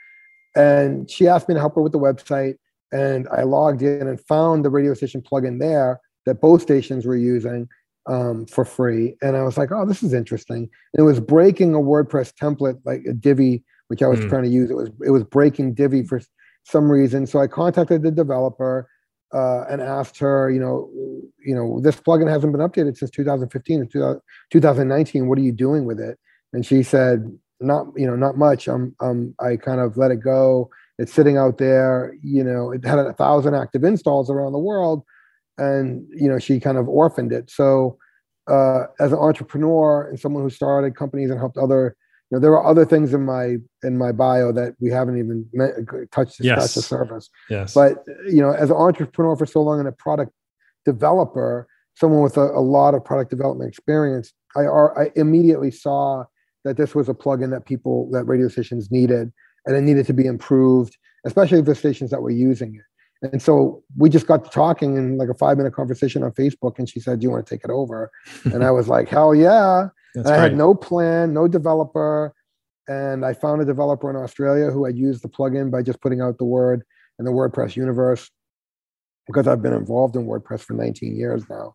And 0.57 1.11
she 1.11 1.29
asked 1.29 1.49
me 1.49 1.55
to 1.55 1.61
help 1.61 1.75
her 1.75 1.83
with 1.83 1.93
the 1.93 1.99
website. 1.99 2.57
And 2.93 3.29
I 3.29 3.43
logged 3.43 3.83
in 3.83 4.07
and 4.07 4.21
found 4.21 4.65
the 4.65 4.71
radio 4.71 4.95
station 4.95 5.21
plugin 5.21 5.61
there 5.61 6.01
that 6.25 6.41
both 6.41 6.63
stations 6.63 7.05
were 7.05 7.17
using 7.17 7.69
um, 8.09 8.47
for 8.47 8.65
free. 8.65 9.17
And 9.23 9.37
I 9.37 9.43
was 9.43 9.59
like, 9.59 9.71
oh, 9.73 9.85
this 9.87 10.03
is 10.03 10.13
interesting. 10.13 10.69
And 10.95 11.01
it 11.01 11.03
was 11.03 11.21
breaking 11.21 11.75
a 11.75 11.79
WordPress 11.79 12.33
template 12.35 12.81
like 12.85 13.03
a 13.09 13.13
Divi, 13.13 13.65
which 13.89 14.03
I 14.03 14.07
was 14.07 14.21
Mm. 14.21 14.29
trying 14.29 14.43
to 14.45 14.49
use. 14.49 14.71
It 14.71 14.77
was 14.77 14.91
it 15.05 15.11
was 15.11 15.25
breaking 15.25 15.75
Divi 15.75 16.05
for 16.05 16.21
some 16.65 16.91
reason. 16.91 17.27
So 17.27 17.41
I 17.41 17.47
contacted 17.47 18.03
the 18.03 18.11
developer 18.11 18.89
uh, 19.33 19.65
and 19.69 19.81
asked 19.83 20.19
her, 20.19 20.51
you 20.51 20.61
know, 20.61 20.89
you 21.45 21.55
know, 21.55 21.81
this 21.81 21.97
plugin 21.97 22.29
hasn't 22.29 22.53
been 22.53 22.61
updated 22.61 22.97
since 22.97 23.11
2015 23.11 23.81
and 23.81 23.91
2000 23.91 24.21
2019. 24.51 25.29
What 25.29 25.39
are 25.39 25.43
you 25.43 25.53
doing 25.53 25.85
with 25.85 26.01
it? 26.01 26.19
And 26.53 26.65
she 26.65 26.83
said, 26.83 27.31
not, 27.61 27.87
you 27.97 28.07
know, 28.07 28.17
not 28.17 28.37
much. 28.37 28.69
Um, 28.69 28.95
um, 29.01 29.35
I 29.41 29.57
kind 29.57 29.81
of 29.81 29.97
let 29.97 30.11
it 30.11 30.17
go. 30.23 30.71
It's 30.99 31.13
sitting 31.13 31.37
out 31.37 31.59
there. 31.59 32.15
You 32.23 32.45
know, 32.45 32.71
it 32.71 32.85
had 32.85 32.99
a 32.99 33.13
thousand 33.13 33.55
active 33.55 33.85
installs 33.85 34.31
around 34.31 34.53
the 34.53 34.59
world 34.59 35.05
and 35.59 36.07
you 36.15 36.29
know 36.29 36.39
she 36.39 36.61
kind 36.61 36.77
of 36.79 36.89
orphaned 36.89 37.33
it 37.33 37.51
so 37.51 37.97
uh, 38.49 38.85
as 39.01 39.13
an 39.13 39.19
entrepreneur 39.19 40.09
and 40.09 40.21
someone 40.21 40.43
who 40.43 40.51
started 40.51 40.95
companies 40.95 41.31
and 41.31 41.39
helped 41.39 41.57
other 41.59 41.97
you 42.31 42.37
know 42.37 42.41
there 42.41 42.53
are 42.53 42.65
other 42.67 42.85
things 42.85 43.13
in 43.15 43.25
my 43.25 43.57
in 43.83 43.97
my 43.99 44.13
bio 44.13 44.53
that 44.53 44.75
we 44.81 44.91
haven't 44.91 45.19
even 45.19 45.47
met, 45.53 45.71
touched 46.13 46.37
Yes. 46.41 46.75
the 46.75 46.83
surface 46.83 47.31
Yes. 47.51 47.75
but 47.75 48.05
you 48.27 48.41
know 48.43 48.51
as 48.53 48.71
an 48.71 48.77
entrepreneur 48.77 49.37
for 49.37 49.47
so 49.47 49.63
long 49.63 49.79
and 49.79 49.89
a 49.89 49.93
product 49.93 50.33
developer 50.85 51.67
someone 51.95 52.23
with 52.23 52.37
a, 52.37 52.43
a 52.43 52.61
lot 52.61 52.95
of 52.95 53.05
product 53.05 53.31
development 53.31 53.69
experience 53.69 54.33
I, 54.57 54.61
are, 54.61 54.99
I 54.99 55.11
immediately 55.17 55.71
saw 55.71 56.25
that 56.65 56.77
this 56.77 56.95
was 56.95 57.09
a 57.09 57.15
plugin 57.15 57.51
that 57.51 57.67
people 57.67 58.09
that 58.13 58.25
radio 58.25 58.49
stations 58.49 58.91
needed 58.91 59.33
and 59.67 59.77
it 59.77 59.81
needed 59.83 60.07
to 60.07 60.13
be 60.13 60.27
improved 60.27 60.97
especially 61.25 61.61
the 61.63 61.75
stations 61.75 62.11
that 62.11 62.23
were 62.23 62.31
using 62.31 62.75
it 62.75 62.83
and 63.33 63.43
so 63.43 63.83
we 63.97 64.09
just 64.09 64.27
got 64.27 64.45
to 64.45 64.51
talking 64.51 64.97
in 64.97 65.19
like 65.19 65.29
a 65.29 65.35
five 65.35 65.57
minute 65.57 65.75
conversation 65.75 66.23
on 66.23 66.33
Facebook. 66.33 66.79
And 66.79 66.89
she 66.89 67.01
said, 67.01 67.21
Do 67.21 67.25
you 67.25 67.31
want 67.31 67.47
to 67.47 67.55
take 67.55 67.65
it 67.65 67.71
over? 67.71 68.11
and 68.45 68.65
I 68.65 68.71
was 68.71 68.89
like, 68.89 69.09
Hell 69.09 69.35
yeah. 69.35 69.89
And 70.15 70.27
I 70.27 70.37
had 70.37 70.57
no 70.57 70.75
plan, 70.75 71.35
no 71.35 71.47
developer. 71.47 72.35
And 72.89 73.25
I 73.25 73.35
found 73.35 73.61
a 73.61 73.65
developer 73.65 74.09
in 74.09 74.17
Australia 74.17 74.71
who 74.71 74.85
had 74.85 74.97
used 74.97 75.23
the 75.23 75.29
plugin 75.29 75.71
by 75.71 75.83
just 75.83 76.01
putting 76.01 76.21
out 76.21 76.39
the 76.39 76.45
word 76.45 76.85
in 77.19 77.25
the 77.25 77.33
WordPress 77.33 77.77
universe 77.77 78.31
because 79.27 79.47
I've 79.47 79.63
been 79.63 79.73
involved 79.73 80.17
in 80.17 80.27
WordPress 80.27 80.61
for 80.61 80.75
19 80.75 81.17
years 81.17 81.43
now. 81.51 81.75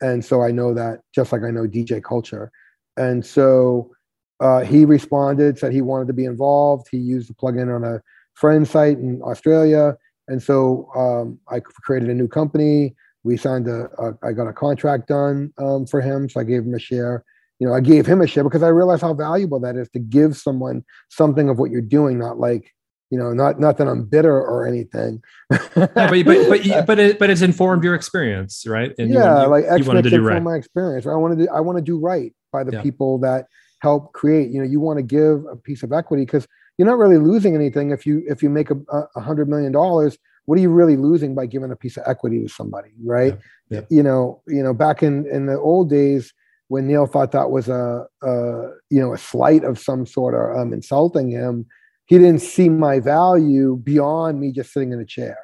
And 0.00 0.24
so 0.24 0.42
I 0.42 0.50
know 0.50 0.74
that 0.74 1.00
just 1.14 1.32
like 1.32 1.42
I 1.42 1.50
know 1.50 1.66
DJ 1.66 2.02
culture. 2.02 2.52
And 2.96 3.24
so 3.24 3.90
uh, 4.40 4.60
he 4.60 4.84
responded, 4.84 5.58
said 5.58 5.72
he 5.72 5.82
wanted 5.82 6.06
to 6.08 6.12
be 6.12 6.24
involved. 6.24 6.88
He 6.90 6.98
used 6.98 7.28
the 7.28 7.34
plugin 7.34 7.74
on 7.74 7.84
a 7.84 8.00
friend 8.34 8.66
site 8.66 8.98
in 8.98 9.20
Australia. 9.22 9.96
And 10.30 10.42
so 10.42 10.88
um, 10.94 11.38
I 11.50 11.60
created 11.60 12.08
a 12.08 12.14
new 12.14 12.28
company. 12.28 12.94
We 13.24 13.36
signed 13.36 13.68
a, 13.68 13.88
a 13.98 14.14
I 14.22 14.32
got 14.32 14.46
a 14.46 14.52
contract 14.52 15.08
done 15.08 15.52
um, 15.58 15.86
for 15.86 16.00
him. 16.00 16.28
So 16.28 16.40
I 16.40 16.44
gave 16.44 16.62
him 16.62 16.74
a 16.74 16.78
share. 16.78 17.24
You 17.58 17.66
know, 17.66 17.74
I 17.74 17.80
gave 17.80 18.06
him 18.06 18.22
a 18.22 18.26
share 18.26 18.44
because 18.44 18.62
I 18.62 18.68
realized 18.68 19.02
how 19.02 19.12
valuable 19.12 19.60
that 19.60 19.76
is 19.76 19.90
to 19.90 19.98
give 19.98 20.36
someone 20.36 20.82
something 21.10 21.50
of 21.50 21.58
what 21.58 21.70
you're 21.70 21.82
doing, 21.82 22.18
not 22.18 22.38
like, 22.38 22.72
you 23.10 23.18
know, 23.18 23.34
not 23.34 23.60
not 23.60 23.76
that 23.78 23.88
I'm 23.88 24.04
bitter 24.04 24.40
or 24.40 24.66
anything. 24.66 25.20
Yeah, 25.76 25.88
but 25.94 26.24
but 26.24 26.48
but 26.48 26.60
but 26.86 26.98
it, 26.98 27.18
but 27.18 27.28
it's 27.28 27.42
informed 27.42 27.84
your 27.84 27.94
experience, 27.94 28.64
right? 28.66 28.92
And 28.98 29.10
yeah, 29.10 29.42
you, 29.42 29.48
like 29.48 29.64
you 29.76 29.84
wanted 29.84 30.04
to 30.04 30.10
do 30.10 30.22
right. 30.22 30.42
my 30.42 30.54
experience. 30.54 31.06
I 31.06 31.14
want 31.16 31.36
to 31.38 31.44
do 31.44 31.50
I 31.52 31.60
want 31.60 31.76
to 31.76 31.84
do 31.84 31.98
right 31.98 32.32
by 32.52 32.64
the 32.64 32.72
Yeah. 32.72 32.82
people 32.82 33.18
that 33.18 33.46
help 33.82 34.12
create. 34.12 34.50
You 34.50 34.60
know, 34.60 34.66
you 34.66 34.80
want 34.80 34.98
to 34.98 35.02
give 35.02 35.44
a 35.50 35.56
piece 35.56 35.82
of 35.82 35.92
equity 35.92 36.24
because 36.24 36.46
you're 36.80 36.88
not 36.88 36.96
really 36.96 37.18
losing 37.18 37.54
anything 37.54 37.90
if 37.90 38.06
you 38.06 38.22
if 38.26 38.42
you 38.42 38.48
make 38.48 38.70
a, 38.70 38.76
a 39.14 39.20
hundred 39.20 39.50
million 39.50 39.70
dollars 39.70 40.16
what 40.46 40.58
are 40.58 40.62
you 40.62 40.70
really 40.70 40.96
losing 40.96 41.34
by 41.34 41.46
giving 41.46 41.70
a 41.70 41.76
piece 41.76 41.96
of 41.96 42.04
equity 42.06 42.42
to 42.42 42.48
somebody, 42.48 42.90
right? 43.04 43.38
Yeah, 43.68 43.80
yeah. 43.80 43.86
You 43.90 44.02
know, 44.02 44.42
you 44.48 44.62
know, 44.62 44.74
back 44.74 45.02
in 45.02 45.26
in 45.26 45.46
the 45.46 45.58
old 45.58 45.90
days 45.90 46.32
when 46.68 46.86
Neil 46.86 47.06
thought 47.06 47.32
that 47.32 47.50
was 47.50 47.68
a, 47.68 48.06
a 48.22 48.70
you 48.88 49.00
know 49.00 49.12
a 49.12 49.18
slight 49.18 49.64
of 49.64 49.78
some 49.78 50.06
sort 50.06 50.34
or 50.34 50.58
um, 50.58 50.72
insulting 50.72 51.30
him, 51.30 51.66
he 52.06 52.18
didn't 52.18 52.40
see 52.40 52.68
my 52.68 52.98
value 52.98 53.76
beyond 53.76 54.40
me 54.40 54.50
just 54.50 54.72
sitting 54.72 54.92
in 54.92 55.00
a 55.00 55.04
chair, 55.04 55.38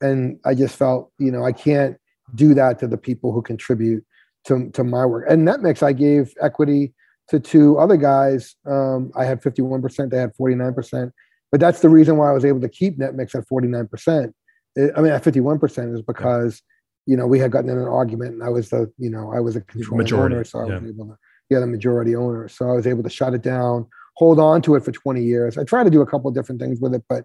and 0.00 0.38
I 0.44 0.54
just 0.54 0.76
felt 0.76 1.10
you 1.18 1.32
know 1.32 1.44
I 1.44 1.52
can't 1.52 1.96
do 2.36 2.54
that 2.54 2.78
to 2.78 2.86
the 2.86 2.96
people 2.96 3.32
who 3.32 3.42
contribute 3.42 4.04
to 4.44 4.70
to 4.70 4.84
my 4.84 5.04
work. 5.04 5.26
And 5.28 5.48
NetMix, 5.48 5.82
I 5.82 5.92
gave 5.92 6.32
equity 6.40 6.94
to 7.28 7.40
two 7.40 7.78
other 7.78 7.96
guys. 7.96 8.54
Um, 8.66 9.12
I 9.16 9.24
had 9.24 9.42
51%, 9.42 10.10
they 10.10 10.18
had 10.18 10.32
49%. 10.36 11.10
But 11.50 11.60
that's 11.60 11.80
the 11.80 11.88
reason 11.88 12.16
why 12.16 12.28
I 12.28 12.32
was 12.32 12.44
able 12.44 12.60
to 12.62 12.68
keep 12.68 12.98
NetMix 12.98 13.34
at 13.34 13.46
49%. 13.48 14.32
It- 14.76 14.92
I 14.96 15.00
mean, 15.00 15.12
at 15.12 15.22
51% 15.22 15.94
is 15.94 16.02
because, 16.02 16.60
you 17.06 17.16
know, 17.16 17.26
we 17.26 17.38
had 17.38 17.52
gotten 17.52 17.70
in 17.70 17.78
an 17.78 17.86
argument 17.86 18.32
and 18.34 18.42
I 18.42 18.48
was 18.48 18.70
the, 18.70 18.90
you 18.98 19.08
know, 19.08 19.32
I 19.32 19.40
was 19.40 19.54
a 19.54 19.60
controlling 19.60 20.04
Majority, 20.04 20.34
owner. 20.34 20.44
So 20.44 20.58
I 20.58 20.64
was 20.64 20.82
able 20.88 21.06
to, 21.06 21.16
yeah, 21.50 21.60
the 21.60 21.66
majority 21.66 22.16
owner. 22.16 22.48
So 22.48 22.68
I 22.68 22.72
was 22.72 22.86
able 22.86 23.04
to 23.04 23.10
shut 23.10 23.34
it 23.34 23.42
down, 23.42 23.86
hold 24.16 24.40
on 24.40 24.62
to 24.62 24.74
it 24.74 24.84
for 24.84 24.90
20 24.90 25.22
years. 25.22 25.56
I 25.56 25.64
tried 25.64 25.84
to 25.84 25.90
do 25.90 26.00
a 26.00 26.06
couple 26.06 26.28
of 26.28 26.34
different 26.34 26.60
things 26.60 26.80
with 26.80 26.94
it, 26.94 27.04
but, 27.08 27.24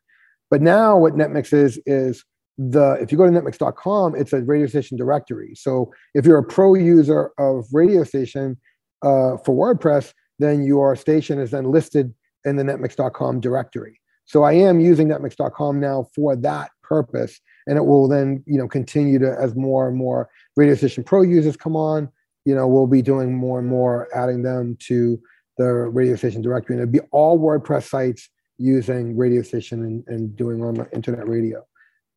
but 0.51 0.61
now 0.61 0.97
what 0.97 1.15
NetMix 1.15 1.51
is, 1.51 1.79
is 1.87 2.23
the, 2.59 2.97
if 3.01 3.11
you 3.11 3.17
go 3.17 3.25
to 3.25 3.31
netmix.com, 3.31 4.15
it's 4.15 4.33
a 4.33 4.41
radio 4.43 4.67
station 4.67 4.95
directory. 4.97 5.53
So 5.55 5.91
if 6.13 6.25
you're 6.25 6.37
a 6.37 6.43
pro 6.43 6.75
user 6.75 7.31
of 7.39 7.65
radio 7.73 8.03
station, 8.03 8.57
uh, 9.01 9.37
for 9.37 9.55
WordPress, 9.55 10.13
then 10.39 10.63
your 10.63 10.95
station 10.95 11.39
is 11.39 11.51
then 11.51 11.71
listed 11.71 12.13
in 12.45 12.55
the 12.55 12.63
netmix.com 12.63 13.39
directory. 13.39 13.99
So 14.25 14.43
I 14.43 14.53
am 14.53 14.79
using 14.79 15.07
netmix.com 15.07 15.79
now 15.79 16.07
for 16.15 16.35
that 16.35 16.71
purpose, 16.83 17.39
and 17.67 17.77
it 17.77 17.85
will 17.85 18.07
then 18.07 18.43
you 18.45 18.57
know 18.57 18.67
continue 18.67 19.19
to 19.19 19.35
as 19.39 19.55
more 19.55 19.87
and 19.87 19.97
more 19.97 20.29
Radio 20.55 20.75
Station 20.75 21.03
Pro 21.03 21.21
users 21.23 21.57
come 21.57 21.75
on. 21.75 22.09
You 22.45 22.55
know, 22.55 22.67
we'll 22.67 22.87
be 22.87 23.01
doing 23.01 23.35
more 23.35 23.59
and 23.59 23.67
more, 23.67 24.07
adding 24.15 24.43
them 24.43 24.77
to 24.87 25.21
the 25.57 25.65
Radio 25.65 26.15
Station 26.15 26.41
directory, 26.41 26.75
and 26.77 26.83
it'll 26.83 26.91
be 26.91 27.07
all 27.11 27.37
WordPress 27.39 27.83
sites 27.89 28.29
using 28.57 29.15
Radio 29.17 29.41
Station 29.41 29.83
and, 29.83 30.03
and 30.07 30.35
doing 30.35 30.63
on 30.63 30.75
the 30.75 30.89
internet 30.91 31.27
radio. 31.27 31.63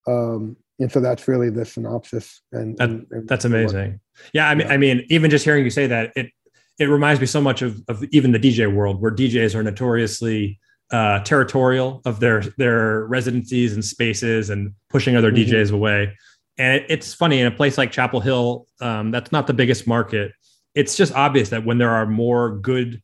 Um, 0.07 0.57
and 0.79 0.91
so 0.91 1.01
that's 1.01 1.29
really 1.29 1.51
the 1.51 1.65
synopsis. 1.65 2.41
And, 2.53 2.77
That, 2.79 2.89
and- 2.91 3.07
and 3.11 3.29
that's 3.29 3.45
amazing. 3.45 4.01
Yeah, 4.33 4.49
I 4.49 4.55
mean, 4.55 4.67
I 4.69 4.77
mean, 4.77 5.05
even 5.09 5.31
just 5.31 5.45
hearing 5.45 5.65
you 5.65 5.71
say 5.71 5.87
that, 5.87 6.13
it 6.17 6.31
it 6.79 6.87
reminds 6.87 7.21
me 7.21 7.27
so 7.27 7.41
much 7.41 7.63
of, 7.63 7.81
of 7.89 8.03
even 8.13 8.33
the 8.33 8.39
DJ 8.39 8.73
world, 8.73 9.01
where 9.01 9.11
DJs 9.13 9.55
are 9.55 9.63
notoriously 9.63 10.59
uh, 10.91 11.21
territorial 11.21 12.03
of 12.05 12.21
their 12.21 12.43
their 12.59 13.07
residencies 13.07 13.73
and 13.73 13.85
spaces 13.85 14.51
and 14.51 14.75
pushing 14.91 15.17
other 15.17 15.33
Mhm. 15.33 15.47
DJs 15.47 15.73
away. 15.73 16.17
And 16.59 16.77
it, 16.81 16.87
it's 16.91 17.15
funny 17.15 17.41
in 17.41 17.47
a 17.47 17.51
place 17.51 17.79
like 17.79 17.91
Chapel 17.93 18.21
Hill, 18.21 18.67
um, 18.81 19.11
that's 19.11 19.33
not 19.33 19.47
the 19.47 19.55
biggest 19.55 19.87
market. 19.87 20.33
It's 20.75 20.97
just 20.97 21.15
obvious 21.15 21.49
that 21.49 21.65
when 21.65 21.79
there 21.79 21.91
are 21.91 22.07
more 22.07 22.59
good 22.59 23.01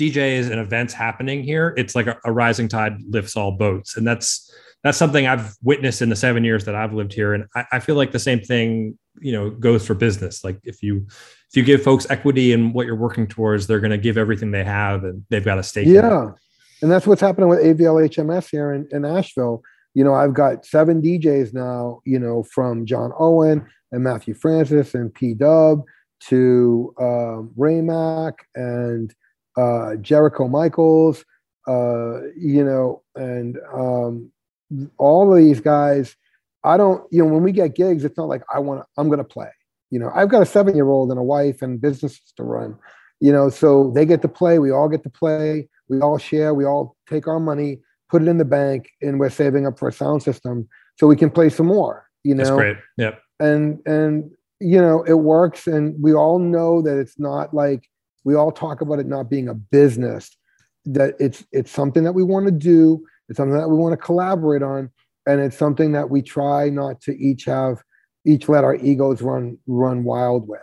DJs 0.00 0.50
and 0.50 0.60
events 0.60 0.92
happening 0.94 1.42
here, 1.42 1.74
it's 1.76 1.94
like 1.94 2.06
a, 2.06 2.18
a 2.24 2.32
rising 2.32 2.68
tide 2.68 2.98
lifts 3.08 3.36
all 3.36 3.52
boats, 3.52 3.96
and 3.96 4.06
that's 4.06 4.52
that's 4.84 4.98
something 4.98 5.26
I've 5.26 5.56
witnessed 5.62 6.02
in 6.02 6.10
the 6.10 6.16
seven 6.16 6.44
years 6.44 6.66
that 6.66 6.74
I've 6.74 6.92
lived 6.92 7.14
here, 7.14 7.32
and 7.32 7.46
I, 7.56 7.64
I 7.72 7.80
feel 7.80 7.96
like 7.96 8.12
the 8.12 8.18
same 8.18 8.40
thing, 8.40 8.98
you 9.18 9.32
know, 9.32 9.50
goes 9.50 9.84
for 9.84 9.94
business. 9.94 10.44
Like 10.44 10.60
if 10.62 10.82
you 10.82 11.06
if 11.08 11.56
you 11.56 11.64
give 11.64 11.82
folks 11.82 12.06
equity 12.10 12.52
in 12.52 12.72
what 12.74 12.86
you're 12.86 12.94
working 12.94 13.26
towards, 13.26 13.66
they're 13.66 13.80
going 13.80 13.90
to 13.90 13.98
give 13.98 14.18
everything 14.18 14.50
they 14.50 14.62
have, 14.62 15.02
and 15.02 15.24
they've 15.30 15.44
got 15.44 15.58
a 15.58 15.62
stake. 15.62 15.88
Yeah. 15.88 16.32
And 16.82 16.92
that's 16.92 17.06
what's 17.06 17.20
happening 17.22 17.48
with 17.48 17.60
AVL 17.60 18.08
HMS 18.08 18.50
here 18.50 18.74
in, 18.74 18.86
in 18.90 19.06
Asheville. 19.06 19.62
You 19.94 20.04
know, 20.04 20.12
I've 20.12 20.34
got 20.34 20.66
seven 20.66 21.00
DJs 21.00 21.54
now, 21.54 22.02
you 22.04 22.18
know, 22.18 22.42
from 22.42 22.84
John 22.84 23.12
Owen 23.18 23.66
and 23.90 24.04
Matthew 24.04 24.34
Francis 24.34 24.94
and 24.94 25.14
P 25.14 25.32
Dub 25.32 25.82
to 26.28 26.92
um, 27.00 27.52
Ray 27.56 27.80
Mack 27.80 28.34
and 28.54 29.14
uh, 29.56 29.94
Jericho 29.96 30.48
Michaels, 30.48 31.24
uh, 31.66 32.22
you 32.36 32.64
know, 32.64 33.02
and 33.14 33.56
um, 33.72 34.30
all 34.98 35.32
of 35.32 35.38
these 35.38 35.60
guys. 35.60 36.16
I 36.64 36.76
don't, 36.76 37.04
you 37.12 37.22
know, 37.22 37.30
when 37.30 37.42
we 37.42 37.52
get 37.52 37.74
gigs, 37.74 38.04
it's 38.04 38.16
not 38.16 38.28
like 38.28 38.42
I 38.54 38.58
want 38.58 38.80
to, 38.80 38.86
I'm 38.96 39.08
going 39.08 39.18
to 39.18 39.24
play. 39.24 39.50
You 39.90 39.98
know, 39.98 40.10
I've 40.14 40.28
got 40.28 40.42
a 40.42 40.46
seven 40.46 40.74
year 40.74 40.88
old 40.88 41.10
and 41.10 41.18
a 41.18 41.22
wife 41.22 41.62
and 41.62 41.80
businesses 41.80 42.32
to 42.36 42.42
run, 42.42 42.76
you 43.20 43.32
know, 43.32 43.50
so 43.50 43.92
they 43.94 44.06
get 44.06 44.22
to 44.22 44.28
play. 44.28 44.58
We 44.58 44.70
all 44.70 44.88
get 44.88 45.02
to 45.02 45.10
play. 45.10 45.68
We 45.88 46.00
all 46.00 46.18
share. 46.18 46.54
We 46.54 46.64
all 46.64 46.96
take 47.06 47.28
our 47.28 47.38
money, 47.38 47.80
put 48.10 48.22
it 48.22 48.28
in 48.28 48.38
the 48.38 48.44
bank, 48.44 48.90
and 49.02 49.20
we're 49.20 49.30
saving 49.30 49.66
up 49.66 49.78
for 49.78 49.88
a 49.88 49.92
sound 49.92 50.22
system 50.22 50.68
so 50.96 51.06
we 51.06 51.16
can 51.16 51.30
play 51.30 51.48
some 51.48 51.66
more, 51.66 52.08
you 52.22 52.34
know 52.34 52.44
That's 52.44 52.56
great. 52.56 52.76
Yep. 52.96 53.20
and 53.40 53.80
and 53.86 54.30
you 54.60 54.80
know 54.80 55.02
it 55.02 55.14
works 55.14 55.66
and 55.66 56.00
we 56.02 56.14
all 56.14 56.38
know 56.38 56.82
that 56.82 56.98
it's 56.98 57.18
not 57.18 57.52
like 57.52 57.88
we 58.24 58.34
all 58.34 58.52
talk 58.52 58.80
about 58.80 59.00
it 59.00 59.06
not 59.06 59.28
being 59.28 59.48
a 59.48 59.54
business 59.54 60.36
that 60.84 61.14
it's 61.18 61.44
it's 61.52 61.70
something 61.70 62.04
that 62.04 62.12
we 62.12 62.22
want 62.22 62.46
to 62.46 62.52
do 62.52 63.04
it's 63.28 63.36
something 63.36 63.58
that 63.58 63.68
we 63.68 63.76
want 63.76 63.92
to 63.92 63.96
collaborate 63.96 64.62
on 64.62 64.90
and 65.26 65.40
it's 65.40 65.56
something 65.56 65.92
that 65.92 66.10
we 66.10 66.22
try 66.22 66.68
not 66.68 67.00
to 67.00 67.16
each 67.16 67.44
have 67.44 67.82
each 68.26 68.48
let 68.48 68.64
our 68.64 68.76
egos 68.76 69.22
run 69.22 69.58
run 69.66 70.04
wild 70.04 70.48
with 70.48 70.60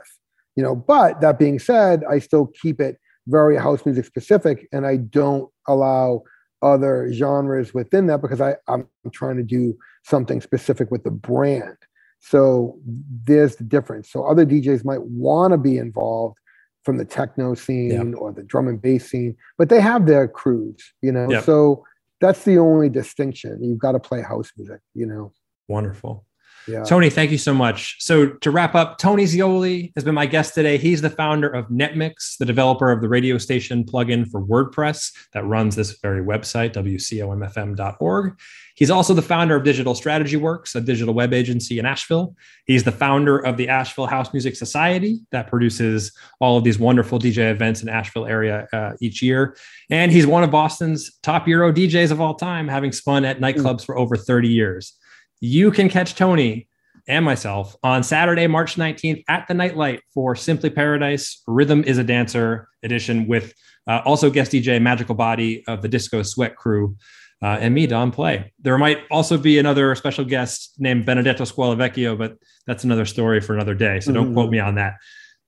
you 0.55 0.63
know 0.63 0.75
but 0.75 1.21
that 1.21 1.39
being 1.39 1.59
said 1.59 2.03
i 2.09 2.19
still 2.19 2.47
keep 2.61 2.79
it 2.79 2.97
very 3.27 3.55
house 3.55 3.85
music 3.85 4.05
specific 4.05 4.67
and 4.71 4.85
i 4.85 4.97
don't 4.97 5.49
allow 5.67 6.23
other 6.61 7.11
genres 7.11 7.73
within 7.73 8.07
that 8.07 8.21
because 8.21 8.41
I, 8.41 8.55
I'm 8.67 8.87
trying 9.11 9.37
to 9.37 9.43
do 9.43 9.75
something 10.03 10.41
specific 10.41 10.91
with 10.91 11.03
the 11.03 11.11
brand. 11.11 11.77
So 12.19 12.77
there's 13.23 13.55
the 13.55 13.63
difference. 13.63 14.11
So 14.11 14.23
other 14.23 14.45
DJs 14.45 14.85
might 14.85 15.01
want 15.01 15.53
to 15.53 15.57
be 15.57 15.77
involved 15.77 16.37
from 16.83 16.97
the 16.97 17.05
techno 17.05 17.55
scene 17.55 18.13
or 18.13 18.31
the 18.31 18.43
drum 18.43 18.67
and 18.67 18.81
bass 18.81 19.09
scene, 19.09 19.35
but 19.57 19.69
they 19.69 19.81
have 19.81 20.05
their 20.05 20.27
crews, 20.27 20.93
you 21.01 21.11
know. 21.11 21.29
Yep. 21.29 21.43
So 21.43 21.83
that's 22.21 22.45
the 22.45 22.59
only 22.59 22.87
distinction. 22.87 23.61
You've 23.61 23.79
got 23.79 23.93
to 23.93 23.99
play 23.99 24.21
house 24.21 24.51
music, 24.57 24.79
you 24.93 25.05
know. 25.05 25.33
Wonderful. 25.67 26.25
Yeah. 26.67 26.83
Tony, 26.83 27.09
thank 27.09 27.31
you 27.31 27.37
so 27.37 27.53
much. 27.53 27.97
So 27.99 28.27
to 28.27 28.51
wrap 28.51 28.75
up, 28.75 28.97
Tony 28.97 29.25
Zeoli 29.25 29.91
has 29.95 30.03
been 30.03 30.15
my 30.15 30.25
guest 30.25 30.53
today. 30.53 30.77
He's 30.77 31.01
the 31.01 31.09
founder 31.09 31.49
of 31.49 31.67
NetMix, 31.67 32.37
the 32.37 32.45
developer 32.45 32.91
of 32.91 33.01
the 33.01 33.09
radio 33.09 33.37
station 33.37 33.83
plugin 33.83 34.29
for 34.29 34.41
WordPress 34.41 35.11
that 35.33 35.45
runs 35.45 35.75
this 35.75 35.97
very 35.99 36.21
website, 36.21 36.73
wcomfm.org. 36.73 38.39
He's 38.75 38.89
also 38.89 39.13
the 39.13 39.21
founder 39.21 39.55
of 39.55 39.63
Digital 39.63 39.93
Strategy 39.95 40.37
Works, 40.37 40.75
a 40.75 40.81
digital 40.81 41.13
web 41.13 41.33
agency 41.33 41.77
in 41.77 41.85
Asheville. 41.85 42.35
He's 42.65 42.83
the 42.83 42.91
founder 42.91 43.37
of 43.37 43.57
the 43.57 43.69
Asheville 43.69 44.07
House 44.07 44.31
Music 44.33 44.55
Society 44.55 45.19
that 45.31 45.47
produces 45.47 46.11
all 46.39 46.57
of 46.57 46.63
these 46.63 46.79
wonderful 46.79 47.19
DJ 47.19 47.51
events 47.51 47.81
in 47.81 47.89
Asheville 47.89 48.25
area 48.25 48.67
uh, 48.73 48.93
each 49.01 49.21
year. 49.21 49.55
And 49.89 50.11
he's 50.11 50.25
one 50.25 50.43
of 50.43 50.51
Boston's 50.51 51.17
top 51.21 51.47
Euro 51.47 51.71
DJs 51.71 52.11
of 52.11 52.21
all 52.21 52.35
time, 52.35 52.67
having 52.67 52.91
spun 52.91 53.25
at 53.25 53.39
nightclubs 53.39 53.85
for 53.85 53.97
over 53.97 54.15
30 54.15 54.47
years. 54.47 54.97
You 55.41 55.71
can 55.71 55.89
catch 55.89 56.13
Tony 56.13 56.67
and 57.07 57.25
myself 57.25 57.75
on 57.83 58.03
Saturday, 58.03 58.45
March 58.45 58.75
19th 58.75 59.23
at 59.27 59.47
the 59.47 59.55
Nightlight 59.55 60.01
for 60.13 60.35
Simply 60.35 60.69
Paradise 60.69 61.41
Rhythm 61.47 61.83
is 61.83 61.97
a 61.97 62.03
Dancer 62.03 62.69
edition 62.83 63.27
with 63.27 63.53
uh, 63.87 64.01
also 64.05 64.29
guest 64.29 64.51
DJ 64.51 64.79
Magical 64.79 65.15
Body 65.15 65.63
of 65.67 65.81
the 65.81 65.87
Disco 65.87 66.21
Sweat 66.21 66.55
Crew 66.55 66.95
uh, 67.41 67.57
and 67.59 67.73
me, 67.73 67.87
Don 67.87 68.11
Play. 68.11 68.53
There 68.59 68.77
might 68.77 68.99
also 69.09 69.35
be 69.35 69.57
another 69.57 69.95
special 69.95 70.23
guest 70.23 70.75
named 70.77 71.07
Benedetto 71.07 71.43
Squalavecchio, 71.43 72.15
but 72.15 72.37
that's 72.67 72.83
another 72.83 73.05
story 73.05 73.41
for 73.41 73.55
another 73.55 73.73
day. 73.73 73.99
So 73.99 74.13
don't 74.13 74.29
Mhm. 74.29 74.33
quote 74.33 74.51
me 74.51 74.59
on 74.59 74.75
that. 74.75 74.93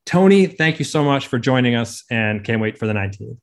Tony, 0.08 0.48
thank 0.48 0.80
you 0.80 0.86
so 0.86 1.04
much 1.04 1.28
for 1.28 1.38
joining 1.38 1.76
us 1.76 2.04
and 2.10 2.44
can't 2.44 2.60
wait 2.60 2.80
for 2.80 2.88
the 2.88 2.94
19th. 2.94 3.38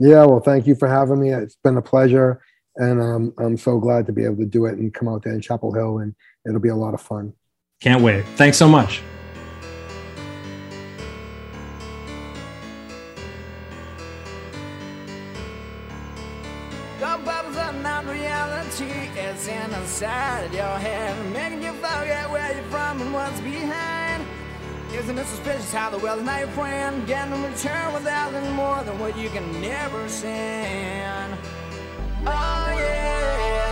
Yeah, 0.00 0.24
well, 0.24 0.40
thank 0.40 0.66
you 0.66 0.74
for 0.74 0.88
having 0.88 1.20
me. 1.20 1.30
It's 1.30 1.56
been 1.62 1.76
a 1.76 1.82
pleasure. 1.82 2.40
And 2.80 2.98
um, 2.98 3.34
I'm 3.36 3.58
so 3.58 3.78
glad 3.78 4.06
to 4.06 4.12
be 4.12 4.24
able 4.24 4.38
to 4.38 4.46
do 4.46 4.64
it 4.64 4.78
and 4.78 4.92
come 4.92 5.06
out 5.06 5.22
there 5.22 5.34
in 5.34 5.42
Chapel 5.42 5.70
Hill, 5.70 5.98
and 5.98 6.14
it'll 6.46 6.60
be 6.60 6.70
a 6.70 6.74
lot 6.74 6.94
of 6.94 7.02
fun. 7.02 7.34
Can't 7.78 8.02
wait. 8.02 8.24
Thanks 8.36 8.56
so 8.56 8.66
much. 8.66 9.02
The 16.98 17.06
are 17.06 17.72
not 17.82 18.06
reality, 18.06 18.84
it's 19.14 19.46
inside 19.46 20.50
your 20.54 20.78
head, 20.78 21.32
making 21.34 21.62
you 21.62 21.72
forget 21.74 22.30
where 22.30 22.54
you're 22.54 22.64
from 22.64 23.02
and 23.02 23.12
what's 23.12 23.40
behind. 23.42 24.24
Isn't 24.94 25.18
it 25.18 25.26
suspicious 25.26 25.72
how 25.72 25.90
the 25.90 25.98
world 25.98 26.20
is 26.20 26.24
not 26.24 26.40
your 26.40 26.48
friend? 26.48 27.06
Getting 27.06 27.34
a 27.34 27.46
return 27.46 27.92
without 27.92 28.32
any 28.32 28.50
more 28.54 28.82
than 28.84 28.98
what 28.98 29.18
you 29.18 29.28
can 29.28 29.60
never 29.60 30.08
send. 30.08 31.38
Oh 32.26 32.76
yeah. 32.76 33.69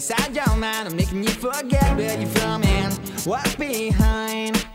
Inside 0.00 0.34
your 0.34 0.56
mind. 0.56 0.88
I'm 0.88 0.96
making 0.96 1.22
you 1.22 1.28
forget 1.28 1.94
where 1.94 2.18
you're 2.18 2.26
from 2.30 2.64
and 2.64 2.94
what's 3.26 3.54
behind. 3.56 4.66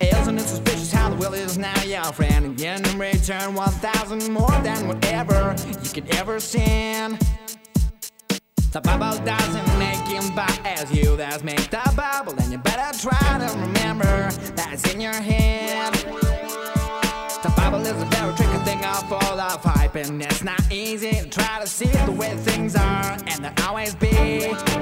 Isn't 0.00 0.40
suspicious 0.40 0.90
how 0.90 1.10
the 1.10 1.16
world 1.16 1.34
is 1.34 1.56
now 1.56 1.80
your 1.84 2.02
friend? 2.12 2.60
And 2.60 2.86
in 2.88 2.98
return 2.98 3.54
1,000 3.54 4.32
more 4.32 4.50
than 4.62 4.88
whatever 4.88 5.54
you 5.80 5.90
could 5.90 6.12
ever 6.16 6.40
send. 6.40 7.20
The 8.72 8.80
Bible 8.80 9.24
doesn't 9.24 9.78
make 9.78 10.04
him 10.08 10.34
buy 10.34 10.58
as 10.64 10.90
you 10.90 11.16
that's 11.16 11.44
make 11.44 11.70
the 11.70 11.92
Bible, 11.96 12.34
and 12.36 12.50
you 12.50 12.58
better 12.58 12.98
try 12.98 13.46
to 13.46 13.58
remember 13.58 14.28
that's 14.56 14.92
in 14.92 15.00
your 15.00 15.12
head. 15.12 16.23
The 17.84 17.90
is 17.90 18.02
a 18.02 18.06
very 18.06 18.34
tricky 18.34 18.58
thing 18.64 18.82
all 18.82 19.02
full 19.02 19.38
of 19.38 19.62
hype, 19.62 19.94
and 19.96 20.22
it's 20.22 20.42
not 20.42 20.72
easy 20.72 21.10
to 21.10 21.28
try 21.28 21.60
to 21.60 21.66
see 21.66 21.84
the 22.06 22.12
way 22.12 22.34
things 22.34 22.74
are, 22.76 23.18
and 23.26 23.44
they'll 23.44 23.66
always 23.66 23.94
be. 23.94 24.73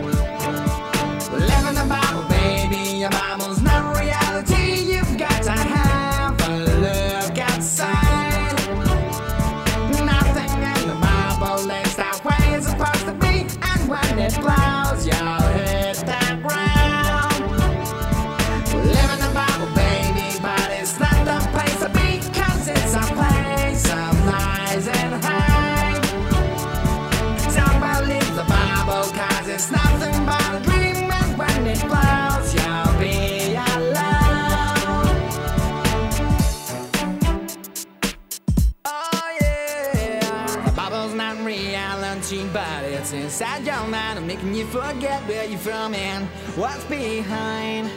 Making 44.34 44.54
you 44.54 44.64
forget 44.64 45.20
where 45.28 45.44
you're 45.44 45.58
from 45.58 45.92
and 45.94 46.24
what's 46.56 46.82
behind. 46.84 47.90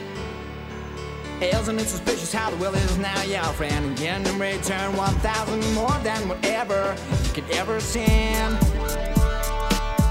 Isn't 1.40 1.78
it 1.78 1.86
suspicious 1.86 2.30
how 2.30 2.50
the 2.50 2.56
world 2.56 2.74
is 2.74 2.98
now 2.98 3.22
your 3.22 3.42
friend? 3.54 3.86
And 3.86 3.96
get 3.96 4.28
in 4.28 4.38
return 4.38 4.94
1,000 4.96 5.74
more 5.74 5.98
than 6.02 6.28
whatever 6.28 6.94
you 7.24 7.32
could 7.32 7.50
ever 7.52 7.80
send. 7.80 8.58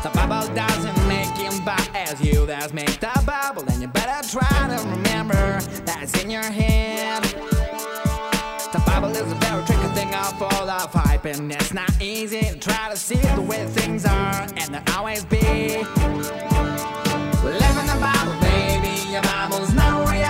The 0.01 0.09
Bible 0.15 0.51
doesn't 0.55 1.07
make 1.07 1.29
him 1.37 1.63
buy 1.63 1.85
as 1.93 2.19
you 2.19 2.47
that's 2.47 2.73
make 2.73 2.99
the 2.99 3.23
Bible, 3.23 3.63
and 3.69 3.79
you 3.79 3.87
better 3.87 4.27
try 4.27 4.75
to 4.75 4.87
remember 4.87 5.61
that's 5.85 6.23
in 6.23 6.31
your 6.31 6.41
head. 6.43 7.64
The 8.75 8.81
Bible 8.81 9.11
is 9.11 9.31
a 9.31 9.35
very 9.35 9.63
tricky 9.63 9.87
thing, 9.95 10.13
all 10.13 10.33
full 10.33 10.69
of 10.69 10.91
hype, 10.91 11.23
and 11.23 11.49
it's 11.49 11.73
not 11.73 11.89
easy 12.01 12.41
to 12.41 12.59
try 12.59 12.89
to 12.89 12.97
see 12.97 13.15
the 13.15 13.41
way 13.41 13.65
things 13.67 14.05
are, 14.05 14.45
and 14.57 14.75
they'll 14.75 14.95
always 14.97 15.23
be. 15.23 15.37
Live 15.39 15.85
in 17.79 17.87
the 17.87 17.97
Bible, 18.01 18.35
baby. 18.41 19.11
Your 19.13 19.21
Bible's 19.21 19.73
no 19.73 20.03
reality. 20.03 20.24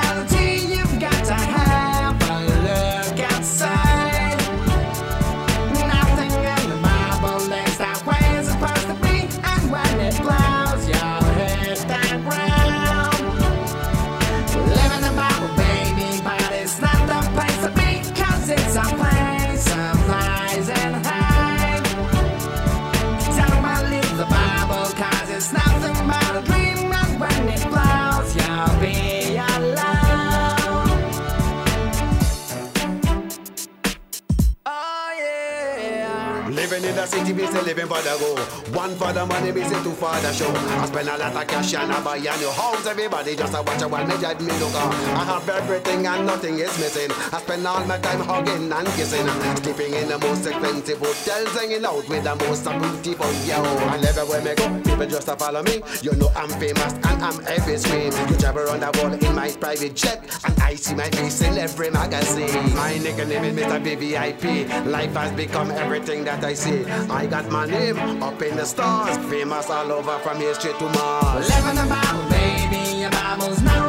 The 37.05 37.17
city, 37.17 37.33
me 37.33 37.45
say 37.47 37.61
living 37.61 37.87
for 37.87 38.01
the 38.01 38.15
go. 38.19 38.35
One 38.77 38.95
for 38.95 39.13
the 39.13 39.25
money, 39.25 39.51
me 39.51 39.63
say 39.63 39.81
two 39.83 39.93
for 39.93 40.13
the 40.21 40.31
show. 40.33 40.49
I 40.49 40.85
spend 40.85 41.09
a 41.09 41.17
lot 41.17 41.35
of 41.35 41.47
cash 41.47 41.73
and 41.73 41.91
I 41.91 42.03
buy 42.03 42.17
a 42.17 42.37
new 42.37 42.49
house. 42.49 42.85
Everybody 42.85 43.35
just 43.35 43.53
a 43.53 43.61
watch 43.61 43.81
a 43.81 43.87
while 43.87 44.05
me 44.07 44.17
drive 44.17 44.41
me 44.41 44.51
look 44.59 44.73
on. 44.75 44.91
I 45.13 45.23
have 45.25 45.49
everything 45.49 46.05
and 46.05 46.25
nothing 46.25 46.59
is 46.59 46.73
missing. 46.79 47.11
I 47.31 47.39
spend 47.41 47.67
all 47.67 47.85
my 47.85 47.97
time 47.99 48.21
hugging 48.21 48.71
and 48.71 48.87
kissing. 48.97 49.27
Sleeping 49.61 49.93
in 49.93 50.07
the 50.09 50.17
most 50.19 50.45
expensive 50.45 50.99
hotels, 50.99 51.53
hanging 51.53 51.85
out 51.85 52.07
with 52.09 52.23
the 52.23 52.35
most 52.35 52.65
beautiful 52.65 53.31
yo. 53.45 53.61
And 53.93 54.05
everywhere 54.05 54.41
me 54.41 54.55
go, 54.55 54.67
people 54.81 55.05
just 55.07 55.27
a 55.27 55.35
follow 55.35 55.63
me. 55.63 55.81
You 56.01 56.13
know 56.15 56.31
I'm 56.35 56.49
famous 56.49 56.93
and 56.93 57.21
I'm 57.21 57.39
every 57.47 57.77
screen. 57.77 58.11
You 58.29 58.37
travel 58.37 58.63
around 58.63 58.81
the 58.81 58.91
world 59.01 59.21
in 59.21 59.35
my 59.35 59.51
private 59.51 59.95
jet, 59.95 60.23
and 60.45 60.59
I 60.61 60.75
see 60.75 60.95
my 60.95 61.09
face 61.09 61.41
in 61.41 61.57
every 61.57 61.91
magazine. 61.91 62.73
My 62.75 62.97
nickname 62.97 63.43
is 63.45 63.55
Mr. 63.55 63.79
VVIP. 63.83 64.85
Life 64.85 65.13
has 65.13 65.31
become 65.33 65.71
everything 65.71 66.23
that 66.25 66.43
I 66.43 66.53
see. 66.53 66.83
I 67.09 67.25
got 67.25 67.49
my 67.51 67.65
name 67.65 67.97
up 68.23 68.41
in 68.41 68.55
the 68.55 68.65
stars, 68.65 69.17
famous 69.29 69.69
all 69.69 69.91
over 69.91 70.17
from 70.19 70.37
straight 70.53 70.77
to 70.79 70.85
Mars. 70.85 71.47
The 71.47 71.85
Bible, 71.89 72.29
baby. 72.29 72.99
Your 73.01 73.11
Bible's 73.11 73.61
no 73.61 73.84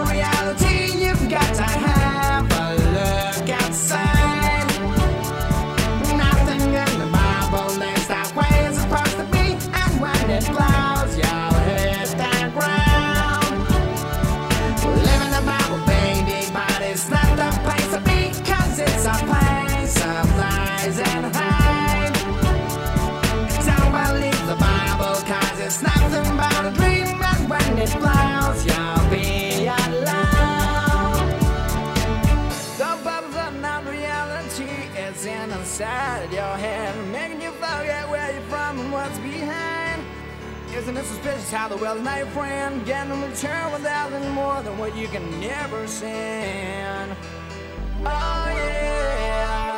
inside 35.77 36.25
of 36.25 36.33
your 36.33 36.57
head, 36.57 37.07
making 37.09 37.43
you 37.43 37.51
forget 37.51 38.09
where 38.09 38.33
you're 38.33 38.41
from 38.45 38.81
and 38.81 38.91
what's 38.91 39.19
behind. 39.19 40.03
Isn't 40.75 40.97
it 40.97 41.05
suspicious 41.05 41.53
how 41.53 41.69
the 41.69 41.77
world's 41.77 42.01
not 42.01 42.17
your 42.17 42.29
friend? 42.29 42.83
Getting 42.87 43.13
in 43.13 43.21
return 43.21 43.71
with 43.73 43.83
nothing 43.83 44.31
more 44.31 44.63
than 44.63 44.79
what 44.79 44.97
you 44.97 45.07
can 45.09 45.39
never 45.39 45.87
send. 45.87 47.15
Oh 48.07 48.47
yeah. 48.57 49.76